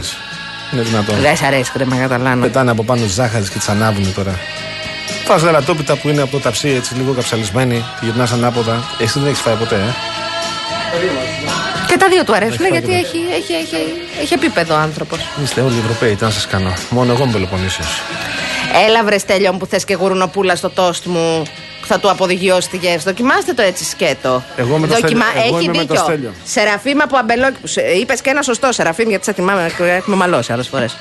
Είναι 0.74 0.82
δυνατόν. 0.82 1.16
Δεν 1.22 1.36
σ' 1.38 1.42
αρέσει 1.44 1.72
κρέμα 1.72 1.96
καταλάνω. 1.96 2.42
Πετάνε 2.42 2.72
από 2.72 2.84
πάνω 2.84 3.06
ζάχαρη 3.08 3.44
και 3.44 3.58
τις 3.58 3.70
ανάβουν 3.70 4.14
τώρα. 4.14 4.40
Φας 5.26 5.42
γαλατόπιτα 5.42 5.96
που 5.96 6.10
είναι 6.10 6.22
από 6.22 6.32
το 6.32 6.40
ταψί 6.40 6.70
έτσι 6.70 6.96
λίγο 6.96 7.14
καψαλισμένη, 7.14 7.84
τη 8.00 8.06
γυρνάς 8.06 8.32
ανάποδα. 8.32 8.84
Εσύ 9.00 9.20
δεν 9.20 9.28
έχεις 9.28 9.40
φάει 9.40 9.56
ποτέ, 9.56 9.76
ε; 9.76 9.94
Και 11.88 11.98
τα 11.98 12.08
δύο 12.10 12.24
του 12.24 12.36
αρέσουν 12.36 12.66
Έχει 12.66 12.72
γιατί 12.72 12.92
φάει 12.92 13.00
έχει, 13.00 13.18
έχει, 13.38 13.54
έχει, 13.54 13.76
έχει 14.22 14.34
επίπεδο 14.34 14.76
άνθρωπος. 14.76 15.20
Είστε 15.44 15.62
όλοι 15.62 15.78
Ευρωπαίοι, 15.80 16.16
τι 16.16 16.24
να 16.24 16.30
σας 16.30 16.48
κάνω. 16.48 16.74
Μόνο 16.90 17.12
εγώ 17.12 17.24
είμαι 17.24 17.32
Πελοποννήσιος. 17.32 18.02
Έλα 18.88 19.04
βρε 19.04 19.18
Στέλιο 19.18 19.52
μου 19.52 19.58
που 19.58 19.66
θες 19.66 19.84
και 19.86 19.94
γουρνοπούλα 19.96 20.56
στο 20.56 20.70
τόστ 20.70 21.06
μου 21.06 21.44
που 21.44 21.50
θα 21.92 22.00
του 22.00 22.10
αποδηγιώσει 22.10 22.70
τη 22.70 22.78
γεύση. 22.78 23.06
Δοκιμάστε 23.06 23.54
το 23.54 23.62
έτσι 23.62 23.84
σκέτο. 23.86 24.44
Εγώ 24.58 24.78
με 24.78 24.88
το 24.88 24.94
Στέλιο- 24.96 25.18
εγώ 25.46 25.56
Έχει 25.58 25.66
είμαι 25.66 25.78
με 25.78 25.86
το 25.86 25.94
δίκιο. 25.94 26.04
Στέλιο. 26.04 26.34
Σεραφείμ 26.46 27.02
από 27.02 27.18
αμπελόκι. 27.18 27.58
Είπες 28.02 28.22
και 28.22 28.30
ένα 28.30 28.42
σωστό 28.42 28.72
Σεραφείμ 28.72 29.10
γιατί 29.10 29.24
σε 29.26 29.34
θυμάμαι, 29.34 29.72
έχουμε 29.80 30.16
μαλώσει 30.16 30.52
άλλες 30.52 30.68
φορές. 30.68 30.98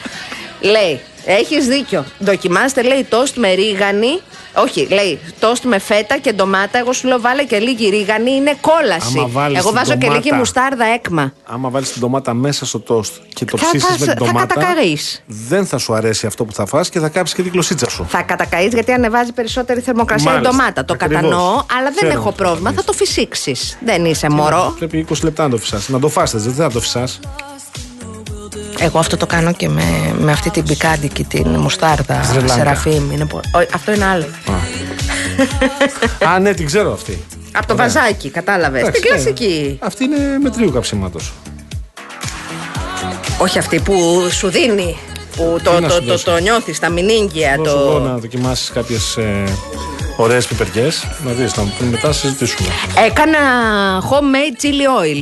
Λέει, 0.61 1.01
έχεις 1.25 1.67
δίκιο. 1.67 2.05
Δοκιμάστε, 2.19 2.83
λέει, 2.83 3.05
τόστ 3.05 3.37
με 3.37 3.53
ρίγανη. 3.53 4.21
Όχι, 4.55 4.87
λέει, 4.91 5.19
τόστ 5.39 5.65
με 5.65 5.79
φέτα 5.79 6.19
και 6.19 6.33
ντομάτα. 6.33 6.79
Εγώ 6.79 6.93
σου 6.93 7.07
λέω, 7.09 7.21
βάλε 7.21 7.45
και 7.45 7.59
λίγη 7.59 7.89
ρίγανη, 7.89 8.31
είναι 8.31 8.55
κόλαση. 8.61 9.19
Άμα 9.19 9.27
βάλεις 9.29 9.59
Εγώ 9.59 9.67
την 9.69 9.77
βάζω 9.79 9.91
και 9.93 9.97
ντομάτα- 9.99 10.25
λίγη 10.25 10.33
μουστάρδα 10.37 10.85
έκμα. 10.85 11.33
Άμα 11.45 11.69
βάλεις 11.71 11.93
την 11.93 12.01
ντομάτα 12.01 12.35
μέσα 12.35 12.67
στο 12.67 12.81
τόστ 12.81 13.13
και 13.35 13.45
το 13.45 13.57
Θα- 13.57 13.67
ψήσεις 13.67 13.85
θα- 13.89 13.91
με 13.93 13.97
την 13.99 14.07
θα 14.07 14.15
ντομάτα. 14.33 14.55
κατακαρείς. 14.55 15.23
Δεν 15.27 15.67
θα 15.67 15.79
σου 15.79 15.95
αρέσει 15.95 16.27
αυτό 16.27 16.45
που 16.45 16.53
θα 16.53 16.67
φας 16.67 16.89
και 16.89 17.01
θα 17.01 17.09
κάψεις 17.09 17.37
και 17.37 17.43
την 17.43 17.53
κλωσίτσα 17.53 17.91
σου. 17.91 18.07
Θα 18.09 18.23
κατακαεί 18.23 18.67
γιατί 18.67 18.93
ανεβάζει 18.93 19.33
περισσότερη 19.33 19.81
θερμοκρασία 19.81 20.31
η 20.31 20.35
Μάλιστα. 20.35 20.57
ντομάτα. 20.57 20.85
Το 20.85 20.93
Ακριβώς. 20.93 21.17
κατανοώ, 21.23 21.51
αλλά 21.51 21.85
δεν 21.85 21.95
Ξέρω 21.95 22.13
έχω 22.13 22.31
τι 22.31 22.37
θα 22.37 22.43
πρόβλημα. 22.43 22.71
Θα 22.71 22.75
κάνεις. 22.75 22.85
το 22.85 22.93
φυσήξεις. 22.93 23.79
Δεν 23.85 24.05
είσαι 24.05 24.29
μωρό. 24.31 24.75
Πρέπει 24.79 24.99
20 24.99 25.23
λεπτά 25.25 25.43
να 25.43 25.49
το 25.51 25.57
φυσάς. 25.57 25.89
Να 25.89 25.99
το 25.99 26.09
φάστε, 26.09 26.39
δεν 26.39 26.55
θα 26.55 26.71
το 26.71 26.81
φυσάς. 26.81 27.21
Εγώ 28.81 28.99
αυτό 28.99 29.17
το 29.17 29.27
κάνω 29.27 29.53
και 29.53 29.69
με, 29.69 30.15
με 30.19 30.33
αυτή 30.33 30.51
την 30.51 30.65
πικάντικη, 30.65 31.25
την 31.25 31.49
μουστάρδα 31.49 32.23
Σρι 32.23 32.35
Λάγκα. 32.35 32.53
Σεραφείμ. 32.53 33.11
Είναι 33.11 33.27
πο- 33.27 33.41
Ω, 33.55 33.59
αυτό 33.75 33.93
είναι 33.95 34.05
άλλο. 34.05 34.25
Α, 36.35 36.39
ναι, 36.39 36.55
την 36.55 36.67
ξέρω 36.67 36.93
αυτή. 36.93 37.25
Από 37.53 37.67
το 37.67 37.73
Ωραία. 37.75 37.87
βαζάκι, 37.87 38.31
κατάλαβες. 38.31 38.81
Εντάξει, 38.81 39.01
Την 39.01 39.11
ναι. 39.11 39.17
κλασική. 39.17 39.79
Αυτή 39.83 40.05
είναι 40.05 40.17
μετρίου 40.43 40.73
καψίματος. 40.73 41.33
Όχι 43.39 43.59
αυτή 43.59 43.81
που 43.81 44.27
σου 44.31 44.49
δίνει. 44.49 44.97
Που 45.37 45.59
το, 45.63 45.71
Τι 45.75 45.81
να 45.83 45.89
το, 45.89 45.95
σου 45.95 46.01
το, 46.01 46.07
δώσει. 46.07 46.25
το, 46.25 46.39
νιώθεις, 46.39 46.79
τα 46.79 46.89
μηνύγκια. 46.89 47.55
Δώσω 47.59 47.77
εγώ 47.79 47.93
Το... 47.93 47.99
να 47.99 48.17
δοκιμάσεις 48.17 48.71
κάποιες 48.71 49.17
ε, 49.17 49.45
ωραίες 50.17 50.47
πιπεριές. 50.47 51.05
Να 51.25 51.33
δεις, 51.33 51.57
να 51.57 51.63
πούμε 51.63 51.91
μετά 51.91 52.13
συζητήσουμε. 52.13 52.69
Έκανα 53.07 53.39
homemade 54.11 54.63
chili 54.63 55.03
oil. 55.05 55.21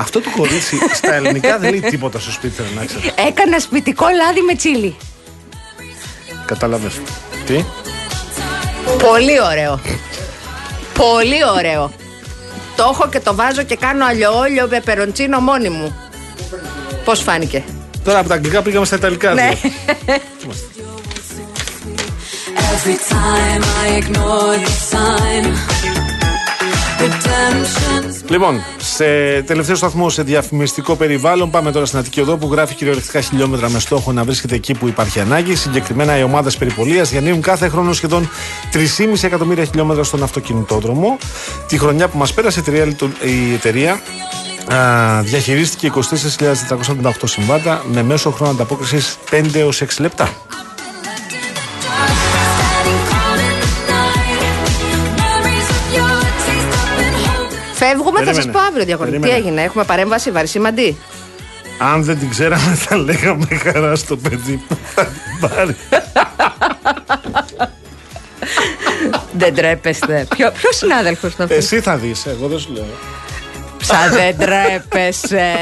Αυτό 0.00 0.20
το 0.20 0.30
κορίτσι 0.36 0.78
στα 0.94 1.14
ελληνικά 1.14 1.58
δεν 1.58 1.70
λέει 1.70 1.80
τίποτα 1.80 2.18
στο 2.18 2.30
σπίτι, 2.30 2.54
θέλω 2.54 2.68
να 2.74 2.84
ξέρει. 2.84 3.12
Έκανα 3.28 3.58
σπιτικό 3.58 4.06
λάδι 4.16 4.40
με 4.40 4.54
τσίλι. 4.54 4.96
Κατάλαβε. 6.46 6.90
Τι; 7.46 7.64
Πολύ 8.98 9.40
ωραίο. 9.50 9.80
Πολύ 10.94 11.44
ωραίο. 11.56 11.92
Το 12.76 12.88
έχω 12.92 13.08
και 13.08 13.20
το 13.20 13.34
βάζω 13.34 13.62
και 13.62 13.76
κάνω 13.76 14.04
αλλιόλιο 14.04 14.68
με 14.70 14.80
περοντσίνο 14.80 15.40
μόνη 15.40 15.68
μου. 15.68 15.96
Πώς 17.04 17.20
φάνηκε; 17.20 17.64
Τώρα 18.04 18.18
από 18.18 18.28
τα 18.28 18.34
αγγλικά 18.34 18.62
πήγαμε 18.62 18.86
στα 18.86 18.96
ιταλικά. 18.96 19.34
Ναι. 19.34 19.50
δηλαδή. 19.50 19.72
Every 22.74 22.96
time 23.12 23.62
I 23.82 23.86
ignore 24.00 24.56
the 24.64 24.72
sign. 24.90 25.89
Redemption's 27.00 28.30
Λοιπόν, 28.30 28.60
σε 28.78 29.04
τελευταίο 29.42 29.74
σταθμό 29.76 30.08
σε 30.10 30.22
διαφημιστικό 30.22 30.96
περιβάλλον, 30.96 31.50
πάμε 31.50 31.72
τώρα 31.72 31.86
στην 31.86 31.98
Αττική 31.98 32.20
Οδό 32.20 32.36
που 32.36 32.48
γράφει 32.52 32.74
κυριολεκτικά 32.74 33.20
χιλιόμετρα 33.20 33.70
με 33.70 33.78
στόχο 33.78 34.12
να 34.12 34.24
βρίσκεται 34.24 34.54
εκεί 34.54 34.74
που 34.74 34.88
υπάρχει 34.88 35.20
ανάγκη. 35.20 35.54
Συγκεκριμένα, 35.54 36.18
οι 36.18 36.22
ομάδες 36.22 36.56
περιπολίας 36.56 37.10
διανύουν 37.10 37.40
κάθε 37.40 37.68
χρόνο 37.68 37.92
σχεδόν 37.92 38.28
3,5 38.72 39.24
εκατομμύρια 39.24 39.64
χιλιόμετρα 39.64 40.02
στον 40.02 40.22
αυτοκινητόδρομο. 40.22 41.18
Τη 41.68 41.78
χρονιά 41.78 42.08
που 42.08 42.18
μας 42.18 42.34
πέρασε, 42.34 42.58
η 42.58 42.62
εταιρεία, 42.66 42.84
λειτου- 42.84 43.22
η 43.24 43.52
εταιρεία 43.54 44.00
α, 44.72 45.22
διαχειρίστηκε 45.22 45.86
24.458 45.86 47.10
συμβάτα 47.24 47.84
με 47.92 48.02
μέσο 48.02 48.30
χρόνο 48.30 48.52
ανταπόκρισης 48.52 49.18
5 49.30 49.54
έως 49.58 49.80
6 49.80 50.00
λεπτά. 50.02 50.28
Φεύγουμε, 57.82 58.18
θα 58.18 58.24
σας 58.24 58.34
Περίμενε. 58.34 58.52
πω 58.52 58.58
αύριο 58.68 58.84
διαγωνισμό. 58.84 59.20
Τι 59.20 59.26
Περίμενε. 59.26 59.48
έγινε, 59.48 59.62
έχουμε 59.68 59.84
παρέμβαση 59.84 60.30
βαρισίμαντη. 60.30 60.96
Αν 61.78 62.04
δεν 62.04 62.18
την 62.18 62.30
ξέραμε, 62.30 62.74
θα 62.74 62.96
λέγαμε 62.96 63.46
χαρά 63.62 63.96
στο 63.96 64.16
παιδί 64.16 64.64
που 64.68 64.76
θα 64.94 65.04
την 65.04 65.48
πάρει. 65.48 65.76
δεν 69.32 69.54
τρέπεστε. 69.54 70.26
Ποιο 70.36 70.50
ποιος 70.50 70.76
συνάδελφος 70.76 71.32
είναι 71.34 71.44
αυτός; 71.44 71.58
Εσύ 71.58 71.80
θα 71.80 71.96
δεις, 71.96 72.26
εγώ 72.26 72.46
δεν 72.48 72.58
σου 72.58 72.72
λέω. 72.72 72.84
Σα 73.82 74.08
δεν 74.08 74.36
τρέπεσαι. 74.38 75.52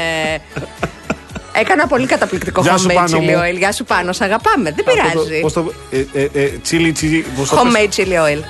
Έκανα 1.53 1.87
πολύ 1.87 2.05
καταπληκτικό 2.05 2.61
Γεια 2.61 2.77
σου, 2.77 2.87
homemade 2.89 2.93
Πάνο 2.93 3.19
μου. 3.19 3.27
chili 3.29 3.53
oil. 3.53 3.57
Γεια 3.57 3.71
σου 3.71 3.83
πάνω, 3.83 4.13
σ' 4.13 4.21
αγαπάμε. 4.21 4.73
Δεν 4.75 4.83
πειράζει. 4.85 5.39
Πώς 5.41 5.53
το. 5.53 5.73
Ε, 5.91 6.05
ε, 6.13 6.29
ε, 6.33 6.45
τσίλι, 6.47 6.91
τσίλι. 6.91 7.25
πώς 7.37 7.49
το 7.49 7.55
πες; 7.55 7.63
Homemade 7.73 7.99
chili 7.99 8.37
oil. 8.37 8.43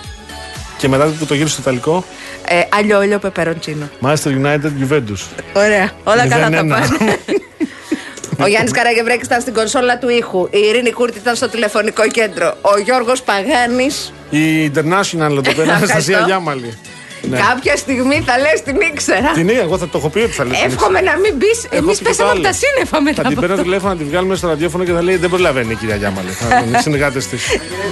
Και 0.78 0.88
μετά 0.88 1.06
που 1.20 1.26
το 1.26 1.34
γύρισε 1.34 1.54
στο 1.54 1.62
Ιταλικό, 1.62 2.06
Ε, 2.52 2.62
αλλιόλιο 2.70 3.20
πεπεροncίνο. 3.20 3.90
Manchester 4.02 4.30
United 4.44 4.72
Juventus. 4.82 5.22
Ωραία. 5.54 5.92
Όλα 6.04 6.28
καλά 6.28 6.50
θα 6.50 6.62
0-1. 6.62 6.68
πάνε. 6.68 7.18
Ο 8.44 8.48
Γιάννης 8.48 8.72
Καραγευρέκης 8.72 9.26
ήταν 9.26 9.42
στην 9.42 9.54
κονσόλα 9.54 9.98
του 9.98 10.10
ήχου. 10.10 10.48
Η 10.52 10.58
Ειρήνη 10.58 10.92
Κούρτη 10.92 11.18
ήταν 11.18 11.36
στο 11.36 11.50
τηλεφωνικό 11.50 12.08
κέντρο. 12.08 12.58
Ο 12.62 12.80
Γιώργος 12.80 13.22
Παγάνης. 13.22 14.14
Η 14.30 14.72
International 14.74 15.32
εδώ 15.32 15.42
πέρα, 15.42 15.42
Ευχαριστώ. 15.42 15.74
Αναστασία 15.74 16.20
Γιάμαλη. 16.26 16.78
Ναι. 17.30 17.38
Κάποια 17.50 17.76
στιγμή 17.76 18.24
θα 18.26 18.38
λες 18.38 18.62
την 18.64 18.78
ήξερα. 18.92 19.32
Την 19.32 19.48
είδα, 19.50 19.62
εγώ 19.62 19.78
θα 19.78 19.88
το 19.90 19.98
έχω 19.98 20.10
πει 20.10 20.20
ότι 20.20 20.32
θα 20.32 20.44
λέει. 20.46 20.62
Εύχομαι 20.66 21.02
να 21.02 21.18
μην 21.18 21.34
μπει. 21.38 21.52
Έχω 21.70 21.76
Εμείς 21.84 21.98
πει 21.98 22.04
και 22.04 22.04
το 22.04 22.10
πέσαμε 22.10 22.30
από 22.30 22.40
άλλο. 22.40 22.48
τα 22.48 22.54
σύννεφα 22.62 23.02
μετά. 23.02 23.16
Θα 23.16 23.22
την 23.22 23.32
από 23.32 23.40
παίρνω 23.42 23.54
αυτό. 23.56 23.66
τηλέφωνο 23.68 23.94
να 23.94 24.00
τη 24.00 24.06
βγάλουμε 24.06 24.36
στο 24.36 24.48
ραδιόφωνο 24.48 24.84
και 24.84 24.92
θα 24.92 25.02
λέει 25.02 25.16
Δεν 25.16 25.30
προλαβαίνει 25.30 25.72
η 25.72 25.76
κυρία 25.76 25.96
Γιάμαλη. 25.96 26.30
Θα 26.30 26.48
είναι 26.68 26.78
συνεργάτες 26.82 27.28
της. 27.28 27.42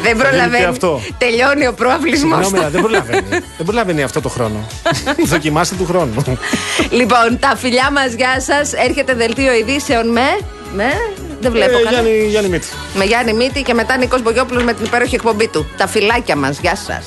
Δεν 0.03 0.17
και 0.17 0.23
προλαβαίνει. 0.23 0.63
αυτό. 0.65 1.01
Τελειώνει 1.17 1.67
ο 1.67 1.73
προαυλισμό. 1.73 2.33
Συγγνώμη, 2.35 2.57
αλλά 2.59 2.69
δεν 2.69 2.81
προλαβαίνει. 2.81 3.23
δεν 3.29 3.65
προλαβαίνει 3.65 4.03
αυτό 4.03 4.21
το 4.21 4.29
χρόνο. 4.29 4.67
Δοκιμάστε 5.33 5.75
του 5.75 5.85
χρόνου. 5.85 6.13
Λοιπόν, 6.89 7.37
τα 7.39 7.53
φιλιά 7.57 7.91
μας, 7.91 8.13
γεια 8.13 8.41
σας. 8.41 8.73
Έρχεται 8.73 9.13
δελτίο 9.13 9.53
ειδήσεων 9.53 10.07
με. 10.11 10.27
Με. 10.75 10.85
Δεν 11.41 11.51
βλέπω 11.51 11.77
Ε, 11.77 11.81
κανένα. 11.83 12.01
Γιάννη, 12.07 12.27
Γιάννη 12.29 12.49
Μύτη. 12.49 12.67
Με 12.95 13.03
Γιάννη 13.03 13.33
Μύτη 13.33 13.61
και 13.61 13.73
μετά 13.73 13.97
Νίκος 13.97 14.21
Μπογιόπουλος 14.21 14.63
με 14.63 14.73
την 14.73 14.85
υπέροχη 14.85 15.15
εκπομπή 15.15 15.47
του. 15.47 15.67
Τα 15.77 15.87
φιλάκια 15.87 16.35
μας. 16.35 16.59
Γεια 16.59 16.75
σας. 16.75 17.05